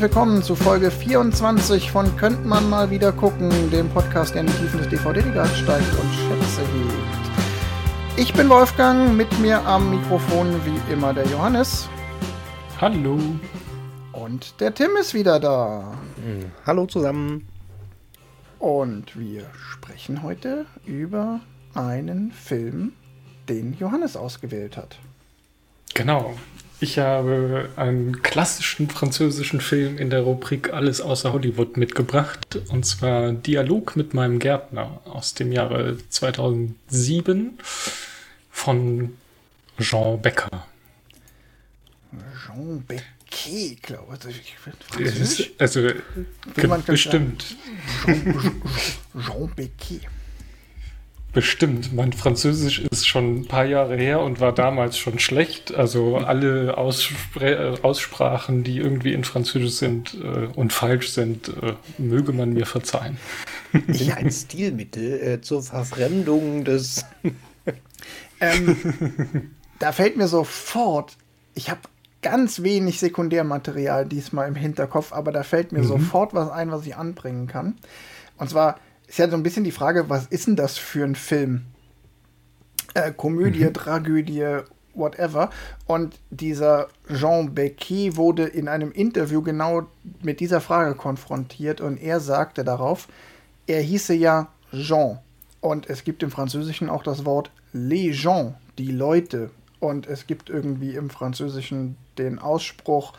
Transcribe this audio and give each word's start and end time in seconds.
herzlich 0.00 0.16
willkommen 0.16 0.42
zu 0.42 0.56
Folge 0.56 0.90
24 0.90 1.90
von 1.90 2.16
Könnt 2.16 2.46
man 2.46 2.70
mal 2.70 2.90
wieder 2.90 3.12
gucken, 3.12 3.50
dem 3.70 3.90
Podcast, 3.90 4.34
der 4.34 4.40
in 4.40 4.46
die 4.46 4.52
Tiefen 4.54 4.78
des 4.78 4.88
DVD-Regals 4.88 5.58
steigt 5.58 5.92
und 5.92 6.10
Schätze 6.14 6.62
hebt. 6.62 8.18
Ich 8.18 8.32
bin 8.32 8.48
Wolfgang, 8.48 9.14
mit 9.14 9.38
mir 9.40 9.60
am 9.66 9.90
Mikrofon 9.90 10.58
wie 10.64 10.92
immer 10.92 11.12
der 11.12 11.26
Johannes. 11.26 11.86
Hallo. 12.80 13.18
Und 14.12 14.58
der 14.62 14.72
Tim 14.72 14.96
ist 14.98 15.12
wieder 15.12 15.38
da. 15.38 15.92
Hm, 16.24 16.50
hallo 16.64 16.86
zusammen. 16.86 17.46
Und 18.58 19.18
wir 19.18 19.44
sprechen 19.70 20.22
heute 20.22 20.64
über 20.86 21.40
einen 21.74 22.32
Film, 22.32 22.94
den 23.50 23.76
Johannes 23.78 24.16
ausgewählt 24.16 24.78
hat. 24.78 24.98
Genau. 25.92 26.36
Ich 26.82 26.98
habe 26.98 27.68
einen 27.76 28.22
klassischen 28.22 28.88
französischen 28.88 29.60
Film 29.60 29.98
in 29.98 30.08
der 30.08 30.22
Rubrik 30.22 30.72
Alles 30.72 31.02
außer 31.02 31.34
Hollywood 31.34 31.76
mitgebracht. 31.76 32.58
Und 32.68 32.86
zwar 32.86 33.32
Dialog 33.32 33.96
mit 33.96 34.14
meinem 34.14 34.38
Gärtner 34.38 35.00
aus 35.04 35.34
dem 35.34 35.52
Jahre 35.52 35.98
2007 36.08 37.58
von 38.50 39.14
Jean 39.78 40.22
Becker. 40.22 40.66
Jean 42.46 42.82
Becker, 42.86 43.76
glaube 43.82 44.18
ich. 44.30 44.56
Französisch? 44.58 45.50
Also, 45.58 45.86
bestimmt. 46.86 47.56
Jean, 48.06 48.62
Jean 49.14 49.50
Becker. 49.54 50.06
Bestimmt. 51.32 51.92
Mein 51.92 52.12
Französisch 52.12 52.80
ist 52.80 53.06
schon 53.06 53.40
ein 53.40 53.46
paar 53.46 53.64
Jahre 53.64 53.96
her 53.96 54.20
und 54.20 54.40
war 54.40 54.52
damals 54.52 54.98
schon 54.98 55.20
schlecht. 55.20 55.72
Also 55.72 56.16
alle 56.16 56.76
Ausspr 56.76 57.78
Aussprachen, 57.82 58.64
die 58.64 58.78
irgendwie 58.78 59.12
in 59.12 59.22
Französisch 59.22 59.74
sind 59.74 60.14
äh, 60.14 60.48
und 60.56 60.72
falsch 60.72 61.10
sind, 61.10 61.48
äh, 61.48 61.74
möge 61.98 62.32
man 62.32 62.52
mir 62.52 62.66
verzeihen. 62.66 63.18
Ist 63.86 64.10
ein 64.10 64.30
Stilmittel 64.30 65.20
äh, 65.20 65.40
zur 65.40 65.62
Verfremdung 65.62 66.64
des. 66.64 67.04
ähm, 68.40 68.76
da 69.78 69.92
fällt 69.92 70.16
mir 70.16 70.26
sofort, 70.26 71.16
ich 71.54 71.70
habe 71.70 71.80
ganz 72.22 72.62
wenig 72.62 72.98
Sekundärmaterial 72.98 74.04
diesmal 74.04 74.48
im 74.48 74.56
Hinterkopf, 74.56 75.12
aber 75.12 75.30
da 75.30 75.44
fällt 75.44 75.70
mir 75.70 75.80
mhm. 75.80 75.86
sofort 75.86 76.34
was 76.34 76.50
ein, 76.50 76.72
was 76.72 76.84
ich 76.86 76.96
anbringen 76.96 77.46
kann. 77.46 77.76
Und 78.36 78.50
zwar 78.50 78.80
ist 79.10 79.18
ja 79.18 79.28
so 79.28 79.36
ein 79.36 79.42
bisschen 79.42 79.64
die 79.64 79.72
Frage, 79.72 80.08
was 80.08 80.26
ist 80.26 80.46
denn 80.46 80.54
das 80.54 80.78
für 80.78 81.04
ein 81.04 81.16
Film? 81.16 81.62
Äh, 82.94 83.10
Komödie, 83.12 83.64
mhm. 83.64 83.74
Tragödie, 83.74 84.60
whatever. 84.94 85.50
Und 85.86 86.20
dieser 86.30 86.86
Jean 87.12 87.52
Becquet 87.52 88.16
wurde 88.16 88.44
in 88.44 88.68
einem 88.68 88.92
Interview 88.92 89.42
genau 89.42 89.88
mit 90.22 90.38
dieser 90.38 90.60
Frage 90.60 90.94
konfrontiert 90.94 91.80
und 91.80 91.96
er 92.00 92.20
sagte 92.20 92.62
darauf, 92.62 93.08
er 93.66 93.80
hieße 93.80 94.14
ja 94.14 94.46
Jean. 94.72 95.18
Und 95.60 95.90
es 95.90 96.04
gibt 96.04 96.22
im 96.22 96.30
Französischen 96.30 96.88
auch 96.88 97.02
das 97.02 97.24
Wort 97.24 97.50
les 97.72 98.16
gens, 98.16 98.54
die 98.78 98.92
Leute. 98.92 99.50
Und 99.80 100.06
es 100.06 100.28
gibt 100.28 100.50
irgendwie 100.50 100.94
im 100.94 101.10
Französischen 101.10 101.96
den 102.16 102.38
Ausspruch 102.38 103.14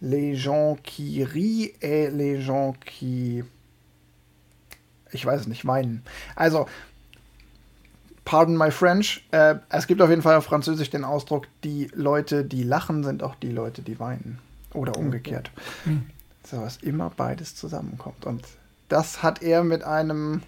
les 0.00 0.42
gens 0.42 0.78
qui 0.82 1.22
rient 1.22 1.74
et 1.82 2.10
les 2.10 2.42
gens 2.42 2.74
qui 2.80 3.44
ich 5.14 5.24
weiß 5.24 5.42
es 5.42 5.46
nicht, 5.46 5.66
weinen. 5.66 6.02
Also, 6.36 6.66
pardon 8.24 8.56
my 8.56 8.70
French, 8.70 9.26
äh, 9.30 9.56
es 9.68 9.86
gibt 9.86 10.00
auf 10.02 10.10
jeden 10.10 10.22
Fall 10.22 10.36
auf 10.36 10.44
Französisch 10.44 10.90
den 10.90 11.04
Ausdruck, 11.04 11.46
die 11.62 11.90
Leute, 11.94 12.44
die 12.44 12.62
lachen, 12.62 13.04
sind 13.04 13.22
auch 13.22 13.34
die 13.34 13.50
Leute, 13.50 13.82
die 13.82 13.98
weinen. 13.98 14.38
Oder 14.72 14.96
umgekehrt. 14.96 15.50
Mhm. 15.84 16.06
So, 16.44 16.60
was 16.60 16.78
immer 16.78 17.10
beides 17.16 17.54
zusammenkommt. 17.54 18.26
Und 18.26 18.44
das 18.88 19.22
hat 19.22 19.42
er 19.42 19.64
mit 19.64 19.84
einem 19.84 20.42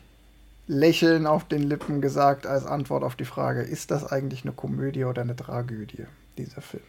Lächeln 0.66 1.27
auf 1.27 1.44
den 1.44 1.62
Lippen 1.62 2.00
gesagt 2.00 2.47
als 2.47 2.66
Antwort 2.66 3.04
auf 3.04 3.15
die 3.15 3.25
Frage, 3.25 3.62
ist 3.62 3.91
das 3.91 4.04
eigentlich 4.04 4.44
eine 4.44 4.53
Komödie 4.53 5.04
oder 5.04 5.22
eine 5.22 5.37
Tragödie, 5.37 6.06
dieser 6.37 6.60
Film? 6.60 6.83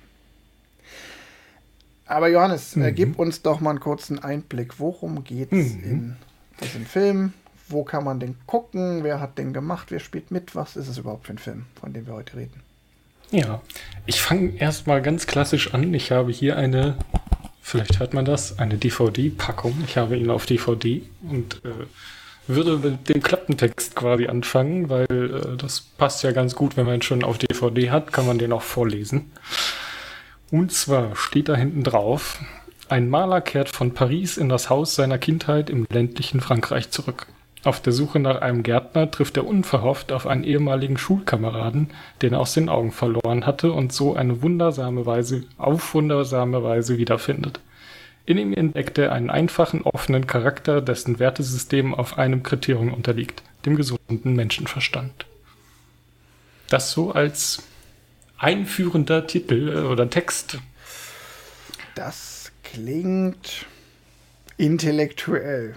Aber 2.07 2.27
Johannes, 2.29 2.75
mhm. 2.75 2.83
äh, 2.83 2.91
gib 2.91 3.19
uns 3.19 3.41
doch 3.41 3.59
mal 3.59 3.71
einen 3.71 3.79
kurzen 3.79 4.19
Einblick. 4.19 4.79
Worum 4.79 5.23
geht 5.23 5.51
es 5.51 5.73
mhm. 5.73 5.83
in 5.83 6.15
diesem 6.61 6.85
Film? 6.85 7.33
Wo 7.69 7.83
kann 7.83 8.03
man 8.03 8.19
den 8.19 8.35
gucken, 8.45 9.03
wer 9.03 9.19
hat 9.19 9.37
den 9.37 9.53
gemacht, 9.53 9.87
wer 9.89 9.99
spielt 9.99 10.31
mit, 10.31 10.55
was 10.55 10.75
ist 10.75 10.87
es 10.87 10.97
überhaupt 10.97 11.27
für 11.27 11.33
ein 11.33 11.37
Film, 11.37 11.65
von 11.79 11.93
dem 11.93 12.07
wir 12.07 12.13
heute 12.13 12.37
reden? 12.37 12.61
Ja, 13.31 13.61
ich 14.05 14.21
fange 14.21 14.57
erstmal 14.57 15.01
ganz 15.01 15.27
klassisch 15.27 15.73
an. 15.73 15.93
Ich 15.93 16.11
habe 16.11 16.31
hier 16.31 16.55
eine, 16.55 16.97
vielleicht 17.61 17.99
hört 17.99 18.13
man 18.13 18.23
das, 18.23 18.57
eine 18.57 18.77
DVD-Packung. 18.77 19.83
Ich 19.85 19.97
habe 19.97 20.17
ihn 20.17 20.29
auf 20.29 20.45
DVD 20.45 21.01
und 21.29 21.61
äh, 21.65 21.85
würde 22.47 22.77
mit 22.77 23.09
dem 23.09 23.21
Klappentext 23.21 23.95
quasi 23.95 24.27
anfangen, 24.27 24.89
weil 24.89 25.05
äh, 25.11 25.57
das 25.57 25.81
passt 25.81 26.23
ja 26.23 26.31
ganz 26.31 26.55
gut, 26.55 26.77
wenn 26.77 26.85
man 26.85 26.95
ihn 26.95 27.01
schon 27.01 27.23
auf 27.23 27.37
DVD 27.37 27.91
hat, 27.91 28.13
kann 28.13 28.25
man 28.25 28.37
den 28.37 28.53
auch 28.53 28.61
vorlesen. 28.61 29.31
Und 30.49 30.71
zwar 30.71 31.15
steht 31.17 31.49
da 31.49 31.55
hinten 31.55 31.83
drauf, 31.83 32.39
ein 32.87 33.09
Maler 33.09 33.41
kehrt 33.41 33.67
von 33.67 33.93
Paris 33.93 34.37
in 34.37 34.47
das 34.47 34.69
Haus 34.69 34.95
seiner 34.95 35.17
Kindheit 35.17 35.69
im 35.69 35.85
ländlichen 35.89 36.39
Frankreich 36.39 36.89
zurück. 36.89 37.27
Auf 37.67 37.81
der 37.81 37.91
Suche 37.91 38.19
nach 38.19 38.39
einem 38.39 38.63
Gärtner 38.63 39.11
trifft 39.11 39.35
er 39.35 39.45
unverhofft 39.45 40.13
auf 40.13 40.25
einen 40.25 40.45
ehemaligen 40.45 40.97
Schulkameraden, 40.97 41.89
den 42.21 42.31
er 42.31 42.39
aus 42.39 42.53
den 42.53 42.69
Augen 42.69 42.93
verloren 42.93 43.45
hatte 43.45 43.73
und 43.73 43.91
so 43.91 44.15
eine 44.15 44.41
wundersame 44.41 45.05
Weise, 45.05 45.43
auf 45.57 45.93
wundersame 45.93 46.63
Weise 46.63 46.97
wiederfindet. 46.97 47.59
In 48.25 48.37
ihm 48.37 48.53
entdeckt 48.53 48.97
er 48.97 49.11
einen 49.11 49.29
einfachen, 49.29 49.81
offenen 49.81 50.27
Charakter, 50.27 50.79
dessen 50.79 51.19
Wertesystem 51.19 51.93
auf 51.93 52.17
einem 52.17 52.41
Kriterium 52.41 52.93
unterliegt, 52.93 53.43
dem 53.65 53.75
gesunden 53.75 54.33
Menschenverstand. 54.33 55.25
Das 56.69 56.91
so 56.93 57.11
als 57.11 57.63
einführender 58.37 59.27
Titel 59.27 59.73
äh, 59.75 59.81
oder 59.81 60.09
Text. 60.09 60.59
Das 61.95 62.49
klingt 62.63 63.65
intellektuell. 64.55 65.75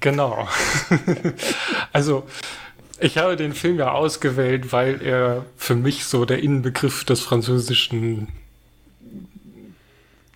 Genau. 0.00 0.48
also, 1.92 2.26
ich 3.00 3.18
habe 3.18 3.36
den 3.36 3.52
Film 3.52 3.78
ja 3.78 3.92
ausgewählt, 3.92 4.72
weil 4.72 5.02
er 5.02 5.44
für 5.56 5.74
mich 5.74 6.04
so 6.04 6.24
der 6.24 6.42
Inbegriff 6.42 7.04
des 7.04 7.20
französischen, 7.20 8.28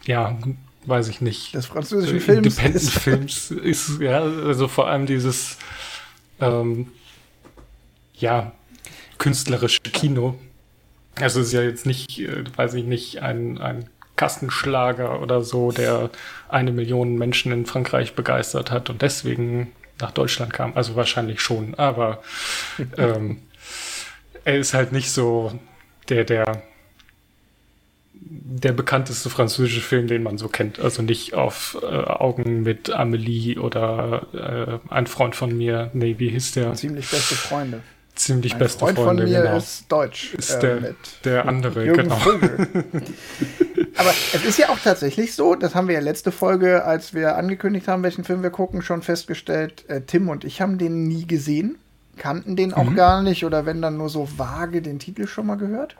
ja, 0.06 0.38
weiß 0.86 1.08
ich 1.08 1.20
nicht. 1.20 1.54
Des 1.54 1.66
französischen 1.66 2.20
Films. 2.20 2.46
Independent 2.46 2.90
Films 2.90 3.50
ist, 3.50 4.00
ja, 4.00 4.22
also 4.22 4.68
vor 4.68 4.88
allem 4.88 5.06
dieses, 5.06 5.58
ähm, 6.40 6.88
ja, 8.14 8.52
künstlerische 9.18 9.80
Kino. 9.80 10.38
Also 11.16 11.40
es 11.40 11.48
ist 11.48 11.52
ja 11.52 11.62
jetzt 11.62 11.86
nicht, 11.86 12.18
äh, 12.20 12.44
weiß 12.56 12.74
ich 12.74 12.84
nicht, 12.84 13.22
ein, 13.22 13.58
ein 13.58 13.88
Kassenschlager 14.16 15.20
oder 15.20 15.42
so, 15.42 15.72
der 15.72 16.10
eine 16.48 16.72
Million 16.72 17.16
Menschen 17.16 17.52
in 17.52 17.66
Frankreich 17.66 18.14
begeistert 18.14 18.70
hat 18.70 18.90
und 18.90 19.02
deswegen 19.02 19.72
nach 20.00 20.12
Deutschland 20.12 20.52
kam. 20.52 20.74
Also 20.74 20.96
wahrscheinlich 20.96 21.40
schon, 21.40 21.74
aber 21.74 22.22
ähm, 22.96 23.42
er 24.44 24.58
ist 24.58 24.74
halt 24.74 24.92
nicht 24.92 25.10
so 25.10 25.58
der, 26.08 26.24
der, 26.24 26.62
der 28.12 28.72
bekannteste 28.72 29.30
französische 29.30 29.80
Film, 29.80 30.06
den 30.06 30.22
man 30.22 30.38
so 30.38 30.48
kennt. 30.48 30.78
Also 30.78 31.02
nicht 31.02 31.34
auf 31.34 31.78
äh, 31.82 31.86
Augen 31.86 32.62
mit 32.62 32.90
Amelie 32.90 33.58
oder 33.58 34.80
äh, 34.88 34.92
ein 34.92 35.06
Freund 35.06 35.34
von 35.34 35.56
mir. 35.56 35.90
Nee, 35.94 36.16
wie 36.18 36.28
hieß 36.30 36.52
der? 36.52 36.74
Ziemlich 36.74 37.10
beste 37.10 37.34
Freunde 37.34 37.82
ziemlich 38.14 38.52
Ein 38.52 38.58
beste 38.60 38.78
Freund 38.78 38.98
Freunde. 38.98 39.22
von 39.22 39.32
mir 39.32 39.42
genau. 39.42 39.56
ist 39.56 39.90
deutsch. 39.90 40.34
Ist 40.34 40.50
äh, 40.54 40.60
der, 40.60 40.94
der 41.24 41.48
andere, 41.48 41.84
Jürgen 41.84 42.02
genau. 42.02 42.20
Aber 43.96 44.10
es 44.32 44.44
ist 44.44 44.58
ja 44.58 44.70
auch 44.70 44.78
tatsächlich 44.78 45.34
so, 45.34 45.54
das 45.54 45.74
haben 45.74 45.88
wir 45.88 45.94
ja 45.94 46.00
letzte 46.00 46.32
Folge, 46.32 46.84
als 46.84 47.14
wir 47.14 47.36
angekündigt 47.36 47.86
haben, 47.88 48.02
welchen 48.02 48.24
Film 48.24 48.42
wir 48.42 48.50
gucken, 48.50 48.82
schon 48.82 49.02
festgestellt, 49.02 49.88
äh, 49.88 50.00
Tim 50.02 50.28
und 50.28 50.44
ich 50.44 50.60
haben 50.60 50.78
den 50.78 51.04
nie 51.04 51.26
gesehen, 51.26 51.78
kannten 52.16 52.56
den 52.56 52.74
auch 52.74 52.90
mhm. 52.90 52.96
gar 52.96 53.22
nicht 53.22 53.44
oder 53.44 53.66
wenn 53.66 53.80
dann 53.82 53.96
nur 53.96 54.08
so 54.08 54.28
vage 54.36 54.82
den 54.82 54.98
Titel 54.98 55.26
schon 55.26 55.46
mal 55.46 55.56
gehört. 55.56 55.96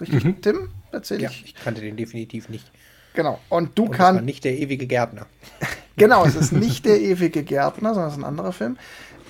Richtig, 0.00 0.24
mhm. 0.24 0.40
Tim? 0.40 0.68
Erzähl 0.90 1.20
ja, 1.20 1.30
ich. 1.30 1.44
ich 1.44 1.54
kannte 1.54 1.80
den 1.80 1.96
definitiv 1.96 2.48
nicht. 2.48 2.70
Genau. 3.14 3.38
Und 3.48 3.78
du 3.78 3.88
kannst. 3.88 4.24
nicht 4.24 4.44
der 4.44 4.58
ewige 4.58 4.86
Gärtner. 4.86 5.26
genau, 5.96 6.24
es 6.24 6.34
ist 6.34 6.52
nicht 6.52 6.84
der 6.86 7.00
ewige 7.00 7.42
Gärtner, 7.42 7.94
sondern 7.94 8.08
es 8.08 8.16
ist 8.16 8.20
ein 8.20 8.26
anderer 8.26 8.52
Film. 8.52 8.78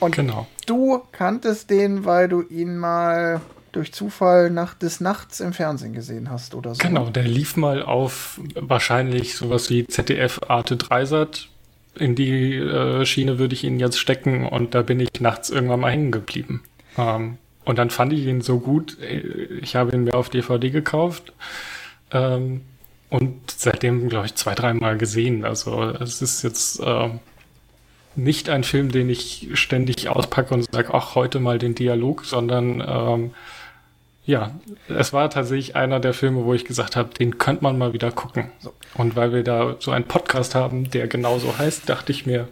Und 0.01 0.17
genau. 0.17 0.47
du 0.67 1.03
kanntest 1.13 1.71
den, 1.71 2.05
weil 2.05 2.29
du 2.29 2.43
ihn 2.43 2.77
mal 2.77 3.41
durch 3.73 3.93
Zufall 3.93 4.51
Nacht 4.51 4.83
des 4.83 5.01
Nachts 5.01 5.41
im 5.41 5.53
Fernsehen 5.53 5.95
gesehen 5.95 6.31
hast 6.31 6.55
oder 6.55 6.75
so. 6.75 6.79
Genau, 6.83 7.11
der 7.11 7.25
lief 7.25 7.57
mal 7.57 7.83
auf 7.83 8.41
wahrscheinlich 8.55 9.37
sowas 9.37 9.71
wie 9.71 9.87
ZDF 9.87 10.41
Arte 10.49 10.77
Dreisat. 10.77 11.49
In 11.95 12.15
die 12.15 12.55
äh, 12.57 13.05
Schiene 13.05 13.39
würde 13.39 13.55
ich 13.55 13.65
ihn 13.65 13.81
jetzt 13.81 13.99
stecken 13.99 14.47
und 14.47 14.75
da 14.75 14.83
bin 14.83 15.01
ich 15.01 15.21
nachts 15.21 15.51
irgendwann 15.51 15.81
mal 15.81 15.91
hängen 15.91 16.11
geblieben. 16.11 16.63
Ähm, 16.97 17.39
und 17.65 17.79
dann 17.79 17.91
fand 17.91 18.13
ich 18.13 18.27
ihn 18.27 18.41
so 18.41 18.59
gut, 18.59 18.99
äh, 19.01 19.21
ich 19.61 19.77
habe 19.77 19.93
ihn 19.93 20.05
mir 20.05 20.15
auf 20.15 20.31
DVD 20.31 20.71
gekauft. 20.71 21.33
Ähm, 22.11 22.63
und 23.11 23.51
seitdem, 23.51 24.09
glaube 24.09 24.27
ich, 24.27 24.37
zwei, 24.37 24.55
dreimal 24.55 24.97
gesehen. 24.97 25.45
Also 25.45 25.83
es 25.83 26.23
ist 26.23 26.43
jetzt 26.43 26.81
äh, 26.81 27.11
nicht 28.17 28.49
ein 28.49 28.65
Film, 28.65 28.91
den 28.91 29.11
ich 29.11 29.51
ständig 29.53 30.09
auspacke 30.09 30.55
und 30.55 30.71
sage, 30.73 30.95
ach, 30.95 31.15
heute 31.15 31.41
mal 31.41 31.59
den 31.59 31.75
Dialog, 31.75 32.25
sondern 32.25 32.83
ähm, 32.87 33.35
ja, 34.25 34.53
es 34.89 35.13
war 35.13 35.31
tatsächlich 35.31 35.75
einer 35.75 35.99
der 35.99 36.15
Filme, 36.15 36.45
wo 36.45 36.55
ich 36.55 36.65
gesagt 36.65 36.95
habe, 36.95 37.13
den 37.13 37.39
könnte 37.39 37.65
man 37.65 37.77
mal 37.77 37.93
wieder 37.93 38.13
gucken. 38.13 38.53
So. 38.61 38.73
Und 38.95 39.17
weil 39.17 39.33
wir 39.33 39.43
da 39.43 39.77
so 39.81 39.91
einen 39.91 40.05
Podcast 40.05 40.55
haben, 40.55 40.91
der 40.91 41.09
genauso 41.09 41.59
heißt, 41.59 41.89
dachte 41.89 42.13
ich 42.13 42.25
mir, 42.25 42.47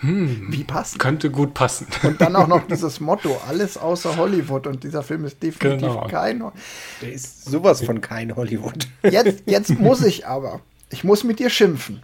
hm, 0.00 0.48
wie 0.50 0.64
passt? 0.64 0.98
Könnte 0.98 1.30
gut 1.30 1.54
passen. 1.54 1.86
Und 2.02 2.20
dann 2.20 2.36
auch 2.36 2.46
noch 2.46 2.66
dieses 2.70 3.00
Motto, 3.00 3.40
alles 3.48 3.78
außer 3.78 4.18
Hollywood. 4.18 4.66
Und 4.66 4.84
dieser 4.84 5.02
Film 5.02 5.24
ist 5.24 5.42
definitiv 5.42 5.80
genau. 5.80 6.06
kein. 6.08 6.44
Der 7.00 7.12
ist 7.12 7.46
sowas 7.46 7.82
von 7.82 8.02
kein 8.02 8.36
Hollywood. 8.36 8.86
Jetzt, 9.02 9.44
jetzt 9.46 9.70
muss 9.78 10.04
ich 10.04 10.26
aber, 10.26 10.60
ich 10.90 11.04
muss 11.04 11.24
mit 11.24 11.38
dir 11.38 11.48
schimpfen. 11.48 12.02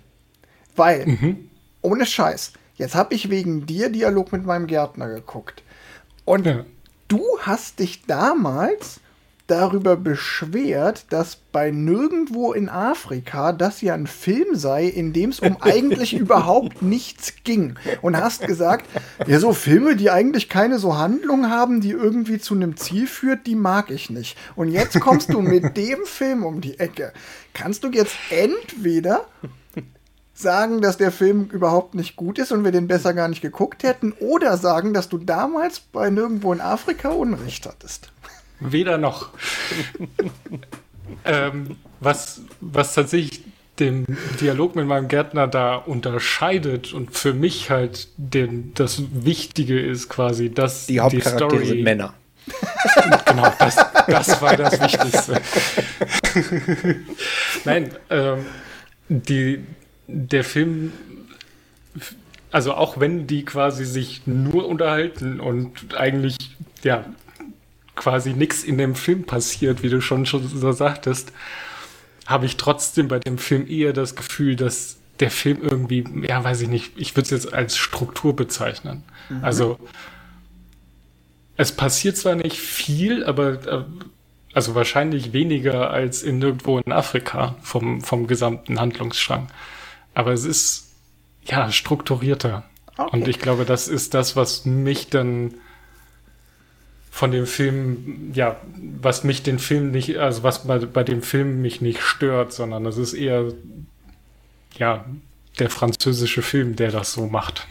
Weil, 0.76 1.04
mhm. 1.04 1.50
ohne 1.82 2.06
Scheiß, 2.06 2.54
jetzt 2.76 2.94
habe 2.94 3.14
ich 3.14 3.28
wegen 3.28 3.66
dir 3.66 3.90
Dialog 3.90 4.32
mit 4.32 4.46
meinem 4.46 4.66
Gärtner 4.66 5.08
geguckt. 5.08 5.62
Und 6.24 6.46
ja 6.46 6.64
du 7.08 7.22
hast 7.40 7.78
dich 7.80 8.04
damals 8.06 9.00
darüber 9.48 9.96
beschwert, 9.96 11.06
dass 11.08 11.36
bei 11.36 11.70
Nirgendwo 11.70 12.52
in 12.52 12.68
Afrika 12.68 13.52
das 13.52 13.80
ja 13.80 13.94
ein 13.94 14.06
Film 14.06 14.54
sei, 14.54 14.84
in 14.84 15.14
dem 15.14 15.30
es 15.30 15.40
um 15.40 15.56
eigentlich 15.60 16.14
überhaupt 16.14 16.82
nichts 16.82 17.32
ging. 17.44 17.74
Und 18.02 18.16
hast 18.16 18.46
gesagt, 18.46 18.86
ja, 19.26 19.40
so 19.40 19.52
Filme, 19.54 19.96
die 19.96 20.10
eigentlich 20.10 20.48
keine 20.50 20.78
so 20.78 20.96
Handlung 20.98 21.48
haben, 21.48 21.80
die 21.80 21.90
irgendwie 21.90 22.38
zu 22.38 22.54
einem 22.54 22.76
Ziel 22.76 23.06
führt, 23.06 23.46
die 23.46 23.56
mag 23.56 23.90
ich 23.90 24.10
nicht. 24.10 24.36
Und 24.54 24.68
jetzt 24.68 25.00
kommst 25.00 25.32
du 25.32 25.40
mit 25.40 25.76
dem 25.76 26.04
Film 26.04 26.44
um 26.44 26.60
die 26.60 26.78
Ecke. 26.78 27.12
Kannst 27.54 27.84
du 27.84 27.88
jetzt 27.90 28.16
entweder 28.30 29.26
sagen, 30.38 30.80
dass 30.80 30.96
der 30.96 31.10
Film 31.10 31.48
überhaupt 31.50 31.94
nicht 31.94 32.16
gut 32.16 32.38
ist 32.38 32.52
und 32.52 32.64
wir 32.64 32.72
den 32.72 32.86
besser 32.86 33.12
gar 33.12 33.28
nicht 33.28 33.42
geguckt 33.42 33.82
hätten 33.82 34.12
oder 34.20 34.56
sagen, 34.56 34.94
dass 34.94 35.08
du 35.08 35.18
damals 35.18 35.80
bei 35.80 36.10
Nirgendwo 36.10 36.52
in 36.52 36.60
Afrika 36.60 37.10
Unrecht 37.10 37.66
hattest. 37.66 38.10
Weder 38.60 38.98
noch. 38.98 39.30
ähm, 41.24 41.76
was, 42.00 42.42
was 42.60 42.94
tatsächlich 42.94 43.42
den 43.78 44.04
Dialog 44.40 44.74
mit 44.74 44.86
meinem 44.86 45.08
Gärtner 45.08 45.46
da 45.46 45.76
unterscheidet 45.76 46.92
und 46.92 47.16
für 47.16 47.32
mich 47.32 47.70
halt 47.70 48.08
den, 48.16 48.72
das 48.74 49.02
Wichtige 49.12 49.80
ist 49.80 50.08
quasi, 50.08 50.50
dass 50.50 50.86
die 50.86 51.00
Hauptcharaktere 51.00 51.48
die 51.48 51.56
Story, 51.56 51.66
sind 51.66 51.82
Männer. 51.84 52.14
genau, 53.26 53.52
das, 53.58 53.76
das 54.06 54.42
war 54.42 54.56
das 54.56 54.80
Wichtigste. 54.80 55.40
Nein, 57.64 57.90
ähm, 58.10 58.46
die, 59.08 59.64
der 60.08 60.42
Film, 60.42 60.92
also 62.50 62.74
auch 62.74 62.98
wenn 62.98 63.26
die 63.26 63.44
quasi 63.44 63.84
sich 63.84 64.26
nur 64.26 64.66
unterhalten 64.66 65.38
und 65.38 65.94
eigentlich, 65.96 66.36
ja, 66.82 67.04
quasi 67.94 68.32
nichts 68.32 68.64
in 68.64 68.78
dem 68.78 68.94
Film 68.94 69.24
passiert, 69.24 69.82
wie 69.82 69.90
du 69.90 70.00
schon, 70.00 70.24
schon 70.24 70.48
so 70.48 70.72
sagtest, 70.72 71.32
habe 72.26 72.46
ich 72.46 72.56
trotzdem 72.56 73.08
bei 73.08 73.18
dem 73.18 73.38
Film 73.38 73.68
eher 73.68 73.92
das 73.92 74.16
Gefühl, 74.16 74.56
dass 74.56 74.96
der 75.20 75.30
Film 75.30 75.58
irgendwie, 75.62 76.04
ja, 76.26 76.42
weiß 76.42 76.60
ich 76.62 76.68
nicht, 76.68 76.92
ich 76.96 77.14
würde 77.16 77.22
es 77.22 77.30
jetzt 77.30 77.52
als 77.52 77.76
Struktur 77.76 78.34
bezeichnen. 78.36 79.02
Mhm. 79.28 79.44
Also 79.44 79.78
es 81.56 81.72
passiert 81.72 82.16
zwar 82.16 82.36
nicht 82.36 82.58
viel, 82.58 83.24
aber 83.24 83.66
äh, 83.66 83.84
also 84.54 84.74
wahrscheinlich 84.74 85.32
weniger 85.32 85.90
als 85.90 86.22
in 86.22 86.40
irgendwo 86.40 86.78
in 86.78 86.92
Afrika 86.92 87.56
vom, 87.62 88.00
vom 88.00 88.26
gesamten 88.26 88.80
Handlungsstrang. 88.80 89.48
Aber 90.18 90.32
es 90.32 90.44
ist 90.44 90.88
ja 91.44 91.70
strukturierter. 91.70 92.64
Okay. 92.96 93.08
Und 93.12 93.28
ich 93.28 93.38
glaube, 93.38 93.64
das 93.64 93.86
ist 93.86 94.14
das, 94.14 94.34
was 94.34 94.64
mich 94.64 95.10
dann 95.10 95.54
von 97.08 97.30
dem 97.30 97.46
Film, 97.46 98.32
ja, 98.34 98.56
was 99.00 99.22
mich 99.22 99.44
den 99.44 99.60
Film 99.60 99.92
nicht, 99.92 100.18
also 100.18 100.42
was 100.42 100.66
bei, 100.66 100.80
bei 100.80 101.04
dem 101.04 101.22
Film 101.22 101.62
mich 101.62 101.80
nicht 101.80 102.02
stört, 102.02 102.52
sondern 102.52 102.84
es 102.86 102.96
ist 102.96 103.14
eher, 103.14 103.52
ja, 104.76 105.04
der 105.60 105.70
französische 105.70 106.42
Film, 106.42 106.74
der 106.74 106.90
das 106.90 107.12
so 107.12 107.28
macht. 107.28 107.68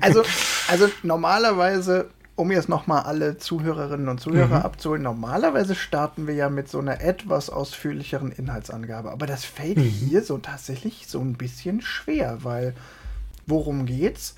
Also, 0.00 0.22
also 0.68 0.88
normalerweise 1.02 2.10
um 2.42 2.50
jetzt 2.50 2.68
nochmal 2.68 3.04
alle 3.04 3.38
Zuhörerinnen 3.38 4.08
und 4.08 4.20
Zuhörer 4.20 4.58
mhm. 4.58 4.64
abzuholen, 4.64 5.02
normalerweise 5.02 5.76
starten 5.76 6.26
wir 6.26 6.34
ja 6.34 6.50
mit 6.50 6.68
so 6.68 6.80
einer 6.80 7.00
etwas 7.00 7.50
ausführlicheren 7.50 8.32
Inhaltsangabe. 8.32 9.12
Aber 9.12 9.26
das 9.26 9.44
fällt 9.44 9.78
mhm. 9.78 9.82
hier 9.82 10.22
so 10.24 10.38
tatsächlich 10.38 11.06
so 11.06 11.20
ein 11.20 11.34
bisschen 11.34 11.82
schwer, 11.82 12.38
weil 12.42 12.74
worum 13.46 13.86
geht's? 13.86 14.34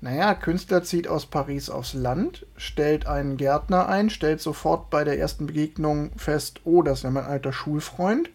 Naja, 0.00 0.34
Künstler 0.34 0.82
zieht 0.82 1.06
aus 1.06 1.26
Paris 1.26 1.68
aufs 1.68 1.92
Land, 1.92 2.46
stellt 2.56 3.06
einen 3.06 3.36
Gärtner 3.36 3.88
ein, 3.88 4.08
stellt 4.08 4.40
sofort 4.40 4.88
bei 4.88 5.04
der 5.04 5.18
ersten 5.18 5.46
Begegnung 5.46 6.12
fest, 6.16 6.60
oh, 6.64 6.82
das 6.82 7.00
ist 7.00 7.04
ja 7.04 7.10
mein 7.10 7.24
alter 7.24 7.52
Schulfreund. 7.52 8.30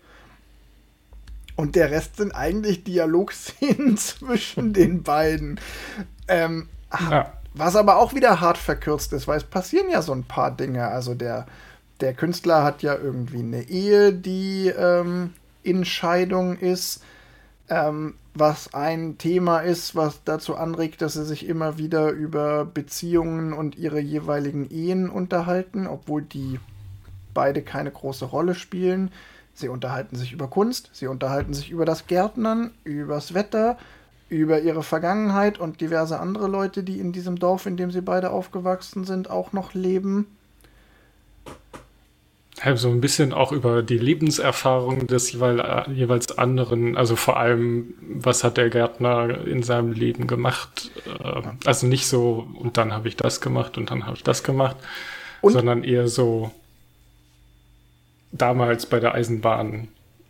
Und 1.55 1.75
der 1.75 1.89
Rest 1.89 2.17
sind 2.17 2.31
eigentlich 2.31 2.83
Dialogszenen 2.83 3.97
zwischen 3.97 4.71
den 4.71 5.01
beiden. 5.01 5.59
Ähm, 6.27 6.69
ja. 7.09 7.33
Was 7.53 7.75
aber 7.75 7.97
auch 7.97 8.13
wieder 8.13 8.39
hart 8.41 8.57
verkürzt 8.57 9.11
ist, 9.13 9.27
weil 9.27 9.37
es 9.37 9.43
passieren 9.43 9.89
ja 9.89 10.01
so 10.01 10.13
ein 10.13 10.23
paar 10.23 10.51
Dinge. 10.51 10.87
Also 10.87 11.15
der, 11.15 11.45
der 11.99 12.13
Künstler 12.13 12.63
hat 12.63 12.83
ja 12.83 12.95
irgendwie 12.95 13.39
eine 13.39 13.63
Ehe, 13.63 14.13
die 14.13 14.67
ähm, 14.67 15.33
in 15.63 15.85
Scheidung 15.85 16.57
ist, 16.57 17.01
ähm, 17.69 18.15
was 18.33 18.73
ein 18.73 19.17
Thema 19.17 19.59
ist, 19.59 19.95
was 19.95 20.23
dazu 20.23 20.55
anregt, 20.55 21.01
dass 21.01 21.13
sie 21.13 21.25
sich 21.25 21.47
immer 21.47 21.77
wieder 21.77 22.09
über 22.11 22.65
Beziehungen 22.65 23.53
und 23.53 23.77
ihre 23.77 23.99
jeweiligen 23.99 24.69
Ehen 24.69 25.09
unterhalten, 25.09 25.87
obwohl 25.87 26.21
die 26.21 26.59
beide 27.33 27.61
keine 27.61 27.91
große 27.91 28.25
Rolle 28.25 28.55
spielen. 28.55 29.11
Sie 29.53 29.67
unterhalten 29.67 30.15
sich 30.15 30.31
über 30.31 30.47
Kunst, 30.47 30.89
sie 30.93 31.07
unterhalten 31.07 31.53
sich 31.53 31.69
über 31.69 31.85
das 31.85 32.07
Gärtnern, 32.07 32.71
übers 32.83 33.33
Wetter, 33.33 33.77
über 34.29 34.61
ihre 34.61 34.83
Vergangenheit 34.83 35.59
und 35.59 35.81
diverse 35.81 36.19
andere 36.19 36.47
Leute, 36.47 36.83
die 36.83 36.99
in 36.99 37.11
diesem 37.11 37.37
Dorf, 37.37 37.65
in 37.65 37.77
dem 37.77 37.91
sie 37.91 38.01
beide 38.01 38.29
aufgewachsen 38.29 39.03
sind, 39.03 39.29
auch 39.29 39.53
noch 39.53 39.73
leben. 39.73 40.27
So 42.75 42.89
ein 42.89 42.99
bisschen 42.99 43.31
auch 43.31 43.53
über 43.53 43.81
die 43.83 43.97
Lebenserfahrung 43.97 45.07
des 45.07 45.31
jeweils 45.31 46.37
anderen, 46.37 46.97
also 46.97 47.15
vor 47.15 47.37
allem, 47.37 47.93
was 48.01 48.43
hat 48.43 48.57
der 48.57 48.69
Gärtner 48.69 49.47
in 49.47 49.63
seinem 49.63 49.93
Leben 49.93 50.27
gemacht? 50.27 50.91
Äh, 51.05 51.41
also 51.65 51.87
nicht 51.87 52.07
so, 52.07 52.47
und 52.55 52.75
dann 52.75 52.91
habe 52.91 53.07
ich 53.07 53.15
das 53.15 53.39
gemacht 53.39 53.77
und 53.77 53.91
dann 53.91 54.05
habe 54.05 54.17
ich 54.17 54.23
das 54.23 54.43
gemacht, 54.43 54.75
und? 55.41 55.53
sondern 55.53 55.85
eher 55.85 56.09
so 56.09 56.51
damals 58.33 58.85
bei 58.85 58.99
der 58.99 59.13
Eisenbahn. 59.13 59.87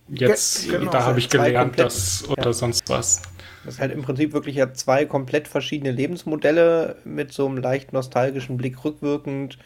Jetzt, 0.08 0.70
Ge 0.70 0.78
genau, 0.78 0.92
da 0.92 1.06
habe 1.06 1.18
ich 1.18 1.30
gelernt, 1.30 1.80
das 1.80 2.28
oder 2.30 2.46
ja. 2.46 2.54
sonst 2.54 2.90
was. 2.90 3.24
Das 3.70 3.76
ist 3.76 3.82
halt 3.82 3.92
im 3.92 4.02
Prinzip 4.02 4.34
wirklich 4.34 4.56
ja 4.56 4.74
zwei 4.74 5.06
komplett 5.06 5.48
verschiedene 5.48 5.92
Lebensmodelle 5.92 6.96
mit 7.06 7.32
so 7.32 7.46
einem 7.46 7.58
leicht 7.58 7.94
nostalgischen 7.94 8.58
Blick 8.58 8.84
rückwirkend. 8.84 9.60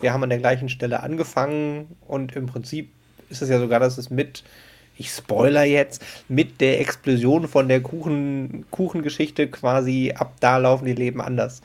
Wir 0.00 0.12
haben 0.12 0.22
an 0.22 0.28
der 0.28 0.38
gleichen 0.38 0.68
Stelle 0.68 1.02
angefangen 1.02 1.96
und 2.06 2.36
im 2.36 2.46
Prinzip 2.46 2.90
ist 3.28 3.42
es 3.42 3.48
ja 3.48 3.58
sogar, 3.58 3.80
dass 3.80 3.98
es 3.98 4.08
mit, 4.08 4.44
ich 4.96 5.10
spoiler 5.10 5.64
jetzt, 5.64 6.00
mit 6.28 6.60
der 6.60 6.80
Explosion 6.80 7.48
von 7.48 7.66
der 7.66 7.80
Kuchen, 7.80 8.66
Kuchengeschichte 8.70 9.48
quasi 9.48 10.14
ab 10.16 10.34
da 10.38 10.58
laufen 10.58 10.84
die 10.84 10.94
Leben 10.94 11.20
anders. 11.20 11.60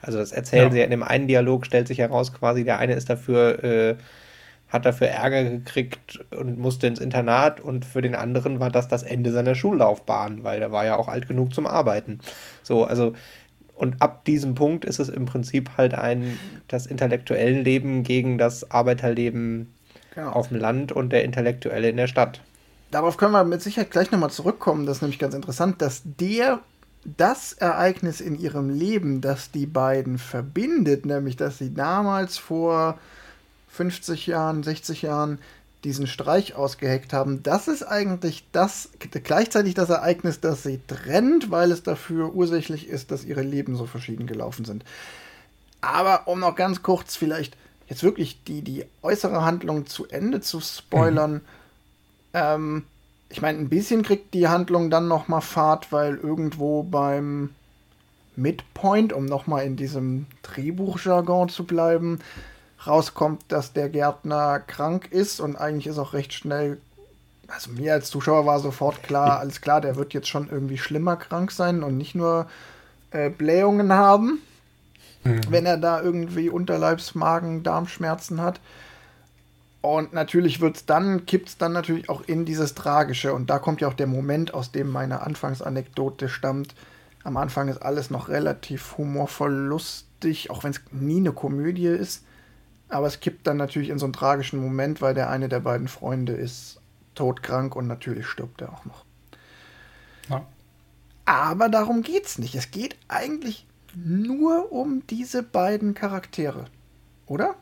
Also 0.00 0.18
das 0.18 0.32
erzählen 0.32 0.64
ja. 0.64 0.70
sie 0.72 0.78
ja 0.78 0.84
in 0.86 0.90
dem 0.90 1.04
einen 1.04 1.28
Dialog, 1.28 1.66
stellt 1.66 1.86
sich 1.86 1.98
heraus 1.98 2.34
quasi, 2.34 2.64
der 2.64 2.80
eine 2.80 2.94
ist 2.94 3.08
dafür 3.08 3.62
äh, 3.62 3.94
hat 4.72 4.86
dafür 4.86 5.08
Ärger 5.08 5.44
gekriegt 5.44 6.24
und 6.30 6.58
musste 6.58 6.86
ins 6.86 6.98
Internat 6.98 7.60
und 7.60 7.84
für 7.84 8.00
den 8.00 8.14
anderen 8.14 8.58
war 8.58 8.70
das 8.70 8.88
das 8.88 9.02
Ende 9.02 9.30
seiner 9.30 9.54
Schullaufbahn, 9.54 10.44
weil 10.44 10.60
der 10.60 10.72
war 10.72 10.86
ja 10.86 10.96
auch 10.96 11.08
alt 11.08 11.28
genug 11.28 11.52
zum 11.54 11.66
Arbeiten. 11.66 12.20
So, 12.62 12.84
also 12.84 13.12
und 13.74 14.00
ab 14.00 14.24
diesem 14.24 14.54
Punkt 14.54 14.84
ist 14.86 14.98
es 14.98 15.10
im 15.10 15.26
Prinzip 15.26 15.72
halt 15.76 15.92
ein 15.92 16.38
das 16.68 16.86
intellektuelle 16.86 17.60
Leben 17.60 18.02
gegen 18.02 18.38
das 18.38 18.70
Arbeiterleben 18.70 19.74
genau. 20.14 20.30
auf 20.30 20.48
dem 20.48 20.58
Land 20.58 20.90
und 20.90 21.10
der 21.10 21.24
Intellektuelle 21.24 21.90
in 21.90 21.98
der 21.98 22.06
Stadt. 22.06 22.40
Darauf 22.90 23.16
können 23.16 23.32
wir 23.32 23.44
mit 23.44 23.60
Sicherheit 23.60 23.90
gleich 23.90 24.10
nochmal 24.10 24.30
zurückkommen. 24.30 24.86
Das 24.86 24.98
ist 24.98 25.02
nämlich 25.02 25.18
ganz 25.18 25.34
interessant, 25.34 25.82
dass 25.82 26.02
der 26.04 26.60
das 27.04 27.52
Ereignis 27.52 28.20
in 28.20 28.38
ihrem 28.38 28.70
Leben, 28.70 29.20
das 29.20 29.50
die 29.50 29.66
beiden 29.66 30.18
verbindet, 30.18 31.04
nämlich 31.04 31.36
dass 31.36 31.58
sie 31.58 31.74
damals 31.74 32.38
vor 32.38 32.98
50 33.72 34.26
Jahren, 34.26 34.62
60 34.62 35.02
Jahren 35.02 35.38
diesen 35.82 36.06
Streich 36.06 36.54
ausgeheckt 36.54 37.12
haben, 37.12 37.42
das 37.42 37.66
ist 37.68 37.82
eigentlich 37.82 38.44
das 38.52 38.90
gleichzeitig 39.24 39.74
das 39.74 39.90
Ereignis, 39.90 40.40
das 40.40 40.62
sie 40.62 40.80
trennt, 40.86 41.50
weil 41.50 41.72
es 41.72 41.82
dafür 41.82 42.34
ursächlich 42.34 42.88
ist, 42.88 43.10
dass 43.10 43.24
ihre 43.24 43.42
Leben 43.42 43.74
so 43.74 43.86
verschieden 43.86 44.26
gelaufen 44.26 44.64
sind. 44.64 44.84
Aber 45.80 46.28
um 46.28 46.38
noch 46.38 46.54
ganz 46.54 46.82
kurz 46.82 47.16
vielleicht 47.16 47.56
jetzt 47.88 48.04
wirklich 48.04 48.44
die, 48.44 48.62
die 48.62 48.84
äußere 49.02 49.44
Handlung 49.44 49.86
zu 49.86 50.06
Ende 50.06 50.40
zu 50.40 50.60
spoilern, 50.60 51.34
mhm. 51.34 51.40
ähm, 52.34 52.84
ich 53.28 53.40
meine, 53.40 53.58
ein 53.58 53.70
bisschen 53.70 54.02
kriegt 54.02 54.34
die 54.34 54.48
Handlung 54.48 54.90
dann 54.90 55.08
noch 55.08 55.26
mal 55.26 55.40
Fahrt, 55.40 55.90
weil 55.90 56.16
irgendwo 56.16 56.82
beim 56.82 57.50
Midpoint, 58.36 59.12
um 59.12 59.24
noch 59.24 59.46
mal 59.46 59.62
in 59.62 59.76
diesem 59.76 60.26
Drehbuchjargon 60.42 61.48
zu 61.48 61.64
bleiben, 61.64 62.20
rauskommt, 62.86 63.44
dass 63.48 63.72
der 63.72 63.88
Gärtner 63.88 64.60
krank 64.60 65.10
ist 65.10 65.40
und 65.40 65.56
eigentlich 65.56 65.86
ist 65.86 65.98
auch 65.98 66.12
recht 66.12 66.32
schnell, 66.32 66.80
also 67.48 67.70
mir 67.70 67.92
als 67.92 68.10
Zuschauer 68.10 68.46
war 68.46 68.60
sofort 68.60 69.02
klar, 69.02 69.40
alles 69.40 69.60
klar, 69.60 69.80
der 69.80 69.96
wird 69.96 70.14
jetzt 70.14 70.28
schon 70.28 70.48
irgendwie 70.50 70.78
schlimmer 70.78 71.16
krank 71.16 71.52
sein 71.52 71.82
und 71.82 71.96
nicht 71.96 72.14
nur 72.14 72.46
äh, 73.10 73.30
Blähungen 73.30 73.92
haben, 73.92 74.40
mhm. 75.24 75.40
wenn 75.48 75.66
er 75.66 75.76
da 75.76 76.00
irgendwie 76.02 76.48
Unterleibsmagen, 76.48 77.62
Darmschmerzen 77.62 78.40
hat. 78.40 78.60
Und 79.82 80.12
natürlich 80.12 80.60
wird's 80.60 80.86
dann, 80.86 81.26
kippt 81.26 81.48
es 81.48 81.58
dann 81.58 81.72
natürlich 81.72 82.08
auch 82.08 82.22
in 82.26 82.44
dieses 82.44 82.74
Tragische. 82.74 83.34
Und 83.34 83.50
da 83.50 83.58
kommt 83.58 83.80
ja 83.80 83.88
auch 83.88 83.94
der 83.94 84.06
Moment, 84.06 84.54
aus 84.54 84.70
dem 84.70 84.88
meine 84.88 85.22
Anfangsanekdote 85.22 86.28
stammt. 86.28 86.74
Am 87.24 87.36
Anfang 87.36 87.68
ist 87.68 87.82
alles 87.82 88.08
noch 88.08 88.28
relativ 88.28 88.96
humorvoll 88.96 89.52
lustig, 89.52 90.50
auch 90.50 90.62
wenn 90.62 90.70
es 90.70 90.80
nie 90.92 91.18
eine 91.18 91.32
Komödie 91.32 91.86
ist. 91.86 92.24
Aber 92.92 93.06
es 93.06 93.20
kippt 93.20 93.46
dann 93.46 93.56
natürlich 93.56 93.88
in 93.88 93.98
so 93.98 94.06
einen 94.06 94.12
tragischen 94.12 94.60
Moment, 94.60 95.00
weil 95.00 95.14
der 95.14 95.30
eine 95.30 95.48
der 95.48 95.60
beiden 95.60 95.88
Freunde 95.88 96.34
ist 96.34 96.80
todkrank 97.14 97.74
und 97.74 97.86
natürlich 97.86 98.26
stirbt 98.26 98.60
er 98.60 98.72
auch 98.72 98.84
noch. 98.84 99.04
Ja. 100.28 100.46
Aber 101.24 101.68
darum 101.68 102.02
geht's 102.02 102.38
nicht. 102.38 102.54
Es 102.54 102.70
geht 102.70 102.96
eigentlich 103.08 103.66
nur 103.94 104.72
um 104.72 105.02
diese 105.08 105.42
beiden 105.42 105.94
Charaktere. 105.94 106.66
Oder? 107.26 107.54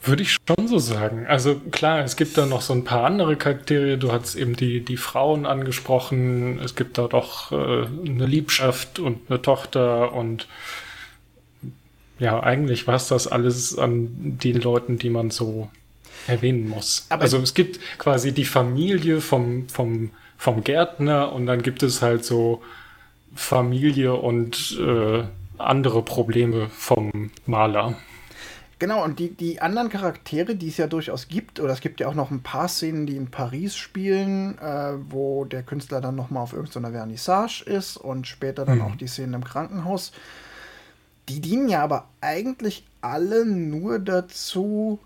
Würde 0.00 0.22
ich 0.22 0.36
schon 0.46 0.68
so 0.68 0.78
sagen. 0.78 1.26
Also 1.26 1.56
klar, 1.70 2.04
es 2.04 2.16
gibt 2.16 2.38
da 2.38 2.46
noch 2.46 2.62
so 2.62 2.72
ein 2.72 2.84
paar 2.84 3.04
andere 3.04 3.36
Charaktere. 3.36 3.98
Du 3.98 4.12
hast 4.12 4.36
eben 4.36 4.54
die, 4.54 4.82
die 4.84 4.96
Frauen 4.96 5.44
angesprochen. 5.44 6.60
Es 6.60 6.76
gibt 6.76 6.96
da 6.96 7.08
doch 7.08 7.52
äh, 7.52 7.84
eine 7.84 8.26
Liebschaft 8.26 9.00
und 9.00 9.28
eine 9.28 9.42
Tochter 9.42 10.12
und 10.12 10.46
ja, 12.18 12.42
eigentlich 12.42 12.86
war 12.86 12.96
es 12.96 13.08
das 13.08 13.26
alles 13.26 13.78
an 13.78 14.08
den 14.12 14.60
Leuten, 14.60 14.98
die 14.98 15.10
man 15.10 15.30
so 15.30 15.68
erwähnen 16.26 16.68
muss. 16.68 17.06
Aber 17.08 17.22
also 17.22 17.38
es 17.38 17.54
gibt 17.54 17.80
quasi 17.98 18.32
die 18.32 18.44
Familie 18.44 19.20
vom, 19.20 19.68
vom, 19.68 20.10
vom 20.36 20.64
Gärtner 20.64 21.32
und 21.32 21.46
dann 21.46 21.62
gibt 21.62 21.82
es 21.82 22.02
halt 22.02 22.24
so 22.24 22.62
Familie 23.34 24.14
und 24.14 24.78
äh, 24.80 25.24
andere 25.58 26.02
Probleme 26.02 26.68
vom 26.70 27.30
Maler. 27.46 27.96
Genau, 28.78 29.02
und 29.02 29.18
die, 29.18 29.34
die 29.34 29.60
anderen 29.60 29.88
Charaktere, 29.88 30.54
die 30.54 30.68
es 30.68 30.76
ja 30.76 30.86
durchaus 30.86 31.26
gibt, 31.26 31.58
oder 31.58 31.72
es 31.72 31.80
gibt 31.80 31.98
ja 31.98 32.06
auch 32.06 32.14
noch 32.14 32.30
ein 32.30 32.42
paar 32.42 32.68
Szenen, 32.68 33.06
die 33.06 33.16
in 33.16 33.28
Paris 33.28 33.76
spielen, 33.76 34.56
äh, 34.58 34.92
wo 35.10 35.44
der 35.44 35.64
Künstler 35.64 36.00
dann 36.00 36.14
nochmal 36.14 36.44
auf 36.44 36.52
irgendeiner 36.52 36.92
Vernissage 36.92 37.64
ist 37.66 37.96
und 37.96 38.28
später 38.28 38.64
dann 38.64 38.78
mhm. 38.78 38.84
auch 38.84 38.96
die 38.96 39.08
Szenen 39.08 39.34
im 39.34 39.42
Krankenhaus. 39.42 40.12
Die 41.28 41.40
dienen 41.40 41.68
ja 41.68 41.82
aber 41.82 42.08
eigentlich 42.20 42.84
alle 43.00 43.44
nur 43.44 43.98
dazu, 43.98 44.98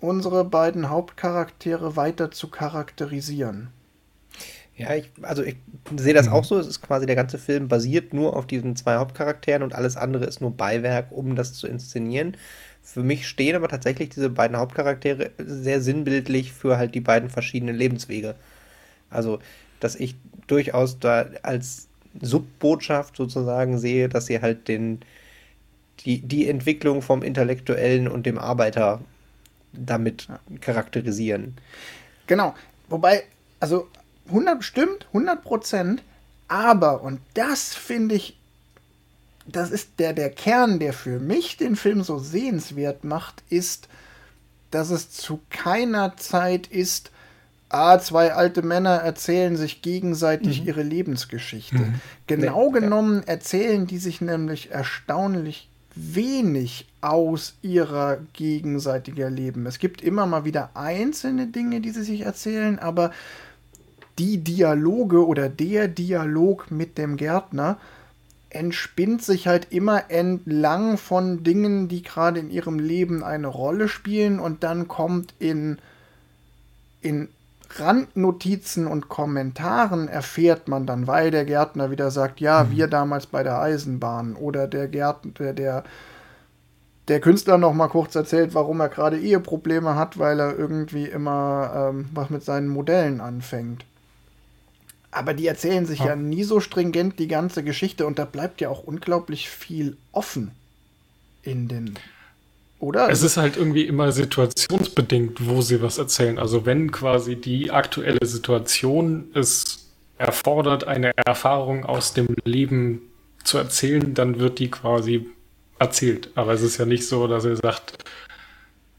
unsere 0.00 0.44
beiden 0.44 0.88
Hauptcharaktere 0.88 1.96
weiter 1.96 2.30
zu 2.30 2.48
charakterisieren. 2.48 3.68
Ja, 4.76 4.94
ich, 4.94 5.10
also 5.22 5.42
ich 5.42 5.56
sehe 5.96 6.14
das 6.14 6.26
mhm. 6.26 6.32
auch 6.34 6.44
so. 6.44 6.56
Es 6.58 6.68
ist 6.68 6.80
quasi 6.80 7.04
der 7.06 7.16
ganze 7.16 7.36
Film 7.36 7.66
basiert 7.66 8.14
nur 8.14 8.36
auf 8.36 8.46
diesen 8.46 8.76
zwei 8.76 8.96
Hauptcharakteren 8.96 9.64
und 9.64 9.74
alles 9.74 9.96
andere 9.96 10.24
ist 10.24 10.40
nur 10.40 10.56
Beiwerk, 10.56 11.10
um 11.10 11.34
das 11.34 11.54
zu 11.54 11.66
inszenieren. 11.66 12.36
Für 12.80 13.02
mich 13.02 13.26
stehen 13.26 13.56
aber 13.56 13.68
tatsächlich 13.68 14.10
diese 14.10 14.30
beiden 14.30 14.56
Hauptcharaktere 14.56 15.32
sehr 15.38 15.80
sinnbildlich 15.82 16.52
für 16.52 16.78
halt 16.78 16.94
die 16.94 17.00
beiden 17.00 17.28
verschiedenen 17.28 17.74
Lebenswege. 17.74 18.36
Also, 19.10 19.40
dass 19.80 19.96
ich 19.96 20.14
durchaus 20.46 21.00
da 21.00 21.26
als 21.42 21.88
Subbotschaft 22.20 23.16
sozusagen 23.16 23.78
sehe, 23.78 24.08
dass 24.08 24.26
sie 24.26 24.40
halt 24.40 24.68
den, 24.68 25.00
die, 26.00 26.20
die 26.20 26.48
Entwicklung 26.48 27.02
vom 27.02 27.22
Intellektuellen 27.22 28.08
und 28.08 28.26
dem 28.26 28.38
Arbeiter 28.38 29.00
damit 29.72 30.28
charakterisieren. 30.60 31.56
Genau. 32.26 32.54
Wobei, 32.88 33.24
also 33.60 33.88
100 34.28 34.64
stimmt, 34.64 35.06
100 35.08 35.42
Prozent, 35.42 36.02
aber, 36.48 37.02
und 37.02 37.20
das 37.34 37.74
finde 37.74 38.14
ich, 38.14 38.38
das 39.46 39.70
ist 39.70 39.98
der, 39.98 40.12
der 40.12 40.30
Kern, 40.30 40.78
der 40.78 40.92
für 40.92 41.18
mich 41.18 41.56
den 41.56 41.76
Film 41.76 42.02
so 42.02 42.18
sehenswert 42.18 43.04
macht, 43.04 43.42
ist, 43.48 43.88
dass 44.70 44.90
es 44.90 45.10
zu 45.10 45.40
keiner 45.50 46.16
Zeit 46.16 46.66
ist, 46.66 47.10
ah, 47.68 47.98
zwei 47.98 48.34
alte 48.34 48.62
Männer 48.62 48.96
erzählen 48.96 49.56
sich 49.56 49.82
gegenseitig 49.82 50.60
mhm. 50.60 50.68
ihre 50.68 50.82
Lebensgeschichte. 50.82 51.78
Mhm. 51.78 52.00
Genau 52.26 52.66
nee, 52.70 52.80
genommen 52.80 53.22
ja. 53.26 53.32
erzählen 53.32 53.86
die 53.86 53.98
sich 53.98 54.20
nämlich 54.20 54.70
erstaunlich 54.70 55.67
wenig 56.00 56.86
aus 57.00 57.54
ihrer 57.62 58.18
gegenseitiger 58.32 59.30
Leben. 59.30 59.66
Es 59.66 59.78
gibt 59.78 60.00
immer 60.02 60.26
mal 60.26 60.44
wieder 60.44 60.70
einzelne 60.74 61.48
Dinge, 61.48 61.80
die 61.80 61.90
sie 61.90 62.02
sich 62.02 62.20
erzählen, 62.22 62.78
aber 62.78 63.12
die 64.18 64.38
Dialoge 64.38 65.26
oder 65.26 65.48
der 65.48 65.88
Dialog 65.88 66.70
mit 66.70 66.98
dem 66.98 67.16
Gärtner 67.16 67.78
entspinnt 68.50 69.22
sich 69.22 69.46
halt 69.46 69.68
immer 69.70 70.10
entlang 70.10 70.98
von 70.98 71.42
Dingen, 71.42 71.88
die 71.88 72.02
gerade 72.02 72.40
in 72.40 72.50
ihrem 72.50 72.78
Leben 72.78 73.22
eine 73.22 73.48
Rolle 73.48 73.88
spielen 73.88 74.40
und 74.40 74.62
dann 74.62 74.88
kommt 74.88 75.34
in, 75.38 75.78
in 77.02 77.28
Randnotizen 77.70 78.86
und 78.86 79.08
Kommentaren 79.08 80.08
erfährt 80.08 80.68
man 80.68 80.86
dann, 80.86 81.06
weil 81.06 81.30
der 81.30 81.44
Gärtner 81.44 81.90
wieder 81.90 82.10
sagt, 82.10 82.40
ja, 82.40 82.64
mhm. 82.64 82.70
wir 82.70 82.86
damals 82.86 83.26
bei 83.26 83.42
der 83.42 83.60
Eisenbahn 83.60 84.36
oder 84.36 84.66
der 84.66 84.88
Gärtner, 84.88 85.52
der, 85.52 85.84
der 87.08 87.20
Künstler 87.20 87.58
noch 87.58 87.74
mal 87.74 87.88
kurz 87.88 88.14
erzählt, 88.14 88.54
warum 88.54 88.80
er 88.80 88.88
gerade 88.88 89.18
Eheprobleme 89.18 89.94
hat, 89.96 90.18
weil 90.18 90.40
er 90.40 90.58
irgendwie 90.58 91.06
immer 91.06 91.90
ähm, 91.90 92.08
was 92.14 92.30
mit 92.30 92.42
seinen 92.42 92.68
Modellen 92.68 93.20
anfängt. 93.20 93.84
Aber 95.10 95.34
die 95.34 95.46
erzählen 95.46 95.86
sich 95.86 96.00
ja. 96.00 96.08
ja 96.08 96.16
nie 96.16 96.44
so 96.44 96.60
stringent 96.60 97.18
die 97.18 97.28
ganze 97.28 97.62
Geschichte 97.62 98.06
und 98.06 98.18
da 98.18 98.24
bleibt 98.24 98.60
ja 98.60 98.68
auch 98.68 98.84
unglaublich 98.84 99.48
viel 99.48 99.96
offen 100.12 100.52
in 101.42 101.68
den 101.68 101.98
oder? 102.80 103.10
Es 103.10 103.22
ist 103.22 103.36
halt 103.36 103.56
irgendwie 103.56 103.86
immer 103.86 104.12
situationsbedingt, 104.12 105.46
wo 105.48 105.62
sie 105.62 105.82
was 105.82 105.98
erzählen. 105.98 106.38
Also 106.38 106.64
wenn 106.64 106.92
quasi 106.92 107.36
die 107.36 107.70
aktuelle 107.70 108.24
Situation 108.24 109.30
es 109.34 109.88
erfordert, 110.18 110.84
eine 110.84 111.12
Erfahrung 111.16 111.84
aus 111.84 112.14
dem 112.14 112.28
Leben 112.44 113.02
zu 113.44 113.58
erzählen, 113.58 114.14
dann 114.14 114.38
wird 114.38 114.58
die 114.58 114.70
quasi 114.70 115.28
erzählt. 115.78 116.30
Aber 116.34 116.52
es 116.52 116.62
ist 116.62 116.78
ja 116.78 116.84
nicht 116.84 117.06
so, 117.06 117.26
dass 117.26 117.44
er 117.44 117.56
sagt, 117.56 118.04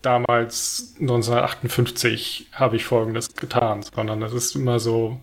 damals 0.02 0.96
1958 1.00 2.48
habe 2.54 2.78
ich 2.78 2.86
Folgendes 2.86 3.34
getan, 3.36 3.84
sondern 3.84 4.22
es 4.24 4.34
ist 4.34 4.56
immer 4.56 4.80
so, 4.80 5.20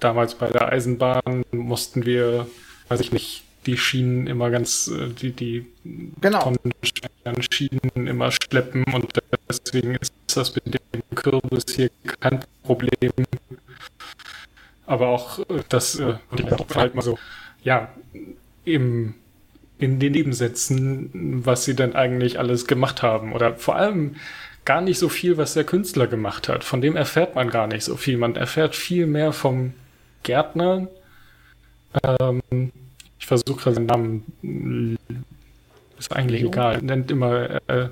damals 0.00 0.34
bei 0.34 0.50
der 0.50 0.68
Eisenbahn 0.68 1.44
mussten 1.52 2.04
wir, 2.04 2.46
weiß 2.88 3.00
ich 3.00 3.12
nicht, 3.12 3.44
die 3.66 3.76
Schienen 3.76 4.26
immer 4.26 4.50
ganz, 4.50 4.88
äh, 4.88 5.08
die, 5.08 5.32
die 5.32 5.66
genau. 6.20 6.52
Schienen 7.50 8.06
immer 8.06 8.30
schleppen 8.30 8.84
und 8.92 9.12
deswegen 9.48 9.96
ist 9.96 10.12
das 10.34 10.54
mit 10.54 10.74
dem 10.74 11.02
Kürbis 11.14 11.64
hier 11.74 11.90
kein 12.20 12.40
Problem. 12.62 13.12
Aber 14.86 15.08
auch 15.08 15.40
äh, 15.40 15.62
das, 15.68 15.98
äh, 15.98 16.14
halt 16.74 16.94
mal 16.94 17.02
so, 17.02 17.18
ja, 17.62 17.88
im, 18.64 19.14
in 19.78 19.98
den 19.98 20.12
Nebensätzen, 20.12 21.10
was 21.44 21.64
sie 21.64 21.74
denn 21.74 21.94
eigentlich 21.94 22.38
alles 22.38 22.66
gemacht 22.66 23.02
haben. 23.02 23.32
Oder 23.32 23.56
vor 23.56 23.76
allem 23.76 24.16
gar 24.64 24.80
nicht 24.80 24.98
so 24.98 25.08
viel, 25.08 25.36
was 25.36 25.54
der 25.54 25.64
Künstler 25.64 26.06
gemacht 26.06 26.48
hat. 26.48 26.64
Von 26.64 26.80
dem 26.80 26.96
erfährt 26.96 27.34
man 27.34 27.50
gar 27.50 27.66
nicht 27.66 27.84
so 27.84 27.96
viel. 27.96 28.16
Man 28.16 28.36
erfährt 28.36 28.74
viel 28.74 29.06
mehr 29.06 29.32
vom 29.32 29.74
Gärtner. 30.22 30.88
Ähm, 32.20 32.72
ich 33.26 33.28
versuche 33.28 33.60
gerade 33.60 33.76
den 33.76 33.86
Namen. 33.86 34.98
Ist 35.98 36.14
eigentlich 36.14 36.42
Leo? 36.42 36.50
egal. 36.50 36.80
Nennt 36.80 37.10
immer. 37.10 37.60
Äh, 37.66 37.88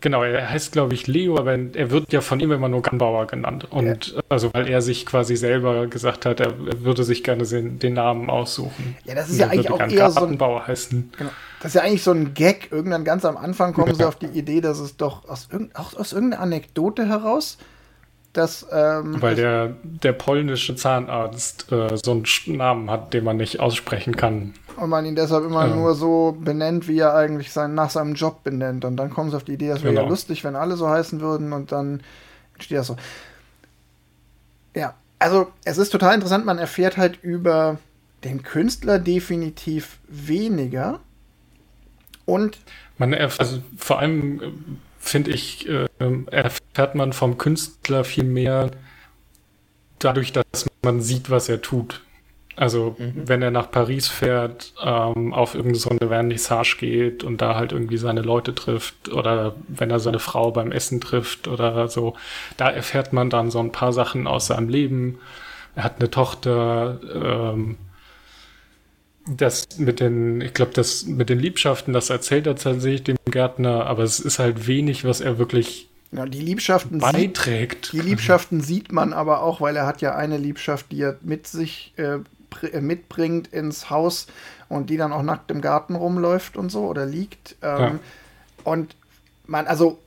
genau, 0.00 0.22
er 0.22 0.48
heißt, 0.48 0.72
glaube 0.72 0.94
ich, 0.94 1.06
Leo, 1.06 1.36
aber 1.36 1.52
er 1.52 1.90
wird 1.90 2.10
ja 2.10 2.22
von 2.22 2.40
ihm 2.40 2.50
immer 2.50 2.70
nur 2.70 2.80
Gunbauer 2.80 3.26
genannt. 3.26 3.70
Und 3.70 4.14
ja. 4.14 4.22
also, 4.30 4.54
weil 4.54 4.68
er 4.68 4.80
sich 4.80 5.04
quasi 5.04 5.36
selber 5.36 5.86
gesagt 5.86 6.24
hat, 6.24 6.40
er, 6.40 6.54
würde 6.82 7.04
sich 7.04 7.22
gerne 7.22 7.44
den, 7.44 7.78
den 7.78 7.92
Namen 7.92 8.30
aussuchen. 8.30 8.96
Ja, 9.04 9.14
das 9.14 9.28
ist 9.28 9.38
ja 9.38 9.48
eigentlich 9.48 9.70
auch 9.70 9.78
eher 9.78 10.10
so 10.10 10.24
ein. 10.24 10.40
heißen. 10.40 11.12
Genau. 11.18 11.30
Das 11.60 11.74
ist 11.74 11.74
ja 11.74 11.82
eigentlich 11.82 12.02
so 12.02 12.12
ein 12.12 12.32
Gag. 12.32 12.72
Irgendwann 12.72 13.04
ganz 13.04 13.26
am 13.26 13.36
Anfang 13.36 13.74
kommen 13.74 13.88
ja. 13.88 13.94
sie 13.96 14.04
auf 14.04 14.16
die 14.16 14.26
Idee, 14.28 14.62
dass 14.62 14.78
es 14.78 14.96
doch 14.96 15.28
aus, 15.28 15.48
irg 15.52 15.68
auch 15.74 15.92
aus 15.92 16.14
irgendeiner 16.14 16.42
Anekdote 16.42 17.06
heraus 17.06 17.58
dass, 18.34 18.66
ähm, 18.70 19.22
Weil 19.22 19.36
der, 19.36 19.74
der 19.82 20.12
polnische 20.12 20.76
Zahnarzt 20.76 21.70
äh, 21.72 21.96
so 21.96 22.10
einen 22.10 22.56
Namen 22.56 22.90
hat, 22.90 23.14
den 23.14 23.24
man 23.24 23.36
nicht 23.36 23.60
aussprechen 23.60 24.16
kann. 24.16 24.54
Und 24.76 24.90
man 24.90 25.06
ihn 25.06 25.14
deshalb 25.14 25.44
immer 25.44 25.66
ja. 25.66 25.74
nur 25.74 25.94
so 25.94 26.36
benennt, 26.38 26.88
wie 26.88 26.98
er 26.98 27.14
eigentlich 27.14 27.52
sein, 27.52 27.74
nach 27.74 27.90
seinem 27.90 28.14
Job 28.14 28.42
benennt. 28.42 28.84
Und 28.84 28.96
dann 28.96 29.10
kommen 29.10 29.30
sie 29.30 29.36
auf 29.36 29.44
die 29.44 29.52
Idee, 29.52 29.68
das 29.68 29.82
wäre 29.82 29.94
genau. 29.94 30.04
ja 30.04 30.08
lustig, 30.08 30.42
wenn 30.44 30.56
alle 30.56 30.76
so 30.76 30.88
heißen 30.88 31.20
würden 31.20 31.52
und 31.52 31.72
dann 31.72 32.02
entsteht 32.54 32.78
das 32.78 32.88
so. 32.88 32.96
Ja, 34.74 34.94
also 35.20 35.48
es 35.64 35.78
ist 35.78 35.90
total 35.90 36.14
interessant, 36.14 36.44
man 36.44 36.58
erfährt 36.58 36.96
halt 36.96 37.22
über 37.22 37.78
den 38.24 38.42
Künstler 38.42 38.98
definitiv 38.98 39.98
weniger. 40.08 40.98
Und 42.24 42.58
man 42.98 43.12
erfährt, 43.12 43.40
also 43.40 43.62
vor 43.76 43.98
allem 43.98 44.40
äh, 44.40 44.50
finde 45.04 45.30
ich, 45.30 45.68
äh, 45.68 45.86
erfährt 46.30 46.94
man 46.94 47.12
vom 47.12 47.38
Künstler 47.38 48.04
viel 48.04 48.24
mehr 48.24 48.70
dadurch, 49.98 50.32
dass 50.32 50.66
man 50.82 51.00
sieht, 51.00 51.30
was 51.30 51.48
er 51.48 51.62
tut. 51.62 52.00
Also 52.56 52.94
mhm. 52.98 53.12
wenn 53.26 53.42
er 53.42 53.50
nach 53.50 53.70
Paris 53.70 54.08
fährt, 54.08 54.74
ähm, 54.82 55.32
auf 55.32 55.54
irgendeine 55.54 55.78
so 55.78 55.90
eine 55.90 56.08
Vernissage 56.08 56.76
geht 56.78 57.24
und 57.24 57.40
da 57.40 57.56
halt 57.56 57.72
irgendwie 57.72 57.96
seine 57.96 58.22
Leute 58.22 58.54
trifft 58.54 59.08
oder 59.08 59.56
wenn 59.66 59.90
er 59.90 59.98
seine 59.98 60.20
Frau 60.20 60.52
beim 60.52 60.70
Essen 60.70 61.00
trifft 61.00 61.48
oder 61.48 61.88
so, 61.88 62.14
da 62.56 62.70
erfährt 62.70 63.12
man 63.12 63.28
dann 63.28 63.50
so 63.50 63.58
ein 63.58 63.72
paar 63.72 63.92
Sachen 63.92 64.26
aus 64.26 64.46
seinem 64.46 64.68
Leben. 64.68 65.18
Er 65.74 65.84
hat 65.84 65.96
eine 65.98 66.10
Tochter, 66.10 67.00
ähm, 67.12 67.76
das 69.26 69.66
mit 69.78 70.00
den, 70.00 70.40
ich 70.40 70.54
glaube, 70.54 70.72
das 70.74 71.06
mit 71.06 71.30
den 71.30 71.38
Liebschaften, 71.38 71.92
das 71.92 72.10
erzählt 72.10 72.46
er 72.46 72.56
tatsächlich 72.56 73.04
dem 73.04 73.16
Gärtner, 73.24 73.86
aber 73.86 74.02
es 74.02 74.20
ist 74.20 74.38
halt 74.38 74.66
wenig, 74.66 75.04
was 75.04 75.20
er 75.20 75.38
wirklich 75.38 75.88
ja, 76.12 76.26
die 76.26 76.40
Liebschaften 76.40 76.98
beiträgt. 76.98 77.86
Sieht, 77.86 77.92
die 77.94 78.06
Liebschaften 78.06 78.60
sieht 78.60 78.92
man 78.92 79.12
aber 79.12 79.42
auch, 79.42 79.60
weil 79.60 79.76
er 79.76 79.86
hat 79.86 80.00
ja 80.00 80.14
eine 80.14 80.36
Liebschaft, 80.36 80.92
die 80.92 81.02
er 81.02 81.16
mit 81.22 81.46
sich 81.46 81.92
äh, 81.96 82.18
äh, 82.72 82.80
mitbringt 82.80 83.48
ins 83.48 83.90
Haus 83.90 84.26
und 84.68 84.90
die 84.90 84.96
dann 84.96 85.12
auch 85.12 85.22
nackt 85.22 85.50
im 85.50 85.60
Garten 85.60 85.94
rumläuft 85.94 86.56
und 86.56 86.70
so 86.70 86.86
oder 86.86 87.06
liegt. 87.06 87.56
Ähm, 87.62 87.80
ja. 87.80 87.98
Und 88.64 88.96
man, 89.46 89.66
also 89.66 89.98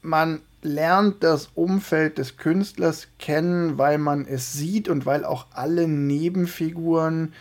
man 0.00 0.40
lernt 0.62 1.22
das 1.22 1.50
Umfeld 1.54 2.18
des 2.18 2.36
Künstlers 2.36 3.08
kennen, 3.18 3.78
weil 3.78 3.98
man 3.98 4.26
es 4.26 4.52
sieht 4.52 4.88
und 4.88 5.06
weil 5.06 5.24
auch 5.24 5.46
alle 5.52 5.88
Nebenfiguren 5.88 7.32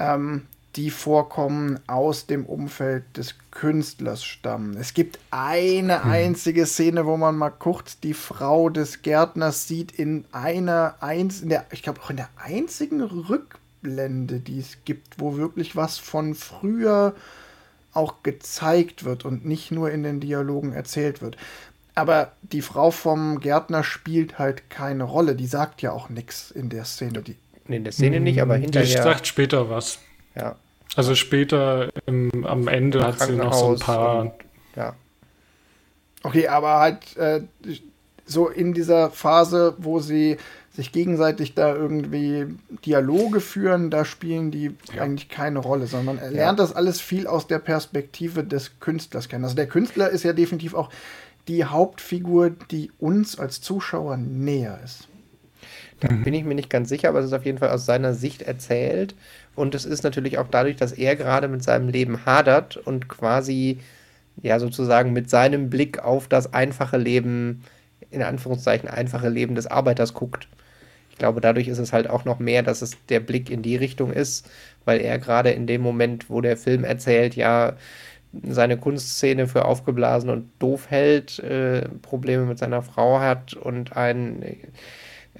ähm, 0.00 0.46
die 0.76 0.90
vorkommen, 0.90 1.80
aus 1.86 2.26
dem 2.26 2.46
Umfeld 2.46 3.04
des 3.16 3.34
Künstlers 3.50 4.24
stammen. 4.24 4.76
Es 4.76 4.94
gibt 4.94 5.18
eine 5.30 6.04
hm. 6.04 6.10
einzige 6.10 6.66
Szene, 6.66 7.06
wo 7.06 7.16
man 7.16 7.36
mal 7.36 7.50
kurz 7.50 7.98
die 7.98 8.14
Frau 8.14 8.68
des 8.68 9.02
Gärtners 9.02 9.66
sieht 9.66 9.92
in 9.92 10.24
einer 10.32 10.94
eins, 11.00 11.40
in 11.40 11.48
der, 11.48 11.66
ich 11.72 11.82
glaube 11.82 12.00
auch 12.00 12.10
in 12.10 12.16
der 12.16 12.28
einzigen 12.36 13.00
Rückblende, 13.02 14.38
die 14.38 14.60
es 14.60 14.78
gibt, 14.84 15.18
wo 15.18 15.36
wirklich 15.36 15.74
was 15.74 15.98
von 15.98 16.34
früher 16.34 17.14
auch 17.92 18.22
gezeigt 18.22 19.04
wird 19.04 19.24
und 19.24 19.44
nicht 19.44 19.72
nur 19.72 19.90
in 19.90 20.04
den 20.04 20.20
Dialogen 20.20 20.72
erzählt 20.72 21.20
wird. 21.20 21.36
Aber 21.96 22.32
die 22.42 22.62
Frau 22.62 22.92
vom 22.92 23.40
Gärtner 23.40 23.82
spielt 23.82 24.38
halt 24.38 24.70
keine 24.70 25.02
Rolle. 25.02 25.34
Die 25.34 25.48
sagt 25.48 25.82
ja 25.82 25.90
auch 25.90 26.08
nichts 26.08 26.52
in 26.52 26.68
der 26.68 26.84
Szene. 26.84 27.20
Die 27.22 27.36
nee, 27.66 27.76
in 27.76 27.84
der 27.84 27.92
Szene 27.92 28.20
nicht, 28.20 28.40
aber 28.40 28.56
hinterher. 28.56 28.86
Die 28.86 28.92
sagt 28.92 29.26
später 29.26 29.70
was. 29.70 29.98
Ja. 30.34 30.56
Also 30.96 31.14
später 31.14 31.90
im, 32.06 32.44
am 32.44 32.68
Ende 32.68 33.04
hat 33.04 33.20
sie 33.20 33.32
noch 33.32 33.52
so 33.52 33.72
ein 33.72 33.78
paar. 33.78 34.20
Und, 34.20 34.32
ja. 34.76 34.94
Okay, 36.22 36.48
aber 36.48 36.78
halt 36.80 37.16
äh, 37.16 37.42
so 38.26 38.48
in 38.48 38.74
dieser 38.74 39.10
Phase, 39.10 39.74
wo 39.78 40.00
sie 40.00 40.36
sich 40.72 40.92
gegenseitig 40.92 41.54
da 41.54 41.74
irgendwie 41.74 42.46
Dialoge 42.84 43.40
führen, 43.40 43.90
da 43.90 44.04
spielen 44.04 44.50
die 44.50 44.76
ja. 44.94 45.02
eigentlich 45.02 45.28
keine 45.28 45.58
Rolle, 45.58 45.86
sondern 45.86 46.18
er 46.18 46.30
lernt 46.30 46.58
ja. 46.58 46.64
das 46.64 46.74
alles 46.74 47.00
viel 47.00 47.26
aus 47.26 47.46
der 47.46 47.58
Perspektive 47.58 48.44
des 48.44 48.78
Künstlers 48.78 49.28
kennen. 49.28 49.44
Also 49.44 49.56
der 49.56 49.66
Künstler 49.66 50.10
ist 50.10 50.22
ja 50.22 50.32
definitiv 50.32 50.74
auch 50.74 50.90
die 51.48 51.64
Hauptfigur, 51.64 52.50
die 52.70 52.92
uns 52.98 53.38
als 53.38 53.60
Zuschauer 53.60 54.16
näher 54.16 54.78
ist. 54.84 55.08
Da 56.00 56.08
bin 56.08 56.32
ich 56.32 56.44
mir 56.44 56.54
nicht 56.54 56.70
ganz 56.70 56.88
sicher, 56.88 57.10
aber 57.10 57.20
es 57.20 57.26
ist 57.26 57.34
auf 57.34 57.44
jeden 57.44 57.58
Fall 57.58 57.70
aus 57.70 57.84
seiner 57.84 58.14
Sicht 58.14 58.42
erzählt. 58.42 59.14
Und 59.54 59.74
es 59.74 59.84
ist 59.84 60.02
natürlich 60.02 60.38
auch 60.38 60.48
dadurch, 60.50 60.76
dass 60.76 60.92
er 60.92 61.14
gerade 61.14 61.46
mit 61.46 61.62
seinem 61.62 61.88
Leben 61.88 62.24
hadert 62.24 62.76
und 62.78 63.08
quasi, 63.08 63.78
ja, 64.42 64.58
sozusagen 64.58 65.12
mit 65.12 65.28
seinem 65.28 65.68
Blick 65.68 65.98
auf 65.98 66.26
das 66.26 66.54
einfache 66.54 66.96
Leben, 66.96 67.62
in 68.10 68.22
Anführungszeichen 68.22 68.88
einfache 68.88 69.28
Leben 69.28 69.54
des 69.54 69.66
Arbeiters 69.66 70.14
guckt. 70.14 70.48
Ich 71.10 71.18
glaube, 71.18 71.42
dadurch 71.42 71.68
ist 71.68 71.78
es 71.78 71.92
halt 71.92 72.08
auch 72.08 72.24
noch 72.24 72.38
mehr, 72.38 72.62
dass 72.62 72.80
es 72.80 72.96
der 73.08 73.20
Blick 73.20 73.50
in 73.50 73.60
die 73.62 73.76
Richtung 73.76 74.10
ist, 74.10 74.48
weil 74.86 75.00
er 75.02 75.18
gerade 75.18 75.50
in 75.50 75.66
dem 75.66 75.82
Moment, 75.82 76.30
wo 76.30 76.40
der 76.40 76.56
Film 76.56 76.82
erzählt, 76.84 77.36
ja, 77.36 77.76
seine 78.48 78.78
Kunstszene 78.78 79.46
für 79.48 79.64
aufgeblasen 79.66 80.30
und 80.30 80.50
doof 80.60 80.86
hält, 80.90 81.40
äh, 81.40 81.88
Probleme 82.02 82.44
mit 82.46 82.58
seiner 82.58 82.82
Frau 82.82 83.20
hat 83.20 83.54
und 83.54 83.96
ein 83.96 84.42
äh, 84.42 84.56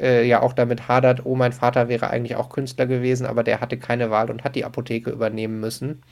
ja 0.01 0.41
auch 0.43 0.53
damit 0.53 0.89
hadert, 0.89 1.27
oh, 1.27 1.35
mein 1.35 1.53
Vater 1.53 1.89
wäre 1.89 2.09
eigentlich 2.09 2.37
auch 2.37 2.49
Künstler 2.49 2.87
gewesen, 2.87 3.27
aber 3.27 3.43
der 3.43 3.61
hatte 3.61 3.77
keine 3.77 4.11
Wahl 4.11 4.31
und 4.31 4.45
hat 4.45 4.57
die 4.57 4.65
Apotheke 4.65 5.11
übernehmen 5.11 5.61
müssen. 5.61 6.03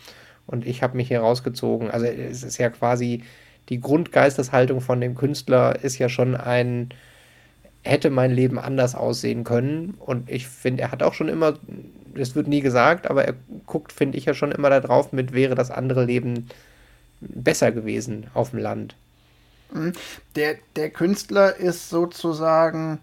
Und 0.47 0.67
ich 0.67 0.83
habe 0.83 0.97
mich 0.97 1.09
hier 1.09 1.21
rausgezogen. 1.21 1.91
Also 1.91 2.07
es 2.07 2.43
ist 2.43 2.59
ja 2.59 2.71
quasi 2.71 3.23
die 3.69 3.81
Grundgeisteshaltung 3.81 4.81
von 4.81 5.01
dem 5.01 5.15
Künstler 5.15 5.83
ist 5.83 5.99
ja 5.99 6.09
schon 6.09 6.35
ein, 6.35 6.89
hätte 7.83 8.11
mein 8.11 8.33
Leben 8.33 8.59
anders 8.59 8.95
aussehen 8.95 9.45
können. 9.45 9.95
Und 9.99 10.31
ich 10.31 10.49
finde, 10.49 10.83
er 10.83 10.93
hat 10.93 11.03
auch 11.03 11.15
schon 11.15 11.29
immer, 11.29 11.59
das 12.15 12.35
wird 12.35 12.49
nie 12.49 12.61
gesagt, 12.61 13.11
aber 13.11 13.25
er 13.25 13.35
guckt, 13.67 13.93
finde 13.93 14.19
ich 14.19 14.25
ja 14.25 14.35
schon 14.35 14.53
immer 14.53 14.71
darauf 14.71 15.13
mit, 15.13 15.33
wäre 15.33 15.55
das 15.55 15.71
andere 15.71 16.05
Leben 16.05 16.49
besser 17.21 17.73
gewesen 17.73 18.29
auf 18.33 18.51
dem 18.51 18.61
Land. 18.61 18.97
Mhm. 19.73 19.93
Der, 20.35 20.57
der 20.77 20.91
Künstler 20.91 21.57
ist 21.57 21.91
sozusagen 21.91 23.01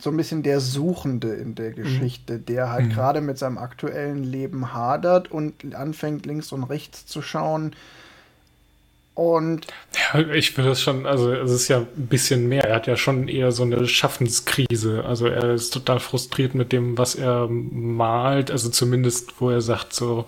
so 0.00 0.10
ein 0.10 0.16
bisschen 0.16 0.42
der 0.42 0.60
Suchende 0.60 1.34
in 1.34 1.54
der 1.54 1.70
mhm. 1.70 1.74
Geschichte, 1.76 2.34
mhm. 2.34 2.46
der 2.46 2.70
halt 2.70 2.86
mhm. 2.86 2.90
gerade 2.90 3.20
mit 3.20 3.38
seinem 3.38 3.58
aktuellen 3.58 4.24
Leben 4.24 4.72
hadert 4.72 5.30
und 5.30 5.74
anfängt 5.74 6.26
links 6.26 6.52
und 6.52 6.64
rechts 6.64 7.06
zu 7.06 7.22
schauen. 7.22 7.74
Und 9.14 9.66
ja, 10.14 10.20
ich 10.20 10.56
würde 10.56 10.70
das 10.70 10.80
schon, 10.80 11.04
also 11.04 11.32
es 11.32 11.50
ist 11.50 11.68
ja 11.68 11.78
ein 11.78 12.06
bisschen 12.06 12.48
mehr. 12.48 12.64
Er 12.64 12.76
hat 12.76 12.86
ja 12.86 12.96
schon 12.96 13.28
eher 13.28 13.52
so 13.52 13.64
eine 13.64 13.86
Schaffenskrise. 13.86 15.04
Also 15.04 15.26
er 15.26 15.52
ist 15.52 15.74
total 15.74 16.00
frustriert 16.00 16.54
mit 16.54 16.72
dem, 16.72 16.96
was 16.96 17.16
er 17.16 17.46
malt. 17.48 18.50
Also 18.50 18.70
zumindest, 18.70 19.40
wo 19.40 19.50
er 19.50 19.60
sagt, 19.60 19.92
so, 19.92 20.26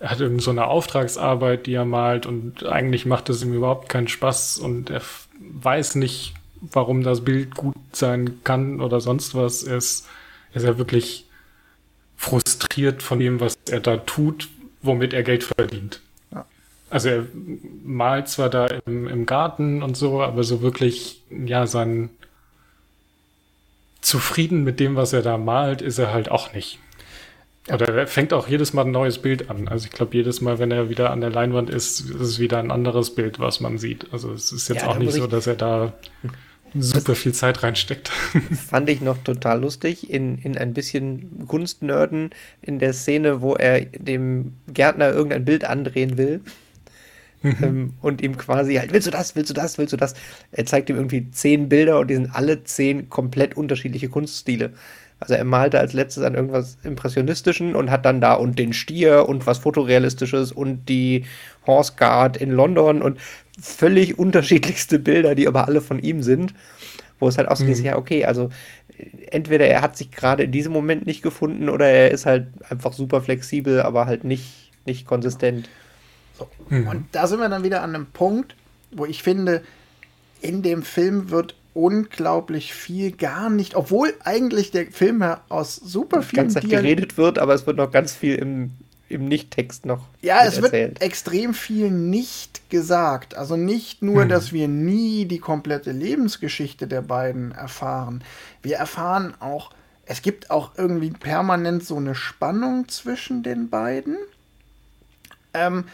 er 0.00 0.10
hat 0.10 0.20
irgend 0.20 0.42
so 0.42 0.50
eine 0.50 0.66
Auftragsarbeit, 0.66 1.66
die 1.66 1.74
er 1.74 1.84
malt 1.84 2.26
und 2.26 2.66
eigentlich 2.66 3.06
macht 3.06 3.28
es 3.28 3.42
ihm 3.42 3.54
überhaupt 3.54 3.88
keinen 3.88 4.08
Spaß 4.08 4.58
und 4.58 4.90
er 4.90 5.02
weiß 5.38 5.94
nicht, 5.94 6.34
warum 6.72 7.02
das 7.02 7.24
Bild 7.24 7.54
gut 7.54 7.76
sein 7.92 8.40
kann 8.44 8.80
oder 8.80 9.00
sonst 9.00 9.34
was. 9.34 9.62
Er 9.62 9.76
ist, 9.76 10.06
er 10.52 10.56
ist 10.56 10.66
ja 10.66 10.78
wirklich 10.78 11.26
frustriert 12.16 13.02
von 13.02 13.18
dem, 13.18 13.40
was 13.40 13.58
er 13.68 13.80
da 13.80 13.98
tut, 13.98 14.48
womit 14.82 15.12
er 15.12 15.22
Geld 15.22 15.44
verdient. 15.44 16.00
Ja. 16.32 16.46
Also 16.90 17.08
er 17.08 17.26
malt 17.84 18.28
zwar 18.28 18.48
da 18.48 18.66
im, 18.86 19.06
im 19.06 19.26
Garten 19.26 19.82
und 19.82 19.96
so, 19.96 20.22
aber 20.22 20.44
so 20.44 20.62
wirklich, 20.62 21.22
ja, 21.30 21.66
sein 21.66 22.10
zufrieden 24.00 24.62
mit 24.62 24.78
dem, 24.78 24.94
was 24.94 25.12
er 25.12 25.22
da 25.22 25.36
malt, 25.36 25.82
ist 25.82 25.98
er 25.98 26.12
halt 26.12 26.30
auch 26.30 26.52
nicht. 26.52 26.78
Oder 27.68 27.88
er 27.88 28.06
fängt 28.06 28.32
auch 28.32 28.46
jedes 28.46 28.72
Mal 28.72 28.84
ein 28.84 28.92
neues 28.92 29.18
Bild 29.18 29.50
an. 29.50 29.66
Also 29.66 29.86
ich 29.86 29.92
glaube, 29.92 30.16
jedes 30.16 30.40
Mal, 30.40 30.60
wenn 30.60 30.70
er 30.70 30.88
wieder 30.88 31.10
an 31.10 31.20
der 31.20 31.30
Leinwand 31.30 31.68
ist, 31.68 32.00
ist 32.00 32.20
es 32.20 32.38
wieder 32.38 32.58
ein 32.58 32.70
anderes 32.70 33.14
Bild, 33.14 33.40
was 33.40 33.58
man 33.58 33.78
sieht. 33.78 34.06
Also 34.12 34.32
es 34.32 34.52
ist 34.52 34.68
jetzt 34.68 34.82
ja, 34.82 34.88
auch 34.88 34.98
nicht 34.98 35.12
so, 35.12 35.26
dass 35.26 35.48
er 35.48 35.56
da 35.56 35.92
super 36.80 37.14
viel 37.14 37.32
Zeit 37.32 37.62
reinsteckt. 37.62 38.08
Fand 38.68 38.88
ich 38.88 39.00
noch 39.00 39.18
total 39.18 39.60
lustig 39.60 40.10
in, 40.10 40.38
in 40.38 40.56
ein 40.56 40.74
bisschen 40.74 41.46
Kunstnörden 41.46 42.30
in 42.62 42.78
der 42.78 42.92
Szene, 42.92 43.40
wo 43.40 43.54
er 43.54 43.80
dem 43.84 44.54
Gärtner 44.72 45.10
irgendein 45.10 45.44
Bild 45.44 45.64
andrehen 45.64 46.18
will. 46.18 46.40
Mhm. 47.42 47.56
Ähm, 47.62 47.94
und 48.00 48.22
ihm 48.22 48.36
quasi 48.36 48.74
halt, 48.74 48.92
willst 48.92 49.06
du 49.06 49.10
das, 49.10 49.36
willst 49.36 49.50
du 49.50 49.54
das, 49.54 49.78
willst 49.78 49.92
du 49.92 49.96
das? 49.96 50.14
Er 50.52 50.66
zeigt 50.66 50.90
ihm 50.90 50.96
irgendwie 50.96 51.30
zehn 51.30 51.68
Bilder 51.68 52.00
und 52.00 52.08
die 52.08 52.14
sind 52.14 52.34
alle 52.34 52.64
zehn 52.64 53.08
komplett 53.08 53.56
unterschiedliche 53.56 54.08
Kunststile. 54.08 54.72
Also 55.18 55.34
er 55.34 55.44
malte 55.44 55.78
als 55.80 55.94
letztes 55.94 56.22
an 56.22 56.34
irgendwas 56.34 56.76
Impressionistischen 56.82 57.74
und 57.74 57.90
hat 57.90 58.04
dann 58.04 58.20
da 58.20 58.34
und 58.34 58.58
den 58.58 58.74
Stier 58.74 59.28
und 59.28 59.46
was 59.46 59.58
Fotorealistisches 59.58 60.52
und 60.52 60.88
die 60.90 61.24
Horse 61.66 61.94
Guard 61.96 62.36
in 62.36 62.50
London 62.50 63.00
und 63.00 63.18
völlig 63.60 64.18
unterschiedlichste 64.18 64.98
Bilder, 64.98 65.34
die 65.34 65.48
aber 65.48 65.66
alle 65.66 65.80
von 65.80 65.98
ihm 65.98 66.22
sind, 66.22 66.54
wo 67.18 67.28
es 67.28 67.38
halt 67.38 67.48
auch 67.48 67.56
so 67.56 67.64
mhm. 67.64 67.72
ist, 67.72 67.80
ja, 67.80 67.96
okay, 67.96 68.24
also 68.24 68.50
entweder 69.30 69.66
er 69.66 69.82
hat 69.82 69.96
sich 69.96 70.10
gerade 70.10 70.44
in 70.44 70.52
diesem 70.52 70.72
Moment 70.72 71.06
nicht 71.06 71.22
gefunden 71.22 71.68
oder 71.68 71.86
er 71.86 72.10
ist 72.10 72.26
halt 72.26 72.48
einfach 72.68 72.92
super 72.92 73.20
flexibel, 73.20 73.82
aber 73.82 74.06
halt 74.06 74.24
nicht, 74.24 74.72
nicht 74.84 75.06
konsistent. 75.06 75.68
So. 76.38 76.48
Mhm. 76.68 76.88
Und 76.88 77.06
da 77.12 77.26
sind 77.26 77.40
wir 77.40 77.48
dann 77.48 77.64
wieder 77.64 77.82
an 77.82 77.94
einem 77.94 78.06
Punkt, 78.06 78.56
wo 78.90 79.06
ich 79.06 79.22
finde, 79.22 79.62
in 80.40 80.62
dem 80.62 80.82
Film 80.82 81.30
wird 81.30 81.54
unglaublich 81.74 82.72
viel 82.72 83.12
gar 83.12 83.50
nicht, 83.50 83.74
obwohl 83.74 84.14
eigentlich 84.24 84.70
der 84.70 84.86
Film 84.86 85.20
ja 85.20 85.42
aus 85.48 85.76
super 85.76 86.22
vielen 86.22 86.48
ganz 86.48 86.54
geredet 86.54 87.18
wird, 87.18 87.38
aber 87.38 87.54
es 87.54 87.66
wird 87.66 87.76
noch 87.76 87.90
ganz 87.90 88.14
viel 88.14 88.36
im 88.36 88.70
im 89.08 89.28
Nicht-Text 89.28 89.86
noch. 89.86 90.06
Ja, 90.20 90.44
es 90.44 90.58
erzählt. 90.58 90.94
wird 90.94 91.02
extrem 91.02 91.54
viel 91.54 91.90
nicht 91.90 92.70
gesagt. 92.70 93.36
Also 93.36 93.56
nicht 93.56 94.02
nur, 94.02 94.22
hm. 94.22 94.28
dass 94.28 94.52
wir 94.52 94.68
nie 94.68 95.26
die 95.26 95.38
komplette 95.38 95.92
Lebensgeschichte 95.92 96.86
der 96.86 97.02
beiden 97.02 97.52
erfahren. 97.52 98.24
Wir 98.62 98.76
erfahren 98.76 99.34
auch, 99.40 99.70
es 100.06 100.22
gibt 100.22 100.50
auch 100.50 100.72
irgendwie 100.76 101.10
permanent 101.10 101.84
so 101.84 101.96
eine 101.96 102.14
Spannung 102.14 102.88
zwischen 102.88 103.42
den 103.42 103.70
beiden. 103.70 104.16
Ähm, 105.54 105.84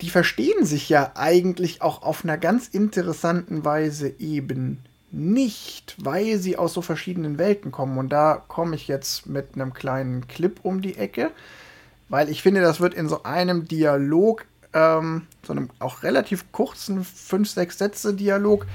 die 0.00 0.10
verstehen 0.10 0.66
sich 0.66 0.88
ja 0.88 1.12
eigentlich 1.14 1.80
auch 1.82 2.02
auf 2.02 2.24
einer 2.24 2.38
ganz 2.38 2.68
interessanten 2.68 3.64
Weise 3.64 4.12
eben 4.18 4.82
nicht, 5.10 5.96
weil 5.98 6.38
sie 6.38 6.56
aus 6.56 6.74
so 6.74 6.82
verschiedenen 6.82 7.38
Welten 7.38 7.72
kommen. 7.72 7.96
Und 7.98 8.10
da 8.10 8.42
komme 8.48 8.76
ich 8.76 8.88
jetzt 8.88 9.26
mit 9.26 9.54
einem 9.54 9.72
kleinen 9.72 10.26
Clip 10.28 10.58
um 10.62 10.82
die 10.82 10.98
Ecke, 10.98 11.30
weil 12.08 12.28
ich 12.28 12.42
finde, 12.42 12.60
das 12.60 12.80
wird 12.80 12.94
in 12.94 13.08
so 13.08 13.22
einem 13.22 13.66
Dialog, 13.66 14.46
ähm, 14.72 15.26
so 15.44 15.52
einem 15.52 15.70
auch 15.78 16.02
relativ 16.02 16.52
kurzen 16.52 17.04
5, 17.04 17.50
6 17.50 17.78
Sätze 17.78 18.14
Dialog, 18.14 18.66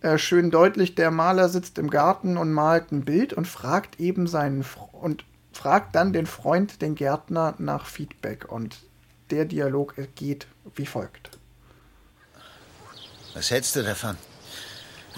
äh, 0.00 0.18
schön 0.18 0.50
deutlich. 0.50 0.94
Der 0.94 1.10
Maler 1.10 1.48
sitzt 1.48 1.78
im 1.78 1.90
Garten 1.90 2.36
und 2.36 2.52
malt 2.52 2.92
ein 2.92 3.04
Bild 3.04 3.32
und 3.32 3.48
fragt 3.48 3.98
eben 3.98 4.26
seinen 4.26 4.62
Fre 4.62 4.84
und 4.92 5.24
fragt 5.52 5.94
dann 5.94 6.12
den 6.12 6.26
Freund, 6.26 6.82
den 6.82 6.94
Gärtner, 6.94 7.54
nach 7.58 7.86
Feedback. 7.86 8.50
Und 8.50 8.78
der 9.30 9.46
Dialog 9.46 9.94
geht 10.14 10.46
wie 10.74 10.86
folgt. 10.86 11.30
Was 13.34 13.50
hältst 13.50 13.76
du 13.76 13.82
davon? 13.82 14.16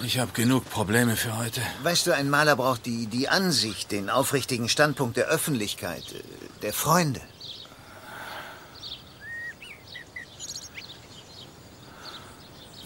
Ich 0.04 0.18
habe 0.18 0.30
genug 0.32 0.70
Probleme 0.70 1.16
für 1.16 1.36
heute. 1.36 1.60
Weißt 1.82 2.06
du, 2.06 2.12
ein 2.12 2.30
Maler 2.30 2.54
braucht 2.54 2.86
die, 2.86 3.06
die 3.06 3.28
Ansicht, 3.28 3.90
den 3.90 4.10
aufrichtigen 4.10 4.68
Standpunkt 4.68 5.16
der 5.16 5.26
Öffentlichkeit, 5.26 6.04
äh, 6.12 6.22
der 6.62 6.72
Freunde. 6.72 7.20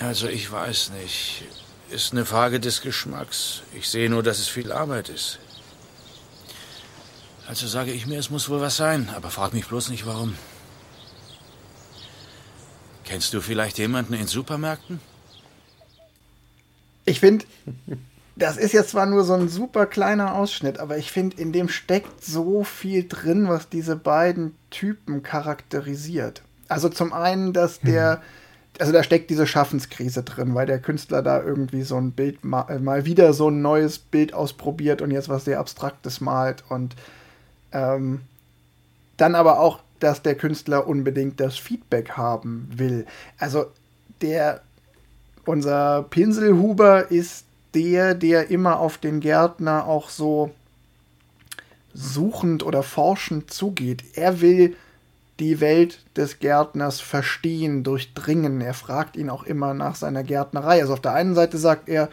Also 0.02 0.28
ich 0.28 0.50
weiß 0.50 0.92
nicht. 1.00 1.44
Ist 1.90 2.12
eine 2.12 2.24
Frage 2.24 2.58
des 2.58 2.80
Geschmacks. 2.80 3.62
Ich 3.74 3.88
sehe 3.88 4.10
nur, 4.10 4.22
dass 4.22 4.38
es 4.38 4.48
viel 4.48 4.72
Arbeit 4.72 5.08
ist. 5.08 5.38
Also 7.46 7.66
sage 7.66 7.92
ich 7.92 8.06
mir, 8.06 8.18
es 8.18 8.30
muss 8.30 8.48
wohl 8.48 8.60
was 8.60 8.76
sein, 8.76 9.10
aber 9.14 9.30
frag 9.30 9.52
mich 9.52 9.66
bloß 9.66 9.90
nicht 9.90 10.06
warum. 10.06 10.36
Kennst 13.04 13.34
du 13.34 13.40
vielleicht 13.40 13.78
jemanden 13.78 14.14
in 14.14 14.26
Supermärkten? 14.26 15.00
Ich 17.04 17.20
finde, 17.20 17.44
das 18.36 18.56
ist 18.56 18.72
jetzt 18.72 18.90
zwar 18.90 19.06
nur 19.06 19.24
so 19.24 19.34
ein 19.34 19.48
super 19.48 19.86
kleiner 19.86 20.34
Ausschnitt, 20.34 20.78
aber 20.78 20.96
ich 20.96 21.12
finde, 21.12 21.36
in 21.36 21.52
dem 21.52 21.68
steckt 21.68 22.24
so 22.24 22.64
viel 22.64 23.06
drin, 23.06 23.48
was 23.48 23.68
diese 23.68 23.96
beiden 23.96 24.54
Typen 24.70 25.22
charakterisiert. 25.22 26.42
Also 26.68 26.88
zum 26.88 27.12
einen, 27.12 27.52
dass 27.52 27.80
der, 27.80 28.16
mhm. 28.16 28.22
Also 28.82 28.92
da 28.92 29.04
steckt 29.04 29.30
diese 29.30 29.46
Schaffenskrise 29.46 30.24
drin, 30.24 30.56
weil 30.56 30.66
der 30.66 30.80
Künstler 30.80 31.22
da 31.22 31.40
irgendwie 31.40 31.82
so 31.82 31.96
ein 31.96 32.10
Bild 32.10 32.44
mal, 32.44 32.68
äh, 32.68 32.80
mal 32.80 33.04
wieder 33.04 33.32
so 33.32 33.48
ein 33.48 33.62
neues 33.62 34.00
Bild 34.00 34.34
ausprobiert 34.34 35.00
und 35.02 35.12
jetzt 35.12 35.28
was 35.28 35.44
sehr 35.44 35.60
Abstraktes 35.60 36.20
malt 36.20 36.64
und 36.68 36.96
ähm, 37.70 38.22
dann 39.18 39.36
aber 39.36 39.60
auch, 39.60 39.78
dass 40.00 40.22
der 40.22 40.34
Künstler 40.34 40.88
unbedingt 40.88 41.38
das 41.38 41.56
Feedback 41.58 42.16
haben 42.16 42.68
will. 42.74 43.06
Also 43.38 43.66
der 44.20 44.62
unser 45.44 46.02
Pinselhuber 46.10 47.08
ist 47.12 47.44
der, 47.74 48.16
der 48.16 48.50
immer 48.50 48.80
auf 48.80 48.98
den 48.98 49.20
Gärtner 49.20 49.86
auch 49.86 50.08
so 50.10 50.50
suchend 51.94 52.64
oder 52.64 52.82
forschend 52.82 53.52
zugeht. 53.52 54.02
Er 54.16 54.40
will 54.40 54.74
die 55.40 55.60
Welt 55.60 56.00
des 56.16 56.38
Gärtners 56.38 57.00
verstehen, 57.00 57.84
durchdringen. 57.84 58.60
Er 58.60 58.74
fragt 58.74 59.16
ihn 59.16 59.30
auch 59.30 59.44
immer 59.44 59.74
nach 59.74 59.96
seiner 59.96 60.22
Gärtnerei. 60.22 60.80
Also 60.80 60.92
auf 60.92 61.00
der 61.00 61.14
einen 61.14 61.34
Seite 61.34 61.58
sagt 61.58 61.88
er, 61.88 62.08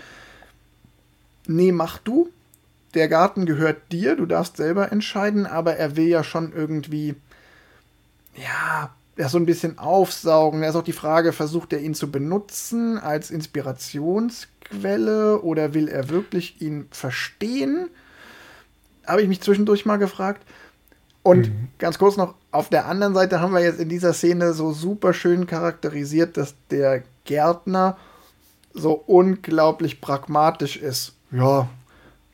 nee, 1.47 1.71
mach 1.71 1.97
du. 1.97 2.29
Der 2.95 3.07
Garten 3.07 3.45
gehört 3.45 3.91
dir, 3.91 4.15
du 4.15 4.25
darfst 4.25 4.57
selber 4.57 4.91
entscheiden, 4.91 5.45
aber 5.45 5.75
er 5.75 5.95
will 5.95 6.07
ja 6.07 6.23
schon 6.23 6.53
irgendwie, 6.53 7.15
ja, 8.35 8.89
ja, 9.15 9.29
so 9.29 9.37
ein 9.37 9.45
bisschen 9.45 9.77
aufsaugen. 9.77 10.61
Da 10.61 10.69
ist 10.69 10.75
auch 10.75 10.81
die 10.81 10.93
Frage, 10.93 11.33
versucht 11.33 11.73
er 11.73 11.81
ihn 11.81 11.93
zu 11.93 12.09
benutzen 12.09 12.97
als 12.97 13.31
Inspirationsquelle 13.31 15.41
oder 15.41 15.73
will 15.73 15.89
er 15.89 16.09
wirklich 16.09 16.61
ihn 16.61 16.87
verstehen? 16.89 17.89
Habe 19.05 19.21
ich 19.21 19.27
mich 19.27 19.41
zwischendurch 19.41 19.85
mal 19.85 19.97
gefragt. 19.97 20.41
Und 21.23 21.49
mhm. 21.49 21.67
ganz 21.77 21.99
kurz 21.99 22.17
noch, 22.17 22.35
auf 22.51 22.69
der 22.69 22.87
anderen 22.87 23.13
Seite 23.13 23.41
haben 23.41 23.53
wir 23.53 23.61
jetzt 23.61 23.79
in 23.79 23.89
dieser 23.89 24.13
Szene 24.13 24.53
so 24.53 24.71
super 24.71 25.13
schön 25.13 25.45
charakterisiert, 25.45 26.37
dass 26.37 26.55
der 26.71 27.03
Gärtner 27.25 27.97
so 28.73 28.93
unglaublich 28.93 30.01
pragmatisch 30.01 30.77
ist. 30.77 31.13
Ja, 31.31 31.69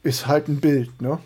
ist 0.04 0.28
halt 0.28 0.48
ein 0.48 0.62
Bild, 0.62 1.02
ne? 1.02 1.20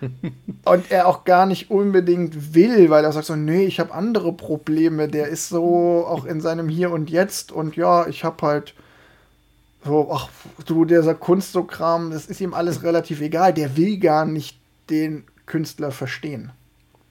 und 0.64 0.90
er 0.90 1.06
auch 1.06 1.24
gar 1.24 1.46
nicht 1.46 1.70
unbedingt 1.70 2.54
will, 2.54 2.90
weil 2.90 3.04
er 3.04 3.12
sagt 3.12 3.26
so, 3.26 3.36
nee, 3.36 3.64
ich 3.64 3.80
habe 3.80 3.94
andere 3.94 4.32
Probleme. 4.32 5.08
Der 5.08 5.28
ist 5.28 5.48
so 5.48 6.04
auch 6.06 6.24
in 6.24 6.40
seinem 6.40 6.68
Hier 6.68 6.90
und 6.90 7.10
Jetzt 7.10 7.52
und 7.52 7.76
ja, 7.76 8.06
ich 8.06 8.24
habe 8.24 8.46
halt 8.46 8.74
so, 9.84 10.10
ach 10.12 10.28
du, 10.66 10.84
dieser 10.84 11.14
Kunst 11.14 11.52
so 11.52 11.64
Kram, 11.64 12.10
das 12.10 12.26
ist 12.26 12.40
ihm 12.40 12.54
alles 12.54 12.82
relativ 12.82 13.20
egal. 13.20 13.54
Der 13.54 13.76
will 13.76 13.98
gar 13.98 14.24
nicht 14.24 14.58
den 14.90 15.24
Künstler 15.46 15.90
verstehen. 15.90 16.52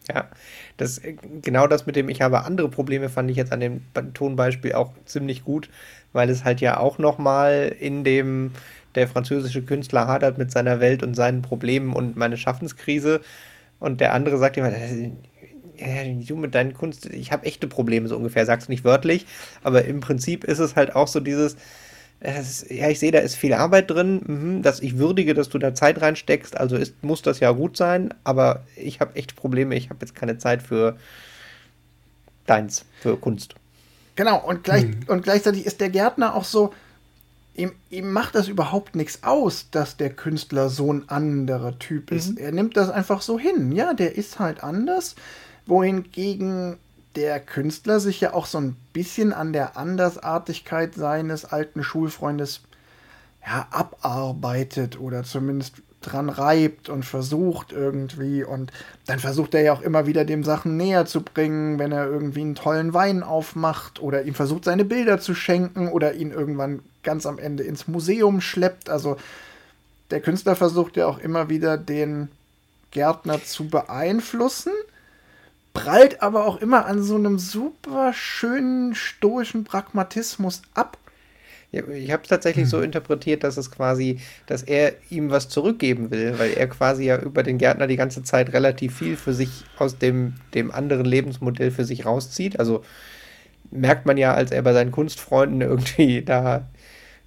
Ja, 0.09 0.29
das 0.77 1.01
genau 1.41 1.67
das 1.67 1.85
mit 1.85 1.95
dem 1.95 2.09
ich 2.09 2.21
habe 2.21 2.43
andere 2.43 2.67
Probleme 2.69 3.07
fand 3.09 3.31
ich 3.31 3.37
jetzt 3.37 3.53
an 3.53 3.61
dem 3.61 3.81
Tonbeispiel 4.13 4.73
auch 4.73 4.91
ziemlich 5.05 5.45
gut, 5.45 5.69
weil 6.11 6.29
es 6.29 6.43
halt 6.43 6.59
ja 6.59 6.77
auch 6.77 6.97
noch 6.97 7.17
mal 7.17 7.73
in 7.79 8.03
dem 8.03 8.51
der 8.95 9.07
französische 9.07 9.63
Künstler 9.63 10.07
hadert 10.07 10.37
mit 10.37 10.51
seiner 10.51 10.79
Welt 10.81 11.03
und 11.03 11.15
seinen 11.15 11.41
Problemen 11.41 11.93
und 11.93 12.17
meine 12.17 12.37
Schaffenskrise. 12.37 13.21
Und 13.79 14.01
der 14.01 14.13
andere 14.13 14.37
sagt 14.37 14.57
immer, 14.57 14.71
du 14.71 16.35
mit 16.35 16.55
deinen 16.55 16.73
Kunst, 16.73 17.07
ich 17.07 17.31
habe 17.31 17.45
echte 17.45 17.67
Probleme, 17.67 18.07
so 18.07 18.17
ungefähr, 18.17 18.45
sagst 18.45 18.67
du 18.67 18.71
nicht 18.71 18.83
wörtlich, 18.83 19.25
aber 19.63 19.85
im 19.85 19.99
Prinzip 19.99 20.43
ist 20.43 20.59
es 20.59 20.75
halt 20.75 20.95
auch 20.95 21.07
so 21.07 21.19
dieses, 21.19 21.57
ist, 22.31 22.71
ja, 22.71 22.89
ich 22.89 22.99
sehe, 22.99 23.11
da 23.11 23.19
ist 23.19 23.35
viel 23.35 23.53
Arbeit 23.53 23.91
drin, 23.91 24.21
mhm, 24.25 24.61
dass 24.61 24.79
ich 24.79 24.97
würdige, 24.97 25.33
dass 25.33 25.49
du 25.49 25.59
da 25.59 25.73
Zeit 25.73 26.01
reinsteckst, 26.01 26.57
also 26.57 26.75
ist, 26.75 27.03
muss 27.03 27.21
das 27.21 27.39
ja 27.39 27.51
gut 27.51 27.75
sein, 27.75 28.13
aber 28.23 28.63
ich 28.75 28.99
habe 28.99 29.15
echt 29.15 29.35
Probleme, 29.35 29.75
ich 29.75 29.89
habe 29.89 29.99
jetzt 30.01 30.15
keine 30.15 30.37
Zeit 30.37 30.63
für 30.63 30.97
deins, 32.45 32.85
für 33.01 33.17
Kunst. 33.17 33.55
Genau, 34.15 34.37
und, 34.45 34.63
gleich, 34.63 34.83
hm. 34.83 34.99
und 35.07 35.23
gleichzeitig 35.23 35.65
ist 35.65 35.81
der 35.81 35.89
Gärtner 35.89 36.35
auch 36.35 36.45
so, 36.45 36.73
ihm, 37.55 37.71
ihm 37.89 38.11
macht 38.11 38.35
das 38.35 38.47
überhaupt 38.47 38.95
nichts 38.95 39.23
aus, 39.23 39.67
dass 39.71 39.97
der 39.97 40.09
Künstler 40.09 40.69
so 40.69 40.91
ein 40.91 41.09
anderer 41.09 41.77
Typ 41.79 42.11
ist. 42.11 42.31
Mhm. 42.31 42.37
Er 42.37 42.51
nimmt 42.51 42.77
das 42.77 42.89
einfach 42.89 43.21
so 43.21 43.39
hin. 43.39 43.71
Ja, 43.71 43.93
der 43.93 44.15
ist 44.15 44.39
halt 44.39 44.63
anders. 44.63 45.15
Wohingegen 45.65 46.77
der 47.15 47.39
Künstler 47.39 47.99
sich 47.99 48.21
ja 48.21 48.33
auch 48.33 48.45
so 48.45 48.59
ein 48.59 48.75
bisschen 48.93 49.33
an 49.33 49.53
der 49.53 49.77
Andersartigkeit 49.77 50.95
seines 50.95 51.45
alten 51.45 51.83
Schulfreundes 51.83 52.61
ja, 53.45 53.67
abarbeitet 53.71 54.99
oder 54.99 55.23
zumindest 55.23 55.81
dran 56.01 56.29
reibt 56.29 56.89
und 56.89 57.03
versucht 57.03 57.71
irgendwie 57.71 58.43
und 58.43 58.71
dann 59.05 59.19
versucht 59.19 59.53
er 59.53 59.61
ja 59.61 59.73
auch 59.73 59.81
immer 59.81 60.05
wieder 60.05 60.25
dem 60.25 60.43
Sachen 60.43 60.77
näher 60.77 61.05
zu 61.05 61.21
bringen, 61.21 61.79
wenn 61.79 61.91
er 61.91 62.05
irgendwie 62.07 62.41
einen 62.41 62.55
tollen 62.55 62.93
Wein 62.93 63.23
aufmacht 63.23 64.01
oder 64.01 64.23
ihm 64.23 64.33
versucht 64.33 64.65
seine 64.65 64.85
Bilder 64.85 65.19
zu 65.19 65.33
schenken 65.33 65.87
oder 65.87 66.13
ihn 66.13 66.31
irgendwann 66.31 66.81
ganz 67.03 67.25
am 67.25 67.39
Ende 67.39 67.63
ins 67.63 67.87
Museum 67.87 68.41
schleppt. 68.41 68.89
Also 68.89 69.17
der 70.11 70.21
Künstler 70.21 70.55
versucht 70.55 70.97
ja 70.97 71.07
auch 71.07 71.19
immer 71.19 71.49
wieder 71.49 71.77
den 71.77 72.29
Gärtner 72.91 73.43
zu 73.43 73.67
beeinflussen, 73.67 74.73
prallt 75.73 76.21
aber 76.21 76.45
auch 76.45 76.57
immer 76.61 76.85
an 76.85 77.01
so 77.01 77.15
einem 77.15 77.39
super 77.39 78.13
schönen 78.13 78.95
stoischen 78.95 79.63
Pragmatismus 79.63 80.61
ab 80.73 80.97
ich 81.73 82.11
habe 82.11 82.21
es 82.21 82.29
tatsächlich 82.29 82.65
hm. 82.65 82.69
so 82.69 82.81
interpretiert, 82.81 83.43
dass 83.43 83.57
es 83.57 83.71
quasi, 83.71 84.19
dass 84.45 84.61
er 84.61 84.93
ihm 85.09 85.31
was 85.31 85.49
zurückgeben 85.49 86.11
will, 86.11 86.37
weil 86.37 86.53
er 86.53 86.67
quasi 86.67 87.05
ja 87.05 87.19
über 87.19 87.41
den 87.41 87.57
Gärtner 87.57 87.87
die 87.87 87.95
ganze 87.95 88.21
Zeit 88.21 88.53
relativ 88.53 88.97
viel 88.97 89.15
für 89.15 89.33
sich 89.33 89.63
aus 89.77 89.97
dem, 89.97 90.35
dem 90.53 90.71
anderen 90.71 91.05
Lebensmodell 91.05 91.71
für 91.71 91.83
sich 91.83 92.05
rauszieht. 92.05 92.59
Also 92.59 92.83
merkt 93.71 94.05
man 94.05 94.17
ja, 94.17 94.35
als 94.35 94.51
er 94.51 94.61
bei 94.61 94.73
seinen 94.73 94.91
Kunstfreunden 94.91 95.61
irgendwie 95.61 96.21
da 96.21 96.69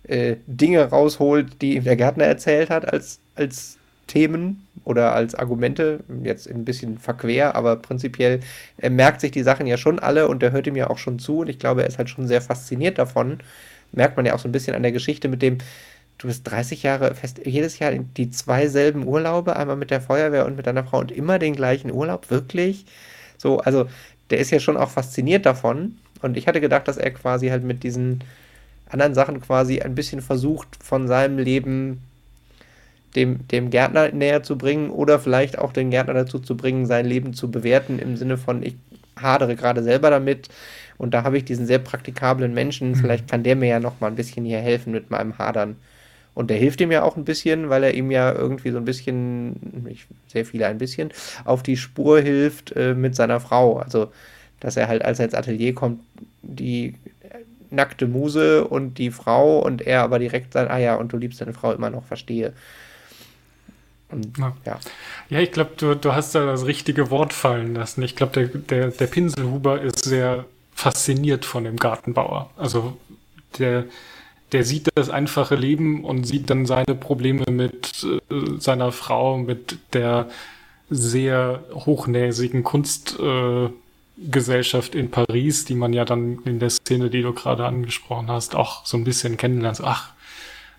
äh, 0.04 0.37
Dinge 0.46 0.85
rausholt, 0.85 1.61
die 1.61 1.74
ihm 1.74 1.85
der 1.85 1.96
Gärtner 1.96 2.24
erzählt 2.24 2.70
hat, 2.70 2.92
als, 2.92 3.18
als 3.35 3.78
Themen 4.07 4.66
oder 4.85 5.14
als 5.14 5.35
Argumente, 5.35 6.01
jetzt 6.23 6.49
ein 6.49 6.64
bisschen 6.64 6.99
verquer, 6.99 7.55
aber 7.57 7.77
prinzipiell, 7.77 8.40
er 8.79 8.90
merkt 8.90 9.21
sich 9.21 9.33
die 9.33 9.42
Sachen 9.42 9.66
ja 9.66 9.77
schon 9.77 9.99
alle 9.99 10.29
und 10.29 10.42
er 10.42 10.53
hört 10.53 10.66
ihm 10.66 10.77
ja 10.77 10.88
auch 10.88 10.99
schon 10.99 11.19
zu 11.19 11.38
und 11.40 11.49
ich 11.49 11.59
glaube, 11.59 11.83
er 11.83 11.88
ist 11.88 11.99
halt 11.99 12.11
schon 12.11 12.29
sehr 12.29 12.40
fasziniert 12.40 12.99
davon 12.99 13.38
merkt 13.92 14.16
man 14.16 14.27
ja 14.27 14.35
auch 14.35 14.38
so 14.38 14.49
ein 14.49 14.53
bisschen 14.53 14.77
an 14.77 14.83
der 14.83 14.92
Geschichte 14.92 15.29
mit 15.29 15.42
dem, 15.42 15.59
du 16.19 16.29
bist 16.29 16.49
30 16.49 16.83
Jahre 16.83 17.14
fest, 17.14 17.40
jedes 17.45 17.79
Jahr 17.79 17.92
die 17.92 18.31
zwei 18.31 18.69
selben 18.69 19.07
Urlaube, 19.07 19.57
einmal 19.57 19.77
mit 19.77 19.90
der 19.90 20.01
Feuerwehr 20.01 20.47
und 20.47 20.57
mit 20.57 20.66
deiner 20.66 20.85
Frau 20.85 20.99
und 21.01 21.12
immer 21.12 21.38
den 21.38 21.55
gleichen 21.55 21.90
Urlaub, 21.92 22.31
wirklich? 22.31 22.87
So, 23.38 23.59
also 23.59 23.88
der 24.31 24.38
ist 24.38 24.51
ja 24.51 24.61
schon 24.61 24.77
auch 24.77 24.90
fasziniert 24.90 25.47
davon. 25.47 25.99
Und 26.23 26.37
ich 26.37 26.49
hatte 26.49 26.61
gedacht, 26.61 26.88
dass 26.88 26.97
er 26.97 27.11
quasi 27.11 27.49
halt 27.49 27.64
mit 27.64 27.83
diesen 27.83 28.25
anderen 28.88 29.14
Sachen 29.14 29.40
quasi 29.40 29.81
ein 29.81 29.95
bisschen 29.95 30.23
versucht, 30.23 30.69
von 30.83 31.07
seinem 31.07 31.38
Leben 31.38 32.01
dem, 33.16 33.48
dem 33.48 33.70
Gärtner 33.70 34.12
näher 34.12 34.42
zu 34.42 34.57
bringen 34.57 34.90
oder 34.90 35.18
vielleicht 35.18 35.59
auch 35.59 35.72
den 35.72 35.90
Gärtner 35.90 36.14
dazu 36.14 36.38
zu 36.38 36.57
bringen, 36.57 36.87
sein 36.87 37.07
Leben 37.07 37.33
zu 37.33 37.50
bewerten 37.50 37.98
im 37.98 38.16
Sinne 38.16 38.37
von, 38.37 38.62
ich 38.62 38.76
hadere 39.20 39.57
gerade 39.57 39.83
selber 39.83 40.11
damit 40.11 40.48
und 40.98 41.14
da 41.14 41.24
habe 41.24 41.38
ich 41.38 41.44
diesen 41.44 41.66
sehr 41.66 41.79
praktikablen 41.79 42.55
Menschen, 42.55 42.90
mhm. 42.90 42.96
vielleicht 42.96 43.29
kann 43.29 43.42
der 43.42 43.57
mir 43.57 43.68
ja 43.68 43.81
noch 43.81 44.00
mal 44.00 44.09
ein 44.09 44.16
bisschen 44.16 44.44
hier 44.44 44.59
helfen 44.59 44.92
mit 44.92 45.11
meinem 45.11 45.38
Hadern. 45.38 45.76
Und 46.35 46.50
der 46.50 46.59
hilft 46.59 46.83
ihm 46.83 46.92
ja 46.92 47.02
auch 47.02 47.16
ein 47.16 47.24
bisschen, 47.24 47.70
weil 47.70 47.83
er 47.83 47.94
ihm 47.94 48.11
ja 48.11 48.31
irgendwie 48.31 48.70
so 48.70 48.76
ein 48.76 48.85
bisschen, 48.85 49.87
ich, 49.88 50.07
sehr 50.26 50.44
viele 50.44 50.66
ein 50.66 50.76
bisschen, 50.76 51.11
auf 51.46 51.62
die 51.62 51.79
Spur 51.79 52.20
hilft 52.20 52.76
äh, 52.76 52.92
mit 52.92 53.16
seiner 53.16 53.40
Frau. 53.40 53.79
Also, 53.79 54.12
dass 54.61 54.76
er 54.76 54.87
halt, 54.87 55.02
als 55.02 55.18
er 55.18 55.26
ins 55.26 55.35
Atelier 55.35 55.74
kommt, 55.74 56.02
die 56.42 56.94
nackte 57.70 58.07
Muse 58.07 58.66
und 58.66 58.98
die 58.98 59.11
Frau 59.11 59.61
und 59.61 59.83
er 59.87 60.02
aber 60.02 60.18
direkt 60.18 60.52
sagt, 60.52 60.70
ah 60.70 60.79
ja, 60.79 60.96
und 60.96 61.12
du 61.12 61.16
liebst 61.16 61.40
deine 61.40 61.55
Frau 61.55 61.72
immer 61.72 61.90
noch, 61.90 62.05
verstehe. 62.05 62.52
Und, 64.11 64.38
ja. 64.38 64.57
ja. 64.64 64.81
ja. 65.29 65.40
ich 65.40 65.53
glaube, 65.53 65.73
du, 65.77 65.95
du 65.97 66.14
hast 66.14 66.35
da 66.35 66.47
das 66.47 66.66
richtige 66.66 67.11
Wort 67.11 67.33
fallen 67.33 67.75
lassen. 67.75 68.03
Ich 68.03 68.16
glaube, 68.16 68.33
der, 68.33 68.49
der, 68.49 68.88
der 68.88 69.07
Pinselhuber 69.07 69.81
ist 69.81 70.05
sehr 70.05 70.45
fasziniert 70.75 71.45
von 71.45 71.62
dem 71.64 71.77
Gartenbauer. 71.77 72.51
Also 72.57 72.97
der, 73.59 73.85
der 74.53 74.64
sieht 74.64 74.88
das 74.95 75.11
einfache 75.11 75.57
Leben 75.57 76.05
und 76.05 76.25
sieht 76.25 76.51
dann 76.51 76.66
seine 76.66 76.95
Probleme 76.95 77.45
mit 77.51 78.05
äh, 78.05 78.21
seiner 78.59 78.92
Frau, 78.92 79.38
mit 79.38 79.79
der 79.92 80.29
sehr 80.88 81.64
hochnäsigen 81.73 82.62
Kunstgesellschaft 82.62 84.95
äh, 84.95 84.99
in 84.99 85.11
Paris, 85.11 85.64
die 85.64 85.75
man 85.75 85.92
ja 85.92 86.05
dann 86.05 86.38
in 86.45 86.61
der 86.61 86.71
Szene, 86.71 87.11
die 87.11 87.23
du 87.23 87.33
gerade 87.33 87.66
angesprochen 87.66 88.31
hast, 88.31 88.55
auch 88.55 88.87
so 88.87 88.97
ein 88.97 89.03
bisschen 89.03 89.37
kennenlernt. 89.37 89.81
Ach, 89.83 90.12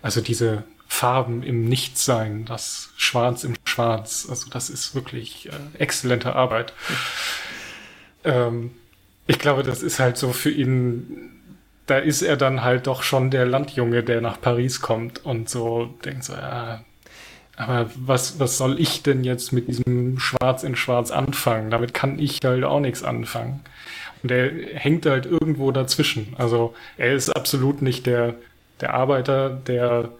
also 0.00 0.22
diese 0.22 0.64
Farben 0.88 1.42
im 1.42 1.68
Nichtsein, 1.68 2.44
das 2.44 2.90
Schwarz 2.96 3.44
im 3.44 3.54
Schwarz, 3.64 4.26
also 4.28 4.50
das 4.50 4.70
ist 4.70 4.94
wirklich 4.94 5.48
äh, 5.48 5.78
exzellente 5.78 6.34
Arbeit. 6.34 6.72
Ähm, 8.24 8.72
ich 9.26 9.38
glaube, 9.38 9.62
das 9.62 9.82
ist 9.82 10.00
halt 10.00 10.16
so 10.16 10.32
für 10.32 10.50
ihn 10.50 11.38
da 11.88 11.96
ist 11.96 12.22
er 12.22 12.36
dann 12.36 12.62
halt 12.62 12.86
doch 12.86 13.02
schon 13.02 13.30
der 13.30 13.46
Landjunge, 13.46 14.02
der 14.02 14.20
nach 14.20 14.40
Paris 14.40 14.80
kommt 14.80 15.24
und 15.24 15.48
so 15.48 15.94
denkt 16.04 16.24
so, 16.24 16.34
ja, 16.34 16.84
aber 17.56 17.90
was, 17.96 18.38
was 18.38 18.56
soll 18.56 18.78
ich 18.78 19.02
denn 19.02 19.24
jetzt 19.24 19.52
mit 19.52 19.68
diesem 19.68 20.18
Schwarz 20.20 20.62
in 20.62 20.76
Schwarz 20.76 21.10
anfangen? 21.10 21.70
Damit 21.70 21.92
kann 21.92 22.18
ich 22.18 22.38
halt 22.44 22.62
auch 22.62 22.78
nichts 22.78 23.02
anfangen. 23.02 23.60
Und 24.22 24.30
er 24.30 24.50
hängt 24.74 25.06
halt 25.06 25.26
irgendwo 25.26 25.72
dazwischen. 25.72 26.34
Also 26.38 26.74
er 26.98 27.14
ist 27.14 27.30
absolut 27.30 27.82
nicht 27.82 28.06
der, 28.06 28.34
der 28.80 28.94
Arbeiter, 28.94 29.50
der 29.50 30.10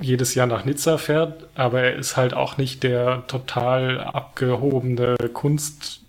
jedes 0.00 0.34
Jahr 0.34 0.46
nach 0.46 0.64
Nizza 0.64 0.98
fährt, 0.98 1.48
aber 1.54 1.82
er 1.82 1.96
ist 1.96 2.16
halt 2.16 2.34
auch 2.34 2.56
nicht 2.56 2.82
der 2.82 3.26
total 3.26 4.00
abgehobene 4.00 5.16
Kunstnerd, 5.32 6.02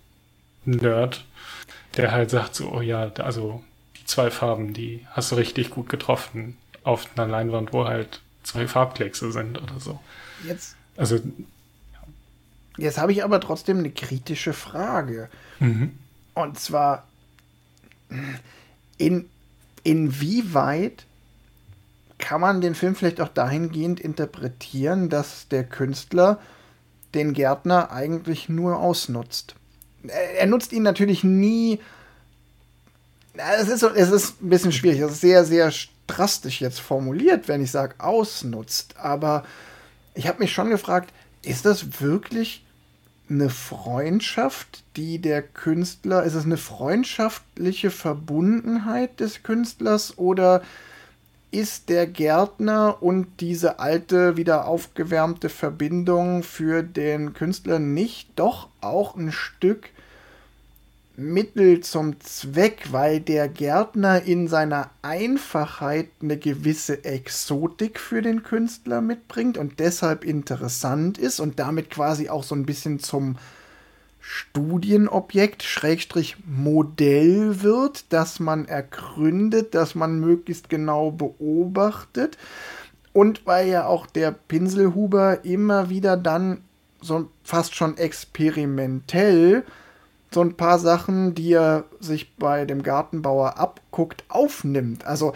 der 1.96 2.12
halt 2.12 2.30
sagt 2.30 2.54
so, 2.54 2.70
oh 2.72 2.80
ja, 2.80 3.10
also 3.18 3.64
zwei 4.04 4.30
Farben, 4.30 4.72
die 4.72 5.06
hast 5.10 5.32
du 5.32 5.36
richtig 5.36 5.70
gut 5.70 5.88
getroffen 5.88 6.56
auf 6.84 7.06
einer 7.16 7.26
Leinwand, 7.26 7.72
wo 7.72 7.86
halt 7.86 8.20
zwei 8.42 8.66
Farbkleckse 8.66 9.32
sind 9.32 9.60
oder 9.60 9.78
so. 9.78 10.00
Jetzt. 10.46 10.76
Also. 10.96 11.16
Ja. 11.16 11.22
Jetzt 12.76 12.98
habe 12.98 13.12
ich 13.12 13.22
aber 13.24 13.40
trotzdem 13.40 13.78
eine 13.78 13.90
kritische 13.90 14.52
Frage. 14.52 15.28
Mhm. 15.58 15.98
Und 16.34 16.58
zwar, 16.58 17.06
in, 18.96 19.28
inwieweit 19.82 21.04
kann 22.20 22.40
man 22.40 22.60
den 22.60 22.74
Film 22.74 22.94
vielleicht 22.94 23.20
auch 23.20 23.28
dahingehend 23.28 24.00
interpretieren, 24.00 25.08
dass 25.08 25.48
der 25.48 25.64
Künstler 25.64 26.38
den 27.14 27.32
Gärtner 27.32 27.90
eigentlich 27.90 28.48
nur 28.48 28.78
ausnutzt? 28.78 29.54
Er, 30.38 30.46
nutzt 30.46 30.72
ihn 30.72 30.82
natürlich 30.82 31.24
nie 31.24 31.80
es 33.58 33.68
ist, 33.68 33.82
es 33.82 34.10
ist 34.10 34.42
ein 34.42 34.50
bisschen 34.50 34.72
schwierig. 34.72 35.00
Es 35.00 35.12
ist 35.12 35.20
sehr, 35.20 35.44
sehr 35.44 35.72
drastisch 36.06 36.60
jetzt 36.60 36.80
formuliert, 36.80 37.48
wenn 37.48 37.62
ich 37.62 37.70
sage, 37.70 37.94
ausnutzt. 37.98 38.96
Aber 38.98 39.44
ich 40.14 40.26
habe 40.26 40.40
mich 40.40 40.52
schon 40.52 40.70
gefragt, 40.70 41.12
ist 41.42 41.64
das 41.64 42.00
wirklich 42.00 42.64
eine 43.28 43.48
Freundschaft, 43.48 44.82
die 44.96 45.20
der 45.20 45.42
Künstler, 45.42 46.24
ist 46.24 46.34
es 46.34 46.44
eine 46.44 46.56
freundschaftliche 46.56 47.90
Verbundenheit 47.90 49.20
des 49.20 49.44
Künstlers 49.44 50.18
oder 50.18 50.62
ist 51.50 51.88
der 51.88 52.06
Gärtner 52.06 53.02
und 53.02 53.26
diese 53.40 53.78
alte, 53.78 54.36
wieder 54.36 54.66
aufgewärmte 54.66 55.48
Verbindung 55.48 56.42
für 56.42 56.82
den 56.82 57.32
Künstler 57.34 57.78
nicht 57.78 58.30
doch 58.36 58.68
auch 58.80 59.16
ein 59.16 59.32
Stück 59.32 59.90
Mittel 61.16 61.80
zum 61.80 62.18
Zweck, 62.20 62.92
weil 62.92 63.20
der 63.20 63.48
Gärtner 63.48 64.22
in 64.22 64.48
seiner 64.48 64.90
Einfachheit 65.02 66.08
eine 66.22 66.38
gewisse 66.38 67.04
Exotik 67.04 68.00
für 68.00 68.22
den 68.22 68.42
Künstler 68.42 69.00
mitbringt 69.02 69.58
und 69.58 69.80
deshalb 69.80 70.24
interessant 70.24 71.18
ist 71.18 71.40
und 71.40 71.58
damit 71.58 71.90
quasi 71.90 72.30
auch 72.30 72.42
so 72.42 72.54
ein 72.54 72.64
bisschen 72.64 73.00
zum 73.00 73.36
Studienobjekt, 74.32 75.64
Schrägstrich 75.64 76.36
Modell 76.46 77.62
wird, 77.62 78.12
das 78.12 78.38
man 78.38 78.64
ergründet, 78.64 79.74
das 79.74 79.96
man 79.96 80.20
möglichst 80.20 80.68
genau 80.68 81.10
beobachtet. 81.10 82.38
Und 83.12 83.44
weil 83.44 83.68
ja 83.68 83.86
auch 83.86 84.06
der 84.06 84.30
Pinselhuber 84.30 85.44
immer 85.44 85.90
wieder 85.90 86.16
dann 86.16 86.62
so 87.00 87.28
fast 87.42 87.74
schon 87.74 87.98
experimentell 87.98 89.64
so 90.32 90.42
ein 90.42 90.56
paar 90.56 90.78
Sachen, 90.78 91.34
die 91.34 91.52
er 91.52 91.86
sich 91.98 92.36
bei 92.36 92.66
dem 92.66 92.84
Gartenbauer 92.84 93.58
abguckt, 93.58 94.22
aufnimmt. 94.28 95.04
Also, 95.06 95.34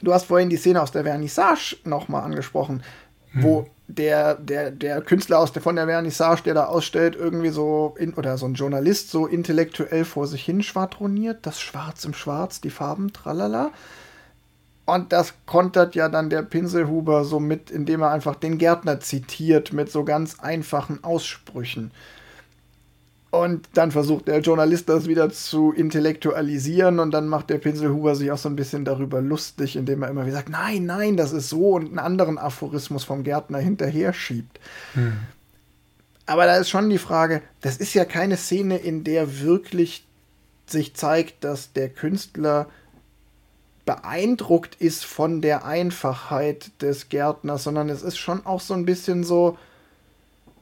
du 0.00 0.14
hast 0.14 0.26
vorhin 0.26 0.48
die 0.48 0.58
Szene 0.58 0.80
aus 0.80 0.92
der 0.92 1.02
Vernissage 1.02 1.76
nochmal 1.82 2.22
angesprochen, 2.22 2.84
hm. 3.32 3.42
wo 3.42 3.66
der, 3.86 4.34
der, 4.34 4.70
der 4.70 5.02
Künstler 5.02 5.38
aus 5.38 5.52
der, 5.52 5.62
von 5.62 5.76
der 5.76 5.86
Vernissage, 5.86 6.42
der 6.42 6.54
da 6.54 6.66
ausstellt, 6.66 7.16
irgendwie 7.16 7.50
so, 7.50 7.94
in, 7.98 8.14
oder 8.14 8.38
so 8.38 8.46
ein 8.46 8.54
Journalist 8.54 9.10
so 9.10 9.26
intellektuell 9.26 10.04
vor 10.04 10.26
sich 10.26 10.44
hin 10.44 10.62
schwadroniert, 10.62 11.46
das 11.46 11.60
Schwarz 11.60 12.04
im 12.04 12.14
Schwarz, 12.14 12.60
die 12.60 12.70
Farben, 12.70 13.12
tralala. 13.12 13.72
Und 14.86 15.12
das 15.12 15.34
kontert 15.46 15.94
ja 15.94 16.08
dann 16.08 16.28
der 16.28 16.42
Pinselhuber 16.42 17.24
so 17.24 17.40
mit, 17.40 17.70
indem 17.70 18.02
er 18.02 18.10
einfach 18.10 18.34
den 18.34 18.58
Gärtner 18.58 19.00
zitiert 19.00 19.72
mit 19.72 19.90
so 19.90 20.04
ganz 20.04 20.40
einfachen 20.40 21.02
Aussprüchen. 21.02 21.90
Und 23.42 23.68
dann 23.74 23.90
versucht 23.90 24.28
der 24.28 24.40
Journalist 24.40 24.88
das 24.88 25.06
wieder 25.08 25.30
zu 25.30 25.72
intellektualisieren 25.72 27.00
und 27.00 27.10
dann 27.10 27.26
macht 27.26 27.50
der 27.50 27.58
Pinselhuber 27.58 28.14
sich 28.14 28.30
auch 28.30 28.38
so 28.38 28.48
ein 28.48 28.56
bisschen 28.56 28.84
darüber 28.84 29.20
lustig, 29.20 29.76
indem 29.76 30.02
er 30.02 30.10
immer 30.10 30.24
wieder 30.24 30.36
sagt, 30.36 30.50
nein, 30.50 30.86
nein, 30.86 31.16
das 31.16 31.32
ist 31.32 31.48
so 31.48 31.70
und 31.70 31.86
einen 31.86 31.98
anderen 31.98 32.38
Aphorismus 32.38 33.02
vom 33.04 33.24
Gärtner 33.24 33.58
hinterher 33.58 34.12
schiebt. 34.12 34.60
Hm. 34.92 35.14
Aber 36.26 36.46
da 36.46 36.56
ist 36.56 36.70
schon 36.70 36.88
die 36.90 36.98
Frage, 36.98 37.42
das 37.60 37.76
ist 37.76 37.94
ja 37.94 38.04
keine 38.04 38.36
Szene, 38.36 38.78
in 38.78 39.04
der 39.04 39.40
wirklich 39.40 40.06
sich 40.66 40.94
zeigt, 40.94 41.44
dass 41.44 41.72
der 41.72 41.88
Künstler 41.88 42.68
beeindruckt 43.84 44.76
ist 44.76 45.04
von 45.04 45.42
der 45.42 45.64
Einfachheit 45.64 46.70
des 46.80 47.08
Gärtners, 47.08 47.64
sondern 47.64 47.90
es 47.90 48.02
ist 48.02 48.16
schon 48.16 48.46
auch 48.46 48.60
so 48.60 48.74
ein 48.74 48.86
bisschen 48.86 49.24
so, 49.24 49.58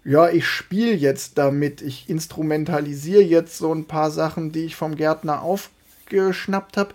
ja, 0.04 0.28
ich 0.28 0.46
spiele 0.46 0.94
jetzt 0.94 1.38
damit, 1.38 1.80
ich 1.80 2.08
instrumentalisiere 2.08 3.22
jetzt 3.22 3.58
so 3.58 3.72
ein 3.72 3.86
paar 3.86 4.10
Sachen, 4.10 4.52
die 4.52 4.64
ich 4.64 4.76
vom 4.76 4.96
Gärtner 4.96 5.42
aufgeschnappt 5.42 6.76
habe, 6.76 6.94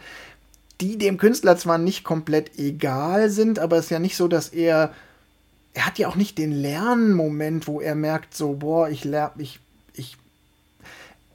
die 0.82 0.98
dem 0.98 1.18
Künstler 1.18 1.58
zwar 1.58 1.78
nicht 1.78 2.04
komplett 2.04 2.60
egal 2.60 3.30
sind, 3.30 3.60
aber 3.60 3.78
es 3.78 3.86
ist 3.86 3.92
ja 3.92 4.00
nicht 4.00 4.18
so, 4.18 4.28
dass 4.28 4.50
er 4.50 4.94
er 5.78 5.86
hat 5.86 6.00
ja 6.00 6.08
auch 6.08 6.16
nicht 6.16 6.40
den 6.40 6.52
Lernmoment, 6.52 7.68
wo 7.68 7.80
er 7.80 7.94
merkt 7.94 8.34
so, 8.34 8.54
boah, 8.54 8.90
ich 8.90 9.04
lerne, 9.04 9.34
ich 9.38 9.60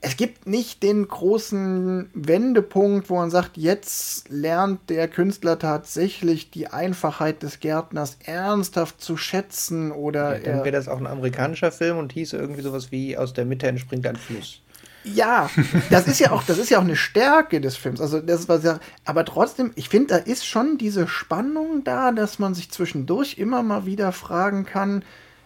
es 0.05 0.17
gibt 0.17 0.47
nicht 0.47 0.83
den 0.83 1.07
großen 1.07 2.09
Wendepunkt, 2.13 3.09
wo 3.09 3.15
man 3.15 3.31
sagt, 3.31 3.55
jetzt 3.55 4.29
lernt 4.29 4.89
der 4.89 5.07
Künstler 5.07 5.57
tatsächlich 5.57 6.51
die 6.51 6.67
Einfachheit 6.67 7.41
des 7.41 7.61
Gärtners 7.61 8.17
ernsthaft 8.25 8.99
zu 8.99 9.15
schätzen 9.15 9.93
oder. 9.93 10.39
Ja, 10.39 10.43
dann 10.43 10.57
wäre 10.65 10.73
das 10.73 10.89
auch 10.89 10.97
ein 10.97 11.07
amerikanischer 11.07 11.71
Film 11.71 11.97
und 11.97 12.11
hieß 12.11 12.33
irgendwie 12.33 12.61
sowas 12.61 12.91
wie 12.91 13.17
aus 13.17 13.33
der 13.33 13.45
Mitte 13.45 13.67
entspringt 13.67 14.05
ein 14.05 14.17
Fluss. 14.17 14.59
Ja, 15.05 15.49
das 15.89 16.07
ist 16.07 16.19
ja 16.19 16.31
auch, 16.31 16.43
das 16.43 16.57
ist 16.57 16.69
ja 16.69 16.79
auch 16.79 16.83
eine 16.83 16.97
Stärke 16.97 17.61
des 17.61 17.77
Films. 17.77 18.01
Also 18.01 18.19
das 18.19 18.49
war 18.49 18.59
sehr, 18.59 18.79
aber 19.05 19.23
trotzdem, 19.23 19.71
ich 19.75 19.87
finde, 19.87 20.07
da 20.07 20.17
ist 20.17 20.45
schon 20.45 20.77
diese 20.77 21.07
Spannung 21.07 21.83
da, 21.85 22.11
dass 22.11 22.39
man 22.39 22.53
sich 22.53 22.71
zwischendurch 22.71 23.37
immer 23.37 23.63
mal 23.63 23.85
wieder 23.85 24.11
fragen 24.11 24.65
kann, 24.65 25.03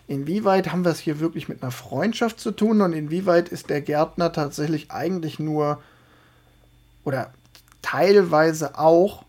inwieweit 0.08 0.72
haben 0.72 0.86
wir 0.86 0.92
es 0.92 1.00
hier 1.00 1.20
wirklich 1.20 1.50
mit 1.50 1.62
einer 1.62 1.72
Freundschaft 1.72 2.40
zu 2.40 2.52
tun 2.52 2.82
und 2.82 2.94
inwieweit 2.94 3.50
ist 3.50 3.70
der 3.70 3.82
Gärtner 3.82 4.32
tatsächlich 4.32 4.92
eigentlich 4.92 5.40
nur 5.40 5.82
oder 7.04 7.32
teilweise 7.82 8.78
auch, 8.78 9.24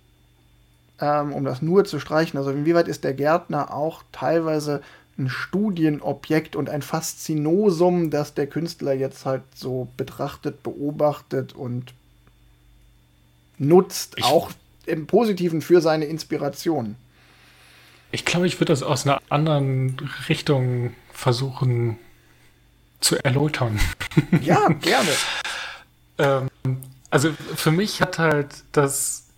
ähm, 1.01 1.33
um 1.33 1.45
das 1.45 1.63
nur 1.63 1.85
zu 1.85 2.01
streichen, 2.01 2.39
also 2.39 2.51
inwieweit 2.51 2.89
ist 2.89 3.05
der 3.05 3.15
Gärtner 3.15 3.73
auch 3.73 4.03
teilweise 4.13 4.83
ein 5.19 5.29
Studienobjekt 5.29 6.55
und 6.55 6.71
ein 6.71 6.83
Faszinosum, 6.83 8.11
das 8.11 8.35
der 8.35 8.47
Künstler 8.47 8.93
jetzt 8.93 9.27
halt 9.27 9.43
so 9.55 9.89
betrachtet, 9.97 10.63
beobachtet 10.63 11.55
und 11.55 11.93
nutzt, 13.59 14.15
ich, 14.17 14.25
auch 14.25 14.51
im 14.87 15.07
Positiven 15.07 15.61
für 15.61 15.81
seine 15.81 16.05
Inspiration. 16.05 16.97
Ich 18.11 18.25
glaube, 18.25 18.47
ich 18.47 18.57
würde 18.61 18.73
das 18.73 18.83
aus 18.83 19.07
einer 19.07 19.21
anderen 19.29 19.97
Richtung 20.29 20.95
versuchen 21.13 21.99
zu 23.01 23.17
erläutern. 23.23 23.79
Ja, 24.43 24.69
gerne. 24.69 25.11
ähm, 26.19 26.49
also 27.11 27.31
für 27.55 27.71
mich 27.71 28.01
hat 28.01 28.19
halt 28.19 28.65
das 28.73 29.29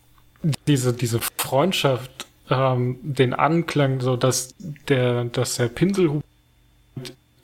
diese, 0.67 0.93
diese 0.93 1.21
Freundschaft 1.37 2.27
ähm, 2.49 2.99
den 3.03 3.35
Anklang, 3.35 4.01
so 4.01 4.17
dass 4.17 4.55
der, 4.89 5.25
dass 5.25 5.57
der 5.57 5.69
Pinselhut 5.69 6.25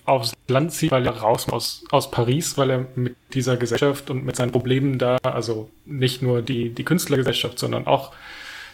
aufs 0.04 0.34
Land 0.48 0.72
zieht, 0.72 0.92
weil 0.92 1.04
er 1.04 1.16
raus 1.16 1.48
aus, 1.48 1.84
aus 1.90 2.10
Paris, 2.10 2.56
weil 2.56 2.70
er 2.70 2.86
mit 2.94 3.16
dieser 3.34 3.56
Gesellschaft 3.56 4.08
und 4.08 4.24
mit 4.24 4.36
seinen 4.36 4.52
Problemen 4.52 4.98
da, 4.98 5.18
also 5.22 5.68
nicht 5.84 6.22
nur 6.22 6.42
die, 6.42 6.70
die 6.70 6.84
Künstlergesellschaft, 6.84 7.58
sondern 7.58 7.86
auch 7.86 8.12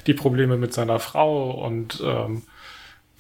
die 0.07 0.15
Probleme 0.15 0.57
mit 0.57 0.73
seiner 0.73 0.99
Frau 0.99 1.51
und 1.51 2.03
ähm, 2.05 2.43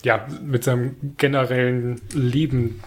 ja, 0.02 0.26
mit 0.42 0.64
seinem 0.64 1.14
generellen 1.16 2.00
Leben 2.12 2.82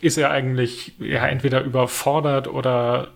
ist 0.00 0.18
er 0.18 0.30
eigentlich 0.30 0.94
ja 0.98 1.26
entweder 1.26 1.62
überfordert 1.62 2.48
oder 2.48 3.08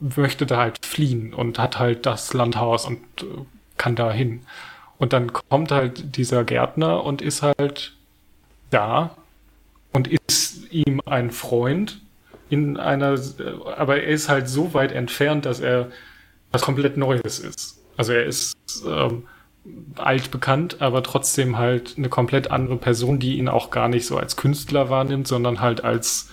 möchte 0.00 0.46
da 0.46 0.58
halt 0.58 0.84
fliehen 0.84 1.32
und 1.32 1.58
hat 1.58 1.78
halt 1.78 2.06
das 2.06 2.34
Landhaus 2.34 2.86
und 2.86 2.98
äh, 3.20 3.44
kann 3.78 3.96
da 3.96 4.12
hin. 4.12 4.42
Und 4.98 5.12
dann 5.12 5.32
kommt 5.32 5.72
halt 5.72 6.16
dieser 6.16 6.44
Gärtner 6.44 7.04
und 7.04 7.22
ist 7.22 7.42
halt 7.42 7.94
da 8.70 9.16
und 9.92 10.08
ist 10.08 10.70
ihm 10.72 11.00
ein 11.06 11.30
Freund 11.30 12.00
in 12.50 12.76
einer, 12.76 13.18
aber 13.76 14.02
er 14.02 14.08
ist 14.08 14.28
halt 14.28 14.48
so 14.48 14.74
weit 14.74 14.92
entfernt, 14.92 15.46
dass 15.46 15.60
er 15.60 15.90
was 16.50 16.62
komplett 16.62 16.96
Neues 16.96 17.38
ist. 17.38 17.82
Also 17.96 18.12
er 18.12 18.24
ist 18.24 18.54
ähm, 18.86 19.24
altbekannt, 19.96 20.80
aber 20.80 21.02
trotzdem 21.02 21.56
halt 21.56 21.94
eine 21.96 22.08
komplett 22.08 22.50
andere 22.50 22.76
Person, 22.76 23.18
die 23.18 23.38
ihn 23.38 23.48
auch 23.48 23.70
gar 23.70 23.88
nicht 23.88 24.06
so 24.06 24.16
als 24.16 24.36
Künstler 24.36 24.90
wahrnimmt, 24.90 25.28
sondern 25.28 25.60
halt 25.60 25.84
als 25.84 26.30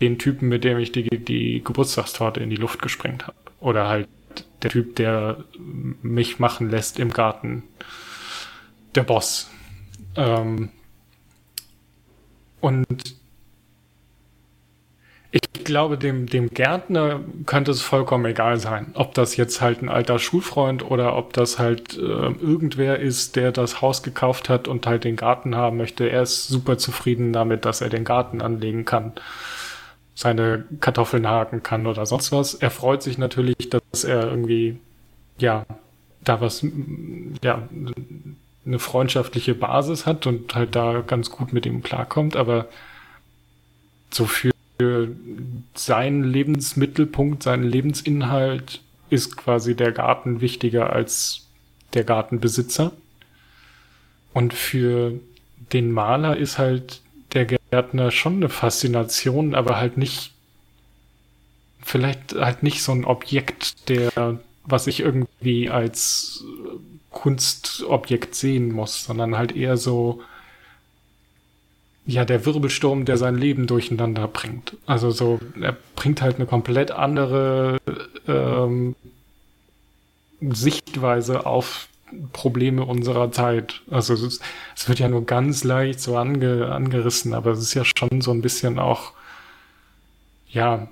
den 0.00 0.18
Typen, 0.18 0.48
mit 0.48 0.64
dem 0.64 0.78
ich 0.78 0.92
die, 0.92 1.04
die 1.04 1.62
Geburtstagstorte 1.64 2.40
in 2.40 2.50
die 2.50 2.56
Luft 2.56 2.82
gesprengt 2.82 3.26
habe. 3.26 3.36
Oder 3.60 3.88
halt 3.88 4.08
der 4.62 4.70
Typ, 4.70 4.96
der 4.96 5.44
mich 6.02 6.38
machen 6.38 6.70
lässt 6.70 6.98
im 6.98 7.12
Garten. 7.12 7.62
Der 8.94 9.04
Boss. 9.04 9.50
Ähm, 10.16 10.70
und 12.60 13.16
ich 15.36 15.64
glaube, 15.64 15.98
dem, 15.98 16.26
dem 16.26 16.48
Gärtner 16.50 17.20
könnte 17.44 17.70
es 17.70 17.82
vollkommen 17.82 18.24
egal 18.24 18.58
sein, 18.58 18.92
ob 18.94 19.14
das 19.14 19.36
jetzt 19.36 19.60
halt 19.60 19.82
ein 19.82 19.88
alter 19.88 20.18
Schulfreund 20.18 20.88
oder 20.88 21.16
ob 21.16 21.32
das 21.32 21.58
halt 21.58 21.96
äh, 21.96 22.00
irgendwer 22.00 22.98
ist, 23.00 23.36
der 23.36 23.52
das 23.52 23.82
Haus 23.82 24.02
gekauft 24.02 24.48
hat 24.48 24.68
und 24.68 24.86
halt 24.86 25.04
den 25.04 25.16
Garten 25.16 25.54
haben 25.54 25.76
möchte. 25.76 26.08
Er 26.08 26.22
ist 26.22 26.48
super 26.48 26.78
zufrieden 26.78 27.32
damit, 27.32 27.64
dass 27.64 27.80
er 27.80 27.88
den 27.88 28.04
Garten 28.04 28.40
anlegen 28.40 28.84
kann, 28.84 29.12
seine 30.14 30.64
Kartoffeln 30.80 31.26
haken 31.26 31.62
kann 31.62 31.86
oder 31.86 32.06
sonst 32.06 32.32
was. 32.32 32.54
Er 32.54 32.70
freut 32.70 33.02
sich 33.02 33.18
natürlich, 33.18 33.68
dass 33.68 34.04
er 34.04 34.30
irgendwie, 34.30 34.78
ja, 35.38 35.66
da 36.24 36.40
was, 36.40 36.64
ja, 37.42 37.68
eine 38.64 38.78
freundschaftliche 38.78 39.54
Basis 39.54 40.06
hat 40.06 40.26
und 40.26 40.54
halt 40.54 40.74
da 40.74 41.02
ganz 41.06 41.30
gut 41.30 41.52
mit 41.52 41.66
ihm 41.66 41.82
klarkommt, 41.82 42.36
aber 42.36 42.66
so 44.10 44.24
für 44.26 44.55
sein 45.74 46.22
Lebensmittelpunkt, 46.22 47.42
sein 47.42 47.62
Lebensinhalt 47.62 48.80
ist 49.08 49.36
quasi 49.36 49.74
der 49.74 49.92
Garten 49.92 50.40
wichtiger 50.40 50.90
als 50.92 51.46
der 51.94 52.04
Gartenbesitzer. 52.04 52.92
Und 54.32 54.52
für 54.52 55.12
den 55.72 55.92
Maler 55.92 56.36
ist 56.36 56.58
halt 56.58 57.00
der 57.32 57.46
Gärtner 57.46 58.10
schon 58.10 58.36
eine 58.36 58.48
Faszination, 58.48 59.54
aber 59.54 59.76
halt 59.76 59.96
nicht, 59.96 60.32
vielleicht 61.82 62.34
halt 62.34 62.62
nicht 62.62 62.82
so 62.82 62.92
ein 62.92 63.04
Objekt, 63.04 63.88
der, 63.88 64.38
was 64.64 64.86
ich 64.86 65.00
irgendwie 65.00 65.70
als 65.70 66.44
Kunstobjekt 67.10 68.34
sehen 68.34 68.72
muss, 68.72 69.04
sondern 69.04 69.38
halt 69.38 69.56
eher 69.56 69.76
so, 69.76 70.22
ja, 72.06 72.24
der 72.24 72.46
Wirbelsturm, 72.46 73.04
der 73.04 73.16
sein 73.16 73.36
Leben 73.36 73.66
durcheinander 73.66 74.28
bringt. 74.28 74.76
Also 74.86 75.10
so, 75.10 75.40
er 75.60 75.76
bringt 75.96 76.22
halt 76.22 76.36
eine 76.36 76.46
komplett 76.46 76.92
andere 76.92 77.78
ähm, 78.28 78.94
Sichtweise 80.40 81.46
auf 81.46 81.88
Probleme 82.32 82.84
unserer 82.84 83.32
Zeit. 83.32 83.82
Also 83.90 84.14
es, 84.14 84.40
es, 84.76 84.88
wird 84.88 85.00
ja 85.00 85.08
nur 85.08 85.26
ganz 85.26 85.64
leicht 85.64 86.00
so 86.00 86.16
ange, 86.16 86.72
angerissen, 86.72 87.34
aber 87.34 87.50
es 87.50 87.58
ist 87.58 87.74
ja 87.74 87.84
schon 87.84 88.20
so 88.20 88.30
ein 88.30 88.42
bisschen 88.42 88.78
auch, 88.78 89.12
ja, 90.48 90.86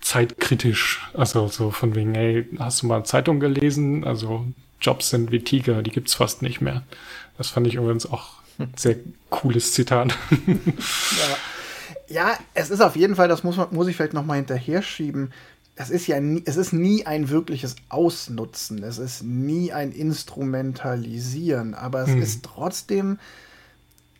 zeitkritisch. 0.00 1.00
Also 1.14 1.46
so 1.46 1.70
von 1.70 1.94
wegen, 1.94 2.14
hey, 2.14 2.46
hast 2.58 2.82
du 2.82 2.88
mal 2.88 3.04
Zeitung 3.04 3.38
gelesen? 3.38 4.02
Also 4.02 4.44
Jobs 4.80 5.10
sind 5.10 5.30
wie 5.30 5.40
Tiger, 5.40 5.82
die 5.82 5.92
gibt's 5.92 6.14
fast 6.14 6.42
nicht 6.42 6.60
mehr. 6.60 6.82
Das 7.38 7.50
fand 7.50 7.68
ich 7.68 7.76
übrigens 7.76 8.10
auch 8.10 8.43
sehr 8.76 8.96
cooles 9.30 9.72
Zitat. 9.72 10.16
ja. 12.08 12.08
ja, 12.08 12.38
es 12.54 12.70
ist 12.70 12.80
auf 12.80 12.96
jeden 12.96 13.16
Fall, 13.16 13.28
das 13.28 13.44
muss, 13.44 13.56
man, 13.56 13.68
muss 13.70 13.88
ich 13.88 13.96
vielleicht 13.96 14.14
nochmal 14.14 14.36
hinterher 14.36 14.82
schieben. 14.82 15.32
Es 15.76 15.90
ist 15.90 16.06
ja 16.06 16.20
nie, 16.20 16.42
es 16.46 16.56
ist 16.56 16.72
nie 16.72 17.04
ein 17.04 17.30
wirkliches 17.30 17.76
Ausnutzen, 17.88 18.82
es 18.84 18.98
ist 18.98 19.24
nie 19.24 19.72
ein 19.72 19.90
Instrumentalisieren, 19.90 21.74
aber 21.74 22.02
es 22.02 22.10
hm. 22.10 22.22
ist 22.22 22.44
trotzdem 22.44 23.18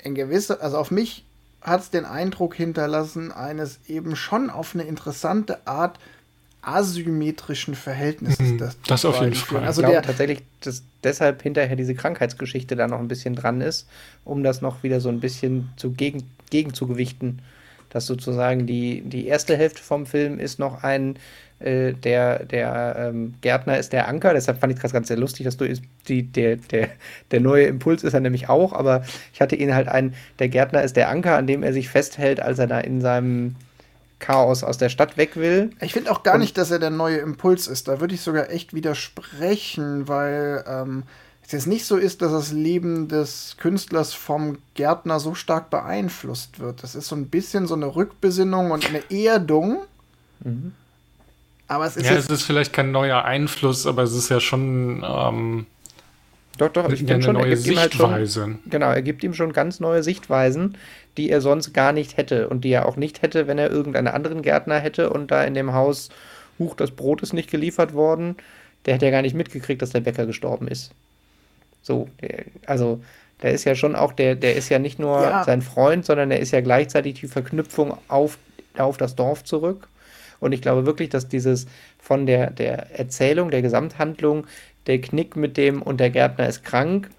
ein 0.05 0.15
gewisser, 0.15 0.61
also 0.61 0.79
auf 0.79 0.91
mich 0.91 1.25
hat 1.63 1.81
es 1.81 1.91
den 1.91 2.05
Eindruck 2.05 2.55
hinterlassen, 2.55 3.33
eines 3.33 3.79
eben 3.87 4.17
schon 4.17 4.51
auf 4.51 4.75
eine 4.75 4.85
interessante 4.85 5.67
Art 5.67 5.99
asymmetrischen 6.67 7.75
Verhältnisses. 7.75 8.53
Mhm, 8.53 8.59
das, 8.59 8.77
das 8.87 9.05
auf 9.05 9.21
jeden 9.21 9.35
Fall. 9.35 9.65
Also 9.65 9.83
ich 9.83 9.89
glaube 9.89 10.07
tatsächlich, 10.07 10.41
dass 10.61 10.83
deshalb 11.03 11.43
hinterher 11.43 11.77
diese 11.77 11.95
Krankheitsgeschichte 11.95 12.77
da 12.77 12.87
noch 12.87 12.99
ein 12.99 13.09
bisschen 13.09 13.35
dran 13.35 13.61
ist, 13.61 13.89
um 14.25 14.43
das 14.43 14.61
noch 14.61 14.83
wieder 14.83 15.01
so 15.01 15.09
ein 15.09 15.21
bisschen 15.21 15.71
zu 15.77 15.93
gegen, 15.93 16.25
gegenzugewichten. 16.51 17.43
Dass 17.91 18.07
sozusagen 18.07 18.67
die, 18.67 19.03
die 19.03 19.27
erste 19.27 19.57
Hälfte 19.57 19.83
vom 19.83 20.07
Film 20.07 20.41
ist 20.41 20.59
noch 20.59 20.83
ein, 20.83 21.17
äh, 21.61 21.93
der, 21.93 22.45
der 22.45 22.97
ähm, 22.99 23.35
Gärtner 23.41 23.79
ist 23.79 23.93
der 23.93 24.09
Anker, 24.09 24.35
deshalb 24.35 24.59
fand 24.59 24.73
ich 24.73 24.81
das 24.81 24.93
ganz 24.93 25.09
sehr 25.09 25.17
lustig, 25.17 25.45
dass 25.45 25.57
du 25.57 25.73
die, 26.09 26.25
der, 26.25 26.57
der, 26.57 26.89
der 27.31 27.41
neue 27.41 27.67
Impuls 27.67 28.03
ist 28.03 28.13
er 28.13 28.21
nämlich 28.21 28.49
auch, 28.49 28.73
aber 28.73 29.05
ich 29.33 29.41
hatte 29.41 29.55
ihn 29.55 29.75
halt 29.75 29.89
ein, 29.89 30.15
der 30.41 30.49
Gärtner 30.49 30.83
ist 30.83 30.97
der 30.97 31.09
Anker, 31.09 31.37
an 31.37 31.47
dem 31.47 31.63
er 31.63 31.73
sich 31.73 31.89
festhält, 31.89 32.41
als 32.41 32.59
er 32.59 32.67
da 32.67 32.81
in 32.81 33.01
seinem 33.01 33.55
Chaos 34.19 34.63
aus 34.65 34.79
der 34.79 34.89
Stadt 34.89 35.17
weg 35.17 35.37
will. 35.37 35.71
Ich 35.81 35.93
finde 35.93 36.11
auch 36.11 36.23
gar 36.23 36.39
nicht, 36.39 36.57
dass 36.57 36.71
er 36.71 36.79
der 36.79 36.91
neue 36.91 37.19
Impuls 37.19 37.67
ist. 37.67 37.89
Da 37.89 38.01
würde 38.01 38.15
ich 38.15 38.21
sogar 38.21 38.51
echt 38.51 38.75
widersprechen, 38.75 40.09
weil 40.09 40.65
ähm, 40.67 41.03
es 41.45 41.53
jetzt 41.53 41.67
nicht 41.67 41.85
so 41.85 41.97
ist, 41.97 42.23
dass 42.23 42.33
das 42.33 42.53
Leben 42.53 43.09
des 43.09 43.57
Künstlers 43.59 44.15
vom 44.15 44.59
Gärtner 44.75 45.21
so 45.21 45.35
stark 45.35 45.69
beeinflusst 45.69 46.59
wird. 46.59 46.83
Das 46.83 46.95
ist 46.95 47.09
so 47.09 47.17
ein 47.17 47.29
bisschen 47.29 47.67
so 47.67 47.75
eine 47.75 47.95
Rückbesinnung 47.95 48.71
und 48.71 48.87
eine 48.87 49.03
Erdung. 49.11 49.83
Mhm. 50.41 50.73
Aber 51.69 51.87
es 51.87 51.97
ist. 51.97 52.07
Ja, 52.07 52.13
es 52.13 52.29
ist 52.29 52.43
vielleicht 52.45 52.73
kein 52.73 52.93
neuer 52.93 53.25
Einfluss, 53.25 53.87
aber 53.87 54.03
es 54.03 54.15
ist 54.15 54.29
ja 54.31 54.41
schon. 54.41 55.05
Ähm, 55.07 55.67
doch, 56.59 56.69
doch, 56.69 56.91
ich 56.91 57.01
finde 57.01 57.23
schon, 57.23 57.37
er 57.37 57.49
gibt 57.49 57.67
ihm 57.67 57.79
halt 57.79 57.95
schon, 57.95 58.59
genau, 58.71 58.91
er 58.91 59.03
gibt 59.03 59.25
ihm 59.25 59.35
schon 59.35 59.53
ganz 59.53 59.81
neue 59.81 60.03
Sichtweisen, 60.03 60.77
die 61.17 61.31
er 61.31 61.41
sonst 61.41 61.73
gar 61.73 61.93
nicht 61.93 62.17
hätte 62.17 62.49
und 62.49 62.65
die 62.65 62.71
er 62.71 62.87
auch 62.87 62.97
nicht 62.97 63.23
hätte, 63.23 63.47
wenn 63.47 63.59
er 63.59 63.71
irgendeinen 63.71 64.09
anderen 64.09 64.43
Gärtner 64.43 64.79
hätte 64.79 65.11
und 65.11 65.31
da 65.31 65.45
in 65.45 65.55
dem 65.55 65.73
Haus, 65.73 66.11
huch, 66.59 66.75
das 66.75 66.93
Brot 66.93 67.23
ist 67.23 67.33
nicht 67.33 67.51
geliefert 67.51 67.95
worden, 67.95 68.37
der 68.87 68.95
hätte 68.95 69.07
ja 69.07 69.11
gar 69.11 69.23
nicht 69.23 69.35
mitgekriegt, 69.35 69.83
dass 69.83 69.91
der 69.91 70.01
Bäcker 70.01 70.27
gestorben 70.27 70.69
ist. 70.69 70.93
So, 71.83 72.09
der, 72.21 72.45
also 72.67 73.01
der 73.43 73.53
ist 73.53 73.65
ja 73.65 73.75
schon 73.75 73.97
auch, 73.97 74.13
der, 74.13 74.37
der 74.37 74.57
ist 74.57 74.69
ja 74.69 74.79
nicht 74.79 74.99
nur 74.99 75.21
ja. 75.21 75.45
sein 75.45 75.63
Freund, 75.63 76.05
sondern 76.05 76.31
er 76.31 76.41
ist 76.41 76.53
ja 76.53 76.61
gleichzeitig 76.61 77.21
die 77.21 77.27
Verknüpfung 77.27 77.97
auf, 78.09 78.39
auf 78.79 78.97
das 78.97 79.17
Dorf 79.17 79.45
zurück. 79.45 79.89
Und 80.41 80.53
ich 80.53 80.63
glaube 80.63 80.87
wirklich, 80.87 81.09
dass 81.09 81.29
dieses 81.29 81.67
von 81.99 82.27
der, 82.27 82.51
der 82.51 82.99
Erzählung, 82.99 83.51
der 83.51 83.63
Gesamthandlung, 83.63 84.47
der 84.87 85.01
Knick 85.01 85.37
mit 85.37 85.57
dem 85.57 85.83
und 85.83 86.01
der 86.01 86.11
Gärtner 86.11 86.49
ist 86.49 86.65
krank, 86.65 87.11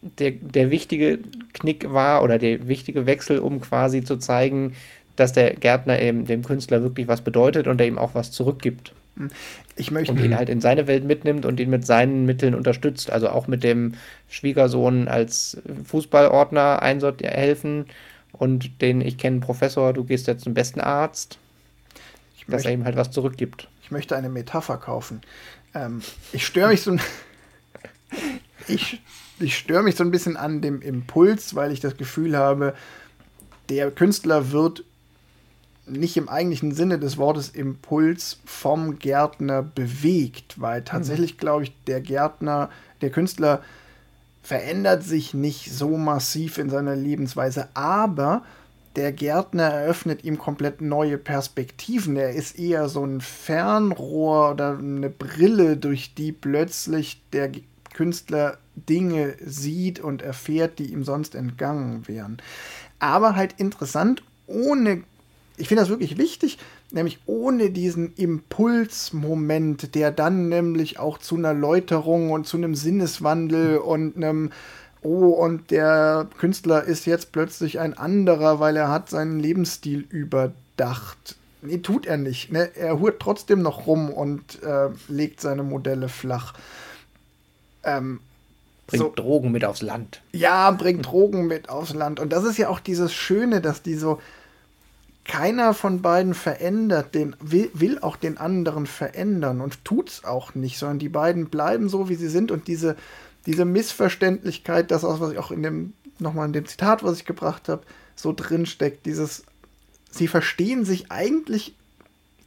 der, 0.00 0.32
der 0.32 0.70
wichtige 0.70 1.18
Knick 1.52 1.92
war 1.92 2.22
oder 2.22 2.38
der 2.38 2.66
wichtige 2.68 3.06
Wechsel, 3.06 3.38
um 3.38 3.60
quasi 3.60 4.02
zu 4.02 4.16
zeigen, 4.16 4.74
dass 5.16 5.32
der 5.32 5.54
Gärtner 5.54 6.00
eben 6.00 6.26
dem 6.26 6.42
Künstler 6.42 6.82
wirklich 6.82 7.06
was 7.06 7.20
bedeutet 7.20 7.66
und 7.66 7.80
er 7.80 7.86
ihm 7.86 7.98
auch 7.98 8.14
was 8.14 8.32
zurückgibt. 8.32 8.92
Ich 9.76 9.90
möchte 9.90 10.12
und 10.12 10.20
ihn 10.20 10.36
halt 10.36 10.48
in 10.48 10.60
seine 10.60 10.86
Welt 10.86 11.04
mitnimmt 11.04 11.44
und 11.44 11.60
ihn 11.60 11.70
mit 11.70 11.86
seinen 11.86 12.24
Mitteln 12.24 12.54
unterstützt. 12.54 13.10
Also 13.10 13.28
auch 13.28 13.46
mit 13.46 13.62
dem 13.62 13.94
Schwiegersohn 14.28 15.06
als 15.06 15.60
Fußballordner 15.84 16.80
helfen 16.82 17.86
und 18.32 18.80
den, 18.80 19.00
ich 19.02 19.18
kenne 19.18 19.40
Professor, 19.40 19.92
du 19.92 20.04
gehst 20.04 20.26
jetzt 20.26 20.44
zum 20.44 20.54
besten 20.54 20.80
Arzt, 20.80 21.38
ich 22.36 22.46
dass 22.46 22.54
möchte, 22.54 22.68
er 22.68 22.74
ihm 22.74 22.84
halt 22.84 22.96
was 22.96 23.10
zurückgibt. 23.10 23.68
Ich 23.82 23.90
möchte 23.90 24.16
eine 24.16 24.30
Metapher 24.30 24.78
kaufen. 24.78 25.20
Ähm, 25.74 26.02
ich 26.32 26.46
störe 26.46 26.68
mich 26.68 26.82
so 26.82 26.92
ein 26.92 27.00
ich, 28.68 29.00
ich 29.38 29.56
störe 29.56 29.82
mich 29.82 29.96
so 29.96 30.04
ein 30.04 30.10
bisschen 30.10 30.36
an 30.36 30.60
dem 30.60 30.82
Impuls, 30.82 31.54
weil 31.54 31.72
ich 31.72 31.80
das 31.80 31.96
Gefühl 31.96 32.36
habe, 32.36 32.74
der 33.68 33.90
Künstler 33.90 34.52
wird 34.52 34.84
nicht 35.86 36.16
im 36.16 36.28
eigentlichen 36.28 36.72
Sinne 36.72 36.98
des 36.98 37.18
Wortes 37.18 37.48
Impuls 37.48 38.38
vom 38.44 38.98
Gärtner 38.98 39.62
bewegt, 39.62 40.60
weil 40.60 40.80
mhm. 40.80 40.84
tatsächlich, 40.84 41.38
glaube 41.38 41.64
ich, 41.64 41.72
der 41.86 42.00
Gärtner, 42.00 42.70
der 43.00 43.10
Künstler 43.10 43.62
verändert 44.42 45.04
sich 45.04 45.34
nicht 45.34 45.72
so 45.72 45.96
massiv 45.96 46.58
in 46.58 46.70
seiner 46.70 46.96
Lebensweise, 46.96 47.68
aber 47.74 48.42
der 48.96 49.12
Gärtner 49.12 49.64
eröffnet 49.64 50.24
ihm 50.24 50.38
komplett 50.38 50.80
neue 50.80 51.18
Perspektiven. 51.18 52.16
Er 52.16 52.32
ist 52.32 52.58
eher 52.58 52.88
so 52.88 53.04
ein 53.04 53.20
Fernrohr 53.20 54.52
oder 54.52 54.78
eine 54.78 55.10
Brille, 55.10 55.76
durch 55.76 56.14
die 56.14 56.32
plötzlich 56.32 57.22
der 57.32 57.50
Künstler 57.94 58.58
Dinge 58.74 59.36
sieht 59.44 60.00
und 60.00 60.22
erfährt, 60.22 60.78
die 60.78 60.92
ihm 60.92 61.04
sonst 61.04 61.34
entgangen 61.34 62.08
wären. 62.08 62.38
Aber 62.98 63.36
halt 63.36 63.54
interessant, 63.58 64.22
ohne 64.46 65.02
ich 65.56 65.68
finde 65.68 65.82
das 65.82 65.90
wirklich 65.90 66.18
wichtig, 66.18 66.58
nämlich 66.90 67.20
ohne 67.26 67.70
diesen 67.70 68.14
Impulsmoment, 68.14 69.94
der 69.94 70.10
dann 70.10 70.48
nämlich 70.48 70.98
auch 70.98 71.18
zu 71.18 71.36
einer 71.36 71.54
Läuterung 71.54 72.30
und 72.30 72.46
zu 72.46 72.56
einem 72.56 72.74
Sinneswandel 72.74 73.78
und 73.78 74.16
einem 74.16 74.50
Oh, 75.02 75.30
und 75.30 75.70
der 75.70 76.28
Künstler 76.38 76.84
ist 76.84 77.06
jetzt 77.06 77.32
plötzlich 77.32 77.80
ein 77.80 77.96
anderer, 77.96 78.60
weil 78.60 78.76
er 78.76 78.88
hat 78.88 79.10
seinen 79.10 79.40
Lebensstil 79.40 80.06
überdacht. 80.08 81.36
Nee, 81.60 81.78
tut 81.78 82.06
er 82.06 82.16
nicht. 82.16 82.52
Ne? 82.52 82.70
Er 82.76 83.00
hurt 83.00 83.20
trotzdem 83.20 83.62
noch 83.62 83.86
rum 83.86 84.10
und 84.10 84.62
äh, 84.62 84.88
legt 85.08 85.40
seine 85.40 85.64
Modelle 85.64 86.08
flach. 86.08 86.54
Ähm, 87.82 88.20
bringt 88.86 89.02
so, 89.02 89.12
Drogen 89.14 89.50
mit 89.50 89.64
aufs 89.64 89.82
Land. 89.82 90.22
Ja, 90.32 90.70
bringt 90.70 91.06
Drogen 91.10 91.46
mit 91.46 91.68
aufs 91.68 91.94
Land. 91.94 92.20
Und 92.20 92.32
das 92.32 92.44
ist 92.44 92.58
ja 92.58 92.68
auch 92.68 92.80
dieses 92.80 93.12
Schöne, 93.12 93.60
dass 93.60 93.82
die 93.82 93.94
so, 93.94 94.20
keiner 95.24 95.72
von 95.72 96.02
beiden 96.02 96.34
verändert 96.34 97.14
den, 97.14 97.36
will, 97.40 97.70
will 97.74 97.98
auch 98.00 98.16
den 98.16 98.38
anderen 98.38 98.86
verändern 98.86 99.60
und 99.60 99.84
tut's 99.84 100.24
auch 100.24 100.54
nicht, 100.54 100.78
sondern 100.78 100.98
die 100.98 101.08
beiden 101.08 101.48
bleiben 101.48 101.88
so, 101.88 102.08
wie 102.08 102.16
sie 102.16 102.28
sind 102.28 102.50
und 102.50 102.66
diese, 102.66 102.96
diese 103.46 103.64
Missverständlichkeit, 103.64 104.90
das 104.90 105.02
was 105.02 105.32
ich 105.32 105.38
auch 105.38 105.50
in 105.50 105.62
dem, 105.62 105.92
nochmal 106.18 106.46
in 106.46 106.52
dem 106.52 106.66
Zitat, 106.66 107.02
was 107.02 107.18
ich 107.18 107.24
gebracht 107.24 107.68
habe, 107.68 107.82
so 108.14 108.32
drinsteckt, 108.32 109.06
dieses, 109.06 109.44
sie 110.10 110.28
verstehen 110.28 110.84
sich 110.84 111.10
eigentlich 111.10 111.74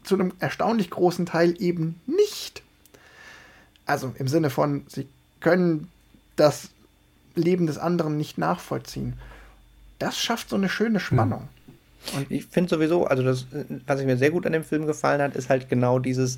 zu 0.04 0.16
einem 0.16 0.34
erstaunlich 0.40 0.90
großen 0.90 1.26
Teil 1.26 1.56
eben 1.60 2.00
nicht. 2.06 2.62
Also 3.86 4.14
im 4.18 4.28
Sinne 4.28 4.50
von, 4.50 4.86
sie 4.88 5.08
können 5.42 5.90
das 6.36 6.70
Leben 7.36 7.68
des 7.68 7.78
anderen 7.78 8.18
nicht 8.18 8.38
nachvollziehen. 8.38 9.14
Das 10.00 10.18
schafft 10.18 10.50
so 10.50 10.56
eine 10.56 10.70
schöne 10.70 11.00
Spannung. 11.00 11.42
Hm. 11.42 12.18
Und 12.18 12.32
ich 12.32 12.46
finde 12.46 12.70
sowieso, 12.70 13.06
also 13.06 13.24
das, 13.24 13.48
was 13.88 14.04
mir 14.04 14.18
sehr 14.18 14.32
gut 14.32 14.46
an 14.46 14.54
dem 14.54 14.64
Film 14.64 14.86
gefallen 14.86 15.22
hat, 15.22 15.36
ist 15.36 15.50
halt 15.50 15.70
genau 15.70 16.00
dieses, 16.00 16.38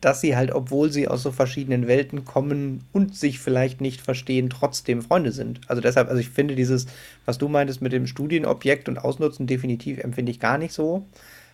dass 0.00 0.20
sie 0.20 0.36
halt, 0.36 0.52
obwohl 0.52 0.90
sie 0.90 1.08
aus 1.08 1.22
so 1.22 1.32
verschiedenen 1.32 1.86
Welten 1.86 2.24
kommen 2.24 2.84
und 2.92 3.16
sich 3.16 3.38
vielleicht 3.38 3.80
nicht 3.80 4.00
verstehen, 4.00 4.50
trotzdem 4.50 5.02
Freunde 5.02 5.32
sind. 5.32 5.60
Also 5.68 5.80
deshalb, 5.80 6.08
also 6.08 6.20
ich 6.20 6.28
finde 6.28 6.54
dieses, 6.54 6.86
was 7.24 7.38
du 7.38 7.48
meintest 7.48 7.82
mit 7.82 7.92
dem 7.92 8.06
Studienobjekt 8.06 8.88
und 8.88 8.98
Ausnutzen, 8.98 9.46
definitiv 9.46 9.98
empfinde 9.98 10.32
ich 10.32 10.40
gar 10.40 10.58
nicht 10.58 10.72
so. 10.72 11.06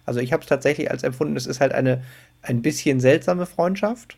Also 0.07 0.21
ich 0.21 0.33
habe 0.33 0.43
es 0.43 0.49
tatsächlich 0.49 0.91
als 0.91 1.03
empfunden, 1.03 1.37
es 1.37 1.47
ist 1.47 1.61
halt 1.61 1.73
eine 1.73 2.03
ein 2.43 2.63
bisschen 2.63 3.01
seltsame 3.01 3.47
Freundschaft, 3.47 4.17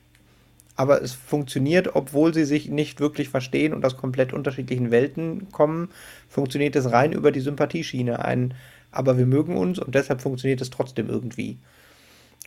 aber 0.76 1.02
es 1.02 1.12
funktioniert, 1.12 1.94
obwohl 1.94 2.32
sie 2.32 2.44
sich 2.44 2.68
nicht 2.68 3.00
wirklich 3.00 3.28
verstehen 3.28 3.74
und 3.74 3.84
aus 3.84 3.96
komplett 3.96 4.32
unterschiedlichen 4.32 4.90
Welten 4.90 5.50
kommen, 5.52 5.90
funktioniert 6.28 6.76
es 6.76 6.92
rein 6.92 7.12
über 7.12 7.32
die 7.32 7.40
Sympathieschiene. 7.40 8.24
Ein 8.24 8.54
aber 8.92 9.18
wir 9.18 9.26
mögen 9.26 9.56
uns 9.56 9.78
und 9.78 9.94
deshalb 9.94 10.20
funktioniert 10.20 10.60
es 10.60 10.70
trotzdem 10.70 11.08
irgendwie. 11.08 11.56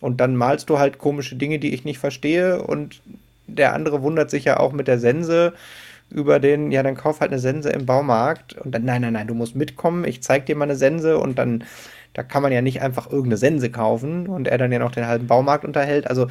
Und 0.02 0.20
dann 0.22 0.36
malst 0.36 0.70
du 0.70 0.80
halt 0.80 0.98
komische 0.98 1.36
Dinge, 1.36 1.60
die 1.60 1.74
ich 1.74 1.86
nicht 1.86 2.00
verstehe. 2.00 2.62
Und 2.62 3.02
der 3.48 3.74
andere 3.74 4.02
wundert 4.02 4.30
sich 4.30 4.46
ja 4.46 4.60
auch 4.60 4.74
mit 4.74 4.88
der 4.88 5.00
Sense 5.00 5.54
über 6.10 6.40
den, 6.40 6.72
ja, 6.72 6.84
dann 6.84 6.96
kauf 6.96 7.20
halt 7.20 7.32
eine 7.32 7.40
Sense 7.40 7.70
im 7.70 7.86
Baumarkt. 7.86 8.54
Und 8.54 8.72
dann, 8.72 8.86
nein, 8.86 9.02
nein, 9.02 9.14
nein, 9.14 9.28
du 9.28 9.34
musst 9.34 9.56
mitkommen, 9.56 10.06
ich 10.06 10.22
zeig 10.22 10.46
dir 10.46 10.56
mal 10.56 10.66
eine 10.66 10.76
Sense. 10.76 11.18
Und 11.18 11.40
dann, 11.40 11.64
da 12.14 12.24
kann 12.24 12.44
man 12.44 12.52
ja 12.52 12.62
nicht 12.62 12.82
einfach 12.82 13.08
irgendeine 13.08 13.38
Sense 13.38 13.70
kaufen 13.70 14.28
und 14.28 14.48
er 14.48 14.58
dann 14.58 14.72
ja 14.72 14.80
noch 14.80 14.92
den 14.92 15.08
halben 15.08 15.28
Baumarkt 15.28 15.66
unterhält. 15.66 16.08
Also, 16.08 16.28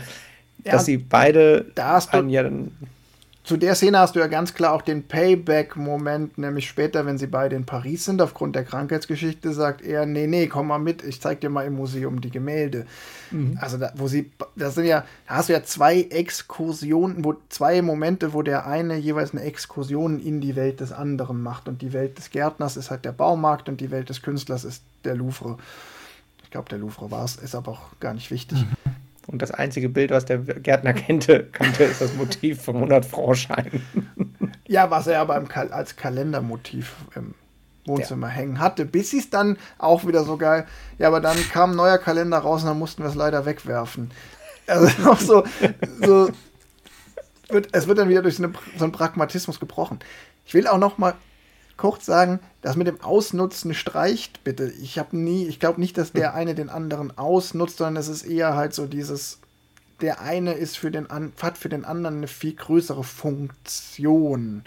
ja, 0.64 0.72
dass 0.72 0.84
sie 0.84 0.96
beide 0.98 1.66
da 1.74 1.94
hast 1.94 2.14
du, 2.14 2.24
ja 2.28 2.42
dann 2.42 2.70
zu 3.44 3.58
der 3.58 3.74
Szene 3.74 3.98
hast 3.98 4.16
du 4.16 4.20
ja 4.20 4.26
ganz 4.26 4.54
klar 4.54 4.72
auch 4.72 4.80
den 4.80 5.06
Payback-Moment, 5.06 6.38
nämlich 6.38 6.66
später, 6.66 7.04
wenn 7.04 7.18
sie 7.18 7.26
beide 7.26 7.54
in 7.54 7.66
Paris 7.66 8.06
sind, 8.06 8.22
aufgrund 8.22 8.56
der 8.56 8.64
Krankheitsgeschichte, 8.64 9.52
sagt 9.52 9.82
er, 9.82 10.06
nee, 10.06 10.26
nee, 10.26 10.46
komm 10.46 10.68
mal 10.68 10.78
mit, 10.78 11.04
ich 11.04 11.20
zeig 11.20 11.42
dir 11.42 11.50
mal 11.50 11.66
im 11.66 11.74
Museum 11.74 12.22
die 12.22 12.30
Gemälde. 12.30 12.86
Mhm. 13.30 13.58
Also 13.60 13.76
da, 13.76 13.92
wo 13.96 14.08
sie, 14.08 14.30
das 14.56 14.76
sind 14.76 14.86
ja, 14.86 15.04
da 15.28 15.34
hast 15.34 15.50
du 15.50 15.52
ja 15.52 15.62
zwei 15.62 16.00
Exkursionen, 16.00 17.22
wo 17.22 17.34
zwei 17.50 17.82
Momente, 17.82 18.32
wo 18.32 18.40
der 18.40 18.66
eine 18.66 18.96
jeweils 18.96 19.32
eine 19.32 19.42
Exkursion 19.42 20.20
in 20.20 20.40
die 20.40 20.56
Welt 20.56 20.80
des 20.80 20.92
anderen 20.92 21.42
macht. 21.42 21.68
Und 21.68 21.82
die 21.82 21.92
Welt 21.92 22.16
des 22.16 22.30
Gärtners 22.30 22.78
ist 22.78 22.90
halt 22.90 23.04
der 23.04 23.12
Baumarkt 23.12 23.68
und 23.68 23.78
die 23.82 23.90
Welt 23.90 24.08
des 24.08 24.22
Künstlers 24.22 24.64
ist 24.64 24.82
der 25.04 25.16
Louvre. 25.16 25.58
Ich 26.44 26.50
glaube, 26.50 26.70
der 26.70 26.78
Louvre 26.78 27.10
war 27.10 27.24
es, 27.26 27.36
ist 27.36 27.54
aber 27.54 27.72
auch 27.72 28.00
gar 28.00 28.14
nicht 28.14 28.30
wichtig. 28.30 28.62
Mhm. 28.62 28.73
Und 29.26 29.40
das 29.40 29.50
einzige 29.50 29.88
Bild, 29.88 30.10
was 30.10 30.24
der 30.24 30.38
Gärtner 30.38 30.92
kannte, 30.94 31.44
kannte 31.44 31.84
ist 31.84 32.00
das 32.00 32.14
Motiv 32.14 32.62
vom 32.62 32.82
100-Franc-Schein. 32.84 33.82
ja, 34.66 34.90
was 34.90 35.06
er 35.06 35.20
aber 35.20 35.40
Kal 35.42 35.72
als 35.72 35.96
Kalendermotiv 35.96 36.94
im 37.14 37.34
Wohnzimmer 37.86 38.28
ja. 38.28 38.34
hängen 38.34 38.60
hatte. 38.60 38.84
Bis 38.84 39.10
sie 39.10 39.18
es 39.18 39.30
dann 39.30 39.56
auch 39.78 40.06
wieder 40.06 40.24
so 40.24 40.36
geil. 40.36 40.66
Ja, 40.98 41.08
aber 41.08 41.20
dann 41.20 41.36
kam 41.50 41.70
ein 41.70 41.76
neuer 41.76 41.98
Kalender 41.98 42.38
raus 42.38 42.62
und 42.62 42.68
dann 42.68 42.78
mussten 42.78 43.02
wir 43.02 43.10
es 43.10 43.14
leider 43.14 43.46
wegwerfen. 43.46 44.10
Also 44.66 44.88
auch 45.08 45.18
so, 45.18 45.44
so 46.00 46.30
wird, 47.48 47.68
es 47.72 47.86
wird 47.86 47.98
dann 47.98 48.08
wieder 48.08 48.22
durch 48.22 48.36
so, 48.36 48.44
eine, 48.44 48.52
so 48.78 48.84
einen 48.84 48.92
Pragmatismus 48.92 49.60
gebrochen. 49.60 49.98
Ich 50.46 50.54
will 50.54 50.66
auch 50.66 50.78
noch 50.78 50.98
mal 50.98 51.14
kurz 51.76 52.06
sagen, 52.06 52.40
das 52.62 52.76
mit 52.76 52.86
dem 52.86 53.00
Ausnutzen 53.00 53.74
streicht 53.74 54.44
bitte. 54.44 54.70
Ich 54.80 54.98
habe 54.98 55.16
nie, 55.16 55.46
ich 55.46 55.60
glaube 55.60 55.80
nicht, 55.80 55.98
dass 55.98 56.12
der 56.12 56.32
hm. 56.32 56.38
eine 56.38 56.54
den 56.54 56.68
anderen 56.68 57.16
ausnutzt, 57.16 57.78
sondern 57.78 57.96
es 57.96 58.08
ist 58.08 58.22
eher 58.22 58.54
halt 58.54 58.74
so 58.74 58.86
dieses, 58.86 59.38
der 60.00 60.20
eine 60.20 60.52
ist 60.52 60.76
für 60.76 60.90
den 60.90 61.08
hat 61.08 61.58
für 61.58 61.68
den 61.68 61.84
anderen 61.84 62.18
eine 62.18 62.28
viel 62.28 62.54
größere 62.54 63.04
Funktion, 63.04 64.64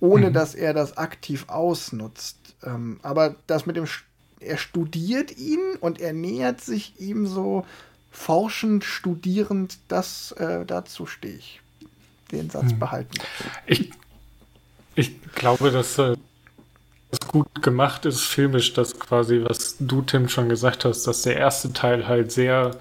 ohne 0.00 0.30
mhm. 0.30 0.32
dass 0.32 0.54
er 0.54 0.74
das 0.74 0.96
aktiv 0.96 1.48
ausnutzt. 1.48 2.36
Ähm, 2.62 2.98
aber 3.02 3.36
das 3.46 3.66
mit 3.66 3.76
dem, 3.76 3.86
er 4.40 4.56
studiert 4.56 5.36
ihn 5.36 5.60
und 5.80 6.00
er 6.00 6.12
nähert 6.12 6.60
sich 6.60 6.94
ihm 6.98 7.26
so 7.26 7.66
forschend, 8.10 8.84
studierend, 8.84 9.78
das 9.88 10.32
äh, 10.32 10.64
dazu 10.66 11.06
stehe 11.06 11.36
ich. 11.36 11.60
Den 12.32 12.48
Satz 12.48 12.72
mhm. 12.72 12.78
behalten. 12.78 13.18
Ich, 13.66 13.90
ich 14.94 15.20
glaube, 15.34 15.70
dass 15.70 15.98
äh, 15.98 16.16
was 17.10 17.20
gut 17.28 17.62
gemacht 17.62 18.06
ist, 18.06 18.22
filmisch, 18.22 18.72
das 18.72 18.98
quasi, 18.98 19.42
was 19.44 19.76
du, 19.78 20.02
Tim, 20.02 20.28
schon 20.28 20.48
gesagt 20.48 20.84
hast, 20.84 21.06
dass 21.06 21.22
der 21.22 21.36
erste 21.36 21.72
Teil 21.72 22.06
halt 22.06 22.32
sehr 22.32 22.72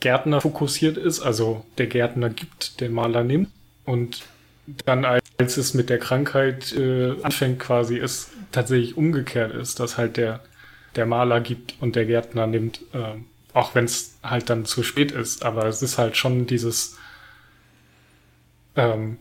Gärtner 0.00 0.40
fokussiert 0.40 0.96
ist, 0.96 1.20
also 1.20 1.64
der 1.76 1.88
Gärtner 1.88 2.30
gibt, 2.30 2.80
der 2.80 2.90
Maler 2.90 3.24
nimmt 3.24 3.50
und 3.84 4.22
dann 4.84 5.04
als 5.04 5.56
es 5.56 5.74
mit 5.74 5.88
der 5.88 5.98
Krankheit 5.98 6.72
äh, 6.72 7.16
anfängt 7.22 7.58
quasi, 7.58 7.98
es 7.98 8.30
tatsächlich 8.52 8.96
umgekehrt 8.96 9.54
ist, 9.54 9.80
dass 9.80 9.96
halt 9.96 10.16
der, 10.16 10.40
der 10.94 11.06
Maler 11.06 11.40
gibt 11.40 11.74
und 11.80 11.96
der 11.96 12.04
Gärtner 12.04 12.46
nimmt, 12.46 12.82
äh, 12.92 13.14
auch 13.54 13.74
wenn 13.74 13.86
es 13.86 14.18
halt 14.22 14.50
dann 14.50 14.66
zu 14.66 14.82
spät 14.82 15.10
ist, 15.10 15.44
aber 15.44 15.66
es 15.66 15.82
ist 15.82 15.98
halt 15.98 16.16
schon 16.16 16.46
dieses 16.46 16.96
ähm, 18.76 19.16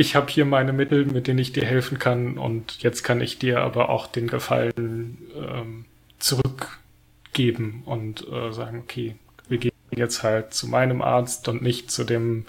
ich 0.00 0.16
habe 0.16 0.30
hier 0.32 0.46
meine 0.46 0.72
Mittel, 0.72 1.04
mit 1.04 1.26
denen 1.26 1.38
ich 1.38 1.52
dir 1.52 1.66
helfen 1.66 1.98
kann 1.98 2.38
und 2.38 2.82
jetzt 2.82 3.04
kann 3.04 3.20
ich 3.20 3.38
dir 3.38 3.60
aber 3.60 3.90
auch 3.90 4.06
den 4.06 4.28
Gefallen 4.28 5.18
ähm, 5.36 5.84
zurückgeben 6.18 7.82
und 7.84 8.26
äh, 8.26 8.50
sagen, 8.50 8.78
okay, 8.82 9.14
wir 9.48 9.58
gehen 9.58 9.72
jetzt 9.90 10.22
halt 10.22 10.54
zu 10.54 10.68
meinem 10.68 11.02
Arzt 11.02 11.48
und 11.48 11.60
nicht 11.60 11.90
zu 11.90 12.04
dem 12.04 12.46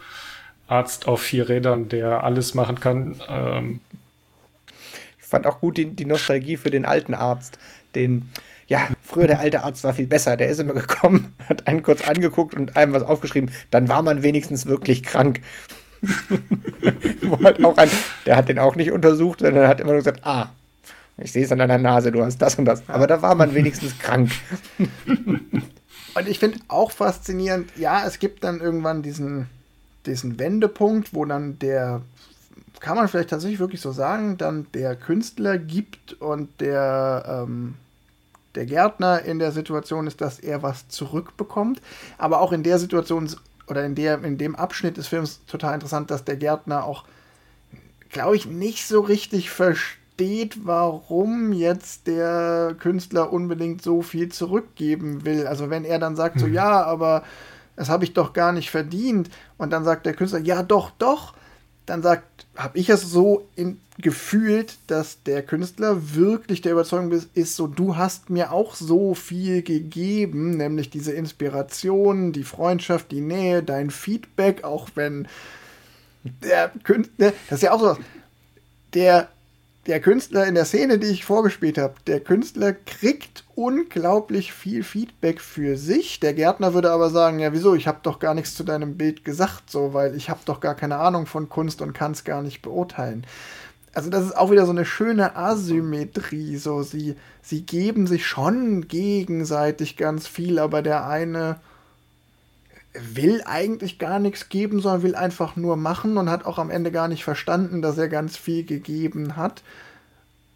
Arzt 0.68 1.10
auf 1.10 1.22
vier 1.22 1.50
Rädern, 1.50 1.90
der 1.90 2.24
alles 2.24 2.54
machen 2.54 2.80
kann. 2.80 3.20
Ähm, 3.28 3.82
fand 5.20 5.46
auch 5.46 5.60
gut 5.60 5.76
die, 5.76 5.88
die 5.88 6.06
Nostalgie 6.06 6.56
für 6.56 6.70
den 6.70 6.86
alten 6.86 7.14
Arzt, 7.14 7.60
den, 7.96 8.30
ja, 8.68 8.88
früher 9.02 9.28
der 9.28 9.42
alte 9.42 9.64
Arzt 9.66 9.84
war 9.84 9.94
viel 9.94 10.08
besser. 10.08 10.38
Der 10.38 10.48
ist 10.48 10.60
immer 10.60 10.74
gekommen, 10.74 11.34
hat 11.50 11.68
einen 11.68 11.84
kurz 11.84 12.08
angeguckt 12.08 12.54
und 12.54 12.78
einem 12.78 12.94
was 12.94 13.04
aufgeschrieben. 13.04 13.52
Dann 13.72 13.90
war 13.90 14.04
man 14.04 14.24
wenigstens 14.24 14.68
wirklich 14.68 15.04
krank. 15.04 15.42
halt 17.44 17.64
auch 17.64 17.78
ein, 17.78 17.90
der 18.26 18.36
hat 18.36 18.50
den 18.50 18.60
auch 18.60 18.76
nicht 18.76 18.92
untersucht, 18.92 19.40
sondern 19.40 19.68
hat 19.68 19.80
immer 19.80 19.92
nur 19.92 20.00
gesagt, 20.00 20.26
ah, 20.26 20.50
ich 21.18 21.32
sehe 21.32 21.46
es 21.46 21.52
an 21.52 21.60
deiner 21.60 21.78
Nase, 21.78 22.12
du 22.12 22.24
hast 22.24 22.40
das 22.40 22.56
und 22.56 22.66
das. 22.66 22.84
Aber 22.88 23.08
da 23.08 23.22
war 23.22 23.36
man 23.36 23.54
wenigstens 23.56 23.98
krank. 24.00 24.32
Und 26.14 26.28
ich 26.28 26.40
finde 26.40 26.60
auch 26.68 26.92
faszinierend, 26.92 27.70
ja, 27.78 28.06
es 28.06 28.20
gibt 28.20 28.44
dann 28.44 28.60
irgendwann 28.60 29.02
diesen, 29.02 29.48
diesen 30.06 30.38
Wendepunkt, 30.40 31.14
wo 31.14 31.24
dann 31.24 31.58
der, 31.60 32.02
kann 32.82 32.98
man 32.98 33.08
vielleicht 33.08 33.30
tatsächlich 33.30 33.60
wirklich 33.62 33.80
so 33.80 33.94
sagen, 33.94 34.38
dann 34.38 34.68
der 34.74 34.98
Künstler 34.98 35.58
gibt 35.58 36.14
und 36.20 36.50
der, 36.60 37.46
ähm, 37.48 37.76
der 38.56 38.66
Gärtner 38.66 39.22
in 39.22 39.40
der 39.40 39.54
Situation 39.54 40.06
ist, 40.06 40.20
dass 40.20 40.38
er 40.38 40.64
was 40.64 40.90
zurückbekommt. 40.90 41.82
Aber 42.18 42.42
auch 42.42 42.52
in 42.52 42.64
der 42.64 42.78
Situation 42.78 43.30
oder 43.72 43.86
in, 43.86 43.96
der, 43.96 44.22
in 44.26 44.38
dem 44.38 44.58
Abschnitt 44.58 44.98
des 44.98 45.08
Films 45.08 45.46
total 45.46 45.74
interessant, 45.74 46.12
dass 46.12 46.26
der 46.26 46.36
Gärtner 46.36 46.84
auch, 46.84 47.06
glaube 48.10 48.36
ich, 48.36 48.46
nicht 48.46 48.86
so 48.86 49.00
richtig 49.00 49.50
versteht, 49.50 50.66
warum 50.66 51.54
jetzt 51.54 52.06
der 52.06 52.76
Künstler 52.78 53.32
unbedingt 53.32 53.82
so 53.82 54.02
viel 54.02 54.28
zurückgeben 54.28 55.24
will. 55.24 55.48
Also 55.48 55.70
wenn 55.70 55.86
er 55.86 56.00
dann 56.00 56.18
sagt, 56.18 56.36
mhm. 56.36 56.40
so 56.42 56.48
ja, 56.48 56.84
aber 56.84 57.24
das 57.78 57.88
habe 57.88 58.04
ich 58.04 58.14
doch 58.14 58.34
gar 58.34 58.52
nicht 58.52 58.70
verdient. 58.70 59.30
Und 59.58 59.72
dann 59.72 59.86
sagt 59.86 60.06
der 60.06 60.16
Künstler, 60.16 60.42
ja, 60.42 60.64
doch, 60.64 60.92
doch. 60.92 61.34
Dann 61.86 62.04
sagt, 62.04 62.24
habe 62.56 62.78
ich 62.78 62.90
es 62.90 63.02
so 63.02 63.48
in, 63.56 63.80
gefühlt, 63.98 64.78
dass 64.88 65.24
der 65.24 65.42
Künstler 65.42 66.16
wirklich 66.16 66.62
der 66.62 66.74
Überzeugung 66.74 67.12
ist, 67.12 67.30
ist, 67.34 67.56
so, 67.56 67.68
du 67.68 67.96
hast 67.96 68.30
mir 68.30 68.52
auch 68.52 68.76
so 68.76 69.14
viel 69.14 69.62
gegeben, 69.62 70.58
nämlich 70.58 70.90
diese 70.90 71.14
Inspiration, 71.14 72.34
die 72.34 72.44
Freundschaft, 72.44 73.12
die 73.12 73.22
Nähe, 73.22 73.64
dein 73.64 73.90
Feedback, 73.90 74.64
auch 74.64 74.90
wenn 74.96 75.28
der 76.24 76.72
Künstler, 76.84 77.34
das 77.50 77.60
ist 77.60 77.64
ja 77.64 77.72
auch 77.72 77.80
so, 77.80 77.98
der 78.94 79.30
der 79.88 80.00
Künstler 80.00 80.46
in 80.46 80.56
der 80.56 80.66
Szene, 80.66 81.00
die 81.00 81.08
ich 81.08 81.26
vorgespielt 81.26 81.78
habe, 81.78 81.96
der 82.06 82.20
Künstler 82.20 82.74
kriegt 82.74 83.46
unglaublich 83.56 84.54
viel 84.54 84.84
Feedback 84.84 85.42
für 85.42 85.76
sich. 85.76 86.20
Der 86.20 86.34
Gärtner 86.34 86.74
würde 86.74 86.92
aber 86.92 87.10
sagen, 87.10 87.40
ja 87.40 87.52
wieso, 87.52 87.74
ich 87.74 87.88
habe 87.88 88.00
doch 88.04 88.20
gar 88.20 88.36
nichts 88.36 88.54
zu 88.54 88.64
deinem 88.64 88.96
Bild 88.96 89.26
gesagt, 89.26 89.72
so, 89.72 89.94
weil 89.94 90.16
ich 90.16 90.30
habe 90.30 90.42
doch 90.46 90.60
gar 90.60 90.76
keine 90.76 90.98
Ahnung 90.98 91.26
von 91.26 91.50
Kunst 91.50 91.82
und 91.82 91.94
kann 91.94 92.12
es 92.12 92.24
gar 92.24 92.44
nicht 92.44 92.62
beurteilen. 92.62 93.26
Also 93.94 94.10
das 94.10 94.24
ist 94.26 94.38
auch 94.38 94.52
wieder 94.52 94.66
so 94.66 94.72
eine 94.72 94.86
schöne 94.86 95.36
Asymmetrie, 95.36 96.58
so 96.58 96.84
sie 96.84 97.16
sie 97.42 97.66
geben 97.66 98.08
sich 98.08 98.26
schon 98.26 98.88
gegenseitig 98.88 99.98
ganz 99.98 100.28
viel, 100.28 100.60
aber 100.60 100.82
der 100.82 101.08
eine 101.08 101.60
will 102.94 103.42
eigentlich 103.46 104.00
gar 104.00 104.20
nichts 104.20 104.50
geben, 104.50 104.82
sondern 104.82 105.04
will 105.04 105.16
einfach 105.16 105.56
nur 105.56 105.78
machen 105.78 106.18
und 106.18 106.30
hat 106.30 106.46
auch 106.46 106.58
am 106.58 106.70
Ende 106.70 106.92
gar 106.92 107.08
nicht 107.08 107.24
verstanden, 107.24 107.82
dass 107.82 107.98
er 107.98 108.10
ganz 108.10 108.38
viel 108.38 108.66
gegeben 108.66 109.36
hat. 109.38 109.64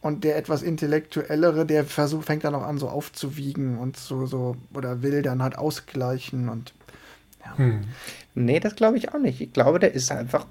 Und 0.01 0.23
der 0.23 0.38
etwas 0.38 0.61
intellektuellere, 0.61 1.65
der 1.65 1.83
versucht, 1.83 2.27
fängt 2.27 2.43
dann 2.43 2.53
auch 2.53 2.61
an, 2.61 2.77
so 2.77 2.89
aufzuwiegen 2.89 3.79
und 3.79 3.97
so, 3.97 4.27
so, 4.27 4.55
oder 4.73 5.01
will 5.01 5.21
dann 5.23 5.41
halt 5.41 5.57
ausgleichen 5.57 6.49
und 6.49 6.73
ja. 7.43 7.57
Hm. 7.57 7.81
Nee, 8.36 8.59
das 8.59 8.75
glaube 8.75 8.97
ich 8.97 9.13
auch 9.13 9.19
nicht. 9.19 9.41
Ich 9.41 9.53
glaube, 9.53 9.79
der 9.79 9.93
ist 9.93 10.11
einfach 10.11 10.45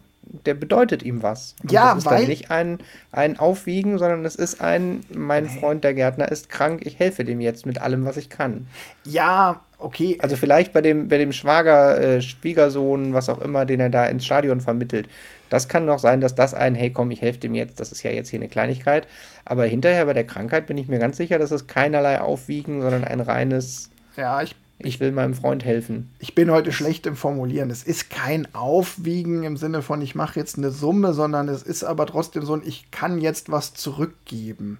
der 0.46 0.54
bedeutet 0.54 1.02
ihm 1.02 1.22
was. 1.22 1.54
Und 1.62 1.72
ja, 1.72 1.94
das 1.94 1.98
ist 1.98 2.06
weil 2.06 2.20
dann 2.20 2.28
nicht 2.28 2.50
ein, 2.50 2.78
ein 3.12 3.38
Aufwiegen, 3.38 3.98
sondern 3.98 4.24
es 4.24 4.36
ist 4.36 4.60
ein, 4.60 5.04
mein 5.14 5.48
Freund, 5.48 5.84
der 5.84 5.94
Gärtner, 5.94 6.30
ist 6.30 6.48
krank, 6.48 6.82
ich 6.84 6.98
helfe 6.98 7.24
dem 7.24 7.40
jetzt 7.40 7.66
mit 7.66 7.80
allem, 7.80 8.04
was 8.04 8.16
ich 8.16 8.30
kann. 8.30 8.66
Ja, 9.04 9.60
okay. 9.84 10.18
Also 10.20 10.36
vielleicht 10.36 10.72
bei 10.72 10.80
dem, 10.80 11.08
bei 11.08 11.18
dem 11.18 11.32
Schwager, 11.32 12.00
äh, 12.00 12.22
Schwiegersohn, 12.22 13.14
was 13.14 13.28
auch 13.28 13.40
immer, 13.40 13.66
den 13.66 13.80
er 13.80 13.90
da 13.90 14.06
ins 14.06 14.24
Stadion 14.24 14.60
vermittelt. 14.60 15.08
Das 15.50 15.68
kann 15.68 15.84
noch 15.84 15.98
sein, 15.98 16.20
dass 16.20 16.34
das 16.34 16.54
ein, 16.54 16.74
hey 16.74 16.90
komm, 16.90 17.10
ich 17.10 17.22
helfe 17.22 17.38
dem 17.38 17.54
jetzt, 17.54 17.78
das 17.78 17.92
ist 17.92 18.02
ja 18.02 18.10
jetzt 18.10 18.30
hier 18.30 18.40
eine 18.40 18.48
Kleinigkeit. 18.48 19.06
Aber 19.44 19.64
hinterher 19.64 20.06
bei 20.06 20.14
der 20.14 20.24
Krankheit 20.24 20.66
bin 20.66 20.78
ich 20.78 20.88
mir 20.88 20.98
ganz 20.98 21.16
sicher, 21.16 21.38
dass 21.38 21.50
es 21.50 21.66
keinerlei 21.66 22.20
Aufwiegen, 22.20 22.80
sondern 22.82 23.04
ein 23.04 23.20
reines. 23.20 23.90
Ja, 24.16 24.42
ich 24.42 24.56
ich 24.78 25.00
will 25.00 25.12
meinem 25.12 25.34
Freund 25.34 25.64
helfen. 25.64 26.10
Ich 26.18 26.34
bin 26.34 26.50
heute 26.50 26.72
schlecht 26.72 27.06
im 27.06 27.16
Formulieren. 27.16 27.70
Es 27.70 27.84
ist 27.84 28.10
kein 28.10 28.52
Aufwiegen 28.54 29.44
im 29.44 29.56
Sinne 29.56 29.82
von, 29.82 30.02
ich 30.02 30.14
mache 30.14 30.38
jetzt 30.38 30.58
eine 30.58 30.70
Summe, 30.70 31.14
sondern 31.14 31.48
es 31.48 31.62
ist 31.62 31.84
aber 31.84 32.06
trotzdem 32.06 32.44
so 32.44 32.54
ein, 32.54 32.62
ich 32.64 32.90
kann 32.90 33.20
jetzt 33.20 33.50
was 33.50 33.74
zurückgeben. 33.74 34.78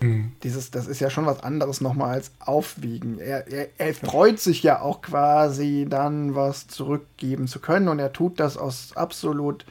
Mhm. 0.00 0.32
Dieses, 0.42 0.70
das 0.70 0.86
ist 0.86 1.00
ja 1.00 1.10
schon 1.10 1.26
was 1.26 1.42
anderes 1.42 1.80
nochmal 1.80 2.14
als 2.14 2.30
Aufwiegen. 2.40 3.18
Er, 3.18 3.46
er, 3.48 3.68
er 3.76 3.94
freut 3.94 4.40
sich 4.40 4.62
ja 4.62 4.80
auch 4.80 5.02
quasi 5.02 5.86
dann 5.88 6.34
was 6.34 6.68
zurückgeben 6.68 7.46
zu 7.46 7.60
können 7.60 7.88
und 7.88 7.98
er 7.98 8.12
tut 8.12 8.40
das 8.40 8.56
aus 8.56 8.96
absolut, 8.96 9.66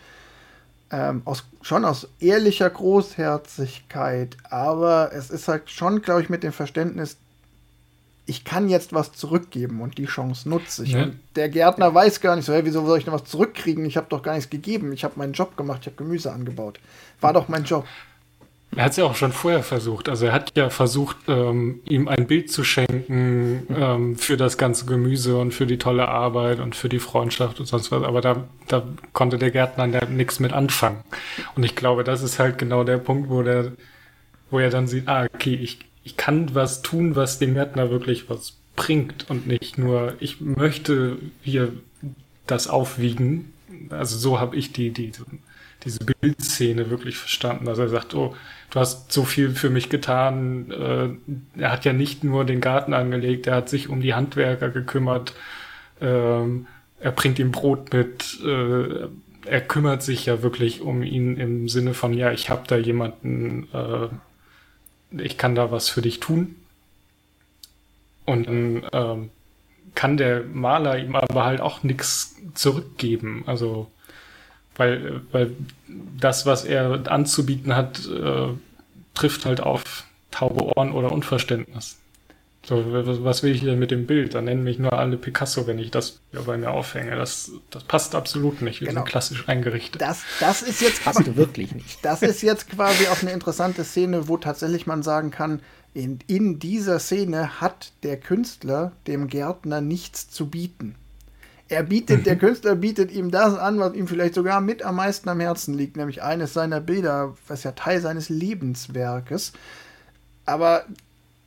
ähm, 0.91 1.23
aus, 1.25 1.45
schon 1.61 1.83
aus 1.83 2.07
ehrlicher 2.19 2.69
Großherzigkeit. 2.69 4.37
Aber 4.49 5.11
es 5.13 5.29
ist 5.29 5.47
halt 5.47 5.69
schon, 5.69 6.01
glaube 6.01 6.21
ich, 6.21 6.29
mit 6.29 6.43
dem 6.43 6.53
Verständnis, 6.53 7.17
ich 8.29 8.43
kann 8.43 8.69
jetzt 8.69 8.93
was 8.93 9.11
zurückgeben 9.13 9.81
und 9.81 9.97
die 9.97 10.05
Chance 10.05 10.47
nutze 10.47 10.83
ich. 10.83 10.95
Und 10.95 11.19
der 11.35 11.49
Gärtner 11.49 11.95
weiß 11.95 12.21
gar 12.21 12.35
nicht 12.35 12.45
so, 12.45 12.53
hey, 12.53 12.63
wieso 12.63 12.85
soll 12.85 12.99
ich 12.99 13.05
denn 13.05 13.13
was 13.13 13.23
zurückkriegen? 13.23 13.83
Ich 13.85 13.97
habe 13.97 14.05
doch 14.07 14.21
gar 14.21 14.35
nichts 14.35 14.51
gegeben. 14.51 14.93
Ich 14.93 15.03
habe 15.03 15.15
meinen 15.17 15.33
Job 15.33 15.57
gemacht, 15.57 15.79
ich 15.81 15.87
habe 15.87 15.95
Gemüse 15.95 16.31
angebaut. 16.31 16.79
War 17.21 17.33
doch 17.33 17.47
mein 17.47 17.63
Job. 17.63 17.87
Er 18.75 18.83
hat 18.83 18.91
es 18.91 18.97
ja 18.97 19.05
auch 19.05 19.15
schon 19.15 19.31
vorher 19.31 19.63
versucht. 19.63 20.09
Also 20.09 20.27
er 20.27 20.31
hat 20.31 20.55
ja 20.55 20.69
versucht, 20.69 21.17
ähm, 21.27 21.81
ihm 21.85 22.07
ein 22.07 22.27
Bild 22.27 22.51
zu 22.51 22.63
schenken 22.63 23.65
ähm, 23.75 24.15
für 24.15 24.37
das 24.37 24.57
ganze 24.57 24.85
Gemüse 24.85 25.37
und 25.37 25.53
für 25.53 25.65
die 25.65 25.79
tolle 25.79 26.07
Arbeit 26.07 26.59
und 26.59 26.75
für 26.75 26.87
die 26.87 26.99
Freundschaft 26.99 27.59
und 27.59 27.65
sonst 27.65 27.91
was. 27.91 28.03
Aber 28.03 28.21
da, 28.21 28.47
da 28.67 28.83
konnte 29.13 29.37
der 29.39 29.49
Gärtner 29.51 29.87
ja 29.87 30.05
nichts 30.05 30.39
mit 30.39 30.53
anfangen. 30.53 31.03
Und 31.55 31.63
ich 31.63 31.75
glaube, 31.75 32.03
das 32.03 32.21
ist 32.21 32.37
halt 32.37 32.57
genau 32.59 32.83
der 32.83 32.99
Punkt, 32.99 33.29
wo 33.29 33.41
der, 33.41 33.71
wo 34.51 34.59
er 34.59 34.69
dann 34.69 34.87
sieht, 34.87 35.07
ah, 35.07 35.25
okay, 35.33 35.55
ich, 35.55 35.79
ich 36.03 36.15
kann 36.15 36.53
was 36.53 36.83
tun, 36.83 37.15
was 37.15 37.39
dem 37.39 37.55
Gärtner 37.55 37.89
wirklich 37.89 38.29
was 38.29 38.53
bringt 38.75 39.29
und 39.29 39.47
nicht 39.47 39.77
nur, 39.77 40.13
ich 40.19 40.41
möchte 40.41 41.17
hier 41.41 41.73
das 42.45 42.67
aufwiegen. 42.67 43.51
Also 43.89 44.17
so 44.17 44.39
habe 44.39 44.55
ich 44.55 44.71
die, 44.73 44.91
die, 44.91 45.11
diese 45.83 45.99
Bildszene 45.99 46.89
wirklich 46.89 47.17
verstanden. 47.17 47.67
Also 47.67 47.81
er 47.81 47.89
sagt, 47.89 48.13
oh, 48.13 48.35
du 48.69 48.79
hast 48.79 49.11
so 49.11 49.23
viel 49.23 49.51
für 49.51 49.69
mich 49.69 49.89
getan. 49.89 50.71
Äh, 50.71 51.61
er 51.61 51.71
hat 51.71 51.85
ja 51.85 51.93
nicht 51.93 52.23
nur 52.23 52.45
den 52.45 52.61
Garten 52.61 52.93
angelegt, 52.93 53.47
er 53.47 53.55
hat 53.55 53.69
sich 53.69 53.89
um 53.89 54.01
die 54.01 54.13
Handwerker 54.13 54.69
gekümmert. 54.69 55.33
Ähm, 56.01 56.67
er 56.99 57.11
bringt 57.11 57.39
ihm 57.39 57.51
Brot 57.51 57.93
mit. 57.93 58.39
Äh, 58.43 59.07
er 59.45 59.61
kümmert 59.61 60.03
sich 60.03 60.25
ja 60.25 60.41
wirklich 60.43 60.81
um 60.81 61.01
ihn 61.01 61.37
im 61.37 61.69
Sinne 61.69 61.93
von, 61.93 62.13
ja, 62.13 62.31
ich 62.31 62.49
habe 62.49 62.63
da 62.67 62.77
jemanden, 62.77 63.67
äh, 63.73 65.23
ich 65.23 65.37
kann 65.37 65.55
da 65.55 65.71
was 65.71 65.89
für 65.89 66.01
dich 66.01 66.19
tun. 66.19 66.55
Und 68.25 68.47
dann 68.47 68.85
ähm, 68.93 69.29
kann 69.95 70.17
der 70.17 70.43
Maler 70.43 70.99
ihm 70.99 71.15
aber 71.15 71.45
halt 71.45 71.61
auch 71.61 71.83
nichts 71.83 72.35
zurückgeben. 72.53 73.43
Also, 73.47 73.89
weil, 74.79 75.21
weil 75.31 75.51
das, 76.19 76.45
was 76.45 76.65
er 76.65 77.11
anzubieten 77.11 77.75
hat, 77.75 77.99
äh, 78.07 78.47
trifft 79.13 79.45
halt 79.45 79.61
auf 79.61 80.05
taube 80.31 80.63
Ohren 80.63 80.91
oder 80.91 81.11
Unverständnis. 81.11 81.97
So, 82.65 82.83
was 83.23 83.41
will 83.41 83.55
ich 83.55 83.61
denn 83.61 83.79
mit 83.79 83.89
dem 83.89 84.05
Bild? 84.05 84.35
Dann 84.35 84.45
nennen 84.45 84.63
mich 84.63 84.79
nur 84.79 84.93
alle 84.93 85.17
Picasso, 85.17 85.65
wenn 85.65 85.79
ich 85.79 85.91
das 85.91 86.19
bei 86.45 86.57
mir 86.57 86.71
aufhänge. 86.71 87.15
Das, 87.15 87.51
das 87.71 87.83
passt 87.83 88.15
absolut 88.15 88.61
nicht. 88.61 88.81
Wir 88.81 88.89
genau. 88.89 89.01
sind 89.01 89.09
klassisch 89.09 89.47
eingerichtet. 89.47 90.01
Das, 90.01 90.21
das 90.39 90.61
ist 90.61 90.81
jetzt 90.81 91.03
passt 91.03 91.35
wirklich 91.35 91.73
nicht. 91.73 92.03
Das 92.03 92.21
ist 92.21 92.41
jetzt 92.43 92.69
quasi 92.69 93.07
auch 93.07 93.21
eine 93.21 93.31
interessante 93.31 93.83
Szene, 93.83 94.27
wo 94.27 94.37
tatsächlich 94.37 94.85
man 94.85 95.03
sagen 95.03 95.31
kann, 95.31 95.61
in, 95.93 96.19
in 96.27 96.59
dieser 96.59 96.99
Szene 96.99 97.59
hat 97.59 97.91
der 98.03 98.17
Künstler 98.17 98.91
dem 99.07 99.27
Gärtner 99.27 99.81
nichts 99.81 100.29
zu 100.29 100.47
bieten. 100.47 100.95
Er 101.69 101.83
bietet, 101.83 102.19
mhm. 102.19 102.23
der 102.23 102.37
Künstler 102.37 102.75
bietet 102.75 103.11
ihm 103.11 103.29
das 103.29 103.55
an, 103.57 103.79
was 103.79 103.93
ihm 103.93 104.07
vielleicht 104.07 104.33
sogar 104.33 104.59
mit 104.59 104.81
am 104.81 104.95
meisten 104.95 105.29
am 105.29 105.39
Herzen 105.39 105.75
liegt, 105.75 105.97
nämlich 105.97 106.23
eines 106.23 106.53
seiner 106.53 106.81
Bilder, 106.81 107.35
was 107.47 107.63
ja 107.63 107.71
Teil 107.73 108.01
seines 108.01 108.29
Lebenswerkes. 108.29 109.53
Aber 110.45 110.83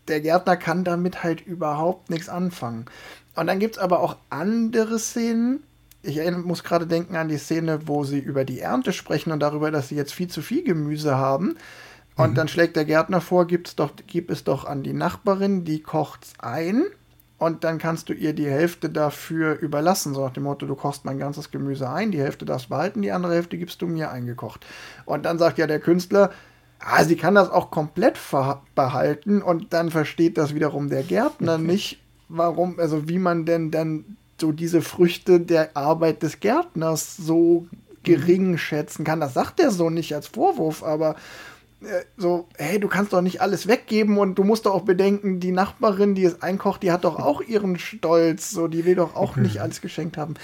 der 0.07 0.21
Gärtner 0.21 0.57
kann 0.57 0.85
damit 0.85 1.25
halt 1.25 1.45
überhaupt 1.45 2.09
nichts 2.09 2.29
anfangen. 2.29 2.87
Und 3.35 3.49
dann 3.49 3.59
gibt 3.59 3.77
es 3.77 3.83
aber 3.83 4.01
auch 4.01 4.17
andere 4.31 5.01
Szenen. 5.01 5.65
Ich 6.03 6.19
muss 6.31 6.63
gerade 6.63 6.87
denken 6.87 7.17
an 7.17 7.29
die 7.29 7.39
Szene, 7.39 7.87
wo 7.87 8.05
sie 8.05 8.19
über 8.19 8.45
die 8.45 8.61
Ernte 8.61 8.93
sprechen 8.93 9.33
und 9.33 9.41
darüber, 9.41 9.73
dass 9.73 9.89
sie 9.89 9.97
jetzt 9.97 10.15
viel 10.15 10.29
zu 10.29 10.41
viel 10.41 10.63
Gemüse 10.63 11.17
haben. 11.17 11.57
Und 12.17 12.31
mhm. 12.31 12.35
dann 12.37 12.49
schlägt 12.49 12.77
der 12.77 12.85
Gärtner 12.85 13.21
vor, 13.21 13.47
gibt's 13.49 13.75
doch, 13.75 13.93
gib 14.07 14.31
es 14.31 14.45
doch 14.45 14.65
an 14.65 14.85
die 14.85 14.93
Nachbarin, 14.93 15.65
die 15.65 15.81
kocht's 15.81 16.35
ein. 16.39 16.85
Und 17.43 17.65
dann 17.65 17.79
kannst 17.79 18.09
du 18.09 18.13
ihr 18.13 18.35
die 18.35 18.47
Hälfte 18.47 18.89
dafür 18.89 19.59
überlassen. 19.59 20.15
So 20.15 20.25
nach 20.25 20.33
dem 20.33 20.45
Motto, 20.45 20.65
du 20.65 20.77
kochst 20.77 21.05
mein 21.05 21.19
ganzes 21.19 21.51
Gemüse 21.51 21.91
ein, 21.91 22.13
die 22.13 22.21
Hälfte 22.21 22.45
darfst 22.45 22.69
behalten, 22.69 23.03
die 23.03 23.11
andere 23.11 23.35
Hälfte 23.35 23.59
gibst 23.59 23.83
du 23.83 23.89
mir 23.89 24.13
eingekocht. 24.13 24.65
Und 25.07 25.25
dann 25.25 25.39
sagt 25.39 25.59
ja 25.59 25.67
der 25.67 25.81
Künstler, 25.81 26.31
Ah, 26.79 27.05
sie 27.05 27.17
kann 27.17 27.35
das 27.35 27.51
auch 27.51 27.71
komplett 27.71 28.19
behalten 28.75 29.41
und 29.43 29.73
dann 29.73 29.91
versteht 29.91 30.37
das 30.37 30.55
wiederum 30.55 30.89
der 30.89 31.03
Gärtner 31.03 31.55
okay. 31.55 31.63
nicht, 31.63 32.03
warum, 32.29 32.79
also 32.79 33.09
wie 33.09 33.19
man 33.19 33.45
denn 33.45 33.71
dann 33.71 34.17
so 34.41 34.53
diese 34.53 34.83
Früchte 34.83 35.41
der 35.41 35.77
Arbeit 35.77 36.23
des 36.23 36.41
Gärtners 36.41 37.17
so 37.17 37.67
gering 38.03 38.57
schätzen 38.57 39.05
kann. 39.05 39.21
Das 39.21 39.35
sagt 39.35 39.61
er 39.61 39.71
so 39.71 39.91
nicht 39.91 40.15
als 40.15 40.27
Vorwurf, 40.27 40.83
aber 40.83 41.17
so, 42.17 42.49
hey, 42.57 42.79
du 42.79 42.89
kannst 42.89 43.13
doch 43.13 43.23
nicht 43.23 43.41
alles 43.41 43.67
weggeben 43.67 44.19
und 44.19 44.37
du 44.37 44.45
musst 44.45 44.67
doch 44.67 44.75
auch 44.75 44.83
bedenken, 44.83 45.41
die 45.41 45.53
Nachbarin, 45.53 46.15
die 46.15 46.25
es 46.25 46.43
einkocht, 46.43 46.83
die 46.83 46.93
hat 46.93 47.05
doch 47.05 47.19
auch 47.19 47.41
ihren 47.41 47.79
Stolz, 47.79 48.51
so, 48.51 48.69
die 48.69 48.85
will 48.85 48.95
doch 48.95 49.17
auch 49.17 49.37
nicht 49.37 49.59
alles 49.63 49.81
geschenkt 49.81 50.17
haben. 50.17 50.35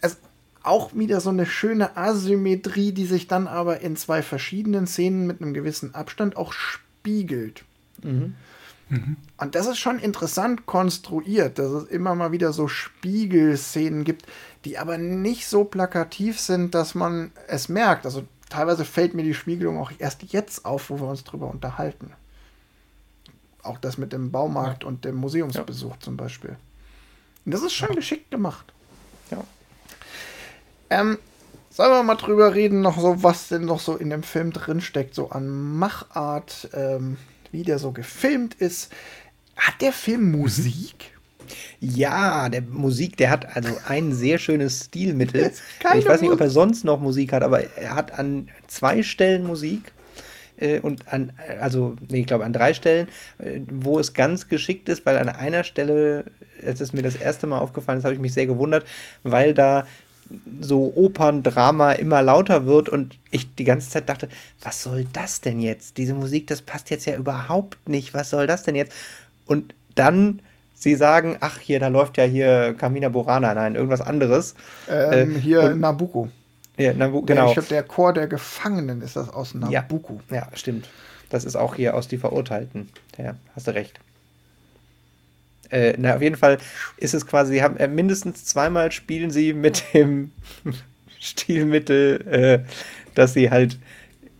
Es 0.00 0.16
auch 0.62 0.94
wieder 0.94 1.20
so 1.20 1.30
eine 1.30 1.46
schöne 1.46 1.96
Asymmetrie, 1.96 2.92
die 2.92 3.06
sich 3.06 3.26
dann 3.26 3.46
aber 3.46 3.80
in 3.80 3.96
zwei 3.96 4.22
verschiedenen 4.22 4.86
Szenen 4.86 5.26
mit 5.26 5.42
einem 5.42 5.54
gewissen 5.54 5.94
Abstand 5.94 6.36
auch 6.36 6.52
spiegelt. 6.52 7.64
Mhm. 8.02 8.34
Mhm. 8.88 9.16
Und 9.38 9.54
das 9.54 9.66
ist 9.66 9.78
schon 9.78 9.98
interessant 9.98 10.66
konstruiert, 10.66 11.58
dass 11.58 11.70
es 11.72 11.84
immer 11.84 12.14
mal 12.14 12.30
wieder 12.30 12.52
so 12.52 12.68
Spiegelszenen 12.68 14.04
gibt, 14.04 14.26
die 14.64 14.78
aber 14.78 14.98
nicht 14.98 15.46
so 15.46 15.64
plakativ 15.64 16.38
sind, 16.38 16.74
dass 16.74 16.94
man 16.94 17.32
es 17.48 17.68
merkt. 17.68 18.04
Also 18.04 18.24
teilweise 18.52 18.84
fällt 18.84 19.14
mir 19.14 19.22
die 19.22 19.34
Spiegelung 19.34 19.78
auch 19.78 19.90
erst 19.98 20.22
jetzt 20.32 20.64
auf, 20.64 20.90
wo 20.90 21.00
wir 21.00 21.08
uns 21.08 21.24
drüber 21.24 21.48
unterhalten. 21.48 22.12
Auch 23.62 23.78
das 23.78 23.96
mit 23.96 24.12
dem 24.12 24.30
Baumarkt 24.30 24.82
ja. 24.82 24.88
und 24.88 25.04
dem 25.04 25.16
Museumsbesuch 25.16 25.94
ja. 25.94 26.00
zum 26.00 26.16
Beispiel. 26.16 26.56
Und 27.44 27.54
das 27.54 27.62
ist 27.62 27.72
schon 27.72 27.90
ja. 27.90 27.94
geschickt 27.94 28.30
gemacht. 28.30 28.72
Ja. 29.30 29.42
Ähm, 30.90 31.18
sollen 31.70 31.90
wir 31.92 32.02
mal 32.02 32.16
drüber 32.16 32.54
reden, 32.54 32.82
noch 32.82 33.00
so, 33.00 33.22
was 33.22 33.48
denn 33.48 33.64
noch 33.64 33.80
so 33.80 33.96
in 33.96 34.10
dem 34.10 34.22
Film 34.22 34.52
drinsteckt, 34.52 35.14
so 35.14 35.30
an 35.30 35.78
Machart, 35.78 36.68
ähm, 36.74 37.16
wie 37.50 37.62
der 37.62 37.78
so 37.78 37.92
gefilmt 37.92 38.54
ist. 38.54 38.92
Hat 39.56 39.80
der 39.80 39.92
Film 39.92 40.24
mhm. 40.26 40.40
Musik? 40.40 41.16
Ja, 41.80 42.48
der 42.48 42.62
Musik, 42.62 43.16
der 43.16 43.30
hat 43.30 43.56
also 43.56 43.76
ein 43.88 44.12
sehr 44.12 44.38
schönes 44.38 44.86
Stilmittel. 44.86 45.52
Ich 45.96 46.06
weiß 46.06 46.20
nicht, 46.20 46.30
ob 46.30 46.40
er 46.40 46.50
sonst 46.50 46.84
noch 46.84 47.00
Musik 47.00 47.32
hat, 47.32 47.42
aber 47.42 47.62
er 47.76 47.94
hat 47.94 48.18
an 48.18 48.48
zwei 48.66 49.02
Stellen 49.02 49.46
Musik 49.46 49.92
äh, 50.56 50.80
und 50.80 51.12
an, 51.12 51.32
also, 51.60 51.96
nee, 52.08 52.20
ich 52.20 52.26
glaube 52.26 52.44
an 52.44 52.52
drei 52.52 52.74
Stellen, 52.74 53.08
äh, 53.38 53.60
wo 53.70 53.98
es 53.98 54.14
ganz 54.14 54.48
geschickt 54.48 54.88
ist, 54.88 55.04
weil 55.06 55.18
an 55.18 55.28
einer 55.28 55.64
Stelle, 55.64 56.24
es 56.60 56.80
ist 56.80 56.94
mir 56.94 57.02
das 57.02 57.16
erste 57.16 57.46
Mal 57.46 57.58
aufgefallen, 57.58 57.98
das 57.98 58.04
habe 58.04 58.14
ich 58.14 58.20
mich 58.20 58.34
sehr 58.34 58.46
gewundert, 58.46 58.84
weil 59.22 59.54
da 59.54 59.86
so 60.60 60.92
Operndrama 60.94 61.92
immer 61.92 62.22
lauter 62.22 62.64
wird 62.66 62.88
und 62.88 63.18
ich 63.30 63.54
die 63.54 63.64
ganze 63.64 63.90
Zeit 63.90 64.08
dachte, 64.08 64.28
was 64.62 64.82
soll 64.82 65.06
das 65.12 65.40
denn 65.40 65.60
jetzt? 65.60 65.98
Diese 65.98 66.14
Musik, 66.14 66.46
das 66.46 66.62
passt 66.62 66.90
jetzt 66.90 67.04
ja 67.04 67.16
überhaupt 67.16 67.88
nicht. 67.88 68.14
Was 68.14 68.30
soll 68.30 68.46
das 68.46 68.62
denn 68.62 68.74
jetzt? 68.74 68.92
Und 69.46 69.74
dann 69.94 70.40
sie 70.82 70.96
sagen, 70.96 71.36
ach 71.40 71.58
hier, 71.58 71.80
da 71.80 71.88
läuft 71.88 72.18
ja 72.18 72.24
hier 72.24 72.74
Camina 72.74 73.08
Burana, 73.08 73.54
nein, 73.54 73.74
irgendwas 73.74 74.00
anderes. 74.00 74.54
Ähm, 74.88 75.36
äh, 75.36 75.38
hier 75.38 75.62
und, 75.62 75.80
Nabucco. 75.80 76.28
Ja, 76.76 76.92
Nabu 76.92 77.22
genau. 77.22 77.48
Ich 77.48 77.54
glaube, 77.54 77.68
der 77.68 77.82
Chor 77.82 78.12
der 78.12 78.26
Gefangenen 78.26 79.02
ist 79.02 79.16
das 79.16 79.28
aus 79.28 79.54
Nabucco. 79.54 80.20
Ja, 80.30 80.36
ja, 80.36 80.48
stimmt. 80.54 80.88
Das 81.30 81.44
ist 81.44 81.56
auch 81.56 81.74
hier 81.74 81.94
aus 81.94 82.08
Die 82.08 82.18
Verurteilten. 82.18 82.88
Ja, 83.16 83.36
hast 83.54 83.66
du 83.66 83.74
recht. 83.74 84.00
Äh, 85.70 85.94
na, 85.98 86.16
auf 86.16 86.22
jeden 86.22 86.36
Fall 86.36 86.58
ist 86.98 87.14
es 87.14 87.26
quasi, 87.26 87.54
sie 87.54 87.62
haben 87.62 87.76
äh, 87.78 87.88
mindestens 87.88 88.44
zweimal 88.44 88.92
spielen 88.92 89.30
sie 89.30 89.54
mit 89.54 89.82
dem 89.94 90.32
Stilmittel, 91.18 92.26
äh, 92.26 92.58
dass 93.14 93.32
sie 93.32 93.50
halt 93.50 93.78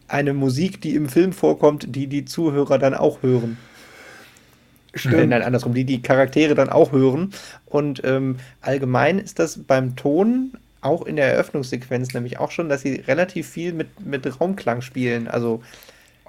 eine 0.08 0.34
Musik, 0.34 0.82
die 0.82 0.94
im 0.94 1.08
Film 1.08 1.32
vorkommt, 1.32 1.94
die 1.94 2.06
die 2.06 2.26
Zuhörer 2.26 2.78
dann 2.78 2.94
auch 2.94 3.22
hören. 3.22 3.56
Stimmt. 4.94 5.30
Nein, 5.30 5.42
andersrum, 5.42 5.74
die 5.74 5.84
die 5.84 6.02
Charaktere 6.02 6.54
dann 6.54 6.68
auch 6.68 6.92
hören. 6.92 7.32
Und 7.66 8.02
ähm, 8.04 8.36
allgemein 8.60 9.18
ist 9.18 9.38
das 9.38 9.58
beim 9.58 9.96
Ton 9.96 10.52
auch 10.82 11.06
in 11.06 11.16
der 11.16 11.32
Eröffnungssequenz 11.32 12.12
nämlich 12.12 12.38
auch 12.38 12.50
schon, 12.50 12.68
dass 12.68 12.82
sie 12.82 12.96
relativ 13.06 13.48
viel 13.48 13.72
mit, 13.72 14.04
mit 14.04 14.40
Raumklang 14.40 14.82
spielen. 14.82 15.28
Also 15.28 15.62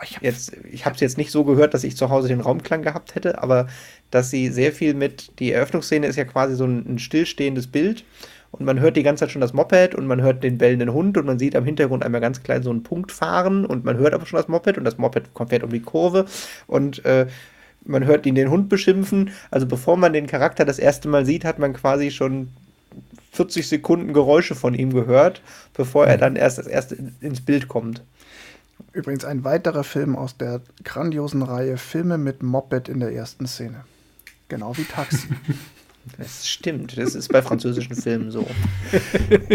ich 0.04 0.16
habe 0.16 0.26
jetzt, 0.26 0.56
ich 0.72 0.86
habe 0.86 0.96
es 0.96 1.02
jetzt 1.02 1.18
nicht 1.18 1.32
so 1.32 1.44
gehört, 1.44 1.74
dass 1.74 1.84
ich 1.84 1.98
zu 1.98 2.10
Hause 2.10 2.28
den 2.28 2.42
Raumklang 2.42 2.82
gehabt 2.82 3.16
hätte, 3.16 3.42
aber 3.42 3.68
dass 4.12 4.30
sie 4.30 4.50
sehr 4.50 4.72
viel 4.72 4.94
mit, 4.94 5.40
die 5.40 5.52
Eröffnungsszene 5.52 6.08
ist 6.08 6.18
ja 6.18 6.26
quasi 6.26 6.56
so 6.56 6.66
ein, 6.66 6.86
ein 6.88 7.00
stillstehendes 7.00 7.68
Bild 7.68 8.04
und 8.52 8.66
man 8.66 8.80
hört 8.80 8.96
die 8.96 9.04
ganze 9.04 9.22
Zeit 9.22 9.32
schon 9.32 9.42
das 9.42 9.54
Moped 9.54 9.96
und 9.96 10.06
man 10.06 10.22
hört 10.22 10.44
den 10.44 10.58
bellenden 10.58 10.94
Hund 10.94 11.18
und 11.18 11.26
man 11.26 11.40
sieht 11.40 11.56
am 11.56 11.66
Hintergrund 11.66 12.04
einmal 12.04 12.22
ganz 12.22 12.44
klein 12.44 12.62
so 12.62 12.70
einen 12.70 12.84
Punkt 12.84 13.12
fahren 13.12 13.66
und 13.66 13.86
man 13.86 13.98
hört 13.98 14.14
aber 14.14 14.26
schon 14.26 14.38
das 14.38 14.48
Moped 14.48 14.78
und 14.78 14.84
das 14.84 14.98
Moped 14.98 15.34
kommt 15.34 15.50
fährt 15.50 15.64
um 15.64 15.72
die 15.72 15.82
Kurve 15.82 16.26
und 16.68 17.04
äh, 17.06 17.28
man 17.86 18.06
hört 18.06 18.26
ihn 18.26 18.36
den 18.36 18.50
Hund 18.50 18.70
beschimpfen. 18.70 19.32
Also 19.52 19.66
bevor 19.66 19.98
man 19.98 20.14
den 20.14 20.28
Charakter 20.28 20.66
das 20.66 20.80
erste 20.80 21.08
Mal 21.08 21.26
sieht, 21.26 21.46
hat 21.46 21.60
man 21.60 21.74
quasi 21.74 22.12
schon 22.12 22.50
40 23.32 23.68
Sekunden 23.68 24.14
Geräusche 24.14 24.56
von 24.56 24.74
ihm 24.74 24.94
gehört, 24.94 25.42
bevor 25.74 26.06
er 26.08 26.18
mhm. 26.18 26.22
dann 26.22 26.36
erst 26.36 26.58
das 26.58 26.68
erste 26.68 26.98
ins 27.22 27.42
Bild 27.42 27.68
kommt. 27.68 28.04
Übrigens 28.92 29.26
ein 29.26 29.44
weiterer 29.44 29.84
Film 29.84 30.16
aus 30.16 30.38
der 30.38 30.62
grandiosen 30.84 31.42
Reihe 31.42 31.78
Filme 31.78 32.18
mit 32.18 32.44
Moped 32.44 32.90
in 32.90 33.00
der 33.00 33.12
ersten 33.12 33.48
Szene. 33.48 33.86
Genau 34.50 34.78
wie 34.78 34.86
Taxi. 34.86 35.28
Das 36.18 36.50
stimmt, 36.50 36.98
das 36.98 37.16
ist 37.16 37.30
bei 37.30 37.42
französischen 37.42 37.96
Filmen 37.96 38.30
so. 38.30 38.46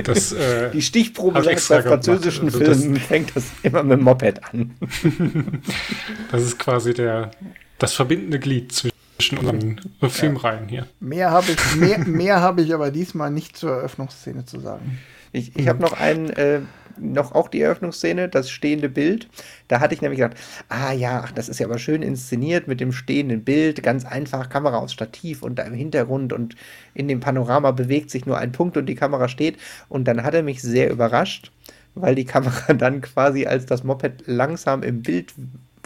Das, 0.03 0.33
äh, 0.33 0.71
Die 0.71 0.81
Stichprobe 0.81 1.43
bei 1.43 1.57
französischen 1.59 2.47
also 2.47 2.59
Filmen 2.59 2.95
das, 2.95 3.03
fängt 3.03 3.37
das 3.37 3.45
immer 3.63 3.83
mit 3.83 3.99
dem 3.99 4.05
Moped 4.05 4.43
an. 4.45 4.75
Das 6.31 6.43
ist 6.43 6.59
quasi 6.59 6.95
der, 6.95 7.33
das 7.79 7.95
verbindende 7.95 8.39
Glied 8.39 8.73
zwischen 8.73 9.39
unseren 9.39 9.81
Filmreihen 10.09 10.69
hier. 10.69 10.87
Mehr 11.01 11.31
habe 11.31 11.53
ich, 11.53 11.77
mehr, 11.77 11.99
mehr 12.01 12.41
hab 12.41 12.59
ich 12.59 12.73
aber 12.75 12.91
diesmal 12.91 13.31
nicht 13.31 13.57
zur 13.57 13.73
Eröffnungsszene 13.73 14.45
zu 14.45 14.61
sagen. 14.61 14.99
Ich, 15.33 15.57
ich 15.57 15.69
habe 15.69 15.81
noch 15.83 15.93
einen, 15.93 16.31
äh, 16.31 16.61
noch 16.99 17.33
auch 17.33 17.49
die 17.49 17.61
Eröffnungsszene, 17.61 18.29
das 18.29 18.51
stehende 18.51 18.89
Bild. 18.89 19.29
Da 19.69 19.81
hatte 19.81 19.95
ich 19.95 20.01
nämlich 20.01 20.21
gedacht, 20.21 20.39
ah 20.69 20.93
ja, 20.93 21.27
das 21.35 21.49
ist 21.49 21.61
ja 21.61 21.67
aber 21.67 21.79
schön 21.79 22.03
inszeniert 22.03 22.67
mit 22.67 22.81
dem 22.81 22.93
stehenden 22.93 23.45
Bild, 23.45 23.83
ganz 23.83 24.05
einfach, 24.05 24.49
Kamera 24.49 24.79
aus 24.79 24.93
Stativ 24.93 25.43
und 25.43 25.59
da 25.59 25.65
im 25.65 25.75
Hintergrund 25.75 26.33
und 26.33 26.57
in 26.95 27.09
dem 27.09 27.21
Panorama 27.21 27.73
bewegt 27.73 28.11
sich 28.11 28.27
nur 28.27 28.39
ein 28.39 28.53
Punkt 28.53 28.77
und 28.77 28.87
die 28.87 28.95
Kamera 28.95 29.29
steht. 29.29 29.59
Und 29.89 30.05
dann 30.09 30.23
hat 30.23 30.35
er 30.35 30.43
mich 30.43 30.63
sehr 30.63 30.91
überrascht, 30.91 31.53
weil 31.95 32.15
die 32.15 32.25
Kamera 32.25 32.73
dann 32.75 33.01
quasi, 33.01 33.47
als 33.47 33.67
das 33.67 33.85
Moped 33.85 34.25
langsam 34.27 34.83
im 34.83 35.03
Bild 35.03 35.35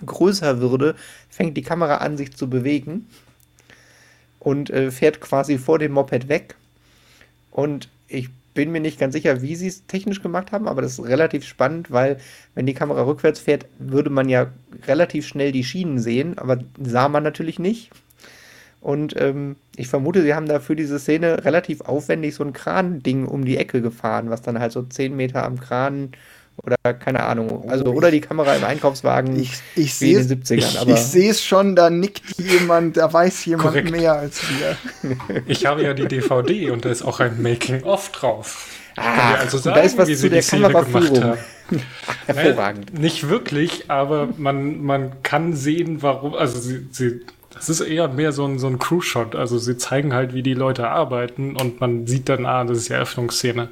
größer 0.04 0.60
würde, 0.60 0.94
fängt 1.28 1.56
die 1.56 1.62
Kamera 1.62 1.96
an, 1.96 2.16
sich 2.16 2.34
zu 2.34 2.48
bewegen 2.48 3.06
und 4.38 4.70
äh, 4.70 4.90
fährt 4.90 5.20
quasi 5.20 5.58
vor 5.58 5.78
dem 5.78 5.92
Moped 5.92 6.28
weg. 6.28 6.56
Und 7.50 7.88
ich 8.08 8.28
bin 8.54 8.70
mir 8.70 8.80
nicht 8.80 8.98
ganz 8.98 9.14
sicher, 9.14 9.42
wie 9.42 9.56
sie 9.56 9.68
es 9.68 9.86
technisch 9.86 10.22
gemacht 10.22 10.52
haben, 10.52 10.68
aber 10.68 10.82
das 10.82 10.98
ist 10.98 11.04
relativ 11.06 11.44
spannend, 11.44 11.90
weil 11.90 12.18
wenn 12.54 12.66
die 12.66 12.74
Kamera 12.74 13.02
rückwärts 13.02 13.40
fährt, 13.40 13.66
würde 13.78 14.10
man 14.10 14.28
ja 14.28 14.48
relativ 14.86 15.26
schnell 15.26 15.52
die 15.52 15.64
Schienen 15.64 15.98
sehen, 15.98 16.38
aber 16.38 16.58
sah 16.78 17.08
man 17.08 17.22
natürlich 17.22 17.58
nicht. 17.58 17.90
Und 18.80 19.14
ähm, 19.16 19.56
ich 19.76 19.86
vermute, 19.86 20.22
sie 20.22 20.34
haben 20.34 20.48
da 20.48 20.58
für 20.58 20.74
diese 20.74 20.98
Szene 20.98 21.44
relativ 21.44 21.82
aufwendig 21.82 22.34
so 22.34 22.42
ein 22.42 22.52
Kran-Ding 22.52 23.26
um 23.26 23.44
die 23.44 23.56
Ecke 23.56 23.80
gefahren, 23.80 24.28
was 24.28 24.42
dann 24.42 24.58
halt 24.58 24.72
so 24.72 24.82
10 24.82 25.14
Meter 25.14 25.44
am 25.44 25.60
Kran 25.60 26.10
oder 26.56 26.94
keine 26.94 27.24
Ahnung. 27.24 27.68
Also, 27.68 27.86
oder 27.86 28.10
die 28.10 28.20
Kamera 28.20 28.54
im 28.54 28.64
Einkaufswagen 28.64 29.38
ich, 29.38 29.52
ich 29.74 30.00
wie 30.00 30.14
in 30.14 30.28
den 30.28 30.42
70ern. 30.42 30.54
Ich, 30.56 30.80
aber 30.80 30.92
ich 30.92 31.00
sehe 31.00 31.30
es 31.30 31.44
schon, 31.44 31.74
da 31.74 31.90
nickt 31.90 32.22
jemand, 32.38 32.96
da 32.96 33.12
weiß 33.12 33.44
jemand 33.46 33.68
Korrekt. 33.68 33.90
mehr 33.90 34.12
als 34.12 34.42
wir. 34.48 34.76
Ich 35.46 35.66
habe 35.66 35.82
ja 35.82 35.94
die 35.94 36.06
DVD 36.06 36.70
und 36.70 36.84
da 36.84 36.90
ist 36.90 37.02
auch 37.02 37.20
ein 37.20 37.42
Making-of 37.42 38.10
drauf. 38.10 38.68
Ah, 38.96 39.34
also 39.34 39.58
sagen, 39.58 39.76
da 39.76 39.82
ist 39.82 39.96
was 39.96 40.20
zu 40.20 40.28
der 40.28 40.42
Kameraführung. 40.42 41.36
Hervorragend. 42.26 42.92
Nein, 42.92 43.02
nicht 43.02 43.28
wirklich, 43.28 43.90
aber 43.90 44.28
man, 44.36 44.82
man 44.82 45.22
kann 45.22 45.54
sehen, 45.54 46.02
warum. 46.02 46.34
Also 46.34 46.60
sie, 46.60 46.86
sie 46.90 47.20
das 47.54 47.68
ist 47.68 47.80
eher 47.80 48.08
mehr 48.08 48.32
so 48.32 48.46
ein, 48.46 48.58
so 48.58 48.66
ein 48.66 48.78
Crew-Shot. 48.78 49.36
Also 49.36 49.58
sie 49.58 49.76
zeigen 49.76 50.14
halt, 50.14 50.34
wie 50.34 50.42
die 50.42 50.54
Leute 50.54 50.88
arbeiten 50.88 51.56
und 51.56 51.80
man 51.80 52.06
sieht 52.06 52.28
dann, 52.28 52.46
ah, 52.46 52.64
das 52.64 52.78
ist 52.78 52.88
die 52.88 52.94
Eröffnungsszene. 52.94 53.68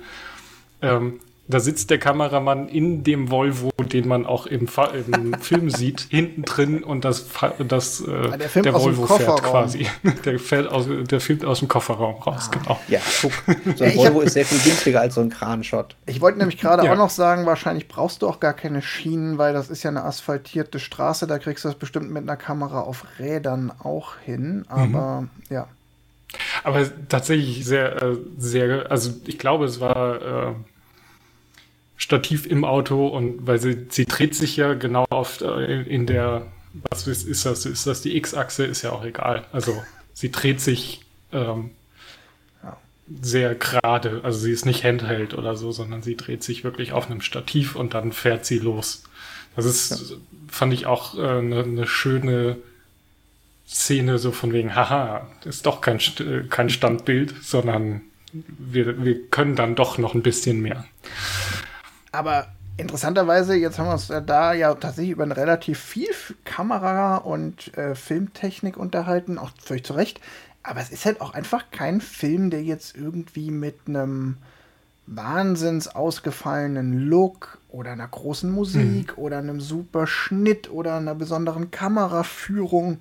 Ähm, 0.83 1.20
da 1.51 1.61
sitzt 1.61 1.91
der 1.91 1.99
Kameramann 1.99 2.69
in 2.69 3.05
dem 3.05 3.31
Volvo, 3.31 3.71
den 3.93 4.09
man 4.09 4.27
auch 4.27 4.47
im, 4.47 4.69
im 5.13 5.35
Film 5.41 5.71
sieht, 5.71 6.07
hinten 6.09 6.43
drin 6.43 6.83
und 6.83 7.05
das, 7.05 7.27
das 7.67 8.01
äh, 8.01 8.39
der, 8.39 8.63
der 8.63 8.75
Volvo 8.75 9.07
fährt 9.07 9.43
quasi. 9.43 9.87
Der 10.25 10.39
fährt 10.39 10.71
aus, 10.71 10.87
der 10.89 11.21
filmt 11.21 11.45
aus 11.45 11.61
dem 11.61 11.69
Kofferraum 11.69 12.17
raus, 12.23 12.51
ah. 12.51 12.57
genau. 12.57 12.81
Ja, 12.89 13.01
guck. 13.21 13.33
So 13.77 13.85
ein 13.85 13.97
Volvo 13.97 14.21
hab, 14.21 14.27
ist 14.27 14.35
sehr 14.35 14.45
viel 14.45 14.59
günstiger 14.59 15.01
als 15.01 15.15
so 15.15 15.21
ein 15.21 15.31
Kranshot. 15.31 15.97
Ich 16.07 16.21
wollte 16.21 16.39
nämlich 16.39 16.59
gerade 16.59 16.85
ja. 16.85 16.93
auch 16.93 16.97
noch 16.97 17.11
sagen, 17.11 17.47
wahrscheinlich 17.47 17.89
brauchst 17.89 18.23
du 18.23 18.29
auch 18.29 18.41
gar 18.41 18.53
keine 18.53 18.83
Schienen, 18.83 19.39
weil 19.39 19.53
das 19.53 19.71
ist 19.71 19.83
ja 19.83 19.91
eine 19.91 20.05
asphaltierte 20.05 20.79
Straße, 20.79 21.27
da 21.27 21.39
kriegst 21.39 21.65
du 21.65 21.69
das 21.69 21.79
bestimmt 21.79 22.11
mit 22.11 22.23
einer 22.23 22.37
Kamera 22.37 22.81
auf 22.81 23.05
Rädern 23.19 23.73
auch 23.83 24.17
hin, 24.25 24.65
aber 24.69 25.23
mhm. 25.23 25.31
ja. 25.49 25.67
Aber 26.63 26.85
tatsächlich 27.09 27.65
sehr, 27.65 28.03
äh, 28.03 28.17
sehr, 28.39 28.91
also 28.91 29.13
ich 29.27 29.39
glaube, 29.39 29.65
es 29.65 29.81
war 29.81 30.51
äh, 30.51 30.55
Stativ 32.01 32.47
im 32.47 32.65
Auto 32.65 33.09
und 33.09 33.47
weil 33.47 33.59
sie, 33.59 33.87
sie 33.91 34.07
dreht 34.07 34.35
sich 34.35 34.57
ja 34.57 34.73
genau 34.73 35.05
auf 35.11 35.43
äh, 35.43 35.83
in 35.83 36.07
der, 36.07 36.47
was 36.89 37.07
ist, 37.07 37.29
ist 37.29 37.45
das? 37.45 37.67
Ist 37.67 37.87
das 37.87 38.01
die 38.01 38.17
X-Achse? 38.17 38.65
Ist 38.65 38.81
ja 38.81 38.93
auch 38.93 39.05
egal. 39.05 39.45
Also 39.53 39.83
sie 40.15 40.33
dreht 40.33 40.63
sich 40.63 41.03
ähm, 41.31 41.73
sehr 43.21 43.55
gerade. 43.55 44.21
Also 44.23 44.39
sie 44.39 44.51
ist 44.51 44.65
nicht 44.65 44.83
Handheld 44.83 45.35
oder 45.35 45.57
so, 45.57 45.73
sondern 45.73 46.03
sie 46.03 46.17
dreht 46.17 46.43
sich 46.43 46.65
wirklich 46.65 46.93
auf 46.93 47.11
einem 47.11 47.21
Stativ 47.21 47.77
und 47.77 47.93
dann 47.93 48.13
fährt 48.13 48.47
sie 48.47 48.59
los. 48.59 49.03
Das 49.55 49.67
ist, 49.67 49.91
ja. 49.91 50.17
fand 50.49 50.73
ich 50.73 50.87
auch 50.87 51.19
eine 51.19 51.29
äh, 51.29 51.43
ne, 51.43 51.67
ne 51.67 51.87
schöne 51.87 52.57
Szene, 53.69 54.19
so 54.19 54.33
von 54.33 54.55
wegen, 54.55 54.75
haha, 54.75 55.29
ist 55.45 55.67
doch 55.67 55.83
kein, 55.83 56.01
kein 56.49 56.71
Standbild, 56.71 57.35
sondern 57.43 58.01
wir, 58.33 59.05
wir 59.05 59.27
können 59.29 59.55
dann 59.55 59.75
doch 59.75 59.99
noch 59.99 60.15
ein 60.15 60.23
bisschen 60.23 60.63
mehr. 60.63 60.87
Aber 62.13 62.49
interessanterweise, 62.77 63.55
jetzt 63.55 63.79
haben 63.79 63.87
wir 63.87 63.93
uns 63.93 64.13
da 64.27 64.53
ja 64.53 64.75
tatsächlich 64.75 65.13
über 65.13 65.37
relativ 65.37 65.79
viel 65.79 66.09
Kamera 66.45 67.17
und 67.17 67.77
äh, 67.77 67.95
Filmtechnik 67.95 68.77
unterhalten, 68.77 69.39
auch 69.39 69.51
völlig 69.63 69.85
zu 69.85 69.93
Recht. 69.95 70.21
Aber 70.63 70.81
es 70.81 70.91
ist 70.91 71.07
halt 71.07 71.21
auch 71.21 71.35
einfach 71.35 71.65
kein 71.71 72.01
Film, 72.01 72.51
der 72.51 72.63
jetzt 72.63 72.97
irgendwie 72.97 73.51
mit 73.51 73.77
einem 73.87 74.37
wahnsinns 75.07 75.89
ausgefallenen 75.89 77.09
Look 77.09 77.59
oder 77.69 77.93
einer 77.93 78.07
großen 78.07 78.51
Musik 78.51 79.17
mhm. 79.17 79.23
oder 79.23 79.39
einem 79.39 79.61
super 79.61 80.07
Schnitt 80.07 80.71
oder 80.71 80.97
einer 80.97 81.15
besonderen 81.15 81.71
Kameraführung 81.71 82.99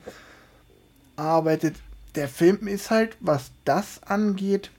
arbeitet. 1.16 1.76
Der 2.16 2.28
Film 2.28 2.68
ist 2.68 2.90
halt, 2.90 3.16
was 3.20 3.52
das 3.66 4.02
angeht, 4.04 4.72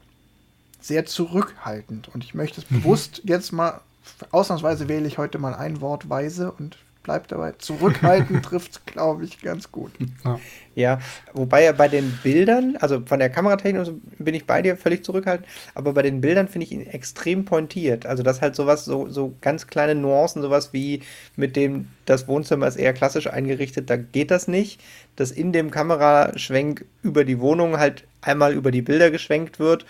sehr 0.80 1.06
zurückhaltend. 1.06 2.08
Und 2.12 2.24
ich 2.24 2.34
möchte 2.34 2.60
es 2.60 2.70
mhm. 2.70 2.82
bewusst 2.82 3.22
jetzt 3.24 3.52
mal, 3.52 3.80
ausnahmsweise 4.30 4.88
wähle 4.88 5.06
ich 5.06 5.18
heute 5.18 5.38
mal 5.38 5.54
ein 5.54 5.80
Wort 5.80 6.08
weise 6.08 6.52
und 6.52 6.76
bleibt 7.02 7.32
dabei. 7.32 7.52
Zurückhaltend 7.58 8.44
trifft 8.44 8.72
es, 8.72 8.84
glaube 8.84 9.24
ich, 9.24 9.40
ganz 9.40 9.72
gut. 9.72 9.90
Ja. 10.24 10.40
ja, 10.74 10.98
wobei 11.32 11.64
ja 11.64 11.72
bei 11.72 11.88
den 11.88 12.18
Bildern, 12.22 12.76
also 12.80 13.02
von 13.04 13.18
der 13.18 13.30
Kameratechnik 13.30 13.88
bin 14.18 14.34
ich 14.34 14.46
bei 14.46 14.62
dir 14.62 14.76
völlig 14.76 15.04
zurückhaltend, 15.04 15.48
aber 15.74 15.92
bei 15.92 16.02
den 16.02 16.20
Bildern 16.20 16.48
finde 16.48 16.66
ich 16.66 16.72
ihn 16.72 16.86
extrem 16.86 17.44
pointiert. 17.44 18.06
Also 18.06 18.22
das 18.22 18.40
halt 18.40 18.54
sowas, 18.54 18.84
so, 18.84 19.08
so 19.08 19.34
ganz 19.40 19.66
kleine 19.66 19.94
Nuancen, 19.94 20.42
sowas 20.42 20.72
wie 20.72 21.02
mit 21.36 21.56
dem, 21.56 21.88
das 22.04 22.28
Wohnzimmer 22.28 22.66
ist 22.66 22.76
eher 22.76 22.92
klassisch 22.92 23.26
eingerichtet, 23.28 23.88
da 23.88 23.96
geht 23.96 24.30
das 24.30 24.46
nicht. 24.48 24.80
Dass 25.16 25.30
in 25.30 25.52
dem 25.52 25.70
Kameraschwenk 25.70 26.84
über 27.02 27.24
die 27.24 27.40
Wohnung 27.40 27.78
halt 27.78 28.04
einmal 28.22 28.52
über 28.52 28.70
die 28.70 28.82
Bilder 28.82 29.10
geschwenkt 29.10 29.58
wird 29.58 29.86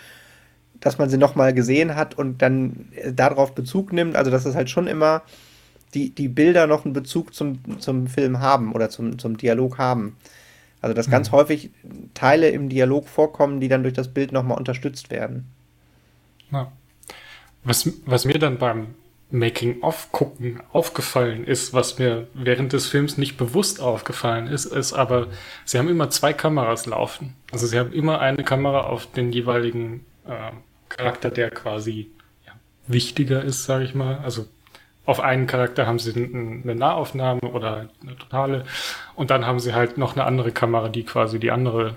dass 0.80 0.98
man 0.98 1.08
sie 1.08 1.18
nochmal 1.18 1.54
gesehen 1.54 1.94
hat 1.94 2.16
und 2.16 2.42
dann 2.42 2.88
darauf 3.12 3.54
Bezug 3.54 3.92
nimmt. 3.92 4.16
Also, 4.16 4.30
dass 4.30 4.44
es 4.44 4.54
halt 4.54 4.70
schon 4.70 4.86
immer 4.86 5.22
die, 5.94 6.10
die 6.10 6.28
Bilder 6.28 6.66
noch 6.66 6.84
einen 6.84 6.94
Bezug 6.94 7.34
zum, 7.34 7.80
zum 7.80 8.06
Film 8.06 8.40
haben 8.40 8.72
oder 8.72 8.90
zum, 8.90 9.18
zum 9.18 9.36
Dialog 9.36 9.78
haben. 9.78 10.16
Also, 10.80 10.94
dass 10.94 11.08
mhm. 11.08 11.12
ganz 11.12 11.32
häufig 11.32 11.70
Teile 12.14 12.50
im 12.50 12.68
Dialog 12.68 13.08
vorkommen, 13.08 13.60
die 13.60 13.68
dann 13.68 13.82
durch 13.82 13.94
das 13.94 14.08
Bild 14.08 14.32
nochmal 14.32 14.58
unterstützt 14.58 15.10
werden. 15.10 15.46
Ja. 16.50 16.72
Was, 17.62 17.90
was 18.06 18.24
mir 18.24 18.38
dann 18.38 18.58
beim 18.58 18.94
Making-of 19.30 20.10
gucken 20.12 20.60
aufgefallen 20.72 21.44
ist, 21.44 21.72
was 21.72 21.98
mir 21.98 22.26
während 22.34 22.72
des 22.72 22.86
Films 22.86 23.16
nicht 23.16 23.36
bewusst 23.36 23.80
aufgefallen 23.80 24.46
ist, 24.46 24.64
ist 24.64 24.92
aber, 24.92 25.28
sie 25.64 25.78
haben 25.78 25.88
immer 25.88 26.10
zwei 26.10 26.32
Kameras 26.32 26.86
laufen. 26.86 27.36
Also 27.52 27.66
sie 27.66 27.78
haben 27.78 27.92
immer 27.92 28.20
eine 28.20 28.42
Kamera 28.42 28.82
auf 28.82 29.06
den 29.12 29.32
jeweiligen 29.32 30.04
äh, 30.26 30.50
Charakter, 30.90 31.30
der 31.30 31.50
quasi 31.50 32.10
ja, 32.46 32.52
wichtiger 32.86 33.42
ist, 33.42 33.64
sage 33.64 33.84
ich 33.84 33.94
mal. 33.94 34.18
Also 34.18 34.46
auf 35.06 35.20
einen 35.20 35.46
Charakter 35.46 35.86
haben 35.86 35.98
sie 35.98 36.14
eine 36.14 36.74
Nahaufnahme 36.74 37.40
oder 37.40 37.88
eine 38.02 38.16
totale 38.16 38.64
und 39.14 39.30
dann 39.30 39.46
haben 39.46 39.58
sie 39.58 39.74
halt 39.74 39.98
noch 39.98 40.14
eine 40.14 40.24
andere 40.24 40.52
Kamera, 40.52 40.88
die 40.88 41.04
quasi 41.04 41.40
die 41.40 41.50
andere, 41.50 41.96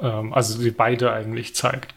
ähm, 0.00 0.32
also 0.32 0.56
sie 0.56 0.70
beide 0.70 1.12
eigentlich 1.12 1.54
zeigt. 1.54 1.94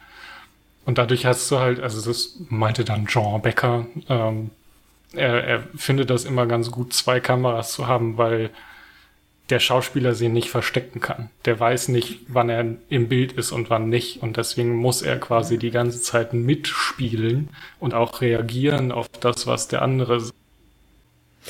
Und 0.86 0.98
dadurch 0.98 1.26
hast 1.26 1.50
du 1.52 1.60
halt, 1.60 1.80
also 1.80 2.02
das 2.02 2.38
meinte 2.50 2.84
dann 2.84 3.06
Jean 3.06 3.42
Becker, 3.42 3.86
ähm, 4.10 4.50
er, 5.14 5.44
er 5.44 5.64
findet 5.76 6.10
das 6.10 6.26
immer 6.26 6.48
ganz 6.48 6.72
gut, 6.72 6.94
zwei 6.94 7.20
Kameras 7.20 7.74
zu 7.74 7.88
haben, 7.88 8.18
weil 8.18 8.50
der 9.52 9.60
Schauspieler 9.60 10.16
sie 10.16 10.30
nicht 10.30 10.50
verstecken 10.50 11.02
kann. 11.02 11.30
Der 11.46 11.60
weiß 11.60 11.90
nicht, 11.90 12.22
wann 12.28 12.50
er 12.50 12.66
im 12.90 13.10
Bild 13.10 13.34
ist 13.34 13.52
und 13.52 13.70
wann 13.70 13.90
nicht. 13.90 14.24
Und 14.24 14.38
deswegen 14.38 14.76
muss 14.76 15.02
er 15.02 15.20
quasi 15.20 15.58
die 15.58 15.72
ganze 15.72 16.02
Zeit 16.02 16.34
mitspielen 16.34 17.50
und 17.80 17.94
auch 17.94 18.22
reagieren 18.22 18.92
auf 18.92 19.10
das, 19.10 19.46
was 19.48 19.68
der 19.68 19.82
andere 19.82 20.22
sagt. 20.22 20.36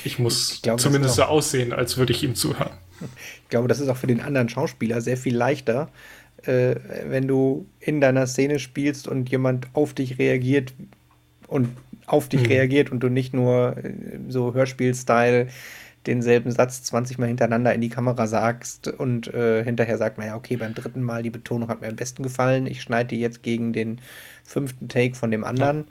Ich 0.03 0.19
muss 0.19 0.53
ich 0.53 0.61
glaube, 0.61 0.81
zumindest 0.81 1.15
so 1.15 1.23
aussehen, 1.23 1.73
als 1.73 1.97
würde 1.97 2.13
ich 2.13 2.23
ihm 2.23 2.35
zuhören. 2.35 2.71
Ich 3.43 3.49
glaube, 3.49 3.67
das 3.67 3.79
ist 3.79 3.89
auch 3.89 3.97
für 3.97 4.07
den 4.07 4.21
anderen 4.21 4.49
Schauspieler 4.49 5.01
sehr 5.01 5.17
viel 5.17 5.35
leichter, 5.35 5.89
äh, 6.43 6.75
wenn 7.07 7.27
du 7.27 7.65
in 7.79 7.99
deiner 8.01 8.25
Szene 8.27 8.59
spielst 8.59 9.07
und 9.07 9.29
jemand 9.29 9.67
auf 9.73 9.93
dich 9.93 10.17
reagiert 10.17 10.73
und 11.47 11.69
auf 12.07 12.29
dich 12.29 12.41
mhm. 12.41 12.47
reagiert 12.47 12.91
und 12.91 13.01
du 13.01 13.09
nicht 13.09 13.33
nur 13.33 13.75
äh, 13.77 13.93
so 14.29 14.53
Hörspiel-Style 14.53 15.47
denselben 16.07 16.51
Satz 16.51 16.83
20 16.83 17.17
Mal 17.17 17.27
hintereinander 17.27 17.73
in 17.73 17.81
die 17.81 17.89
Kamera 17.89 18.27
sagst 18.27 18.87
und 18.87 19.31
äh, 19.33 19.63
hinterher 19.63 19.97
sagt 19.97 20.17
man 20.17 20.27
ja, 20.27 20.35
okay, 20.35 20.57
beim 20.57 20.73
dritten 20.73 21.01
Mal 21.01 21.23
die 21.23 21.29
Betonung 21.29 21.69
hat 21.69 21.81
mir 21.81 21.87
am 21.87 21.95
besten 21.95 22.23
gefallen, 22.23 22.65
ich 22.65 22.81
schneide 22.81 23.09
die 23.09 23.19
jetzt 23.19 23.43
gegen 23.43 23.73
den 23.73 24.01
fünften 24.43 24.87
Take 24.87 25.15
von 25.15 25.31
dem 25.31 25.43
anderen. 25.43 25.85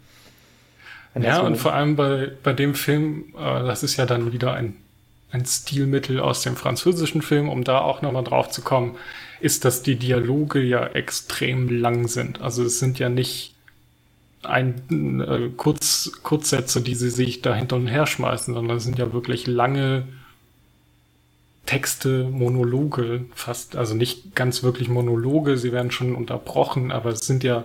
Ja, 1.15 1.23
ja 1.23 1.41
und 1.41 1.57
vor 1.57 1.75
allem 1.75 1.97
bei, 1.97 2.31
bei 2.43 2.53
dem 2.53 2.75
Film, 2.75 3.35
äh, 3.37 3.65
das 3.65 3.83
ist 3.83 3.97
ja 3.97 4.07
dann 4.07 4.33
wieder 4.33 4.55
ein, 4.55 4.77
ein 5.31 5.45
Stilmittel 5.45 6.19
aus 6.21 6.43
dem 6.43 6.57
französischen 6.57 7.23
Film, 7.23 7.49
um 7.49 7.63
da 7.63 7.81
auch 7.81 8.03
nochmal 8.03 8.25
drauf 8.25 8.51
zu 8.51 8.63
kommen, 8.63 8.97
ist, 9.41 9.65
dass 9.65 9.83
die 9.83 9.97
Dialoge 9.97 10.61
ja 10.61 10.87
extrem 10.87 11.69
lang 11.69 12.09
sind. 12.09 12.41
Also 12.41 12.65
es 12.65 12.79
sind 12.79 12.99
ja 12.99 13.09
nicht 13.09 13.55
ein 14.43 15.21
äh, 15.21 15.51
Kurz, 15.57 16.13
Kurzsätze, 16.23 16.81
die 16.81 16.95
sie 16.95 17.11
sich 17.11 17.43
da 17.43 17.55
hinter 17.55 17.77
und 17.77 17.87
her 17.87 18.07
schmeißen, 18.07 18.55
sondern 18.55 18.79
es 18.79 18.85
sind 18.85 18.99
ja 18.99 19.13
wirklich 19.13 19.47
lange 19.47 20.05
Texte, 21.67 22.25
Monologe 22.25 23.27
fast, 23.35 23.77
also 23.77 23.95
nicht 23.95 24.35
ganz 24.35 24.63
wirklich 24.63 24.89
Monologe, 24.89 25.57
sie 25.57 25.73
werden 25.73 25.91
schon 25.91 26.15
unterbrochen, 26.15 26.91
aber 26.91 27.11
es 27.11 27.21
sind 27.21 27.45
ja 27.45 27.65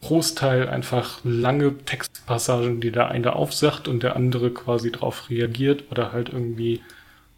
Großteil 0.00 0.68
einfach 0.68 1.20
lange 1.24 1.76
Textpassagen, 1.78 2.80
die 2.80 2.92
der 2.92 3.08
eine 3.08 3.34
aufsagt 3.34 3.88
und 3.88 4.02
der 4.02 4.16
andere 4.16 4.50
quasi 4.52 4.92
darauf 4.92 5.28
reagiert 5.30 5.84
oder 5.90 6.12
halt 6.12 6.28
irgendwie 6.28 6.82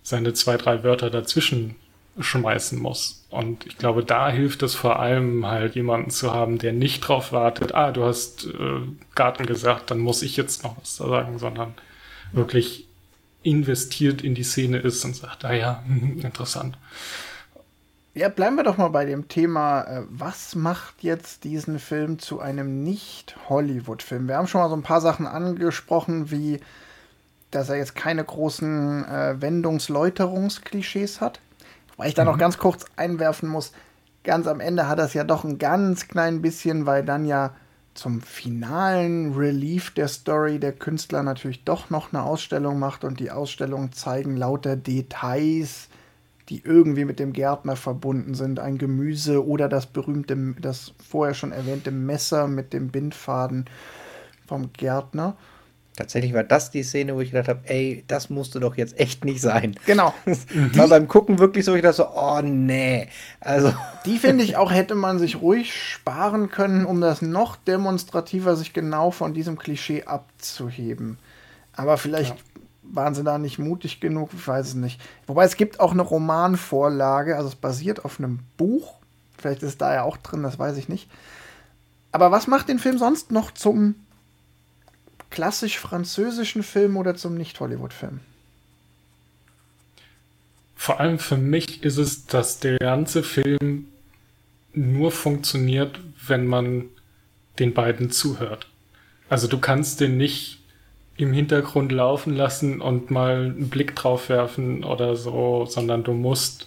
seine 0.03 0.34
zwei, 0.34 0.57
drei 0.57 0.84
Wörter 0.84 1.11
dazwischen 1.11 1.76
schmeißen 2.18 2.80
muss. 2.80 3.24
Und 3.30 3.66
ich 3.66 3.76
glaube, 3.78 4.04
da 4.04 4.30
hilft 4.30 4.62
es 4.62 4.74
vor 4.74 4.98
allem 4.98 5.46
halt 5.46 5.74
jemanden 5.74 6.10
zu 6.10 6.32
haben, 6.32 6.58
der 6.58 6.72
nicht 6.72 7.00
drauf 7.00 7.32
wartet, 7.32 7.74
ah, 7.74 7.92
du 7.92 8.04
hast 8.04 8.46
äh, 8.46 8.80
Garten 9.14 9.46
gesagt, 9.46 9.90
dann 9.90 9.98
muss 9.98 10.22
ich 10.22 10.36
jetzt 10.36 10.64
noch 10.64 10.76
was 10.80 10.96
sagen, 10.96 11.38
sondern 11.38 11.74
wirklich 12.32 12.86
investiert 13.42 14.22
in 14.22 14.34
die 14.34 14.42
Szene 14.42 14.78
ist 14.78 15.04
und 15.04 15.14
sagt, 15.14 15.44
ah 15.44 15.52
ja, 15.52 15.84
interessant. 16.22 16.78
Ja, 18.14 18.30
bleiben 18.30 18.56
wir 18.56 18.64
doch 18.64 18.78
mal 18.78 18.88
bei 18.88 19.04
dem 19.04 19.28
Thema, 19.28 19.82
äh, 19.82 20.02
was 20.08 20.54
macht 20.54 21.02
jetzt 21.02 21.44
diesen 21.44 21.78
Film 21.78 22.18
zu 22.18 22.40
einem 22.40 22.82
Nicht-Hollywood-Film? 22.82 24.26
Wir 24.26 24.36
haben 24.36 24.46
schon 24.46 24.62
mal 24.62 24.70
so 24.70 24.76
ein 24.76 24.82
paar 24.82 25.02
Sachen 25.02 25.26
angesprochen, 25.26 26.30
wie 26.30 26.60
dass 27.50 27.68
er 27.68 27.76
jetzt 27.76 27.94
keine 27.94 28.24
großen 28.24 29.04
äh, 29.04 29.40
Wendungsläuterungsklischees 29.40 31.20
hat. 31.20 31.40
Weil 31.97 32.09
ich 32.09 32.14
da 32.14 32.24
mhm. 32.24 32.30
noch 32.30 32.38
ganz 32.38 32.59
kurz 32.59 32.84
einwerfen 32.97 33.49
muss, 33.49 33.72
ganz 34.24 34.47
am 34.47 34.61
Ende 34.61 34.88
hat 34.88 34.99
das 34.99 35.14
ja 35.14 35.24
doch 35.24 35.44
ein 35.44 35.59
ganz 35.59 36.09
klein 36.09 36.42
bisschen, 36.42 36.86
weil 36.86 37.05
dann 37.05 37.24
ja 37.24 37.55
zum 37.94 38.20
finalen 38.20 39.32
Relief 39.34 39.94
der 39.94 40.09
Story 40.09 40.59
der 40.59 40.72
Künstler 40.72 41.22
natürlich 41.22 41.64
doch 41.64 41.88
noch 41.88 42.12
eine 42.12 42.22
Ausstellung 42.22 42.78
macht 42.78 43.05
und 43.05 43.20
die 43.20 43.30
Ausstellungen 43.30 43.92
zeigen 43.92 44.36
lauter 44.36 44.76
Details, 44.76 45.88
die 46.49 46.62
irgendwie 46.62 47.05
mit 47.05 47.18
dem 47.18 47.32
Gärtner 47.32 47.74
verbunden 47.74 48.34
sind. 48.34 48.61
Ein 48.61 48.78
Gemüse 48.78 49.47
oder 49.47 49.68
das 49.68 49.86
berühmte, 49.86 50.55
das 50.61 50.92
vorher 51.09 51.34
schon 51.34 51.53
erwähnte 51.53 51.90
Messer 51.90 52.47
mit 52.47 52.72
dem 52.72 52.88
Bindfaden 52.88 53.64
vom 54.47 54.72
Gärtner. 54.72 55.36
Tatsächlich 55.97 56.34
war 56.34 56.44
das 56.44 56.70
die 56.70 56.82
Szene, 56.82 57.14
wo 57.14 57.22
ich 57.22 57.30
gedacht 57.30 57.49
habe, 57.49 57.61
ey, 57.64 58.05
das 58.07 58.28
musste 58.28 58.61
doch 58.61 58.76
jetzt 58.76 59.01
echt 59.01 59.24
nicht 59.24 59.40
sein. 59.40 59.76
Genau. 59.86 60.12
war 60.74 60.88
beim 60.88 61.09
Gucken 61.09 61.38
wirklich 61.38 61.64
so, 61.64 61.74
ich 61.74 61.80
dachte 61.80 61.97
so, 61.97 62.09
oh 62.14 62.42
nee. 62.42 63.09
Also. 63.40 63.72
Die 64.05 64.18
finde 64.18 64.44
ich 64.44 64.59
auch, 64.59 64.70
hätte 64.70 64.94
man 64.94 65.18
sich 65.18 65.40
ruhig 65.40 65.72
sparen 65.74 66.51
können, 66.51 66.84
um 66.84 67.01
das 67.01 67.22
noch 67.22 67.57
demonstrativer 67.57 68.57
sich 68.57 68.74
genau 68.74 69.11
von 69.11 69.32
diesem 69.32 69.57
Klischee 69.57 70.05
abzuheben. 70.05 71.18
Aber 71.72 71.97
vielleicht 71.97 72.36
ja. 72.36 72.61
waren 72.82 73.14
sie 73.14 73.24
da 73.24 73.38
nicht 73.38 73.59
mutig 73.59 73.99
genug, 73.99 74.30
ich 74.34 74.47
weiß 74.47 74.68
es 74.68 74.74
nicht. 74.74 75.01
Wobei 75.26 75.47
es 75.47 75.57
gibt 75.57 75.80
auch 75.80 75.92
eine 75.92 76.03
Romanvorlage, 76.03 77.36
also 77.36 77.49
es 77.49 77.57
basiert 77.57 78.05
auf 78.05 78.18
einem 78.18 78.40
Buch. 78.59 78.97
Vielleicht 79.38 79.62
ist 79.62 79.80
da 79.80 79.94
ja 79.94 80.03
auch 80.03 80.18
drin, 80.18 80.42
das 80.42 80.59
weiß 80.59 80.76
ich 80.76 80.90
nicht. 80.90 81.09
Aber 82.12 82.30
was 82.30 82.47
macht 82.47 82.68
den 82.68 82.78
Film 82.78 82.99
sonst 82.99 83.30
noch 83.30 83.51
zum 83.51 83.94
klassisch 85.37 85.78
französischen 85.78 86.62
Film 86.62 86.97
oder 86.97 87.14
zum 87.14 87.37
Nicht-Hollywood-Film? 87.37 88.20
Vor 90.74 90.99
allem 90.99 91.18
für 91.18 91.37
mich 91.37 91.82
ist 91.84 91.99
es, 91.99 92.24
dass 92.24 92.59
der 92.59 92.78
ganze 92.78 93.22
Film 93.22 93.89
nur 94.72 95.12
funktioniert, 95.12 96.01
wenn 96.26 96.47
man 96.47 96.87
den 97.59 97.74
beiden 97.74 98.11
zuhört. 98.11 98.66
Also 99.28 99.47
du 99.47 99.59
kannst 99.59 100.01
den 100.01 100.16
nicht 100.16 100.59
im 101.18 101.34
Hintergrund 101.34 101.93
laufen 101.93 102.34
lassen 102.34 102.80
und 102.80 103.11
mal 103.11 103.45
einen 103.45 103.68
Blick 103.68 103.95
drauf 103.95 104.30
werfen 104.30 104.84
oder 104.84 105.16
so, 105.16 105.66
sondern 105.66 106.03
du 106.03 106.14
musst 106.14 106.66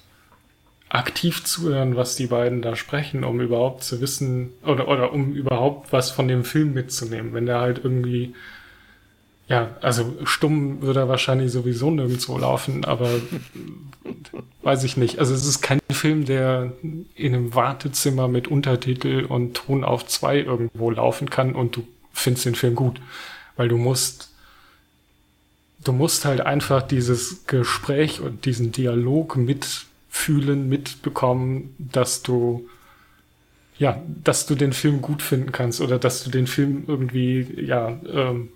aktiv 0.90 1.44
zuhören, 1.44 1.96
was 1.96 2.16
die 2.16 2.28
beiden 2.28 2.62
da 2.62 2.76
sprechen, 2.76 3.24
um 3.24 3.42
überhaupt 3.42 3.84
zu 3.84 4.00
wissen 4.00 4.52
oder, 4.64 4.88
oder 4.88 5.12
um 5.12 5.34
überhaupt 5.34 5.92
was 5.92 6.12
von 6.12 6.28
dem 6.28 6.44
Film 6.44 6.76
mitzunehmen. 6.76 7.34
Wenn 7.34 7.48
der 7.48 7.62
halt 7.62 7.82
irgendwie, 7.84 8.36
ja, 9.50 9.76
also 9.82 10.16
stumm 10.26 10.84
würde 10.84 11.02
er 11.02 11.10
wahrscheinlich 11.10 11.52
sowieso 11.52 11.90
nirgendwo 11.90 12.38
laufen, 12.38 12.86
aber 12.86 13.10
weiß 14.62 14.84
ich 14.84 14.96
nicht. 14.96 15.18
Also 15.18 15.34
es 15.34 15.44
ist 15.44 15.62
kein 15.62 15.80
Film, 15.92 16.26
der 16.26 16.74
in 17.16 17.34
einem 17.34 17.56
Wartezimmer 17.56 18.28
mit 18.28 18.48
Untertitel 18.48 19.26
und 19.28 19.56
Ton 19.56 19.84
auf 19.84 20.06
zwei 20.06 20.38
irgendwo 20.38 20.92
laufen 20.92 21.32
kann 21.32 21.56
und 21.56 21.76
du 21.76 21.88
findest 22.14 22.46
den 22.46 22.54
Film 22.54 22.76
gut. 22.76 23.02
Weil 23.56 23.70
du 23.70 23.78
musst, 23.78 24.32
du 25.84 25.94
musst 25.94 26.26
halt 26.26 26.42
einfach 26.42 26.84
dieses 26.84 27.48
Gespräch 27.48 28.22
und 28.22 28.46
diesen 28.46 28.72
Dialog 28.72 29.36
mitfühlen, 29.36 30.70
mitbekommen, 30.70 31.74
dass 31.80 32.22
du, 32.22 32.70
ja, 33.80 34.00
dass 34.24 34.46
du 34.46 34.54
den 34.54 34.74
Film 34.74 35.02
gut 35.02 35.24
finden 35.24 35.52
kannst 35.52 35.82
oder 35.82 35.98
dass 35.98 36.24
du 36.24 36.30
den 36.30 36.46
Film 36.46 36.84
irgendwie, 36.86 37.48
ja, 37.66 38.00
ähm, 38.14 38.50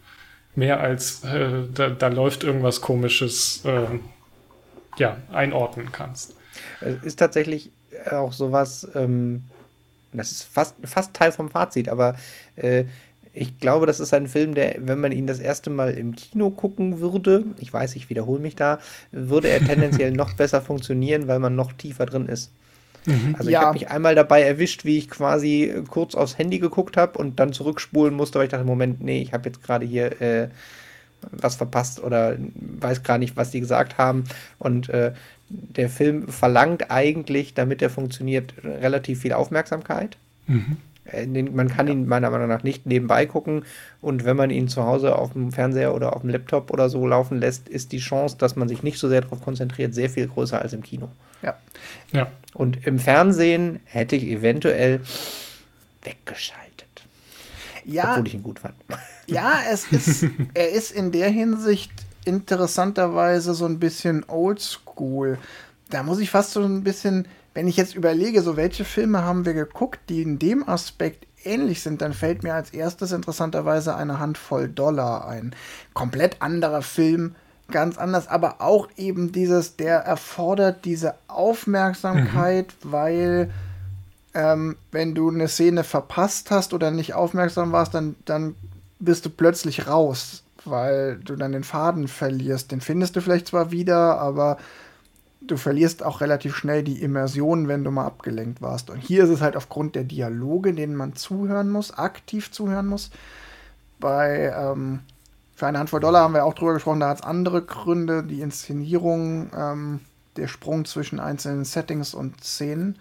mehr 0.56 0.80
als 0.80 1.24
äh, 1.24 1.64
da, 1.74 1.89
da 1.89 2.08
läuft 2.08 2.43
irgendwas 2.43 2.82
komisches, 2.82 3.64
äh, 3.66 3.86
ja, 4.97 5.18
einordnen 5.32 5.91
kannst. 5.91 6.36
Es 6.82 7.04
ist 7.04 7.20
tatsächlich 7.20 7.72
auch 8.10 8.34
sowas, 8.34 8.88
ähm, 8.95 9.43
das 10.12 10.32
ist 10.32 10.43
fast, 10.43 10.76
fast 10.84 11.14
Teil 11.14 11.32
vom 11.32 11.49
Fazit, 11.49 11.89
aber 11.89 12.16
äh, 12.56 12.86
ich 13.34 13.60
glaube, 13.60 13.88
das 13.88 13.99
ist 13.99 14.14
ein 14.14 14.28
Film, 14.28 14.54
der, 14.54 14.76
wenn 14.80 14.99
man 14.99 15.12
ihn 15.12 15.26
das 15.26 15.39
erste 15.39 15.72
Mal 15.72 15.95
im 15.95 16.16
Kino 16.16 16.51
gucken 16.51 16.99
würde, 16.99 17.45
ich 17.60 17.74
weiß, 17.74 17.95
ich 17.95 18.10
wiederhole 18.10 18.39
mich 18.39 18.56
da, 18.56 18.80
würde 19.12 19.49
er 19.49 19.60
tendenziell 19.60 20.12
noch 20.16 20.34
besser 20.34 20.62
funktionieren, 20.62 21.28
weil 21.28 21.39
man 21.39 21.56
noch 21.56 21.74
tiefer 21.74 22.06
drin 22.06 22.28
ist. 22.28 22.51
Mhm. 23.06 23.36
Also 23.38 23.49
ja. 23.49 23.60
ich 23.60 23.66
habe 23.66 23.74
mich 23.74 23.89
einmal 23.89 24.16
dabei 24.16 24.41
erwischt, 24.41 24.86
wie 24.86 24.97
ich 24.97 25.10
quasi 25.10 25.74
kurz 25.89 26.16
aufs 26.16 26.38
Handy 26.38 26.60
geguckt 26.60 26.97
habe 26.97 27.18
und 27.18 27.39
dann 27.39 27.54
zurückspulen 27.54 28.14
musste, 28.14 28.39
weil 28.39 28.45
ich 28.45 28.51
dachte, 28.51 28.66
Moment, 28.66 29.01
nee, 29.01 29.22
ich 29.22 29.34
habe 29.34 29.49
jetzt 29.49 29.64
gerade 29.64 29.86
hier 29.86 30.22
äh, 30.22 30.49
was 31.32 31.56
verpasst 31.56 32.01
oder 32.01 32.38
weiß 32.56 33.04
gar 33.04 33.18
nicht, 33.18 33.38
was 33.38 33.51
die 33.51 33.60
gesagt 33.60 33.97
haben. 33.97 34.26
Und 34.60 34.89
äh, 34.89 35.14
der 35.49 35.89
Film 35.89 36.28
verlangt 36.28 36.89
eigentlich, 36.91 37.54
damit 37.54 37.82
er 37.82 37.89
funktioniert, 37.89 38.54
relativ 38.64 39.22
viel 39.22 39.34
Aufmerksamkeit. 39.34 40.18
Mhm. 40.47 40.78
Äh, 41.06 41.26
man 41.26 41.68
kann 41.68 41.88
ihn 41.88 42.08
meiner 42.08 42.30
Meinung 42.30 42.47
nach 42.47 42.64
nicht 42.64 42.86
nebenbei 42.86 43.26
gucken 43.26 43.66
und 44.01 44.26
wenn 44.26 44.38
man 44.38 44.49
ihn 44.49 44.68
zu 44.68 44.84
Hause 44.84 45.16
auf 45.16 45.34
dem 45.34 45.51
Fernseher 45.51 45.93
oder 45.93 46.16
auf 46.16 46.22
dem 46.22 46.30
Laptop 46.30 46.72
oder 46.72 46.89
so 46.89 47.06
laufen 47.06 47.39
lässt, 47.39 47.70
ist 47.70 47.91
die 47.91 47.99
Chance, 47.99 48.38
dass 48.38 48.56
man 48.56 48.68
sich 48.68 48.84
nicht 48.84 48.99
so 48.99 49.10
sehr 49.10 49.22
darauf 49.22 49.41
konzentriert, 49.41 49.93
sehr 49.93 50.10
viel 50.10 50.28
größer 50.28 50.62
als 50.62 50.74
im 50.74 50.82
Kino. 50.82 51.10
Ja. 51.41 51.58
ja. 52.12 52.28
Und 52.54 52.86
im 52.88 52.99
Fernsehen 52.99 53.80
hätte 53.86 54.16
ich 54.16 54.24
eventuell 54.24 55.01
weggeschaltet. 56.04 56.64
Ja. 57.86 58.12
Obwohl 58.12 58.28
ich 58.28 58.34
ihn 58.36 58.43
gut 58.43 58.60
fand. 58.60 58.76
Ja, 59.28 59.60
es 59.72 59.91
ist, 59.91 60.26
er 60.54 60.70
ist 60.70 60.91
in 60.91 61.12
der 61.12 61.30
Hinsicht 61.30 61.91
interessanterweise 62.26 63.54
so 63.54 63.66
ein 63.66 63.80
bisschen 63.80 64.24
oldschool. 64.28 65.38
Da 65.89 66.04
muss 66.04 66.20
ich 66.20 66.30
fast 66.30 66.51
so 66.51 66.64
ein 66.64 66.84
bisschen, 66.84 67.28
wenn 67.54 67.68
ich 67.68 67.78
jetzt 67.78 67.95
überlege, 67.95 68.41
so 68.41 68.58
welche 68.58 68.86
Filme 68.86 69.24
haben 69.24 69.45
wir 69.45 69.54
geguckt, 69.54 69.99
die 70.10 70.22
in 70.22 70.39
dem 70.39 70.68
Aspekt 70.68 71.28
ähnlich 71.43 71.82
sind, 71.82 72.01
dann 72.01 72.14
fällt 72.14 72.43
mir 72.43 72.54
als 72.54 72.72
erstes 72.72 73.12
interessanterweise 73.12 73.95
eine 73.95 74.20
Handvoll 74.20 74.70
Dollar 74.70 75.28
ein. 75.28 75.56
Komplett 75.93 76.41
anderer 76.41 76.82
Film, 76.82 77.36
ganz 77.70 77.97
anders, 77.97 78.28
aber 78.28 78.62
auch 78.62 78.88
eben 78.97 79.32
dieses, 79.32 79.76
der 79.76 79.99
erfordert 79.99 80.86
diese 80.86 81.16
Aufmerksamkeit, 81.28 82.74
mhm. 82.84 82.91
weil 82.91 83.51
ähm, 84.34 84.78
wenn 84.91 85.14
du 85.14 85.30
eine 85.30 85.47
Szene 85.47 85.84
verpasst 85.84 86.49
hast 86.49 86.74
oder 86.74 86.91
nicht 86.91 87.14
aufmerksam 87.14 87.72
warst, 87.72 87.93
dann, 87.93 88.16
dann 88.26 88.56
bist 88.99 89.26
du 89.26 89.30
plötzlich 89.30 89.88
raus 89.88 90.43
weil 90.66 91.18
du 91.18 91.36
dann 91.36 91.51
den 91.51 91.64
Faden 91.64 92.08
verlierst. 92.08 92.72
Den 92.72 92.82
findest 92.82 93.16
du 93.16 93.22
vielleicht 93.22 93.47
zwar 93.47 93.72
wieder, 93.72 94.20
aber 94.20 94.58
du 95.47 95.57
verlierst 95.57 96.03
auch 96.03 96.21
relativ 96.21 96.55
schnell 96.55 96.83
die 96.83 97.01
Immersion, 97.01 97.67
wenn 97.67 97.83
du 97.83 97.91
mal 97.91 98.05
abgelenkt 98.05 98.61
warst. 98.61 98.89
Und 98.89 98.99
hier 98.99 99.23
ist 99.23 99.29
es 99.29 99.41
halt 99.41 99.55
aufgrund 99.55 99.95
der 99.95 100.03
Dialoge, 100.03 100.73
denen 100.73 100.95
man 100.95 101.15
zuhören 101.15 101.69
muss, 101.69 101.91
aktiv 101.91 102.51
zuhören 102.51 102.87
muss. 102.87 103.11
Bei 103.99 104.53
ähm, 104.55 104.99
für 105.55 105.67
eine 105.67 105.79
Handvoll 105.79 105.99
Dollar 105.99 106.23
haben 106.23 106.33
wir 106.33 106.45
auch 106.45 106.53
drüber 106.53 106.73
gesprochen, 106.73 106.99
da 106.99 107.09
hat 107.09 107.19
es 107.19 107.23
andere 107.23 107.61
Gründe, 107.61 108.23
die 108.23 108.41
Inszenierung, 108.41 109.49
ähm, 109.55 109.99
der 110.35 110.47
Sprung 110.47 110.85
zwischen 110.85 111.19
einzelnen 111.19 111.63
Settings 111.63 112.13
und 112.13 112.43
Szenen. 112.43 112.97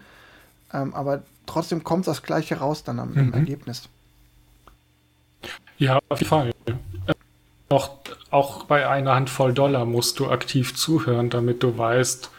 Ähm, 0.72 0.94
aber 0.94 1.22
trotzdem 1.46 1.82
kommt 1.82 2.06
das 2.06 2.22
Gleiche 2.22 2.58
raus 2.58 2.84
dann 2.84 2.98
am 2.98 3.14
mhm. 3.14 3.32
Ergebnis. 3.32 3.88
Ja, 5.78 5.98
auf 6.08 6.18
jeden 6.18 6.28
Fall 6.28 6.52
auch, 7.68 8.01
auch 8.32 8.64
bei 8.64 8.88
einer 8.88 9.14
Handvoll 9.14 9.52
Dollar 9.52 9.84
musst 9.84 10.18
du 10.18 10.28
aktiv 10.28 10.74
zuhören, 10.74 11.30
damit 11.30 11.62
du 11.62 11.76
weißt, 11.76 12.30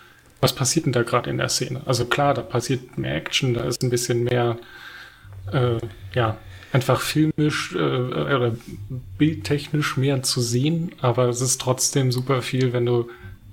was 0.42 0.54
passiert 0.54 0.86
denn 0.86 0.94
da 0.94 1.04
gerade 1.04 1.30
in 1.30 1.38
der 1.38 1.50
Szene. 1.50 1.82
Also 1.86 2.06
klar, 2.06 2.34
da 2.34 2.42
passiert 2.42 2.98
mehr 2.98 3.16
Action, 3.16 3.54
da 3.54 3.64
ist 3.64 3.82
ein 3.84 3.90
bisschen 3.90 4.24
mehr, 4.24 4.58
äh, 5.52 5.78
ja, 6.14 6.38
einfach 6.74 7.00
filmisch 7.00 7.74
äh, 7.76 7.78
oder 7.78 8.56
bildtechnisch 9.18 9.96
mehr 9.96 10.24
zu 10.24 10.42
sehen, 10.42 10.92
aber 11.00 11.30
es 11.30 11.40
ist 11.40 11.62
trotzdem 11.62 12.12
super 12.12 12.42
viel, 12.42 12.74
wenn 12.74 12.86
du, 12.86 13.10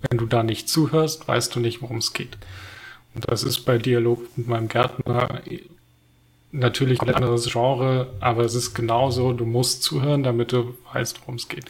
wenn 0.09 0.19
du 0.19 0.27
da 0.27 0.43
nicht 0.43 0.69
zuhörst, 0.69 1.29
weißt 1.29 1.55
du 1.55 1.61
nicht, 1.61 1.83
worum 1.83 1.99
es 1.99 2.15
geht. 2.15 2.39
Und 3.15 3.31
das 3.31 3.43
ist 3.43 3.61
bei 3.61 3.77
Dialog 3.77 4.27
mit 4.37 4.49
meinem 4.49 4.69
Gärtner 4.69 5.43
natürlich 6.53 7.01
ein 7.03 7.15
anderes 7.15 7.51
Genre, 7.53 8.13
aber 8.21 8.45
es 8.45 8.55
ist 8.55 8.75
genauso, 8.75 9.33
du 9.33 9.45
musst 9.45 9.83
zuhören, 9.83 10.23
damit 10.23 10.53
du 10.53 10.75
weißt, 10.93 11.21
worum 11.21 11.37
es 11.37 11.49
geht. 11.49 11.67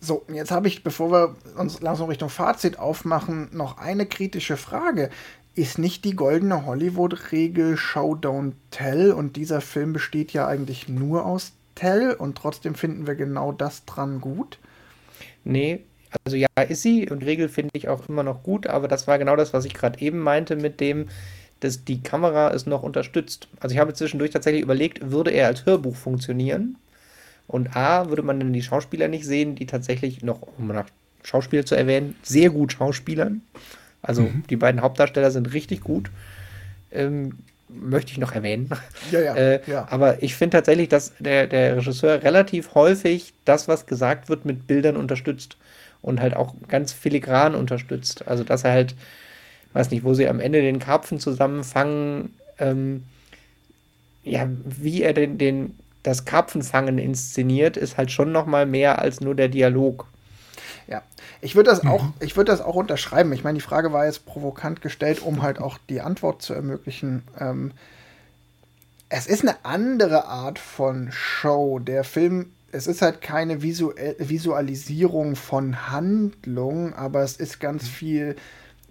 So, 0.00 0.24
jetzt 0.32 0.50
habe 0.50 0.68
ich, 0.68 0.84
bevor 0.84 1.10
wir 1.10 1.36
uns 1.56 1.80
langsam 1.80 2.08
Richtung 2.08 2.28
Fazit 2.28 2.78
aufmachen, 2.78 3.48
noch 3.52 3.78
eine 3.78 4.06
kritische 4.06 4.56
Frage. 4.56 5.10
Ist 5.54 5.78
nicht 5.78 6.04
die 6.04 6.14
goldene 6.14 6.66
Hollywood-Regel 6.66 7.76
Show 7.76 8.14
Don't 8.14 8.52
Tell 8.70 9.10
und 9.10 9.34
dieser 9.34 9.60
Film 9.60 9.92
besteht 9.92 10.32
ja 10.32 10.46
eigentlich 10.46 10.88
nur 10.88 11.26
aus 11.26 11.52
Tell 11.74 12.12
und 12.12 12.38
trotzdem 12.38 12.76
finden 12.76 13.08
wir 13.08 13.16
genau 13.16 13.50
das 13.50 13.84
dran 13.84 14.20
gut? 14.20 14.58
Nee, 15.42 15.84
also 16.24 16.36
ja, 16.36 16.46
ist 16.68 16.82
sie 16.82 17.08
und 17.10 17.24
Regel 17.24 17.48
finde 17.48 17.70
ich 17.72 17.88
auch 17.88 18.08
immer 18.08 18.22
noch 18.22 18.44
gut, 18.44 18.68
aber 18.68 18.86
das 18.86 19.08
war 19.08 19.18
genau 19.18 19.34
das, 19.34 19.52
was 19.52 19.64
ich 19.64 19.74
gerade 19.74 20.00
eben 20.00 20.20
meinte 20.20 20.54
mit 20.54 20.80
dem, 20.80 21.08
dass 21.58 21.84
die 21.84 22.02
Kamera 22.02 22.52
es 22.52 22.66
noch 22.66 22.84
unterstützt. 22.84 23.48
Also 23.58 23.74
ich 23.74 23.80
habe 23.80 23.94
zwischendurch 23.94 24.30
tatsächlich 24.30 24.62
überlegt, 24.62 25.10
würde 25.10 25.32
er 25.32 25.48
als 25.48 25.66
Hörbuch 25.66 25.96
funktionieren? 25.96 26.76
Und 27.48 27.74
A, 27.74 28.08
würde 28.08 28.22
man 28.22 28.38
dann 28.38 28.52
die 28.52 28.62
Schauspieler 28.62 29.08
nicht 29.08 29.24
sehen, 29.24 29.56
die 29.56 29.66
tatsächlich 29.66 30.22
noch, 30.22 30.42
um 30.58 30.68
nach 30.68 30.86
Schauspieler 31.24 31.66
zu 31.66 31.74
erwähnen, 31.74 32.14
sehr 32.22 32.50
gut 32.50 32.72
schauspielern. 32.72 33.42
Also 34.02 34.22
mhm. 34.22 34.44
die 34.48 34.56
beiden 34.56 34.80
Hauptdarsteller 34.80 35.30
sind 35.30 35.52
richtig 35.52 35.80
gut. 35.80 36.10
Ähm, 36.92 37.38
möchte 37.68 38.12
ich 38.12 38.18
noch 38.18 38.32
erwähnen. 38.32 38.70
Ja, 39.10 39.20
ja, 39.20 39.34
äh, 39.36 39.60
ja. 39.66 39.88
Aber 39.90 40.22
ich 40.22 40.36
finde 40.36 40.58
tatsächlich, 40.58 40.88
dass 40.88 41.14
der, 41.18 41.46
der 41.46 41.76
Regisseur 41.76 42.22
relativ 42.22 42.74
häufig 42.74 43.34
das, 43.44 43.66
was 43.66 43.86
gesagt 43.86 44.28
wird, 44.28 44.44
mit 44.44 44.66
Bildern 44.66 44.96
unterstützt. 44.96 45.56
Und 46.00 46.20
halt 46.20 46.36
auch 46.36 46.54
ganz 46.68 46.92
filigran 46.92 47.56
unterstützt. 47.56 48.28
Also 48.28 48.44
dass 48.44 48.62
er 48.62 48.70
halt 48.70 48.94
weiß 49.72 49.90
nicht, 49.90 50.04
wo 50.04 50.14
sie 50.14 50.28
am 50.28 50.40
Ende 50.40 50.60
den 50.60 50.78
Karpfen 50.78 51.20
zusammenfangen, 51.20 52.34
ähm, 52.58 53.04
ja, 54.24 54.48
wie 54.64 55.02
er 55.02 55.12
den, 55.12 55.38
den, 55.38 55.78
das 56.08 56.24
Karpfenfangen 56.24 56.98
inszeniert, 56.98 57.76
ist 57.76 57.98
halt 57.98 58.10
schon 58.10 58.32
noch 58.32 58.46
mal 58.46 58.64
mehr 58.64 58.98
als 58.98 59.20
nur 59.20 59.34
der 59.34 59.48
Dialog. 59.48 60.06
Ja, 60.86 61.02
ich 61.42 61.54
würde 61.54 61.68
das 61.68 61.84
auch, 61.84 62.02
ich 62.20 62.34
würde 62.36 62.50
das 62.50 62.62
auch 62.62 62.74
unterschreiben. 62.74 63.32
Ich 63.34 63.44
meine, 63.44 63.58
die 63.58 63.64
Frage 63.64 63.92
war 63.92 64.06
jetzt 64.06 64.24
provokant 64.24 64.80
gestellt, 64.80 65.20
um 65.20 65.42
halt 65.42 65.60
auch 65.60 65.76
die 65.90 66.00
Antwort 66.00 66.40
zu 66.40 66.54
ermöglichen. 66.54 67.24
Ähm, 67.38 67.72
es 69.10 69.26
ist 69.26 69.42
eine 69.42 69.64
andere 69.64 70.24
Art 70.24 70.58
von 70.58 71.12
Show. 71.12 71.78
Der 71.78 72.04
Film, 72.04 72.52
es 72.72 72.86
ist 72.86 73.02
halt 73.02 73.20
keine 73.20 73.60
Visu 73.60 73.92
Visualisierung 74.18 75.36
von 75.36 75.90
Handlung, 75.90 76.94
aber 76.94 77.22
es 77.22 77.36
ist 77.36 77.60
ganz 77.60 77.82
mhm. 77.82 77.88
viel 77.88 78.36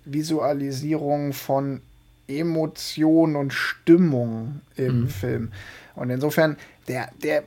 Visualisierung 0.05 1.33
von 1.33 1.81
Emotion 2.27 3.35
und 3.35 3.53
Stimmung 3.53 4.61
im 4.75 5.01
mhm. 5.01 5.07
Film. 5.09 5.51
Und 5.95 6.11
insofern, 6.11 6.57
der, 6.87 7.09
der 7.21 7.43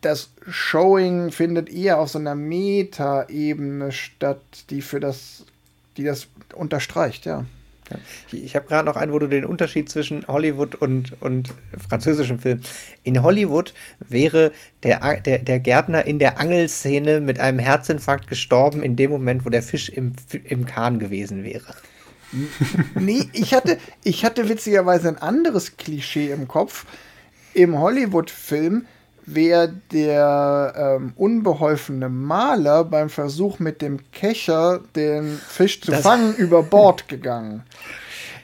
das 0.00 0.30
Showing 0.48 1.30
findet 1.30 1.70
eher 1.70 2.00
auf 2.00 2.10
so 2.10 2.18
einer 2.18 2.34
Meta-Ebene 2.34 3.92
statt, 3.92 4.42
die 4.70 4.82
für 4.82 5.00
das, 5.00 5.44
die 5.96 6.04
das 6.04 6.26
unterstreicht, 6.54 7.24
ja. 7.24 7.44
Ich 8.30 8.56
habe 8.56 8.66
gerade 8.66 8.86
noch 8.86 8.96
einen, 8.96 9.12
wo 9.12 9.18
du 9.18 9.26
den 9.26 9.44
Unterschied 9.44 9.90
zwischen 9.90 10.26
Hollywood 10.26 10.74
und, 10.74 11.20
und 11.20 11.52
französischem 11.88 12.38
Film. 12.38 12.60
In 13.02 13.22
Hollywood 13.22 13.74
wäre 14.00 14.52
der, 14.82 15.20
der, 15.20 15.38
der 15.40 15.60
Gärtner 15.60 16.06
in 16.06 16.18
der 16.18 16.40
Angelszene 16.40 17.20
mit 17.20 17.38
einem 17.38 17.58
Herzinfarkt 17.58 18.28
gestorben, 18.28 18.82
in 18.82 18.96
dem 18.96 19.10
Moment, 19.10 19.44
wo 19.44 19.50
der 19.50 19.62
Fisch 19.62 19.90
im, 19.90 20.12
im 20.44 20.64
Kahn 20.64 20.98
gewesen 21.00 21.44
wäre. 21.44 21.74
Nee, 22.94 23.28
ich 23.34 23.52
hatte, 23.52 23.76
ich 24.04 24.24
hatte 24.24 24.48
witzigerweise 24.48 25.08
ein 25.08 25.18
anderes 25.18 25.76
Klischee 25.76 26.30
im 26.30 26.48
Kopf. 26.48 26.86
Im 27.54 27.78
Hollywood-Film 27.78 28.86
wäre 29.26 29.72
der 29.92 30.74
ähm, 30.76 31.12
unbeholfene 31.16 32.08
Maler 32.08 32.84
beim 32.84 33.08
Versuch 33.08 33.58
mit 33.58 33.82
dem 33.82 34.00
Kescher 34.12 34.80
den 34.96 35.38
Fisch 35.38 35.80
zu 35.80 35.92
das 35.92 36.02
fangen 36.02 36.34
über 36.34 36.62
Bord 36.62 37.08
gegangen. 37.08 37.62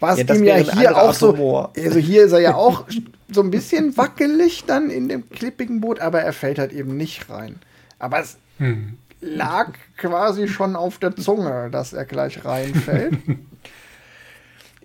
Was 0.01 0.19
ja, 0.19 0.35
ihm 0.35 0.45
ja 0.45 0.57
hier 0.57 0.97
auch 0.97 1.13
so, 1.13 1.71
also 1.77 1.99
hier 1.99 2.25
ist 2.25 2.33
er 2.33 2.41
ja 2.41 2.55
auch 2.55 2.85
so 3.33 3.43
ein 3.43 3.51
bisschen 3.51 3.97
wackelig 3.97 4.65
dann 4.67 4.91
in 4.91 5.09
dem 5.09 5.29
klippigen 5.29 5.81
Boot, 5.81 6.01
aber 6.01 6.21
er 6.21 6.33
fällt 6.33 6.59
halt 6.59 6.73
eben 6.73 6.97
nicht 6.97 7.29
rein. 7.29 7.57
Aber 7.99 8.21
es 8.21 8.37
hm. 8.59 8.97
lag 9.21 9.73
quasi 9.97 10.47
schon 10.47 10.77
auf 10.77 10.99
der 10.99 11.17
Zunge, 11.17 11.69
dass 11.71 11.93
er 11.93 12.05
gleich 12.05 12.45
reinfällt. 12.45 13.19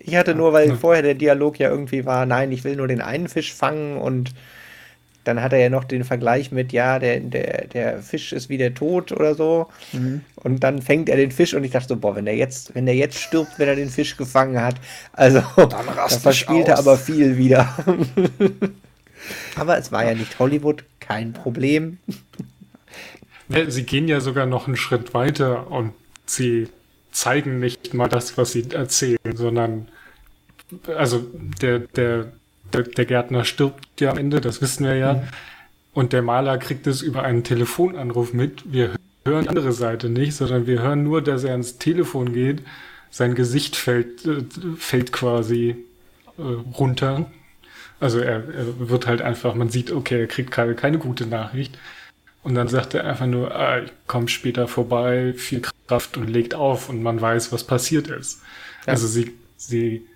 Ich 0.06 0.16
hatte 0.16 0.34
nur, 0.34 0.52
weil 0.52 0.76
vorher 0.76 1.02
der 1.02 1.14
Dialog 1.14 1.58
ja 1.58 1.70
irgendwie 1.70 2.04
war, 2.04 2.26
nein, 2.26 2.52
ich 2.52 2.62
will 2.62 2.76
nur 2.76 2.88
den 2.88 3.00
einen 3.00 3.28
Fisch 3.28 3.54
fangen 3.54 3.96
und 3.96 4.34
dann 5.24 5.40
hat 5.40 5.54
er 5.54 5.58
ja 5.58 5.70
noch 5.70 5.84
den 5.84 6.04
Vergleich 6.04 6.52
mit, 6.52 6.72
ja, 6.72 6.98
der, 6.98 7.20
der, 7.20 7.66
der 7.68 8.02
Fisch 8.02 8.34
ist 8.34 8.50
wie 8.50 8.58
der 8.58 8.74
Tod 8.74 9.10
oder 9.10 9.34
so. 9.34 9.68
Mhm. 9.92 10.20
Und 10.36 10.62
dann 10.62 10.82
fängt 10.82 11.08
er 11.08 11.16
den 11.16 11.30
Fisch 11.30 11.54
und 11.54 11.64
ich 11.64 11.70
dachte 11.70 11.88
so, 11.88 11.96
boah, 11.96 12.14
wenn 12.14 12.26
der 12.26 12.36
jetzt, 12.36 12.74
wenn 12.74 12.84
der 12.84 12.94
jetzt 12.94 13.18
stirbt, 13.18 13.58
wenn 13.58 13.68
er 13.68 13.76
den 13.76 13.88
Fisch 13.88 14.18
gefangen 14.18 14.60
hat, 14.60 14.76
also 15.14 15.42
da 15.56 16.08
verspielt 16.08 16.68
er 16.68 16.78
aber 16.78 16.98
viel 16.98 17.38
wieder. 17.38 17.74
aber 19.56 19.78
es 19.78 19.90
war 19.90 20.04
ja 20.04 20.14
nicht 20.14 20.38
Hollywood, 20.38 20.84
kein 21.00 21.32
Problem. 21.32 21.98
Sie 23.68 23.84
gehen 23.84 24.08
ja 24.08 24.20
sogar 24.20 24.44
noch 24.44 24.66
einen 24.66 24.76
Schritt 24.76 25.14
weiter 25.14 25.70
und 25.70 25.92
sie 26.26 26.68
zeigen 27.12 27.60
nicht 27.60 27.94
mal 27.94 28.08
das, 28.08 28.36
was 28.36 28.52
sie 28.52 28.70
erzählen, 28.70 29.18
sondern 29.34 29.88
also 30.86 31.26
der, 31.60 31.80
der 31.80 32.32
der, 32.74 32.82
der 32.82 33.04
Gärtner 33.04 33.44
stirbt 33.44 34.00
ja 34.00 34.10
am 34.10 34.18
Ende, 34.18 34.40
das 34.40 34.60
wissen 34.60 34.84
wir 34.84 34.96
ja. 34.96 35.14
Mhm. 35.14 35.22
Und 35.92 36.12
der 36.12 36.22
Maler 36.22 36.58
kriegt 36.58 36.86
es 36.86 37.02
über 37.02 37.22
einen 37.22 37.44
Telefonanruf 37.44 38.32
mit. 38.32 38.72
Wir 38.72 38.94
hören 39.24 39.44
die 39.44 39.48
andere 39.48 39.72
Seite 39.72 40.08
nicht, 40.08 40.34
sondern 40.34 40.66
wir 40.66 40.82
hören 40.82 41.04
nur, 41.04 41.22
dass 41.22 41.44
er 41.44 41.52
ans 41.52 41.78
Telefon 41.78 42.32
geht. 42.32 42.62
Sein 43.10 43.36
Gesicht 43.36 43.76
fällt, 43.76 44.26
äh, 44.26 44.44
fällt 44.76 45.12
quasi 45.12 45.76
äh, 46.36 46.42
runter. 46.76 47.30
Also 48.00 48.18
er, 48.18 48.42
er 48.52 48.88
wird 48.88 49.06
halt 49.06 49.22
einfach, 49.22 49.54
man 49.54 49.68
sieht, 49.68 49.92
okay, 49.92 50.22
er 50.22 50.26
kriegt 50.26 50.50
keine, 50.50 50.74
keine 50.74 50.98
gute 50.98 51.26
Nachricht. 51.26 51.78
Und 52.42 52.56
dann 52.56 52.68
sagt 52.68 52.94
er 52.94 53.06
einfach 53.06 53.26
nur, 53.26 53.54
ah, 53.54 53.78
ich 53.78 53.92
komme 54.06 54.28
später 54.28 54.66
vorbei, 54.66 55.32
viel 55.34 55.62
Kraft 55.86 56.16
und 56.16 56.28
legt 56.28 56.54
auf 56.54 56.88
und 56.88 57.02
man 57.02 57.20
weiß, 57.20 57.52
was 57.52 57.64
passiert 57.64 58.08
ist. 58.08 58.42
Ja. 58.84 58.92
Also 58.92 59.06
sie, 59.06 59.32
sie 59.56 60.06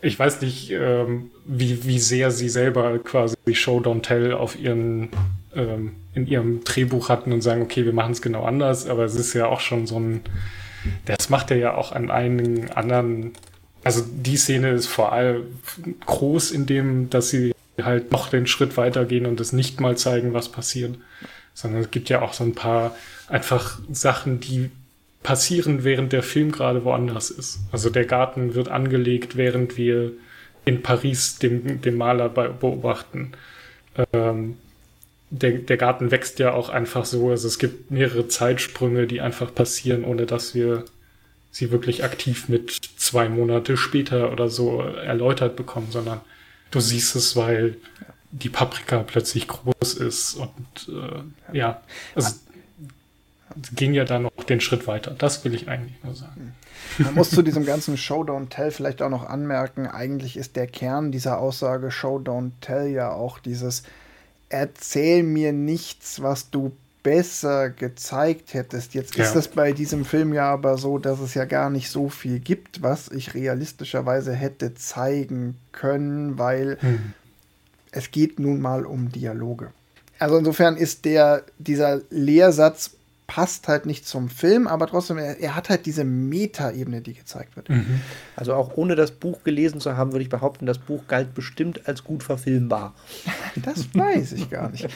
ich 0.00 0.18
weiß 0.18 0.42
nicht, 0.42 0.70
ähm, 0.70 1.30
wie, 1.44 1.84
wie 1.84 1.98
sehr 1.98 2.30
sie 2.30 2.48
selber 2.48 2.98
quasi 2.98 3.36
Show 3.52 3.78
Don't 3.78 4.02
Tell 4.02 4.32
auf 4.32 4.58
ihren, 4.58 5.08
ähm, 5.54 5.92
in 6.14 6.26
ihrem 6.26 6.64
Drehbuch 6.64 7.08
hatten 7.08 7.32
und 7.32 7.40
sagen, 7.40 7.62
okay, 7.62 7.84
wir 7.84 7.92
machen 7.92 8.12
es 8.12 8.22
genau 8.22 8.44
anders, 8.44 8.86
aber 8.86 9.04
es 9.04 9.14
ist 9.14 9.32
ja 9.34 9.46
auch 9.46 9.60
schon 9.60 9.86
so 9.86 9.98
ein, 9.98 10.20
das 11.06 11.30
macht 11.30 11.50
er 11.50 11.56
ja 11.56 11.74
auch 11.74 11.92
an 11.92 12.10
einigen 12.10 12.70
anderen, 12.70 13.32
also 13.84 14.04
die 14.04 14.36
Szene 14.36 14.70
ist 14.70 14.86
vor 14.86 15.12
allem 15.12 15.44
groß 16.04 16.50
in 16.50 16.66
dem, 16.66 17.08
dass 17.08 17.30
sie 17.30 17.54
halt 17.82 18.12
noch 18.12 18.28
den 18.28 18.46
Schritt 18.46 18.76
weitergehen 18.76 19.26
und 19.26 19.40
es 19.40 19.52
nicht 19.52 19.80
mal 19.80 19.96
zeigen, 19.96 20.34
was 20.34 20.50
passiert, 20.50 20.98
sondern 21.54 21.82
es 21.82 21.90
gibt 21.90 22.08
ja 22.08 22.22
auch 22.22 22.32
so 22.32 22.44
ein 22.44 22.54
paar 22.54 22.94
einfach 23.28 23.78
Sachen, 23.90 24.40
die 24.40 24.70
passieren, 25.26 25.82
während 25.82 26.12
der 26.12 26.22
Film 26.22 26.52
gerade 26.52 26.84
woanders 26.84 27.30
ist. 27.30 27.58
Also 27.72 27.90
der 27.90 28.04
Garten 28.04 28.54
wird 28.54 28.68
angelegt, 28.68 29.36
während 29.36 29.76
wir 29.76 30.12
in 30.64 30.82
Paris 30.82 31.38
den, 31.38 31.80
den 31.80 31.96
Maler 31.96 32.28
beobachten. 32.28 33.32
Ähm, 34.12 34.56
der, 35.30 35.58
der 35.58 35.76
Garten 35.78 36.12
wächst 36.12 36.38
ja 36.38 36.52
auch 36.52 36.68
einfach 36.68 37.04
so. 37.04 37.30
Also 37.30 37.48
es 37.48 37.58
gibt 37.58 37.90
mehrere 37.90 38.28
Zeitsprünge, 38.28 39.08
die 39.08 39.20
einfach 39.20 39.52
passieren, 39.52 40.04
ohne 40.04 40.26
dass 40.26 40.54
wir 40.54 40.84
sie 41.50 41.72
wirklich 41.72 42.04
aktiv 42.04 42.48
mit 42.48 42.70
zwei 42.96 43.28
Monate 43.28 43.76
später 43.76 44.30
oder 44.30 44.48
so 44.48 44.80
erläutert 44.80 45.56
bekommen, 45.56 45.88
sondern 45.90 46.20
du 46.70 46.78
siehst 46.78 47.16
es, 47.16 47.34
weil 47.34 47.78
die 48.30 48.48
Paprika 48.48 48.98
plötzlich 48.98 49.48
groß 49.48 49.94
ist 49.94 50.34
und 50.34 50.88
äh, 50.88 51.56
ja, 51.56 51.80
also 52.14 52.32
ging 53.74 53.94
ja 53.94 54.04
da 54.04 54.18
noch 54.18 54.32
den 54.48 54.60
Schritt 54.60 54.86
weiter. 54.86 55.14
Das 55.16 55.44
will 55.44 55.54
ich 55.54 55.68
eigentlich 55.68 56.02
nur 56.04 56.14
sagen. 56.14 56.54
Man 56.98 57.14
muss 57.14 57.30
zu 57.30 57.42
diesem 57.42 57.64
ganzen 57.64 57.96
Show 57.96 58.22
Don't 58.22 58.48
Tell 58.48 58.70
vielleicht 58.70 59.02
auch 59.02 59.10
noch 59.10 59.28
anmerken, 59.28 59.86
eigentlich 59.86 60.36
ist 60.36 60.56
der 60.56 60.66
Kern 60.66 61.12
dieser 61.12 61.38
Aussage 61.38 61.90
Show 61.90 62.18
Don't 62.18 62.52
Tell 62.60 62.88
ja 62.88 63.10
auch 63.10 63.38
dieses 63.38 63.82
Erzähl 64.48 65.22
mir 65.22 65.52
nichts, 65.52 66.22
was 66.22 66.50
du 66.50 66.72
besser 67.02 67.70
gezeigt 67.70 68.54
hättest. 68.54 68.94
Jetzt 68.94 69.16
ja. 69.16 69.24
ist 69.24 69.36
es 69.36 69.48
bei 69.48 69.72
diesem 69.72 70.04
Film 70.04 70.32
ja 70.32 70.52
aber 70.52 70.76
so, 70.76 70.98
dass 70.98 71.20
es 71.20 71.34
ja 71.34 71.44
gar 71.44 71.70
nicht 71.70 71.90
so 71.90 72.08
viel 72.08 72.40
gibt, 72.40 72.82
was 72.82 73.08
ich 73.10 73.34
realistischerweise 73.34 74.32
hätte 74.32 74.74
zeigen 74.74 75.56
können, 75.70 76.38
weil 76.38 76.78
hm. 76.80 77.12
es 77.92 78.10
geht 78.10 78.40
nun 78.40 78.60
mal 78.60 78.84
um 78.86 79.12
Dialoge. 79.12 79.70
Also 80.18 80.36
insofern 80.36 80.76
ist 80.76 81.04
der, 81.04 81.44
dieser 81.58 82.00
Lehrsatz 82.10 82.95
passt 83.26 83.68
halt 83.68 83.86
nicht 83.86 84.06
zum 84.06 84.28
Film, 84.28 84.66
aber 84.66 84.86
trotzdem, 84.86 85.18
er, 85.18 85.40
er 85.40 85.56
hat 85.56 85.68
halt 85.68 85.86
diese 85.86 86.04
Meta-Ebene, 86.04 87.00
die 87.00 87.14
gezeigt 87.14 87.56
wird. 87.56 87.68
Mhm. 87.68 88.00
Also 88.36 88.54
auch 88.54 88.76
ohne 88.76 88.94
das 88.94 89.10
Buch 89.10 89.42
gelesen 89.42 89.80
zu 89.80 89.96
haben, 89.96 90.12
würde 90.12 90.22
ich 90.22 90.28
behaupten, 90.28 90.66
das 90.66 90.78
Buch 90.78 91.02
galt 91.08 91.34
bestimmt 91.34 91.88
als 91.88 92.04
gut 92.04 92.22
verfilmbar. 92.22 92.94
das 93.56 93.94
weiß 93.94 94.32
ich 94.32 94.50
gar 94.50 94.70
nicht. 94.70 94.88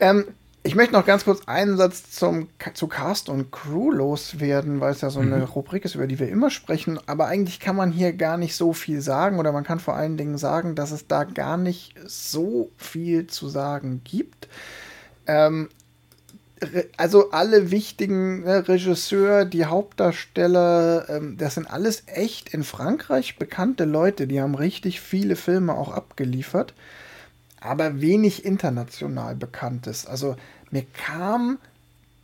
ähm, 0.00 0.24
ich 0.62 0.74
möchte 0.74 0.92
noch 0.92 1.06
ganz 1.06 1.24
kurz 1.24 1.46
einen 1.46 1.78
Satz 1.78 2.10
zum, 2.10 2.48
zu 2.74 2.86
Cast 2.86 3.30
und 3.30 3.50
Crew 3.50 3.90
loswerden, 3.92 4.80
weil 4.80 4.92
es 4.92 5.00
ja 5.00 5.08
so 5.08 5.20
eine 5.20 5.38
mhm. 5.38 5.44
Rubrik 5.44 5.86
ist, 5.86 5.94
über 5.94 6.06
die 6.06 6.18
wir 6.18 6.28
immer 6.28 6.50
sprechen. 6.50 6.98
Aber 7.06 7.26
eigentlich 7.26 7.60
kann 7.60 7.76
man 7.76 7.90
hier 7.92 8.12
gar 8.12 8.36
nicht 8.36 8.54
so 8.54 8.74
viel 8.74 9.00
sagen 9.00 9.38
oder 9.38 9.52
man 9.52 9.64
kann 9.64 9.80
vor 9.80 9.94
allen 9.94 10.18
Dingen 10.18 10.36
sagen, 10.36 10.74
dass 10.74 10.90
es 10.90 11.06
da 11.06 11.24
gar 11.24 11.56
nicht 11.56 11.94
so 12.04 12.70
viel 12.76 13.26
zu 13.26 13.48
sagen 13.48 14.02
gibt. 14.04 14.48
Ähm, 15.26 15.70
also 16.96 17.30
alle 17.30 17.70
wichtigen 17.70 18.42
ne, 18.42 18.68
Regisseur, 18.68 19.44
die 19.44 19.64
Hauptdarsteller, 19.64 21.08
ähm, 21.08 21.36
das 21.38 21.54
sind 21.54 21.70
alles 21.70 22.02
echt 22.06 22.52
in 22.52 22.64
Frankreich 22.64 23.36
bekannte 23.36 23.84
Leute. 23.84 24.26
Die 24.26 24.40
haben 24.40 24.54
richtig 24.54 25.00
viele 25.00 25.36
Filme 25.36 25.74
auch 25.74 25.90
abgeliefert, 25.90 26.74
aber 27.60 28.00
wenig 28.00 28.44
international 28.44 29.36
bekanntes. 29.36 30.06
Also 30.06 30.36
mir 30.70 30.84
kam 30.92 31.58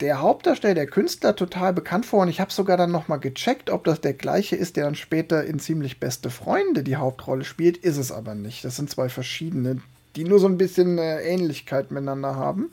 der 0.00 0.20
Hauptdarsteller, 0.20 0.74
der 0.74 0.86
Künstler, 0.86 1.34
total 1.34 1.72
bekannt 1.72 2.04
vor 2.04 2.20
und 2.20 2.28
ich 2.28 2.40
habe 2.40 2.52
sogar 2.52 2.76
dann 2.76 2.92
noch 2.92 3.08
mal 3.08 3.16
gecheckt, 3.16 3.70
ob 3.70 3.84
das 3.84 4.02
der 4.02 4.12
gleiche 4.12 4.54
ist, 4.54 4.76
der 4.76 4.84
dann 4.84 4.94
später 4.94 5.44
in 5.44 5.58
ziemlich 5.58 5.98
beste 5.98 6.28
Freunde 6.28 6.82
die 6.82 6.96
Hauptrolle 6.96 7.44
spielt. 7.44 7.78
Ist 7.78 7.96
es 7.96 8.12
aber 8.12 8.34
nicht. 8.34 8.64
Das 8.64 8.76
sind 8.76 8.90
zwei 8.90 9.08
verschiedene, 9.08 9.80
die 10.14 10.24
nur 10.24 10.38
so 10.38 10.48
ein 10.48 10.58
bisschen 10.58 10.98
äh, 10.98 11.22
Ähnlichkeit 11.22 11.90
miteinander 11.90 12.36
haben. 12.36 12.70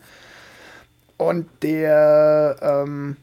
Und 1.17 1.47
der 1.61 2.57
ähm, 2.61 3.17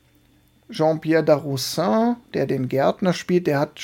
Jean-Pierre 0.70 1.24
Daroussin, 1.24 2.16
der 2.34 2.46
den 2.46 2.68
Gärtner 2.68 3.12
spielt, 3.12 3.46
der 3.46 3.60
hat 3.60 3.80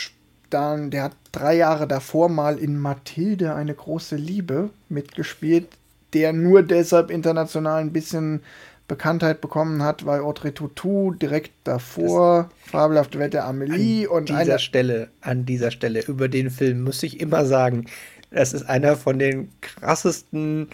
dann, 0.50 0.90
der 0.90 1.04
hat 1.04 1.12
drei 1.32 1.57
Jahre 1.57 1.86
davor 1.86 2.28
mal 2.28 2.59
in 2.59 2.78
Mathilde 2.78 3.54
eine 3.54 3.74
große 3.74 4.16
Liebe 4.16 4.70
mitgespielt, 4.88 5.68
der 6.12 6.32
nur 6.32 6.62
deshalb 6.62 7.11
international 7.11 7.80
ein 7.80 7.92
bisschen 7.92 8.40
Bekanntheit 8.88 9.40
bekommen 9.40 9.82
hat, 9.82 10.07
weil 10.07 10.20
Audrey 10.20 10.52
Tautou 10.52 11.12
direkt 11.12 11.50
davor 11.64 12.50
das 12.62 12.70
Fabelhafte 12.70 13.18
Welt 13.18 13.34
der 13.34 13.44
Amelie 13.44 14.07
an 14.07 14.16
und 14.16 14.28
dieser 14.28 14.61
Stelle, 14.61 15.09
an 15.20 15.44
dieser 15.44 15.72
Stelle 15.72 16.04
über 16.07 16.28
den 16.28 16.50
Film 16.50 16.84
muss 16.84 17.02
ich 17.02 17.20
immer 17.20 17.44
sagen, 17.44 17.86
das 18.30 18.52
ist 18.52 18.68
einer 18.68 18.96
von 18.96 19.18
den 19.18 19.50
krassesten 19.61 20.68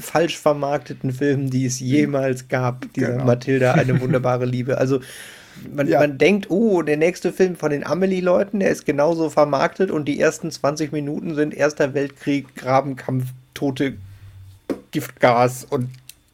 falsch 0.00 0.38
vermarkteten 0.38 1.12
Filmen, 1.12 1.50
die 1.50 1.66
es 1.66 1.80
jemals 1.80 2.48
gab. 2.48 2.92
Dieser 2.94 3.12
genau. 3.12 3.24
Mathilda, 3.24 3.72
eine 3.72 4.00
wunderbare 4.00 4.46
Liebe. 4.46 4.78
Also 4.78 5.00
man, 5.72 5.88
ja. 5.88 6.00
man 6.00 6.18
denkt, 6.18 6.50
oh, 6.50 6.82
der 6.82 6.96
nächste 6.96 7.32
Film 7.32 7.56
von 7.56 7.70
den 7.70 7.86
Amelie-Leuten, 7.86 8.60
der 8.60 8.70
ist 8.70 8.86
genauso 8.86 9.30
vermarktet 9.30 9.90
und 9.90 10.06
die 10.06 10.20
ersten 10.20 10.50
20 10.50 10.92
Minuten 10.92 11.34
sind 11.34 11.54
Erster 11.54 11.94
Weltkrieg, 11.94 12.54
Grabenkampf, 12.56 13.26
tote 13.54 13.94
Giftgas 14.90 15.64
und 15.68 15.88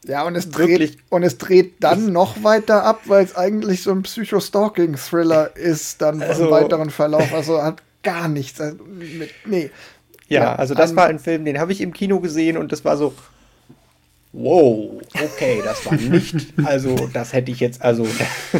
Ja, 0.05 0.24
und 0.24 0.36
es 0.36 0.51
dreht, 0.51 0.98
und 1.11 1.22
es 1.22 1.38
dreht 1.38 1.74
dann 1.80 2.12
noch 2.12 2.42
weiter 2.42 2.84
ab, 2.84 3.03
weil 3.07 3.24
es 3.24 3.36
eigentlich 3.36 3.82
so 3.82 3.90
ein 3.90 4.03
Psycho-Stalking-Thriller 4.03 5.57
ist, 5.57 6.01
dann 6.01 6.22
also, 6.22 6.46
im 6.46 6.51
weiteren 6.51 6.90
Verlauf. 6.90 7.32
Also 7.34 7.62
hat 7.62 7.82
gar 8.03 8.28
nichts. 8.28 8.61
Also 8.61 8.78
mit, 8.84 9.30
nee. 9.44 9.70
Ja, 10.28 10.55
also 10.55 10.74
das 10.74 10.94
war 10.94 11.07
ein 11.07 11.18
Film, 11.18 11.44
den 11.44 11.59
habe 11.59 11.72
ich 11.72 11.80
im 11.80 11.92
Kino 11.92 12.20
gesehen 12.20 12.57
und 12.57 12.70
das 12.70 12.84
war 12.84 12.96
so, 12.96 13.14
wow, 14.32 15.00
okay, 15.14 15.60
das 15.64 15.84
war 15.86 15.94
nicht, 15.94 16.52
also 16.64 17.08
das 17.12 17.32
hätte 17.32 17.50
ich 17.50 17.60
jetzt, 17.60 17.82
also 17.82 18.06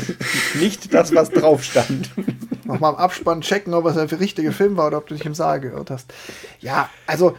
nicht 0.61 0.93
das, 0.93 1.15
was 1.15 1.31
drauf 1.31 1.63
stand. 1.63 2.11
Nochmal 2.65 2.95
im 2.95 2.99
Abspann 2.99 3.41
checken, 3.41 3.75
ob 3.75 3.87
es 3.87 3.95
der 3.95 4.21
richtige 4.21 4.53
Film 4.53 4.77
war 4.77 4.89
oder 4.89 4.99
ob 4.99 5.07
du 5.07 5.15
dich 5.15 5.27
im 5.27 5.35
Saal 5.35 5.61
gehört 5.61 5.91
hast. 5.91 6.13
Ja, 6.61 6.89
also 7.07 7.37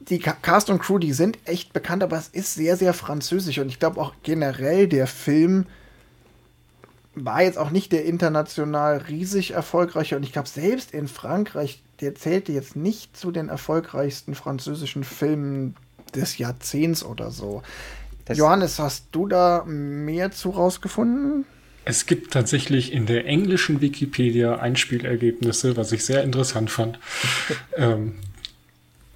die 0.00 0.18
Cast 0.18 0.70
und 0.70 0.80
Crew, 0.80 0.98
die 0.98 1.12
sind 1.12 1.38
echt 1.44 1.72
bekannt, 1.72 2.02
aber 2.02 2.16
es 2.16 2.28
ist 2.28 2.54
sehr, 2.54 2.76
sehr 2.76 2.94
französisch 2.94 3.58
und 3.58 3.68
ich 3.68 3.78
glaube 3.78 4.00
auch 4.00 4.14
generell 4.22 4.88
der 4.88 5.06
Film 5.06 5.66
war 7.14 7.42
jetzt 7.42 7.58
auch 7.58 7.70
nicht 7.70 7.92
der 7.92 8.04
international 8.04 8.98
riesig 9.08 9.52
erfolgreiche 9.52 10.16
und 10.16 10.24
ich 10.24 10.32
glaube 10.32 10.48
selbst 10.48 10.92
in 10.92 11.06
Frankreich, 11.08 11.82
der 12.00 12.14
zählte 12.14 12.52
jetzt 12.52 12.76
nicht 12.76 13.16
zu 13.16 13.30
den 13.30 13.48
erfolgreichsten 13.48 14.34
französischen 14.34 15.04
Filmen 15.04 15.76
des 16.14 16.38
Jahrzehnts 16.38 17.04
oder 17.04 17.30
so. 17.30 17.62
Das 18.24 18.38
Johannes, 18.38 18.78
hast 18.78 19.08
du 19.12 19.26
da 19.26 19.64
mehr 19.66 20.30
zu 20.30 20.50
rausgefunden? 20.50 21.44
Es 21.84 22.06
gibt 22.06 22.32
tatsächlich 22.32 22.92
in 22.92 23.04
der 23.06 23.26
englischen 23.26 23.80
Wikipedia 23.82 24.56
Einspielergebnisse, 24.56 25.76
was 25.76 25.92
ich 25.92 26.04
sehr 26.04 26.22
interessant 26.22 26.70
fand. 26.70 26.98
ähm, 27.76 28.14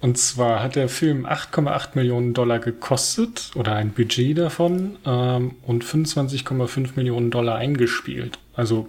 und 0.01 0.17
zwar 0.17 0.63
hat 0.63 0.75
der 0.75 0.87
Film 0.87 1.25
8,8 1.25 1.89
Millionen 1.95 2.33
Dollar 2.33 2.59
gekostet 2.59 3.51
oder 3.55 3.75
ein 3.75 3.91
Budget 3.91 4.37
davon 4.37 4.97
ähm, 5.05 5.55
und 5.63 5.83
25,5 5.83 6.91
Millionen 6.95 7.31
Dollar 7.31 7.55
eingespielt. 7.55 8.39
Also 8.53 8.87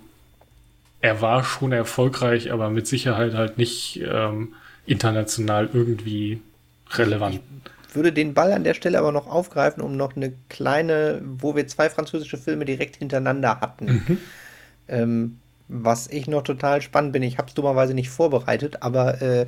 er 1.01 1.21
war 1.21 1.43
schon 1.43 1.73
erfolgreich, 1.73 2.53
aber 2.53 2.71
mit 2.71 2.87
Sicherheit 2.87 3.35
halt 3.35 3.59
nicht 3.59 4.01
ähm, 4.05 4.55
international 4.87 5.71
irgendwie 5.73 6.41
relevant. 6.93 7.41
Ich 7.91 7.97
würde 7.97 8.13
den 8.13 8.35
Ball 8.35 8.53
an 8.53 8.63
der 8.63 8.75
Stelle 8.75 9.01
aber 9.01 9.11
noch 9.11 9.27
aufgreifen, 9.27 9.83
um 9.83 9.97
noch 9.97 10.15
eine 10.15 10.33
kleine, 10.49 11.21
wo 11.25 11.57
wir 11.57 11.67
zwei 11.67 11.91
französische 11.91 12.39
Filme 12.39 12.65
direkt 12.65 12.95
hintereinander 12.95 13.61
hatten. 13.61 13.85
Mhm. 13.87 14.19
Ähm, 14.87 15.39
was 15.67 16.07
ich 16.07 16.29
noch 16.29 16.43
total 16.43 16.83
spannend 16.83 17.13
bin, 17.13 17.25
ich 17.25 17.37
habe 17.39 17.49
es 17.49 17.55
dummerweise 17.55 17.93
nicht 17.95 18.09
vorbereitet, 18.09 18.85
aber 18.85 19.21
äh, 19.21 19.47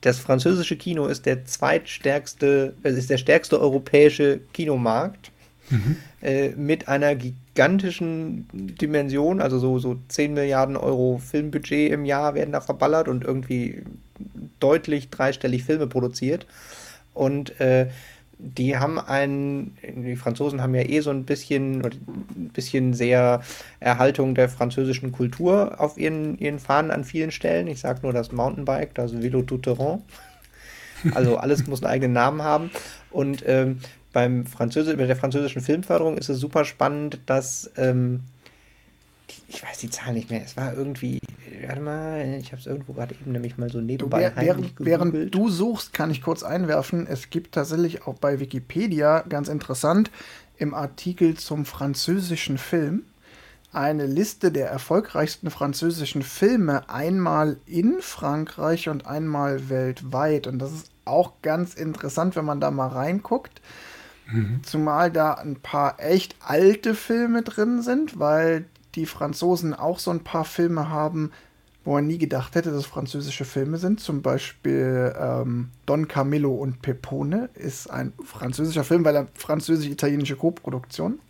das 0.00 0.18
französische 0.18 0.74
Kino 0.74 1.06
ist 1.06 1.24
der 1.24 1.44
zweitstärkste, 1.44 2.74
es 2.82 2.96
ist 2.96 3.10
der 3.10 3.18
stärkste 3.18 3.60
europäische 3.60 4.40
Kinomarkt 4.52 5.30
mhm. 5.70 5.96
äh, 6.20 6.48
mit 6.50 6.88
einer 6.88 7.14
gigantischen 7.14 8.48
Dimension, 8.52 9.40
also 9.40 9.60
so, 9.60 9.78
so 9.78 9.98
10 10.08 10.34
Milliarden 10.34 10.76
Euro 10.76 11.18
Filmbudget 11.24 11.92
im 11.92 12.04
Jahr 12.04 12.34
werden 12.34 12.50
da 12.50 12.60
verballert 12.60 13.06
und 13.06 13.22
irgendwie 13.22 13.82
deutlich 14.58 15.10
dreistellig 15.10 15.62
Filme 15.62 15.86
produziert. 15.86 16.44
Und 17.18 17.60
äh, 17.60 17.88
die 18.38 18.76
haben 18.76 19.00
einen, 19.00 19.76
die 19.82 20.14
Franzosen 20.14 20.62
haben 20.62 20.74
ja 20.74 20.82
eh 20.82 21.00
so 21.00 21.10
ein 21.10 21.24
bisschen, 21.24 21.84
ein 21.84 22.50
bisschen 22.52 22.94
sehr 22.94 23.42
Erhaltung 23.80 24.36
der 24.36 24.48
französischen 24.48 25.10
Kultur 25.10 25.80
auf 25.80 25.98
ihren, 25.98 26.38
ihren 26.38 26.60
Fahnen 26.60 26.92
an 26.92 27.02
vielen 27.02 27.32
Stellen. 27.32 27.66
Ich 27.66 27.80
sage 27.80 28.00
nur 28.02 28.12
das 28.12 28.30
Mountainbike, 28.30 28.94
das 28.94 29.12
Vélo 29.12 29.44
tout 29.44 29.62
terrain. 29.62 30.02
Also 31.14 31.36
alles 31.36 31.66
muss 31.66 31.82
einen 31.82 31.92
eigenen 31.92 32.12
Namen 32.12 32.42
haben. 32.42 32.70
Und 33.10 33.42
ähm, 33.46 33.78
beim 34.12 34.46
Französisch, 34.46 34.96
bei 34.96 35.06
der 35.06 35.16
französischen 35.16 35.62
Filmförderung 35.62 36.16
ist 36.16 36.28
es 36.28 36.38
super 36.38 36.64
spannend, 36.64 37.20
dass 37.26 37.70
ähm, 37.76 38.20
ich 39.48 39.62
weiß 39.62 39.78
die 39.78 39.90
Zahl 39.90 40.12
nicht 40.12 40.30
mehr. 40.30 40.42
Es 40.44 40.56
war 40.56 40.74
irgendwie, 40.74 41.20
warte 41.66 41.80
mal, 41.80 42.38
ich 42.38 42.52
habe 42.52 42.60
es 42.60 42.66
irgendwo 42.66 42.92
gerade 42.92 43.14
eben 43.14 43.32
nämlich 43.32 43.56
mal 43.56 43.70
so 43.70 43.80
nebenbei. 43.80 44.28
Du, 44.28 44.40
während, 44.40 44.74
während 44.78 45.34
du 45.34 45.48
suchst, 45.48 45.94
kann 45.94 46.10
ich 46.10 46.20
kurz 46.20 46.42
einwerfen. 46.42 47.06
Es 47.06 47.30
gibt 47.30 47.54
tatsächlich 47.54 48.06
auch 48.06 48.18
bei 48.18 48.40
Wikipedia 48.40 49.24
ganz 49.26 49.48
interessant 49.48 50.10
im 50.58 50.74
Artikel 50.74 51.34
zum 51.34 51.64
französischen 51.64 52.58
Film 52.58 53.04
eine 53.72 54.06
Liste 54.06 54.52
der 54.52 54.68
erfolgreichsten 54.68 55.50
französischen 55.50 56.22
Filme 56.22 56.88
einmal 56.90 57.58
in 57.64 58.00
Frankreich 58.00 58.88
und 58.88 59.06
einmal 59.06 59.70
weltweit. 59.70 60.46
Und 60.46 60.58
das 60.58 60.72
ist 60.72 60.90
auch 61.06 61.32
ganz 61.40 61.74
interessant, 61.74 62.36
wenn 62.36 62.44
man 62.44 62.60
da 62.60 62.70
mal 62.70 62.88
reinguckt. 62.88 63.62
Mhm. 64.30 64.60
Zumal 64.62 65.10
da 65.10 65.34
ein 65.34 65.56
paar 65.56 66.00
echt 66.00 66.36
alte 66.40 66.94
Filme 66.94 67.42
drin 67.42 67.82
sind, 67.82 68.18
weil 68.18 68.66
die 68.94 69.06
Franzosen 69.06 69.74
auch 69.74 69.98
so 69.98 70.10
ein 70.10 70.24
paar 70.24 70.44
Filme 70.44 70.88
haben, 70.88 71.32
wo 71.84 71.92
man 71.92 72.06
nie 72.06 72.18
gedacht 72.18 72.54
hätte, 72.54 72.70
dass 72.70 72.80
es 72.80 72.86
französische 72.86 73.44
Filme 73.44 73.78
sind. 73.78 74.00
Zum 74.00 74.20
Beispiel 74.20 75.14
ähm, 75.18 75.70
Don 75.86 76.06
Camillo 76.06 76.54
und 76.54 76.82
Pepone 76.82 77.48
ist 77.54 77.88
ein 77.90 78.12
französischer 78.22 78.84
Film, 78.84 79.04
weil 79.04 79.16
er 79.16 79.28
französisch-italienische 79.34 80.36
Koproduktion. 80.36 81.20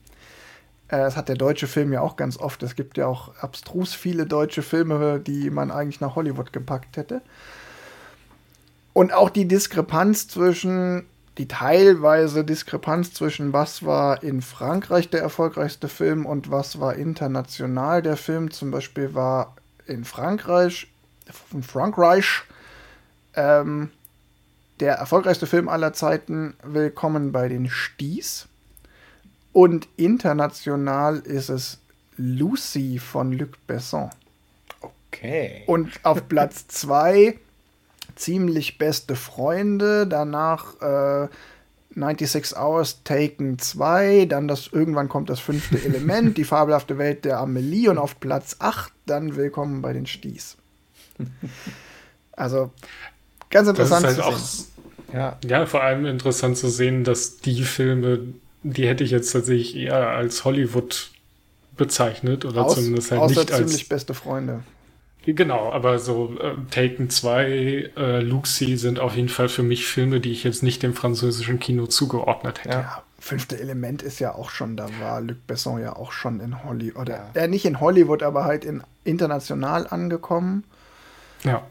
Äh, 0.88 0.98
das 0.98 1.16
hat 1.16 1.28
der 1.28 1.36
deutsche 1.36 1.68
Film 1.68 1.92
ja 1.92 2.00
auch 2.00 2.16
ganz 2.16 2.38
oft. 2.38 2.62
Es 2.62 2.74
gibt 2.74 2.96
ja 2.96 3.06
auch 3.06 3.36
abstrus 3.36 3.94
viele 3.94 4.26
deutsche 4.26 4.62
Filme, 4.62 5.20
die 5.20 5.50
man 5.50 5.70
eigentlich 5.70 6.00
nach 6.00 6.16
Hollywood 6.16 6.52
gepackt 6.52 6.96
hätte. 6.96 7.22
Und 8.94 9.12
auch 9.12 9.30
die 9.30 9.46
Diskrepanz 9.46 10.26
zwischen 10.26 11.06
die 11.38 11.46
teilweise 11.46 12.44
Diskrepanz 12.44 13.14
zwischen 13.14 13.52
was 13.52 13.84
war 13.84 14.22
in 14.24 14.42
Frankreich 14.42 15.08
der 15.08 15.22
erfolgreichste 15.22 15.88
Film 15.88 16.26
und 16.26 16.50
was 16.50 16.80
war 16.80 16.96
international 16.96 18.02
der 18.02 18.16
Film. 18.16 18.50
Zum 18.50 18.72
Beispiel 18.72 19.14
war 19.14 19.56
in 19.86 20.04
Frankreich, 20.04 20.88
in 21.52 21.62
Frankreich 21.62 22.42
ähm, 23.34 23.90
der 24.80 24.94
erfolgreichste 24.94 25.46
Film 25.46 25.68
aller 25.68 25.92
Zeiten 25.92 26.56
Willkommen 26.64 27.30
bei 27.30 27.48
den 27.48 27.68
Sties. 27.70 28.48
Und 29.52 29.88
international 29.96 31.18
ist 31.20 31.50
es 31.50 31.78
Lucy 32.16 32.98
von 32.98 33.32
Luc 33.32 33.64
Besson. 33.68 34.10
Okay. 34.80 35.62
Und 35.66 36.04
auf 36.04 36.28
Platz 36.28 36.66
2 36.68 37.38
ziemlich 38.18 38.78
beste 38.78 39.16
Freunde, 39.16 40.06
danach 40.06 40.80
äh, 40.80 41.28
96 41.94 42.56
Hours 42.56 43.02
Taken 43.02 43.58
2, 43.58 44.26
dann 44.26 44.48
das 44.48 44.68
irgendwann 44.72 45.08
kommt 45.08 45.30
das 45.30 45.40
fünfte 45.40 45.78
Element, 45.84 46.36
die 46.36 46.44
fabelhafte 46.44 46.98
Welt 46.98 47.24
der 47.24 47.38
Amelie 47.38 47.88
und 47.88 47.98
auf 47.98 48.20
Platz 48.20 48.56
8 48.58 48.92
dann 49.06 49.36
Willkommen 49.36 49.82
bei 49.82 49.92
den 49.92 50.06
Sties. 50.06 50.56
Also 52.32 52.70
ganz 53.50 53.68
interessant 53.68 54.04
das 54.04 54.12
ist 54.12 54.24
halt 54.24 54.34
auch, 54.34 55.14
ja. 55.14 55.38
ja, 55.44 55.66
vor 55.66 55.82
allem 55.82 56.06
interessant 56.06 56.56
zu 56.56 56.68
sehen, 56.68 57.02
dass 57.02 57.38
die 57.38 57.62
Filme, 57.62 58.20
die 58.62 58.86
hätte 58.86 59.02
ich 59.02 59.10
jetzt 59.10 59.32
tatsächlich 59.32 59.74
eher 59.74 60.10
als 60.10 60.44
Hollywood 60.44 61.10
bezeichnet 61.76 62.44
oder 62.44 62.66
Aus, 62.66 62.74
zumindest 62.76 63.10
halt 63.10 63.28
nicht 63.28 63.38
als 63.38 63.56
ziemlich 63.56 63.88
beste 63.88 64.14
Freunde. 64.14 64.62
Genau, 65.34 65.70
aber 65.70 65.98
so 65.98 66.34
äh, 66.40 66.54
Taken 66.70 67.10
2, 67.10 67.90
äh, 67.96 68.20
Luxi 68.20 68.78
sind 68.78 68.98
auf 68.98 69.14
jeden 69.14 69.28
Fall 69.28 69.50
für 69.50 69.62
mich 69.62 69.86
Filme, 69.86 70.20
die 70.20 70.32
ich 70.32 70.42
jetzt 70.42 70.62
nicht 70.62 70.82
dem 70.82 70.94
französischen 70.94 71.60
Kino 71.60 71.86
zugeordnet 71.86 72.64
hätte. 72.64 72.78
Ja, 72.78 73.02
fünfte 73.18 73.60
Element 73.60 74.00
ist 74.00 74.20
ja 74.20 74.34
auch 74.34 74.48
schon, 74.48 74.78
da 74.78 74.88
war 75.00 75.20
Luc 75.20 75.46
Besson 75.46 75.82
ja 75.82 75.94
auch 75.94 76.12
schon 76.12 76.40
in 76.40 76.64
Hollywood, 76.64 76.96
oder 76.96 77.30
ja. 77.34 77.42
äh, 77.42 77.48
nicht 77.48 77.66
in 77.66 77.78
Hollywood, 77.78 78.22
aber 78.22 78.44
halt 78.44 78.64
in 78.64 78.82
international 79.04 79.86
angekommen. 79.86 80.64
Ja. 81.44 81.62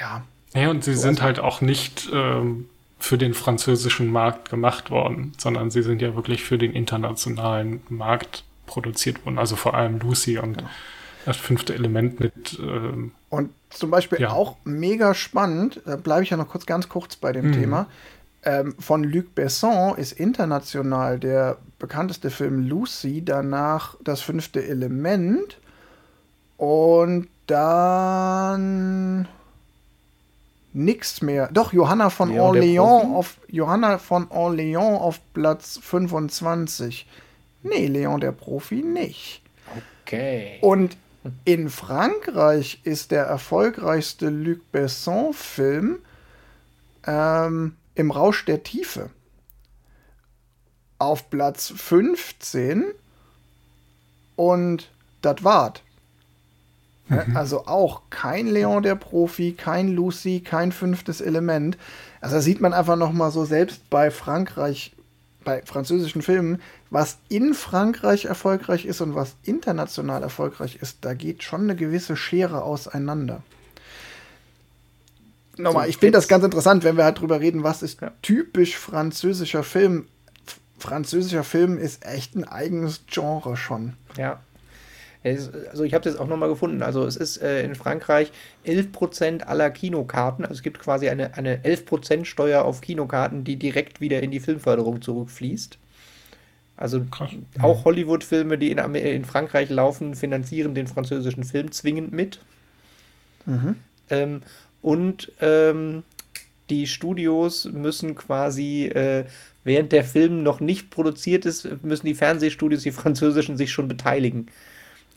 Ja. 0.00 0.22
Ja, 0.54 0.70
und 0.70 0.84
sie 0.84 0.94
so 0.94 1.02
sind 1.02 1.10
also, 1.10 1.22
halt 1.22 1.40
auch 1.40 1.60
nicht 1.62 2.08
ähm, 2.12 2.68
für 3.00 3.18
den 3.18 3.34
französischen 3.34 4.12
Markt 4.12 4.48
gemacht 4.48 4.90
worden, 4.90 5.32
sondern 5.38 5.72
sie 5.72 5.82
sind 5.82 6.00
ja 6.02 6.14
wirklich 6.14 6.44
für 6.44 6.56
den 6.56 6.72
internationalen 6.72 7.80
Markt 7.88 8.44
produziert 8.66 9.26
worden. 9.26 9.40
Also 9.40 9.56
vor 9.56 9.74
allem 9.74 9.98
Lucy 9.98 10.38
und 10.38 10.60
ja 10.60 10.68
das 11.24 11.36
fünfte 11.36 11.74
Element 11.74 12.20
mit. 12.20 12.58
Ähm, 12.60 13.12
und 13.28 13.50
zum 13.70 13.90
Beispiel 13.90 14.20
ja. 14.20 14.32
auch 14.32 14.56
mega 14.64 15.14
spannend, 15.14 15.80
da 15.84 15.96
bleibe 15.96 16.22
ich 16.22 16.30
ja 16.30 16.36
noch 16.36 16.48
kurz 16.48 16.66
ganz 16.66 16.88
kurz 16.88 17.16
bei 17.16 17.32
dem 17.32 17.48
mhm. 17.48 17.52
Thema. 17.52 17.86
Ähm, 18.42 18.74
von 18.78 19.04
Luc 19.04 19.34
Besson 19.34 19.96
ist 19.96 20.12
international 20.12 21.18
der 21.18 21.58
bekannteste 21.78 22.30
Film 22.30 22.66
Lucy, 22.66 23.22
danach 23.24 23.96
das 24.02 24.22
fünfte 24.22 24.64
Element 24.64 25.58
und 26.56 27.28
dann 27.46 29.28
nichts 30.72 31.20
mehr. 31.20 31.48
Doch, 31.52 31.72
Johanna 31.72 32.10
von 32.10 32.30
Leon 32.30 32.56
Orléans 32.56 33.14
auf 33.14 33.36
Johanna 33.48 33.98
von 33.98 34.26
Orléans 34.28 34.98
auf 34.98 35.20
Platz 35.34 35.78
25. 35.82 37.06
Nee, 37.62 37.86
Leon 37.86 38.20
der 38.20 38.32
Profi 38.32 38.76
nicht. 38.76 39.42
Okay. 40.06 40.58
Und 40.60 40.96
in 41.44 41.68
Frankreich 41.68 42.80
ist 42.84 43.10
der 43.10 43.24
erfolgreichste 43.24 44.30
Luc 44.30 44.70
Besson-Film 44.72 45.98
ähm, 47.06 47.76
Im 47.94 48.10
Rausch 48.10 48.44
der 48.44 48.62
Tiefe. 48.62 49.10
auf 50.98 51.30
Platz 51.30 51.72
15 51.74 52.84
und 54.36 54.90
das 55.22 55.42
wart. 55.44 55.82
Mhm. 57.08 57.36
Also 57.36 57.66
auch 57.66 58.02
kein 58.10 58.46
Leon 58.46 58.82
der 58.82 58.94
Profi, 58.94 59.52
kein 59.52 59.88
Lucy, 59.88 60.40
kein 60.40 60.72
fünftes 60.72 61.20
Element. 61.20 61.76
Also 62.20 62.36
da 62.36 62.42
sieht 62.42 62.60
man 62.60 62.72
einfach 62.72 62.96
noch 62.96 63.12
mal 63.12 63.30
so 63.30 63.44
selbst 63.44 63.88
bei 63.90 64.10
Frankreich, 64.10 64.94
bei 65.44 65.62
französischen 65.62 66.22
Filmen, 66.22 66.60
was 66.90 67.18
in 67.28 67.54
Frankreich 67.54 68.24
erfolgreich 68.24 68.84
ist 68.84 69.00
und 69.00 69.14
was 69.14 69.36
international 69.44 70.22
erfolgreich 70.22 70.78
ist, 70.82 70.98
da 71.02 71.14
geht 71.14 71.42
schon 71.42 71.62
eine 71.62 71.76
gewisse 71.76 72.16
Schere 72.16 72.62
auseinander. 72.62 73.42
Nochmal, 75.56 75.84
so, 75.84 75.90
ich 75.90 75.98
finde 75.98 76.18
das 76.18 76.28
ganz 76.28 76.44
interessant, 76.44 76.84
wenn 76.84 76.96
wir 76.96 77.04
halt 77.04 77.20
drüber 77.20 77.40
reden, 77.40 77.62
was 77.62 77.82
ist 77.82 78.00
ja. 78.00 78.12
typisch 78.22 78.76
französischer 78.76 79.62
Film. 79.62 80.06
Französischer 80.78 81.44
Film 81.44 81.78
ist 81.78 82.04
echt 82.06 82.34
ein 82.34 82.44
eigenes 82.44 83.02
Genre 83.06 83.56
schon. 83.56 83.94
Ja. 84.16 84.40
Also 85.22 85.84
ich 85.84 85.92
habe 85.92 86.04
das 86.04 86.16
auch 86.16 86.26
nochmal 86.26 86.48
gefunden. 86.48 86.82
Also 86.82 87.04
es 87.04 87.16
ist 87.16 87.42
äh, 87.42 87.62
in 87.62 87.74
Frankreich 87.74 88.32
11% 88.66 89.42
aller 89.42 89.70
Kinokarten. 89.70 90.46
Also 90.46 90.54
es 90.54 90.62
gibt 90.62 90.78
quasi 90.78 91.10
eine, 91.10 91.36
eine 91.36 91.58
11% 91.58 92.24
Steuer 92.24 92.64
auf 92.64 92.80
Kinokarten, 92.80 93.44
die 93.44 93.56
direkt 93.56 94.00
wieder 94.00 94.22
in 94.22 94.30
die 94.30 94.40
Filmförderung 94.40 95.02
zurückfließt. 95.02 95.78
Also 96.80 97.04
Krass. 97.10 97.30
auch 97.60 97.84
Hollywood-Filme, 97.84 98.56
die 98.56 98.70
in, 98.70 98.78
in, 98.78 99.24
Frankreich 99.26 99.68
laufen, 99.68 100.14
finanzieren 100.14 100.74
den 100.74 100.86
französischen 100.86 101.44
Film 101.44 101.70
zwingend 101.72 102.10
mit. 102.10 102.40
Mhm. 103.44 103.76
Ähm, 104.08 104.42
und 104.80 105.30
ähm, 105.42 106.04
die 106.70 106.86
Studios 106.86 107.66
müssen 107.66 108.14
quasi, 108.14 108.86
äh, 108.86 109.26
während 109.62 109.92
der 109.92 110.04
Film 110.04 110.42
noch 110.42 110.60
nicht 110.60 110.88
produziert 110.88 111.44
ist, 111.44 111.68
müssen 111.84 112.06
die 112.06 112.14
Fernsehstudios, 112.14 112.82
die 112.82 112.92
französischen, 112.92 113.58
sich 113.58 113.70
schon 113.72 113.86
beteiligen. 113.86 114.46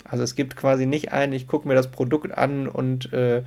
Also 0.04 0.26
es 0.26 0.36
gibt 0.36 0.58
quasi 0.58 0.86
nicht 0.86 1.14
ein, 1.14 1.32
ich 1.32 1.48
gucke 1.48 1.66
mir 1.66 1.76
das 1.76 1.92
Produkt 1.92 2.38
an 2.38 2.68
und 2.68 3.14
äh, 3.14 3.42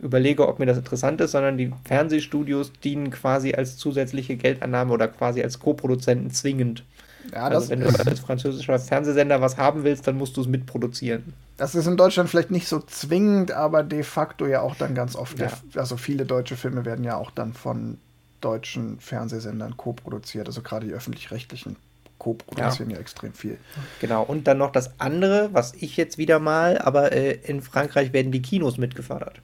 überlege, 0.00 0.46
ob 0.48 0.58
mir 0.58 0.66
das 0.66 0.76
interessant 0.76 1.22
ist, 1.22 1.30
sondern 1.30 1.56
die 1.56 1.72
Fernsehstudios 1.86 2.72
dienen 2.84 3.10
quasi 3.10 3.54
als 3.54 3.78
zusätzliche 3.78 4.36
Geldannahme 4.36 4.92
oder 4.92 5.08
quasi 5.08 5.42
als 5.42 5.60
Co-Produzenten 5.60 6.30
zwingend. 6.30 6.84
Ja, 7.32 7.44
also 7.44 7.70
wenn 7.70 7.80
du 7.80 7.86
als 7.86 8.20
französischer 8.20 8.78
Fernsehsender 8.78 9.40
was 9.40 9.56
haben 9.56 9.84
willst, 9.84 10.06
dann 10.06 10.16
musst 10.16 10.36
du 10.36 10.40
es 10.40 10.46
mitproduzieren. 10.46 11.32
Das 11.56 11.74
ist 11.74 11.86
in 11.86 11.96
Deutschland 11.96 12.28
vielleicht 12.28 12.50
nicht 12.50 12.68
so 12.68 12.80
zwingend, 12.80 13.52
aber 13.52 13.82
de 13.82 14.02
facto 14.02 14.46
ja 14.46 14.60
auch 14.60 14.74
dann 14.74 14.94
ganz 14.94 15.16
oft. 15.16 15.38
Ja. 15.38 15.50
Also 15.76 15.96
viele 15.96 16.26
deutsche 16.26 16.56
Filme 16.56 16.84
werden 16.84 17.04
ja 17.04 17.16
auch 17.16 17.30
dann 17.30 17.54
von 17.54 17.98
deutschen 18.40 19.00
Fernsehsendern 19.00 19.76
co-produziert, 19.76 20.46
also 20.46 20.60
gerade 20.60 20.86
die 20.86 20.92
öffentlich-rechtlichen 20.92 21.76
co-produzieren 22.18 22.90
ja. 22.90 22.96
ja. 22.96 23.00
extrem 23.00 23.32
viel. 23.32 23.58
Genau, 24.00 24.22
und 24.22 24.46
dann 24.46 24.58
noch 24.58 24.70
das 24.70 25.00
andere, 25.00 25.50
was 25.52 25.72
ich 25.74 25.96
jetzt 25.96 26.18
wieder 26.18 26.38
mal, 26.38 26.78
aber 26.78 27.12
äh, 27.12 27.38
in 27.44 27.62
Frankreich 27.62 28.12
werden 28.12 28.32
die 28.32 28.42
Kinos 28.42 28.76
mitgefördert. 28.76 29.40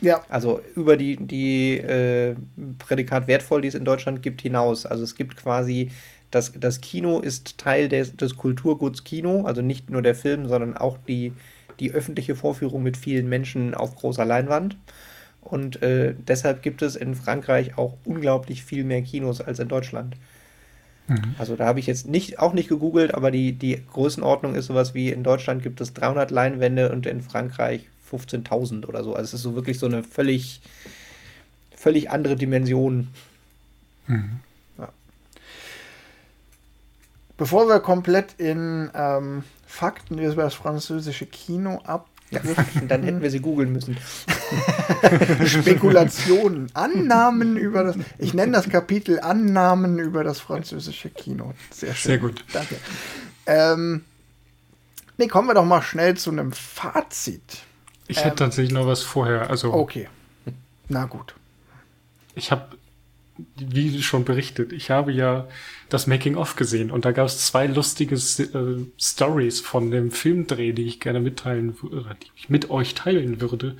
Ja. 0.00 0.24
Also 0.28 0.60
über 0.76 0.96
die, 0.96 1.16
die 1.16 1.76
äh, 1.76 2.34
Prädikat 2.78 3.26
wertvoll, 3.26 3.62
die 3.62 3.68
es 3.68 3.74
in 3.74 3.84
Deutschland 3.84 4.22
gibt, 4.22 4.40
hinaus. 4.40 4.86
Also 4.86 5.04
es 5.04 5.14
gibt 5.14 5.36
quasi, 5.36 5.90
das, 6.30 6.52
das 6.58 6.80
Kino 6.80 7.20
ist 7.20 7.58
Teil 7.58 7.88
des, 7.88 8.16
des 8.16 8.36
Kulturguts 8.36 9.04
Kino, 9.04 9.44
also 9.44 9.62
nicht 9.62 9.90
nur 9.90 10.02
der 10.02 10.14
Film, 10.14 10.46
sondern 10.46 10.76
auch 10.76 10.98
die, 11.08 11.32
die 11.80 11.92
öffentliche 11.92 12.36
Vorführung 12.36 12.82
mit 12.82 12.96
vielen 12.96 13.28
Menschen 13.28 13.74
auf 13.74 13.96
großer 13.96 14.24
Leinwand. 14.24 14.76
Und 15.40 15.82
äh, 15.82 16.14
deshalb 16.28 16.62
gibt 16.62 16.82
es 16.82 16.96
in 16.96 17.14
Frankreich 17.14 17.76
auch 17.78 17.96
unglaublich 18.04 18.62
viel 18.62 18.84
mehr 18.84 19.02
Kinos 19.02 19.40
als 19.40 19.58
in 19.58 19.68
Deutschland. 19.68 20.14
Mhm. 21.08 21.34
Also 21.38 21.56
da 21.56 21.66
habe 21.66 21.80
ich 21.80 21.86
jetzt 21.86 22.06
nicht, 22.06 22.38
auch 22.38 22.52
nicht 22.52 22.68
gegoogelt, 22.68 23.14
aber 23.14 23.30
die, 23.30 23.52
die 23.52 23.82
Größenordnung 23.92 24.54
ist 24.54 24.66
sowas 24.66 24.94
wie 24.94 25.10
in 25.10 25.24
Deutschland 25.24 25.62
gibt 25.62 25.80
es 25.80 25.94
300 25.94 26.30
Leinwände 26.30 26.92
und 26.92 27.06
in 27.06 27.22
Frankreich 27.22 27.86
15.000 28.10 28.86
oder 28.86 29.02
so. 29.02 29.14
Also 29.14 29.28
es 29.28 29.34
ist 29.34 29.42
so 29.42 29.54
wirklich 29.54 29.78
so 29.78 29.86
eine 29.86 30.04
völlig, 30.04 30.60
völlig 31.74 32.10
andere 32.10 32.36
Dimension. 32.36 33.08
Mhm. 34.06 34.40
Bevor 37.40 37.68
wir 37.68 37.80
komplett 37.80 38.34
in 38.36 38.90
ähm, 38.94 39.44
Fakten 39.66 40.18
über 40.18 40.42
das 40.42 40.52
französische 40.52 41.24
Kino 41.24 41.80
ab 41.84 42.06
ja, 42.30 42.42
dann 42.86 43.02
hätten 43.02 43.22
wir 43.22 43.30
sie 43.30 43.40
googeln 43.40 43.72
müssen. 43.72 43.96
Spekulationen, 45.46 46.70
Annahmen 46.74 47.56
über 47.56 47.82
das. 47.82 47.96
Ich 48.18 48.34
nenne 48.34 48.52
das 48.52 48.68
Kapitel 48.68 49.20
Annahmen 49.20 49.98
über 49.98 50.22
das 50.22 50.38
französische 50.38 51.08
Kino. 51.08 51.54
Sehr 51.70 51.94
schön. 51.94 52.10
Sehr 52.10 52.18
gut. 52.18 52.44
Danke. 52.52 52.76
Ähm, 53.46 54.04
nee, 55.16 55.26
kommen 55.26 55.48
wir 55.48 55.54
doch 55.54 55.64
mal 55.64 55.80
schnell 55.80 56.18
zu 56.18 56.30
einem 56.30 56.52
Fazit. 56.52 57.62
Ich 58.06 58.18
ähm, 58.18 58.24
hätte 58.24 58.36
tatsächlich 58.36 58.74
noch 58.74 58.86
was 58.86 59.02
vorher. 59.02 59.48
Also, 59.48 59.72
okay. 59.72 60.10
Na 60.90 61.06
gut. 61.06 61.34
Ich 62.34 62.52
habe 62.52 62.76
wie 63.56 64.02
schon 64.02 64.24
berichtet, 64.24 64.72
ich 64.72 64.90
habe 64.90 65.12
ja 65.12 65.48
das 65.90 66.06
Making-of 66.06 66.56
gesehen 66.56 66.90
und 66.90 67.04
da 67.04 67.12
gab 67.12 67.26
es 67.26 67.46
zwei 67.46 67.66
lustige 67.66 68.14
äh, 68.14 68.86
Stories 68.98 69.60
von 69.60 69.90
dem 69.90 70.10
Filmdreh, 70.10 70.72
die 70.72 70.86
ich 70.86 71.00
gerne 71.00 71.20
mitteilen 71.20 71.76
würde, 71.82 72.16
die 72.22 72.30
ich 72.36 72.48
mit 72.48 72.70
euch 72.70 72.94
teilen 72.94 73.40
würde, 73.40 73.76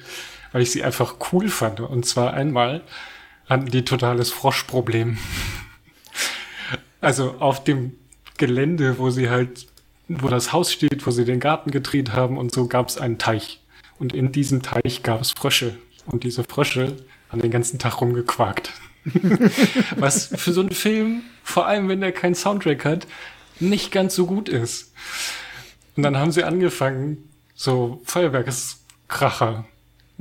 weil 0.52 0.62
ich 0.62 0.70
sie 0.70 0.82
einfach 0.82 1.16
cool 1.32 1.48
fand. 1.48 1.80
Und 1.80 2.04
zwar 2.04 2.34
einmal 2.34 2.82
hatten 3.48 3.66
die 3.66 3.84
totales 3.84 4.30
Froschproblem. 4.30 5.18
also 7.00 7.36
auf 7.38 7.64
dem 7.64 7.92
Gelände, 8.36 8.98
wo 8.98 9.10
sie 9.10 9.30
halt, 9.30 9.66
wo 10.08 10.28
das 10.28 10.52
Haus 10.52 10.72
steht, 10.72 11.06
wo 11.06 11.10
sie 11.10 11.24
den 11.24 11.40
Garten 11.40 11.70
gedreht 11.70 12.12
haben 12.12 12.38
und 12.38 12.52
so 12.52 12.66
gab 12.66 12.88
es 12.88 12.98
einen 12.98 13.18
Teich. 13.18 13.60
Und 13.98 14.14
in 14.14 14.32
diesem 14.32 14.62
Teich 14.62 15.02
gab 15.02 15.20
es 15.20 15.30
Frösche. 15.30 15.76
Und 16.06 16.24
diese 16.24 16.42
Frösche 16.42 16.96
haben 17.28 17.42
den 17.42 17.50
ganzen 17.50 17.78
Tag 17.78 18.00
rumgequakt. 18.00 18.72
Was 19.96 20.26
für 20.34 20.52
so 20.52 20.60
einen 20.60 20.72
Film, 20.72 21.22
vor 21.42 21.66
allem 21.66 21.88
wenn 21.88 22.00
der 22.00 22.12
keinen 22.12 22.34
Soundtrack 22.34 22.84
hat, 22.84 23.06
nicht 23.58 23.92
ganz 23.92 24.14
so 24.14 24.26
gut 24.26 24.48
ist. 24.48 24.92
Und 25.96 26.02
dann 26.02 26.16
haben 26.16 26.32
sie 26.32 26.44
angefangen, 26.44 27.28
so 27.54 28.00
Feuerwerkskracher 28.04 29.64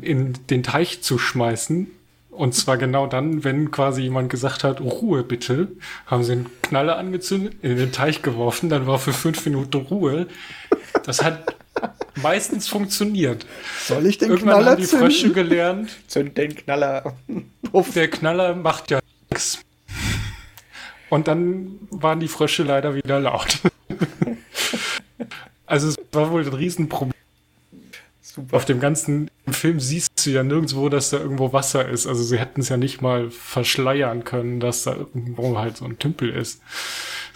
in 0.02 0.34
den 0.50 0.64
Teich 0.64 1.02
zu 1.02 1.18
schmeißen. 1.18 1.88
Und 2.32 2.56
zwar 2.56 2.78
genau 2.78 3.08
dann, 3.08 3.44
wenn 3.44 3.72
quasi 3.72 4.04
jemand 4.04 4.30
gesagt 4.30 4.64
hat, 4.64 4.80
Ruhe 4.80 5.24
bitte, 5.24 5.70
haben 6.06 6.24
sie 6.24 6.34
einen 6.34 6.50
Knaller 6.62 6.98
angezündet, 6.98 7.56
in 7.62 7.76
den 7.76 7.92
Teich 7.92 8.22
geworfen, 8.22 8.70
dann 8.70 8.88
war 8.88 9.00
für 9.00 9.14
fünf 9.14 9.46
Minuten 9.46 9.78
Ruhe. 9.78 10.28
Das 11.06 11.24
hat 11.24 11.59
meistens 12.22 12.68
funktioniert. 12.68 13.46
Soll 13.86 14.06
ich 14.06 14.18
den 14.18 14.30
Irgendwann 14.30 14.56
Knaller 14.56 14.72
haben 14.72 14.82
die 14.82 14.88
Frösche 14.88 15.32
gelernt. 15.32 15.92
Zünd 16.08 16.38
den 16.38 16.56
Knaller. 16.56 17.16
Puff. 17.72 17.94
Der 17.94 18.10
Knaller 18.10 18.56
macht 18.56 18.92
ja 18.92 19.00
nichts. 19.30 19.60
Und 21.10 21.28
dann 21.28 21.80
waren 21.90 22.20
die 22.20 22.28
Frösche 22.28 22.64
leider 22.64 22.94
wieder 22.94 23.20
laut. 23.20 23.60
also 25.66 25.88
es 25.88 25.98
war 26.12 26.32
wohl 26.32 26.46
ein 26.46 26.54
Riesenproblem. 26.54 27.14
Super. 28.22 28.58
Auf 28.58 28.66
dem 28.66 28.80
ganzen 28.80 29.32
Film 29.50 29.80
siehst 29.80 30.24
du 30.24 30.30
ja 30.30 30.44
nirgendwo, 30.44 30.88
dass 30.90 31.10
da 31.10 31.18
irgendwo 31.18 31.52
Wasser 31.52 31.90
ist. 31.90 32.06
Also 32.06 32.22
sie 32.24 32.38
hätten 32.38 32.62
es 32.62 32.70
ja 32.70 32.78
nicht 32.78 33.02
mal 33.02 33.32
verschleiern 33.32 34.24
können, 34.24 34.60
dass 34.60 34.84
da 34.84 34.94
irgendwo 34.94 35.58
halt 35.58 35.78
so 35.78 35.86
ein 35.86 35.98
Tümpel 35.98 36.30
ist 36.30 36.62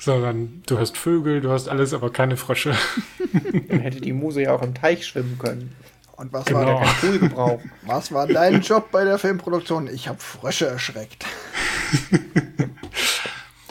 sondern 0.04 0.62
du 0.66 0.78
hast 0.78 0.98
Vögel, 0.98 1.42
du 1.42 1.50
hast 1.50 1.70
alles, 1.70 1.94
aber 1.94 2.12
keine 2.12 2.36
Frösche. 2.36 2.76
Dann 3.70 3.80
hätte 3.80 4.02
die 4.02 4.14
Muse 4.14 4.42
ja 4.42 4.54
auch 4.54 4.62
im 4.62 4.74
Teich 4.74 5.08
schwimmen 5.08 5.40
können. 5.40 5.74
Und 6.18 6.34
was 6.34 6.46
genau. 6.46 6.60
war 6.60 6.66
der 6.66 6.76
kein 6.80 6.96
Pool 6.96 7.20
gebraucht? 7.20 7.64
Was 7.88 8.12
war 8.12 8.28
dein 8.28 8.62
Job 8.62 8.92
bei 8.92 9.04
der 9.04 9.18
Filmproduktion? 9.18 9.88
Ich 9.88 10.08
habe 10.08 10.20
Frösche 10.20 10.68
erschreckt. 10.68 11.26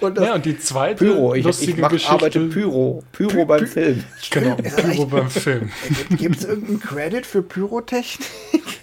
Und 0.01 0.19
ja, 0.19 0.35
und 0.35 0.45
die 0.45 0.59
zweite 0.59 1.05
Pyro. 1.05 1.37
Ich, 1.37 1.45
lustige 1.45 1.75
ich 1.75 1.79
mach, 1.79 1.91
Geschichte. 1.91 2.13
arbeite 2.13 2.41
Pyro. 2.49 3.05
Pyro 3.13 3.29
Py 3.29 3.45
beim 3.45 3.67
Film. 3.69 4.05
Genau, 4.33 4.57
Pyro 4.57 5.07
beim 5.07 5.31
Film. 5.31 5.71
Gibt 6.19 6.39
es 6.39 6.45
irgendeinen 6.45 6.81
Credit 6.81 7.25
für 7.25 7.41
Pyrotechnik? 7.41 8.81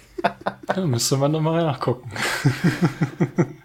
Da 0.66 0.80
müsste 0.86 1.18
man 1.18 1.32
nochmal 1.32 1.62
nachgucken. 1.62 2.10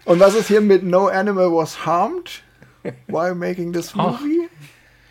Und 0.04 0.20
was 0.20 0.34
ist 0.34 0.48
hier 0.48 0.60
mit 0.60 0.82
No 0.82 1.06
Animal 1.06 1.50
Was 1.50 1.86
Harmed? 1.86 2.42
Why 3.06 3.34
making 3.34 3.72
this 3.72 3.94
movie? 3.94 4.48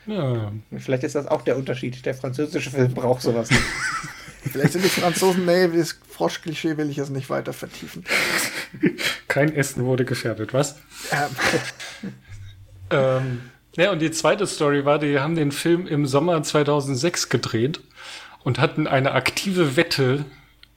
Ja. 0.05 0.51
Vielleicht 0.77 1.03
ist 1.03 1.15
das 1.15 1.27
auch 1.27 1.41
der 1.41 1.57
Unterschied. 1.57 2.05
Der 2.05 2.13
französische 2.13 2.69
Film 2.69 2.93
braucht 2.93 3.21
sowas 3.21 3.49
nicht. 3.49 3.63
Vielleicht 4.51 4.73
sind 4.73 4.85
die 4.85 4.89
Franzosen, 4.89 5.45
nee, 5.45 5.67
das 5.67 5.99
Froschklischee 6.07 6.77
will 6.77 6.89
ich 6.91 6.97
jetzt 6.97 7.09
nicht 7.09 7.31
weiter 7.31 7.51
vertiefen. 7.51 8.03
Kein 9.27 9.53
Essen 9.53 9.85
wurde 9.85 10.05
gefährdet, 10.05 10.53
was? 10.53 10.75
Ähm. 11.11 12.11
ähm, 12.91 13.41
ja, 13.75 13.91
und 13.91 13.99
die 13.99 14.11
zweite 14.11 14.45
Story 14.45 14.85
war, 14.85 14.99
die 14.99 15.19
haben 15.19 15.35
den 15.35 15.51
Film 15.51 15.87
im 15.87 16.05
Sommer 16.05 16.41
2006 16.43 17.29
gedreht 17.29 17.81
und 18.43 18.59
hatten 18.59 18.87
eine 18.87 19.13
aktive 19.13 19.75
Wette 19.75 20.25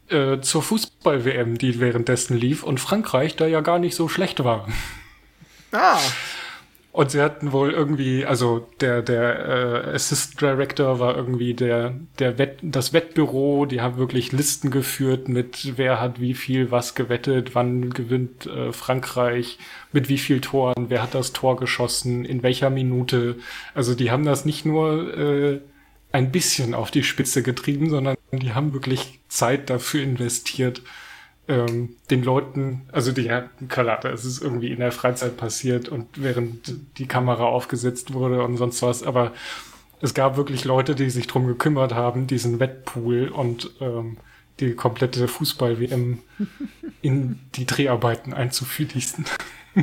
äh, 0.09 0.41
zur 0.41 0.63
Fußball-WM, 0.63 1.59
die 1.59 1.79
währenddessen 1.79 2.37
lief 2.37 2.63
und 2.63 2.81
Frankreich 2.81 3.37
da 3.37 3.47
ja 3.47 3.61
gar 3.61 3.79
nicht 3.79 3.95
so 3.95 4.09
schlecht 4.09 4.43
war. 4.43 4.67
Ah. 5.71 6.01
Und 6.99 7.13
sie 7.13 7.23
hatten 7.23 7.53
wohl 7.53 7.71
irgendwie, 7.71 8.27
also 8.27 8.67
der, 8.81 9.03
der 9.03 9.87
äh, 9.87 9.95
Assistant 9.95 10.41
Director 10.41 10.99
war 10.99 11.17
irgendwie 11.17 11.55
der, 11.55 11.95
der 12.19 12.39
Wett, 12.39 12.59
das 12.61 12.93
Wettbüro, 12.93 13.67
die 13.67 13.81
haben 13.81 13.99
wirklich 13.99 14.33
Listen 14.33 14.73
geführt 14.73 15.29
mit 15.29 15.79
wer 15.79 16.01
hat 16.01 16.21
wie 16.21 16.35
viel 16.35 16.73
was 16.73 16.97
gewettet, 16.97 17.55
wann 17.55 17.91
gewinnt 17.91 18.47
äh, 18.47 18.73
Frankreich, 18.73 19.61
mit 19.93 20.09
wie 20.09 20.19
viel 20.19 20.41
Toren, 20.41 20.87
wer 20.89 21.01
hat 21.01 21.15
das 21.15 21.33
Tor 21.33 21.55
geschossen, 21.55 22.25
in 22.25 22.43
welcher 22.43 22.69
Minute. 22.69 23.37
Also 23.75 23.95
die 23.95 24.11
haben 24.11 24.25
das 24.25 24.45
nicht 24.45 24.67
nur 24.67 25.17
äh, 25.17 25.61
ein 26.11 26.33
bisschen 26.33 26.75
auf 26.75 26.91
die 26.91 27.05
Spitze 27.05 27.45
getrieben, 27.45 27.91
sondern 27.91 28.17
die 28.33 28.55
haben 28.55 28.73
wirklich 28.73 29.21
Zeit 29.29 29.71
dafür 29.71 30.03
investiert, 30.03 30.83
ähm, 31.49 31.97
den 32.11 32.23
Leuten, 32.23 32.83
also 32.93 33.13
die 33.13 33.31
hatten 33.31 33.69
Kalate, 33.69 34.09
es 34.09 34.25
ist 34.25 34.43
irgendwie 34.43 34.71
in 34.71 34.81
der 34.81 34.93
Freizeit 34.93 35.37
passiert 35.37 35.89
und 35.89 36.23
während 36.23 36.75
die 36.99 37.07
Kamera 37.07 37.45
aufgesetzt 37.45 38.13
wurde 38.13 38.43
und 38.43 38.57
sonst 38.57 38.83
was, 38.83 39.03
aber 39.03 39.33
es 40.01 40.15
gab 40.15 40.37
wirklich 40.37 40.65
Leute, 40.65 40.95
die 40.95 41.11
sich 41.11 41.27
drum 41.27 41.47
gekümmert 41.47 41.95
haben, 41.95 42.27
diesen 42.27 42.61
Wettpool 42.61 43.29
und 43.29 43.71
ähm, 43.81 44.19
die 44.61 44.75
komplette 44.75 45.29
Fußball-WM 45.29 46.23
in 47.03 47.39
die 47.55 47.67
Dreharbeiten 47.67 48.33
einzufließen. 48.33 49.25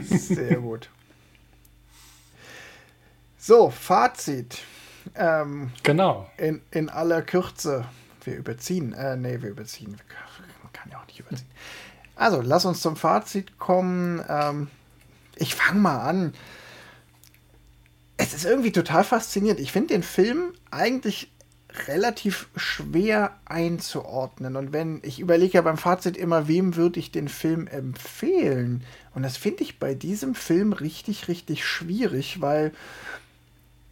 Sehr 0.02 0.58
gut. 0.58 0.90
So, 3.38 3.70
Fazit. 3.70 4.64
Ähm, 5.16 5.72
genau. 5.84 6.30
In, 6.38 6.62
in 6.72 6.90
aller 6.90 7.22
Kürze. 7.22 7.86
Wir 8.24 8.38
überziehen. 8.38 8.94
Äh, 8.94 9.18
nee, 9.18 9.42
wir 9.42 9.50
überziehen. 9.50 9.92
Man 10.64 10.74
kann 10.74 10.92
ja 10.92 11.00
auch 11.00 11.06
nicht 11.06 11.20
überziehen. 11.20 11.48
Also, 12.16 12.42
lass 12.42 12.66
uns 12.66 12.82
zum 12.82 12.96
Fazit 12.96 13.58
kommen. 13.60 14.24
Ähm, 14.28 14.68
ich 15.36 15.56
fange 15.56 15.80
mal 15.80 16.00
an. 16.00 16.34
Es 18.18 18.34
ist 18.34 18.46
irgendwie 18.46 18.72
total 18.72 19.04
faszinierend. 19.04 19.60
Ich 19.60 19.72
finde 19.72 19.94
den 19.94 20.04
Film 20.04 20.54
eigentlich 20.72 21.32
relativ 21.88 22.48
schwer 22.56 23.38
einzuordnen. 23.46 24.56
Und 24.56 24.74
wenn 24.74 25.02
ich 25.04 25.20
überlege 25.20 25.54
ja 25.54 25.62
beim 25.62 25.78
Fazit 25.78 26.18
immer, 26.18 26.48
wem 26.48 26.76
würde 26.76 27.00
ich 27.00 27.12
den 27.12 27.28
Film 27.28 27.68
empfehlen? 27.68 28.84
Und 29.14 29.24
das 29.24 29.38
finde 29.38 29.64
ich 29.64 29.80
bei 29.80 29.94
diesem 29.94 30.36
Film 30.36 30.74
richtig, 30.74 31.28
richtig 31.28 31.66
schwierig, 31.66 32.42
weil 32.42 32.72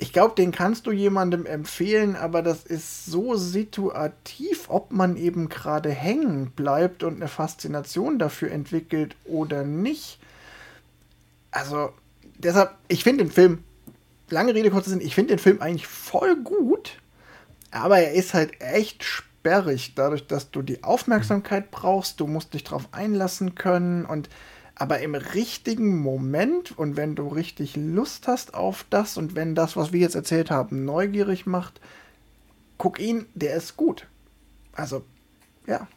ich 0.03 0.11
glaube, 0.11 0.35
den 0.35 0.51
kannst 0.51 0.85
du 0.85 0.91
jemandem 0.91 1.45
empfehlen, 1.45 2.17
aber 2.17 2.41
das 2.41 2.65
ist 2.65 3.05
so 3.05 3.35
situativ, 3.35 4.65
ob 4.67 4.91
man 4.91 5.15
eben 5.15 5.47
gerade 5.47 5.91
hängen 5.91 6.51
bleibt 6.51 7.03
und 7.03 7.15
eine 7.15 7.29
Faszination 7.29 8.19
dafür 8.19 8.51
entwickelt 8.51 9.15
oder 9.23 9.63
nicht. 9.63 10.19
Also, 11.51 11.93
deshalb, 12.37 12.71
ich 12.89 13.05
finde 13.05 13.23
den 13.23 13.31
Film, 13.31 13.63
lange 14.29 14.53
Rede, 14.53 14.71
kurzer 14.71 14.89
Sinn, 14.89 14.99
ich 14.99 15.15
finde 15.15 15.35
den 15.35 15.39
Film 15.39 15.61
eigentlich 15.61 15.87
voll 15.87 16.35
gut, 16.35 16.99
aber 17.71 17.99
er 17.99 18.11
ist 18.11 18.33
halt 18.33 18.59
echt 18.59 19.05
sperrig, 19.05 19.93
dadurch, 19.95 20.27
dass 20.27 20.51
du 20.51 20.61
die 20.63 20.83
Aufmerksamkeit 20.83 21.71
brauchst, 21.71 22.19
du 22.19 22.27
musst 22.27 22.53
dich 22.53 22.65
darauf 22.65 22.89
einlassen 22.91 23.55
können 23.55 24.03
und 24.03 24.27
aber 24.83 24.99
im 24.99 25.15
richtigen 25.15 25.97
Moment 26.01 26.77
und 26.77 26.97
wenn 26.97 27.15
du 27.15 27.29
richtig 27.29 27.77
Lust 27.77 28.27
hast 28.27 28.53
auf 28.53 28.85
das 28.89 29.15
und 29.15 29.33
wenn 29.33 29.55
das, 29.55 29.77
was 29.77 29.93
wir 29.93 30.01
jetzt 30.01 30.15
erzählt 30.15 30.51
haben, 30.51 30.83
neugierig 30.83 31.45
macht, 31.45 31.79
guck 32.77 32.99
ihn, 32.99 33.25
der 33.33 33.55
ist 33.55 33.77
gut. 33.77 34.07
Also, 34.73 35.05
ja. 35.67 35.87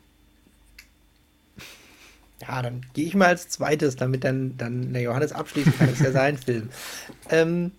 Ja, 2.41 2.63
dann 2.63 2.87
gehe 2.95 3.07
ich 3.07 3.17
mal 3.17 3.27
als 3.27 3.49
zweites, 3.49 3.97
damit 3.97 4.23
dann, 4.23 4.57
dann 4.57 4.93
der 4.93 5.03
Johannes 5.03 5.33
abschließen 5.33 5.77
kann. 5.77 5.89
Das 5.89 5.99
ist 5.99 6.05
ja 6.05 6.13
sein 6.13 6.39
Film. 6.39 6.71
Ähm, 7.29 7.73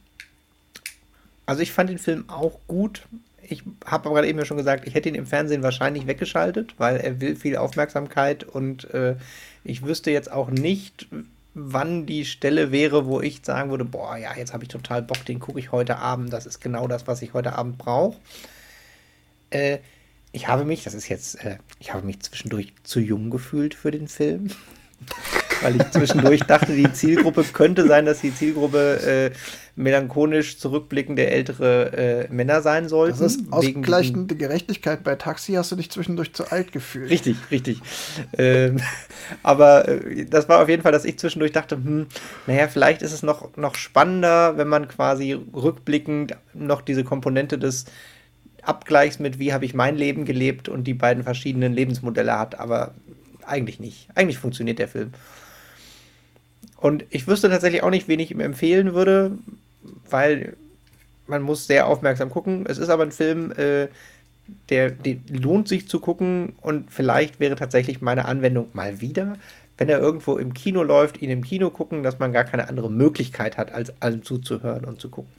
also 1.45 1.61
ich 1.61 1.71
fand 1.71 1.89
den 1.89 1.99
Film 1.99 2.25
auch 2.27 2.59
gut. 2.67 3.07
Ich 3.41 3.63
habe 3.85 4.07
aber 4.07 4.15
gerade 4.15 4.27
eben 4.27 4.39
ja 4.39 4.43
schon 4.43 4.57
gesagt, 4.57 4.85
ich 4.85 4.93
hätte 4.93 5.07
ihn 5.07 5.15
im 5.15 5.25
Fernsehen 5.25 5.63
wahrscheinlich 5.63 6.05
weggeschaltet, 6.05 6.75
weil 6.77 6.97
er 6.97 7.21
will 7.21 7.37
viel 7.37 7.55
Aufmerksamkeit 7.55 8.43
und 8.43 8.93
äh, 8.93 9.15
ich 9.67 9.85
wüsste 9.85 10.11
jetzt 10.11 10.31
auch 10.31 10.49
nicht, 10.49 11.07
wann 11.53 12.05
die 12.05 12.25
Stelle 12.25 12.71
wäre, 12.71 13.05
wo 13.05 13.19
ich 13.21 13.41
sagen 13.43 13.69
würde, 13.69 13.85
boah, 13.85 14.15
ja, 14.15 14.35
jetzt 14.35 14.53
habe 14.53 14.63
ich 14.63 14.69
total 14.69 15.01
Bock, 15.01 15.25
den 15.25 15.39
gucke 15.39 15.59
ich 15.59 15.71
heute 15.71 15.97
Abend. 15.97 16.31
Das 16.31 16.45
ist 16.45 16.61
genau 16.61 16.87
das, 16.87 17.07
was 17.07 17.21
ich 17.21 17.33
heute 17.33 17.53
Abend 17.53 17.77
brauche. 17.77 18.17
Äh, 19.49 19.79
ich 20.31 20.47
habe 20.47 20.65
mich, 20.65 20.83
das 20.83 20.93
ist 20.93 21.09
jetzt, 21.09 21.43
äh, 21.43 21.57
ich 21.79 21.93
habe 21.93 22.05
mich 22.05 22.21
zwischendurch 22.21 22.73
zu 22.83 22.99
jung 22.99 23.29
gefühlt 23.29 23.73
für 23.73 23.91
den 23.91 24.07
Film. 24.07 24.49
Weil 25.61 25.75
ich 25.75 25.91
zwischendurch 25.91 26.41
dachte, 26.41 26.73
die 26.75 26.91
Zielgruppe 26.91 27.43
könnte 27.43 27.87
sein, 27.87 28.05
dass 28.05 28.21
die 28.21 28.33
Zielgruppe 28.33 29.31
äh, 29.33 29.37
melancholisch 29.77 30.57
zurückblickende 30.57 31.27
ältere 31.27 32.27
äh, 32.27 32.33
Männer 32.33 32.61
sein 32.61 32.89
sollten. 32.89 33.19
Das 33.19 33.35
ist 33.35 33.53
ausgleichende 33.53 34.35
Gerechtigkeit. 34.35 35.03
Bei 35.03 35.15
Taxi 35.15 35.53
hast 35.53 35.71
du 35.71 35.75
dich 35.75 35.91
zwischendurch 35.91 36.33
zu 36.33 36.51
alt 36.51 36.71
gefühlt. 36.71 37.11
Richtig, 37.11 37.37
richtig. 37.51 37.81
ähm, 38.37 38.77
aber 39.43 39.87
äh, 39.87 40.25
das 40.25 40.49
war 40.49 40.61
auf 40.63 40.69
jeden 40.69 40.81
Fall, 40.81 40.91
dass 40.91 41.05
ich 41.05 41.19
zwischendurch 41.19 41.51
dachte, 41.51 41.75
hm, 41.75 42.07
naja, 42.47 42.67
vielleicht 42.67 43.03
ist 43.03 43.13
es 43.13 43.21
noch, 43.21 43.55
noch 43.55 43.75
spannender, 43.75 44.57
wenn 44.57 44.67
man 44.67 44.87
quasi 44.87 45.33
rückblickend 45.53 46.35
noch 46.55 46.81
diese 46.81 47.03
Komponente 47.03 47.59
des 47.59 47.85
Abgleichs 48.63 49.19
mit, 49.19 49.37
wie 49.37 49.53
habe 49.53 49.65
ich 49.65 49.75
mein 49.75 49.95
Leben 49.95 50.25
gelebt 50.25 50.69
und 50.69 50.85
die 50.85 50.95
beiden 50.95 51.23
verschiedenen 51.23 51.73
Lebensmodelle 51.73 52.37
hat. 52.37 52.59
Aber 52.59 52.95
eigentlich 53.45 53.79
nicht. 53.79 54.09
Eigentlich 54.15 54.39
funktioniert 54.39 54.79
der 54.79 54.87
Film. 54.87 55.11
Und 56.77 57.05
ich 57.09 57.27
wüsste 57.27 57.49
tatsächlich 57.49 57.83
auch 57.83 57.89
nicht, 57.89 58.07
wen 58.07 58.19
ich 58.19 58.31
ihm 58.31 58.39
empfehlen 58.39 58.93
würde, 58.93 59.37
weil 60.09 60.55
man 61.25 61.41
muss 61.41 61.67
sehr 61.67 61.87
aufmerksam 61.87 62.29
gucken. 62.29 62.65
Es 62.67 62.77
ist 62.77 62.89
aber 62.89 63.03
ein 63.03 63.11
Film, 63.11 63.51
äh, 63.51 63.87
der, 64.69 64.91
der 64.91 65.17
lohnt 65.29 65.67
sich 65.67 65.87
zu 65.87 65.99
gucken 65.99 66.53
und 66.61 66.91
vielleicht 66.91 67.39
wäre 67.39 67.55
tatsächlich 67.55 68.01
meine 68.01 68.25
Anwendung 68.25 68.69
mal 68.73 69.01
wieder, 69.01 69.37
wenn 69.77 69.89
er 69.89 69.99
irgendwo 69.99 70.37
im 70.37 70.53
Kino 70.53 70.83
läuft, 70.83 71.21
ihn 71.21 71.29
im 71.29 71.43
Kino 71.43 71.69
gucken, 71.69 72.03
dass 72.03 72.19
man 72.19 72.31
gar 72.31 72.45
keine 72.45 72.69
andere 72.69 72.89
Möglichkeit 72.89 73.57
hat, 73.57 73.73
als 73.73 74.01
allem 74.01 74.23
zuzuhören 74.23 74.85
und 74.85 75.01
zu 75.01 75.09
gucken. 75.09 75.31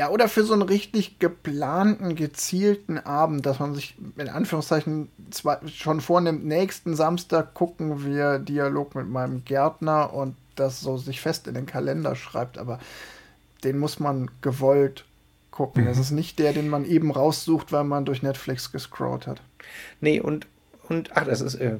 Ja, 0.00 0.08
oder 0.08 0.28
für 0.28 0.44
so 0.44 0.54
einen 0.54 0.62
richtig 0.62 1.18
geplanten, 1.18 2.14
gezielten 2.14 2.96
Abend, 2.96 3.44
dass 3.44 3.58
man 3.58 3.74
sich 3.74 3.96
in 4.16 4.30
Anführungszeichen 4.30 5.08
zwar 5.30 5.60
schon 5.68 6.00
vornimmt, 6.00 6.42
nächsten 6.42 6.96
Samstag 6.96 7.52
gucken 7.52 8.02
wir 8.06 8.38
Dialog 8.38 8.94
mit 8.94 9.10
meinem 9.10 9.44
Gärtner 9.44 10.14
und 10.14 10.36
das 10.56 10.80
so 10.80 10.96
sich 10.96 11.20
fest 11.20 11.48
in 11.48 11.52
den 11.52 11.66
Kalender 11.66 12.16
schreibt, 12.16 12.56
aber 12.56 12.78
den 13.62 13.78
muss 13.78 14.00
man 14.00 14.30
gewollt 14.40 15.04
gucken. 15.50 15.86
Es 15.86 15.98
mhm. 15.98 16.02
ist 16.02 16.10
nicht 16.12 16.38
der, 16.38 16.54
den 16.54 16.70
man 16.70 16.86
eben 16.86 17.10
raussucht, 17.10 17.70
weil 17.70 17.84
man 17.84 18.06
durch 18.06 18.22
Netflix 18.22 18.72
gescrollt 18.72 19.26
hat. 19.26 19.42
Nee, 20.00 20.18
und, 20.18 20.46
und 20.88 21.14
ach, 21.14 21.26
das 21.26 21.42
ist, 21.42 21.56
äh, 21.56 21.76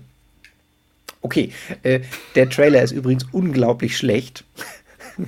okay. 1.23 1.55
Äh, 1.85 2.01
der 2.35 2.51
Trailer 2.51 2.83
ist 2.83 2.93
übrigens 2.93 3.25
unglaublich 3.33 3.97
schlecht. 3.97 4.45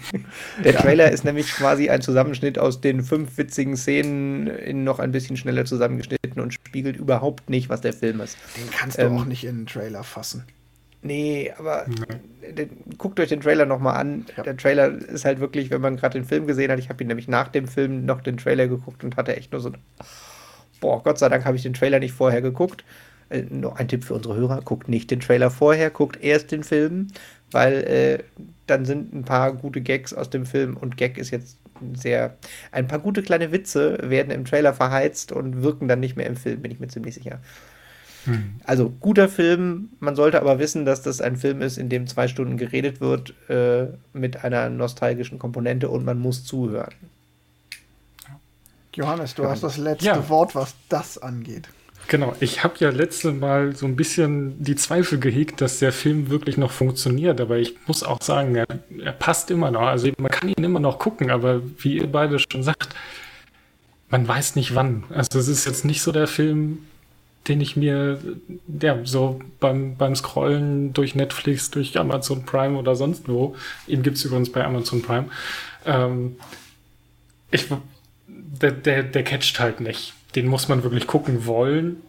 Der 0.65 0.75
Trailer 0.75 1.11
ist 1.11 1.25
nämlich 1.25 1.53
quasi 1.53 1.89
ein 1.89 2.03
Zusammenschnitt 2.03 2.59
aus 2.59 2.81
den 2.81 3.03
fünf 3.03 3.37
witzigen 3.39 3.77
Szenen 3.77 4.47
in 4.47 4.85
noch 4.85 4.99
ein 4.99 5.13
bisschen 5.13 5.37
schneller 5.37 5.65
zusammengeschnitten 5.65 6.41
und 6.41 6.53
spiegelt 6.53 6.97
überhaupt 6.97 7.51
nicht, 7.51 7.69
was 7.69 7.81
der 7.81 7.93
Film 7.93 8.21
ist. 8.21 8.37
Den 8.57 8.71
kannst 8.71 8.99
du 8.99 9.03
ähm, 9.03 9.17
auch 9.17 9.25
nicht 9.25 9.45
in 9.45 9.61
den 9.61 9.67
Trailer 9.67 10.05
fassen. 10.05 10.45
Nee, 11.03 11.53
aber 11.59 11.87
den, 12.57 12.71
guckt 12.97 13.19
euch 13.19 13.29
den 13.29 13.41
Trailer 13.41 13.67
nochmal 13.67 13.97
an. 13.97 14.27
Ja. 14.37 14.45
Der 14.45 14.57
Trailer 14.57 14.89
ist 14.89 15.25
halt 15.25 15.41
wirklich, 15.41 15.71
wenn 15.71 15.81
man 15.81 15.97
gerade 15.97 16.19
den 16.19 16.25
Film 16.25 16.47
gesehen 16.47 16.71
hat, 16.71 16.79
ich 16.79 16.89
habe 16.89 17.03
ihn 17.03 17.09
nämlich 17.09 17.27
nach 17.27 17.49
dem 17.49 17.67
Film 17.67 18.05
noch 18.05 18.21
den 18.21 18.37
Trailer 18.37 18.69
geguckt 18.69 19.03
und 19.03 19.17
hatte 19.17 19.37
echt 19.37 19.51
nur 19.51 19.61
so, 19.61 19.73
boah, 20.81 21.03
Gott 21.03 21.19
sei 21.19 21.29
Dank 21.29 21.45
habe 21.45 21.57
ich 21.57 21.65
den 21.65 21.75
Trailer 21.75 21.99
nicht 21.99 22.15
vorher 22.15 22.41
geguckt. 22.41 22.85
Äh, 23.33 23.47
noch 23.51 23.77
ein 23.77 23.89
Tipp 23.89 24.05
für 24.05 24.15
unsere 24.15 24.37
Hörer, 24.37 24.61
guckt 24.63 24.89
nicht 24.89 25.11
den 25.11 25.21
Trailer 25.21 25.51
vorher, 25.51 25.91
guckt 25.91 26.23
erst 26.23 26.53
den 26.53 26.63
Film, 26.63 27.09
weil 27.51 27.73
äh, 27.85 28.19
dann 28.67 28.85
sind 28.85 29.15
ein 29.15 29.25
paar 29.25 29.55
gute 29.55 29.81
Gags 29.81 30.13
aus 30.13 30.31
dem 30.31 30.45
Film 30.47 30.77
und 30.77 30.97
Gag 30.97 31.19
ist 31.19 31.31
jetzt 31.31 31.59
sehr. 31.95 32.37
Ein 32.71 32.87
paar 32.87 32.99
gute 32.99 33.23
kleine 33.23 33.51
Witze 33.51 33.99
werden 34.03 34.31
im 34.31 34.45
Trailer 34.45 34.75
verheizt 34.75 35.33
und 35.33 35.63
wirken 35.63 35.89
dann 35.89 36.01
nicht 36.01 36.17
mehr 36.17 36.27
im 36.27 36.37
Film, 36.37 36.61
bin 36.61 36.71
ich 36.71 36.79
mir 36.79 36.89
ziemlich 36.89 37.15
sicher. 37.15 37.41
Hm. 38.25 38.61
Also 38.65 38.91
guter 39.01 39.29
Film, 39.29 39.91
man 39.99 40.15
sollte 40.15 40.41
aber 40.41 40.59
wissen, 40.59 40.85
dass 40.85 41.03
das 41.03 41.21
ein 41.21 41.37
Film 41.37 41.61
ist, 41.61 41.79
in 41.79 41.89
dem 41.89 42.07
zwei 42.07 42.29
Stunden 42.29 42.57
geredet 42.57 43.01
wird 43.01 43.35
äh, 43.49 43.87
mit 44.13 44.45
einer 44.45 44.69
nostalgischen 44.69 45.39
Komponente 45.39 45.89
und 45.89 46.05
man 46.05 46.19
muss 46.19 46.45
zuhören. 46.45 46.95
Johannes, 48.95 49.35
du 49.35 49.47
hast 49.47 49.63
das 49.63 49.79
letzte 49.79 50.07
ja. 50.07 50.29
Wort, 50.29 50.55
was 50.55 50.75
das 50.91 51.17
angeht. 51.17 51.69
Genau, 52.09 52.35
ich 52.41 52.63
habe 52.63 52.75
ja 52.79 52.91
letzte 52.91 53.33
Mal 53.33 53.75
so 53.75 53.87
ein 53.87 53.97
bisschen 53.97 54.63
die 54.63 54.77
Zweifel 54.77 55.19
gehegt, 55.19 55.61
dass 55.61 55.79
der 55.79 55.93
Film 55.93 56.31
wirklich 56.31 56.57
noch 56.57 56.71
funktioniert, 56.71 57.41
aber 57.41 57.59
ich 57.59 57.75
muss 57.87 58.03
auch 58.03 58.21
sagen, 58.21 58.55
er, 58.55 58.67
er 59.03 59.13
passt 59.13 59.51
immer 59.51 59.71
noch. 59.71 59.83
Also 59.83 60.11
man 60.19 60.31
kann 60.31 60.49
ihn 60.49 60.65
immer 60.65 60.81
noch 60.81 60.99
gucken, 60.99 61.31
aber 61.31 61.63
wie 61.79 61.99
ihr 61.99 62.11
beide 62.11 62.39
schon 62.39 62.63
sagt, 62.63 62.95
man 64.11 64.29
weiß 64.29 64.57
nicht 64.57 64.75
wann. 64.75 65.05
Also 65.09 65.39
es 65.39 65.49
ist 65.49 65.65
jetzt 65.65 65.85
nicht 65.85 66.03
so 66.03 66.13
der 66.13 66.27
Film, 66.27 66.81
den 67.49 67.61
ich 67.61 67.77
mir 67.77 68.21
ja, 68.81 68.99
so 69.05 69.41
beim, 69.59 69.97
beim 69.97 70.15
Scrollen 70.15 70.93
durch 70.93 71.15
Netflix, 71.15 71.71
durch 71.71 71.99
Amazon 71.99 72.45
Prime 72.45 72.79
oder 72.79 72.95
sonst 72.95 73.29
wo, 73.29 73.57
ihn 73.87 74.03
gibt's 74.03 74.25
übrigens 74.25 74.53
bei 74.53 74.65
Amazon 74.65 75.03
Prime, 75.03 75.29
ähm, 75.87 76.37
ich, 77.51 77.67
der, 78.29 78.71
der, 78.71 79.03
der 79.03 79.25
catcht 79.25 79.59
halt 79.59 79.81
nicht. 79.81 80.15
Den 80.35 80.47
muss 80.47 80.69
man 80.69 80.83
wirklich 80.83 81.07
gucken 81.07 81.47
wollen. 81.47 82.03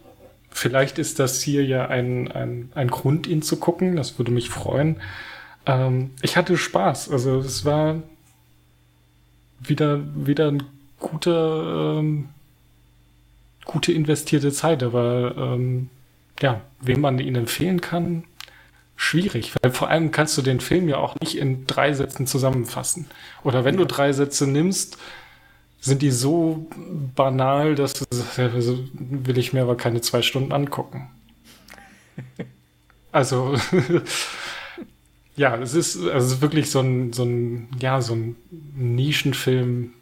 Vielleicht 0.50 0.98
ist 0.98 1.18
das 1.18 1.42
hier 1.42 1.64
ja 1.64 1.88
ein, 1.88 2.30
ein, 2.30 2.70
ein 2.74 2.88
Grund, 2.88 3.26
ihn 3.26 3.42
zu 3.42 3.56
gucken. 3.56 3.96
Das 3.96 4.18
würde 4.18 4.32
mich 4.32 4.50
freuen. 4.50 5.00
Ähm, 5.66 6.10
ich 6.22 6.36
hatte 6.36 6.56
Spaß. 6.56 7.10
Also 7.10 7.38
es 7.38 7.64
war 7.64 8.02
wieder, 9.60 10.00
wieder 10.14 10.48
ein 10.48 10.62
guter, 11.00 11.98
ähm, 11.98 12.28
gute 13.64 13.92
investierte 13.92 14.52
Zeit, 14.52 14.82
aber 14.82 15.34
ähm, 15.36 15.90
ja, 16.40 16.60
wem 16.80 17.00
man 17.00 17.18
ihn 17.18 17.36
empfehlen 17.36 17.80
kann, 17.80 18.24
schwierig, 18.96 19.52
weil 19.60 19.72
vor 19.72 19.88
allem 19.88 20.10
kannst 20.10 20.36
du 20.38 20.42
den 20.42 20.60
Film 20.60 20.88
ja 20.88 20.96
auch 20.96 21.16
nicht 21.20 21.36
in 21.36 21.66
drei 21.66 21.92
Sätzen 21.92 22.26
zusammenfassen. 22.26 23.06
Oder 23.42 23.64
wenn 23.64 23.76
du 23.76 23.86
drei 23.86 24.12
Sätze 24.12 24.46
nimmst, 24.46 24.98
sind 25.84 26.00
die 26.00 26.10
so 26.10 26.66
banal, 27.14 27.74
dass 27.74 27.92
du 27.92 28.06
also 28.36 28.78
will 28.98 29.36
ich 29.36 29.52
mir 29.52 29.62
aber 29.62 29.76
keine 29.76 30.00
zwei 30.00 30.22
Stunden 30.22 30.52
angucken. 30.52 31.10
Also 33.12 33.54
ja, 35.36 35.56
es 35.58 35.74
ist, 35.74 35.96
also 35.96 36.26
es 36.26 36.32
ist 36.32 36.40
wirklich 36.40 36.68
so 36.68 36.80
ein, 36.80 37.12
so 37.12 37.22
ein, 37.22 37.68
ja, 37.78 38.00
so 38.00 38.14
ein 38.14 38.34
Nischenfilm, 38.74 39.92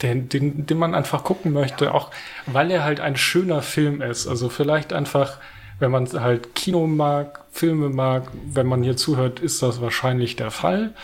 den, 0.00 0.30
den, 0.30 0.64
den 0.64 0.78
man 0.78 0.94
einfach 0.94 1.22
gucken 1.22 1.52
möchte, 1.52 1.92
auch 1.92 2.10
weil 2.46 2.70
er 2.70 2.82
halt 2.82 3.00
ein 3.00 3.18
schöner 3.18 3.60
Film 3.60 4.00
ist. 4.00 4.26
Also 4.26 4.48
vielleicht 4.48 4.94
einfach, 4.94 5.36
wenn 5.78 5.90
man 5.90 6.10
halt 6.14 6.54
Kino 6.54 6.86
mag, 6.86 7.44
Filme 7.52 7.90
mag, 7.90 8.30
wenn 8.54 8.66
man 8.66 8.82
hier 8.82 8.96
zuhört, 8.96 9.40
ist 9.40 9.62
das 9.62 9.82
wahrscheinlich 9.82 10.34
der 10.36 10.50
Fall. 10.50 10.94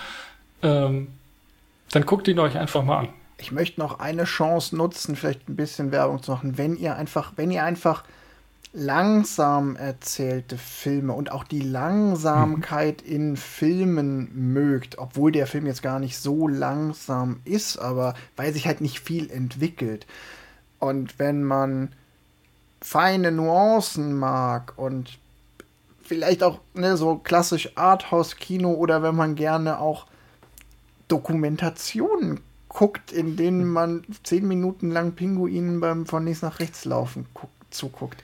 Ähm, 0.62 1.08
dann 1.90 2.06
guckt 2.06 2.28
ihn 2.28 2.38
euch 2.38 2.56
einfach 2.56 2.82
mal 2.82 3.00
an. 3.00 3.08
Ich 3.42 3.50
möchte 3.50 3.80
noch 3.80 3.98
eine 3.98 4.22
Chance 4.22 4.76
nutzen, 4.76 5.16
vielleicht 5.16 5.48
ein 5.48 5.56
bisschen 5.56 5.90
Werbung 5.90 6.22
zu 6.22 6.30
machen. 6.30 6.58
Wenn 6.58 6.76
ihr 6.76 6.94
einfach, 6.94 7.32
wenn 7.34 7.50
ihr 7.50 7.64
einfach 7.64 8.04
langsam 8.72 9.74
erzählte 9.74 10.56
Filme 10.56 11.12
und 11.12 11.32
auch 11.32 11.42
die 11.42 11.60
Langsamkeit 11.60 13.02
mhm. 13.04 13.12
in 13.12 13.36
Filmen 13.36 14.52
mögt, 14.54 14.96
obwohl 14.98 15.32
der 15.32 15.48
Film 15.48 15.66
jetzt 15.66 15.82
gar 15.82 15.98
nicht 15.98 16.18
so 16.18 16.46
langsam 16.46 17.40
ist, 17.44 17.78
aber 17.78 18.14
weil 18.36 18.52
sich 18.52 18.68
halt 18.68 18.80
nicht 18.80 19.00
viel 19.00 19.28
entwickelt. 19.28 20.06
Und 20.78 21.18
wenn 21.18 21.42
man 21.42 21.92
feine 22.80 23.32
Nuancen 23.32 24.16
mag 24.16 24.74
und 24.76 25.18
vielleicht 26.00 26.44
auch 26.44 26.60
ne, 26.74 26.96
so 26.96 27.16
klassisch 27.16 27.72
Arthouse-Kino 27.74 28.70
oder 28.70 29.02
wenn 29.02 29.16
man 29.16 29.34
gerne 29.34 29.80
auch 29.80 30.06
Dokumentationen 31.08 32.38
guckt, 32.72 33.12
in 33.12 33.36
denen 33.36 33.66
man 33.66 34.04
zehn 34.22 34.46
Minuten 34.48 34.90
lang 34.90 35.12
Pinguinen 35.12 35.80
beim 35.80 36.06
von 36.06 36.24
links 36.24 36.42
nach 36.42 36.60
rechts 36.60 36.84
laufen 36.84 37.26
guckt, 37.34 37.52
zuguckt. 37.70 38.22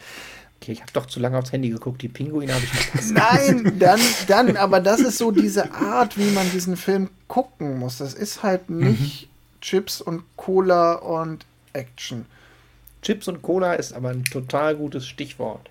Okay, 0.61 0.73
ich 0.73 0.81
habe 0.81 0.91
doch 0.93 1.07
zu 1.07 1.21
lange 1.21 1.39
aufs 1.39 1.53
Handy 1.53 1.71
geguckt. 1.71 2.03
Die 2.03 2.09
Pinguine 2.09 2.53
habe 2.53 2.65
ich 2.65 2.71
vergessen. 2.71 3.15
Nein, 3.15 3.73
dann, 3.79 4.01
dann, 4.27 4.57
aber 4.57 4.81
das 4.81 5.01
ist 5.01 5.19
so 5.19 5.31
diese 5.31 5.73
Art, 5.73 6.19
wie 6.19 6.31
man 6.31 6.51
diesen 6.51 6.77
Film 6.77 7.11
gucken 7.29 7.79
muss. 7.79 7.99
Das 7.99 8.15
ist 8.15 8.43
halt 8.43 8.69
mhm. 8.69 8.89
nicht 8.89 9.27
mhm. 9.27 9.61
Chips 9.61 10.01
und 10.01 10.25
Cola 10.37 10.95
und 10.95 11.47
Action. 11.73 12.27
Chips 13.03 13.29
und 13.29 13.43
Cola 13.43 13.75
ist 13.75 13.93
aber 13.93 14.11
ein 14.11 14.25
total 14.25 14.75
gutes 14.75 15.07
Stichwort. 15.07 15.71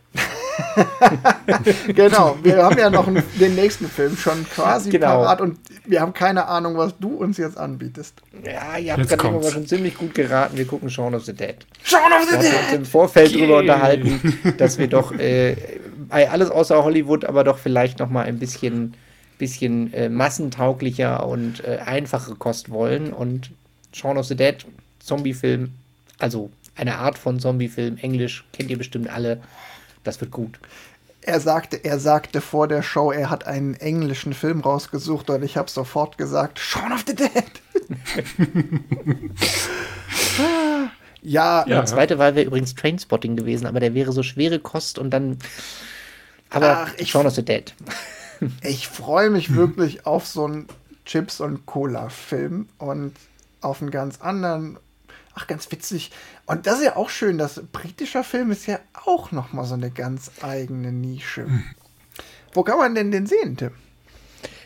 genau, 1.87 2.37
wir 2.41 2.63
haben 2.63 2.77
ja 2.77 2.89
noch 2.89 3.07
einen, 3.07 3.23
den 3.39 3.55
nächsten 3.55 3.87
Film 3.87 4.17
schon 4.17 4.45
quasi 4.49 4.89
genau. 4.89 5.07
parat 5.07 5.41
und 5.41 5.59
wir 5.85 6.01
haben 6.01 6.13
keine 6.13 6.47
Ahnung, 6.47 6.77
was 6.77 6.97
du 6.99 7.15
uns 7.15 7.37
jetzt 7.37 7.57
anbietest. 7.57 8.21
Ja, 8.43 8.77
ihr 8.77 8.93
habt 8.93 9.07
gerade 9.07 9.51
schon 9.51 9.65
ziemlich 9.67 9.97
gut 9.97 10.13
geraten. 10.13 10.57
Wir 10.57 10.65
gucken 10.65 10.89
Shaun 10.89 11.15
of 11.15 11.25
the 11.25 11.33
Dead. 11.33 11.55
Shaun 11.83 12.11
of 12.11 12.27
the 12.29 12.33
wir 12.33 12.39
Dead! 12.39 12.51
Wir 12.51 12.59
uns 12.59 12.73
im 12.73 12.85
Vorfeld 12.85 13.29
okay. 13.29 13.39
drüber 13.39 13.57
unterhalten, 13.59 14.53
dass 14.57 14.77
wir 14.77 14.87
doch 14.87 15.11
äh, 15.13 15.55
bei 16.09 16.29
alles 16.29 16.49
außer 16.49 16.83
Hollywood, 16.83 17.25
aber 17.25 17.43
doch 17.43 17.57
vielleicht 17.57 17.99
noch 17.99 18.09
mal 18.09 18.25
ein 18.25 18.39
bisschen, 18.39 18.95
bisschen 19.37 19.93
äh, 19.93 20.09
massentauglicher 20.09 21.25
und 21.25 21.63
äh, 21.63 21.79
einfache 21.85 22.35
Kost 22.35 22.69
wollen. 22.69 23.13
Und 23.13 23.51
Shaun 23.93 24.17
of 24.17 24.25
the 24.25 24.35
Dead, 24.35 24.65
Zombiefilm, 24.99 25.69
also 26.19 26.49
eine 26.75 26.97
Art 26.97 27.17
von 27.17 27.39
Zombiefilm, 27.39 27.97
Englisch, 27.97 28.45
kennt 28.53 28.69
ihr 28.69 28.77
bestimmt 28.77 29.09
alle 29.09 29.41
das 30.03 30.21
wird 30.21 30.31
gut. 30.31 30.59
Er 31.21 31.39
sagte, 31.41 31.83
er 31.83 31.99
sagte 31.99 32.39
vor 32.39 32.67
der 32.67 32.81
Show, 32.81 33.11
er 33.11 33.29
hat 33.29 33.45
einen 33.45 33.73
englischen 33.73 34.33
Film 34.33 34.61
rausgesucht 34.61 35.29
und 35.29 35.43
ich 35.43 35.57
habe 35.57 35.69
sofort 35.69 36.17
gesagt, 36.17 36.57
Shaun 36.59 36.93
of 36.93 37.03
the 37.05 37.15
Dead. 37.15 37.29
ja. 41.21 41.65
ja. 41.67 41.75
Der 41.75 41.85
zweite 41.85 42.17
Wahl 42.17 42.35
wäre 42.35 42.45
übrigens 42.45 42.75
Trainspotting 42.75 43.35
gewesen, 43.35 43.65
aber 43.65 43.79
der 43.79 43.93
wäre 43.93 44.13
so 44.13 44.23
schwere 44.23 44.59
Kost 44.59 44.99
und 44.99 45.09
dann. 45.09 45.37
Aber 46.49 46.87
Ach, 46.87 46.93
ich, 46.97 47.11
Shaun 47.11 47.27
of 47.27 47.35
the 47.35 47.43
Dead. 47.43 47.73
ich 48.61 48.87
freue 48.87 49.29
mich 49.29 49.53
wirklich 49.55 50.05
auf 50.05 50.25
so 50.25 50.45
einen 50.45 50.67
Chips 51.05 51.41
und 51.41 51.65
Cola 51.65 52.09
Film 52.09 52.69
und 52.77 53.13
auf 53.61 53.81
einen 53.81 53.91
ganz 53.91 54.21
anderen 54.21 54.77
Ach, 55.39 55.45
ganz 55.45 55.71
witzig. 55.71 56.09
Und 56.47 56.65
das 56.65 56.79
ist 56.79 56.85
ja 56.85 56.95
auch 56.95 57.09
schön, 57.09 57.37
das 57.37 57.61
britischer 57.71 58.23
Film 58.23 58.49
ist 58.49 58.65
ja 58.65 58.79
auch 59.05 59.31
noch 59.31 59.53
mal 59.53 59.65
so 59.65 59.75
eine 59.75 59.91
ganz 59.91 60.31
eigene 60.41 60.91
Nische. 60.91 61.45
Hm. 61.45 61.63
Wo 62.53 62.63
kann 62.63 62.79
man 62.79 62.95
denn 62.95 63.11
den 63.11 63.27
sehen, 63.27 63.55
Tim? 63.55 63.69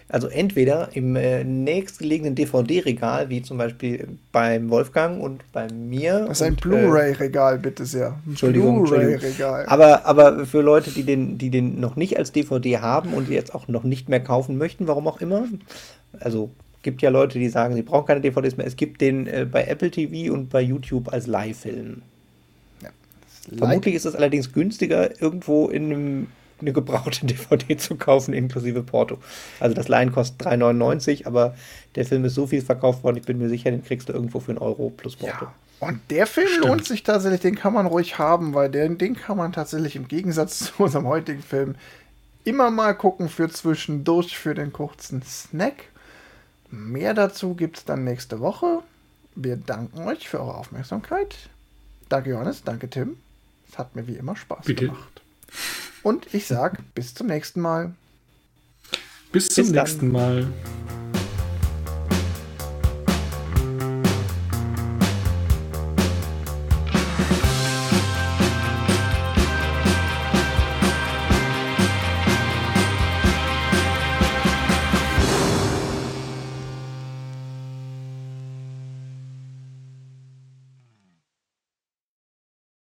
Also 0.08 0.28
entweder 0.28 0.90
im 0.94 1.18
äh, 1.18 1.44
nächstgelegenen 1.44 2.36
DVD-Regal, 2.36 3.30
wie 3.30 3.42
zum 3.42 3.58
Beispiel 3.58 4.08
beim 4.32 4.70
Wolfgang 4.70 5.22
und 5.22 5.44
bei 5.52 5.68
mir. 5.74 6.26
Das 6.28 6.40
ist 6.40 6.48
ein 6.48 6.54
äh, 6.54 6.62
Blu-ray-Regal, 6.62 7.60
bitte 7.60 7.86
sehr. 7.86 8.18
Entschuldigung, 8.26 8.84
Blu-ray-Regal. 8.84 9.66
Aber, 9.68 10.06
aber 10.06 10.46
für 10.46 10.62
Leute, 10.62 10.92
die 10.92 11.04
den, 11.04 11.38
die 11.38 11.50
den 11.50 11.82
noch 11.82 11.98
nicht 11.98 12.18
als 12.18 12.32
DVD 12.32 12.80
haben 12.80 13.14
und 13.14 13.30
jetzt 13.30 13.54
auch 13.54 13.68
noch 13.68 13.84
nicht 13.84 14.08
mehr 14.08 14.22
kaufen 14.22 14.58
möchten, 14.58 14.88
warum 14.88 15.08
auch 15.10 15.20
immer, 15.20 15.46
also 16.20 16.52
gibt 16.82 17.02
ja 17.02 17.10
Leute, 17.10 17.40
die 17.40 17.50
sagen, 17.50 17.76
sie 17.76 17.82
brauchen 17.82 18.08
keine 18.08 18.22
DVDs 18.22 18.58
mehr. 18.58 18.66
Es 18.66 18.76
gibt 18.76 19.02
den 19.02 19.28
äh, 19.28 19.46
bei 19.50 19.66
Apple 19.66 19.92
TV 19.92 20.34
und 20.34 20.50
bei 20.50 20.62
YouTube 20.62 21.12
als 21.12 21.28
Leihfilm. 21.28 22.02
Ja, 22.82 22.90
Vermutlich 23.58 23.96
ist 23.96 24.06
es 24.06 24.16
allerdings 24.16 24.52
günstiger, 24.54 25.22
irgendwo 25.22 25.68
in 25.68 25.86
einem, 25.86 26.28
eine 26.60 26.74
gebrauchte 26.74 27.26
DVD 27.26 27.78
zu 27.78 27.96
kaufen, 27.96 28.34
inklusive 28.34 28.84
Porto. 28.84 29.18
Also 29.60 29.76
das 29.76 29.88
Leihen 29.88 30.12
kostet 30.12 30.46
3,99, 30.48 31.26
aber 31.26 31.56
der 31.96 32.06
Film 32.06 32.26
ist 32.26 32.36
so 32.36 32.48
viel 32.48 32.62
verkauft 32.62 33.04
worden, 33.04 33.18
ich 33.18 33.26
bin 33.26 33.38
mir 33.38 33.50
sicher, 33.50 33.72
den 33.72 33.84
kriegst 33.84 34.10
du 34.10 34.14
irgendwo 34.14 34.40
für 34.40 34.52
einen 34.52 34.60
Euro 34.60 34.90
plus 34.90 35.16
Porto. 35.16 35.46
Ja. 35.46 35.54
Und 35.82 36.00
der 36.12 36.28
Film 36.28 36.48
Stimmt. 36.48 36.66
lohnt 36.66 36.86
sich 36.86 37.02
tatsächlich, 37.02 37.42
den 37.42 37.56
kann 37.56 37.74
man 37.74 37.88
ruhig 37.88 38.20
haben, 38.20 38.54
weil 38.54 38.70
den, 38.70 39.00
den 39.00 39.16
kann 39.16 39.36
man 39.36 39.52
tatsächlich 39.52 39.96
im 39.96 40.08
Gegensatz 40.08 40.60
zu 40.78 40.84
unserem 40.84 41.08
heutigen 41.08 41.42
Film 41.42 41.76
immer 42.44 42.72
mal 42.72 42.94
gucken 42.94 43.30
für 43.30 43.50
zwischendurch 43.50 44.38
für 44.38 44.54
den 44.54 44.72
kurzen 44.72 45.24
Snack. 45.24 45.91
Mehr 46.72 47.14
dazu 47.14 47.54
gibt 47.54 47.78
es 47.78 47.86
dann 47.86 48.04
nächste 48.04 48.40
Woche. 48.40 48.82
Wir 49.36 49.58
danken 49.58 50.00
euch 50.00 50.28
für 50.28 50.40
eure 50.40 50.56
Aufmerksamkeit. 50.56 51.36
Danke 52.10 52.32
Johannes, 52.32 52.64
danke 52.64 52.90
Tim. 52.90 53.18
Es 53.70 53.78
hat 53.78 53.96
mir 53.96 54.08
wie 54.08 54.16
immer 54.16 54.36
Spaß 54.36 54.66
Bitte. 54.66 54.86
gemacht. 54.88 55.22
Und 56.04 56.34
ich 56.34 56.48
sag 56.48 56.80
bis 56.96 57.14
zum 57.14 57.28
nächsten 57.28 57.62
Mal. 57.62 57.94
Bis 59.32 59.50
zum 59.50 59.66
bis 59.66 59.74
nächsten 59.74 60.12
Mal. 60.12 60.48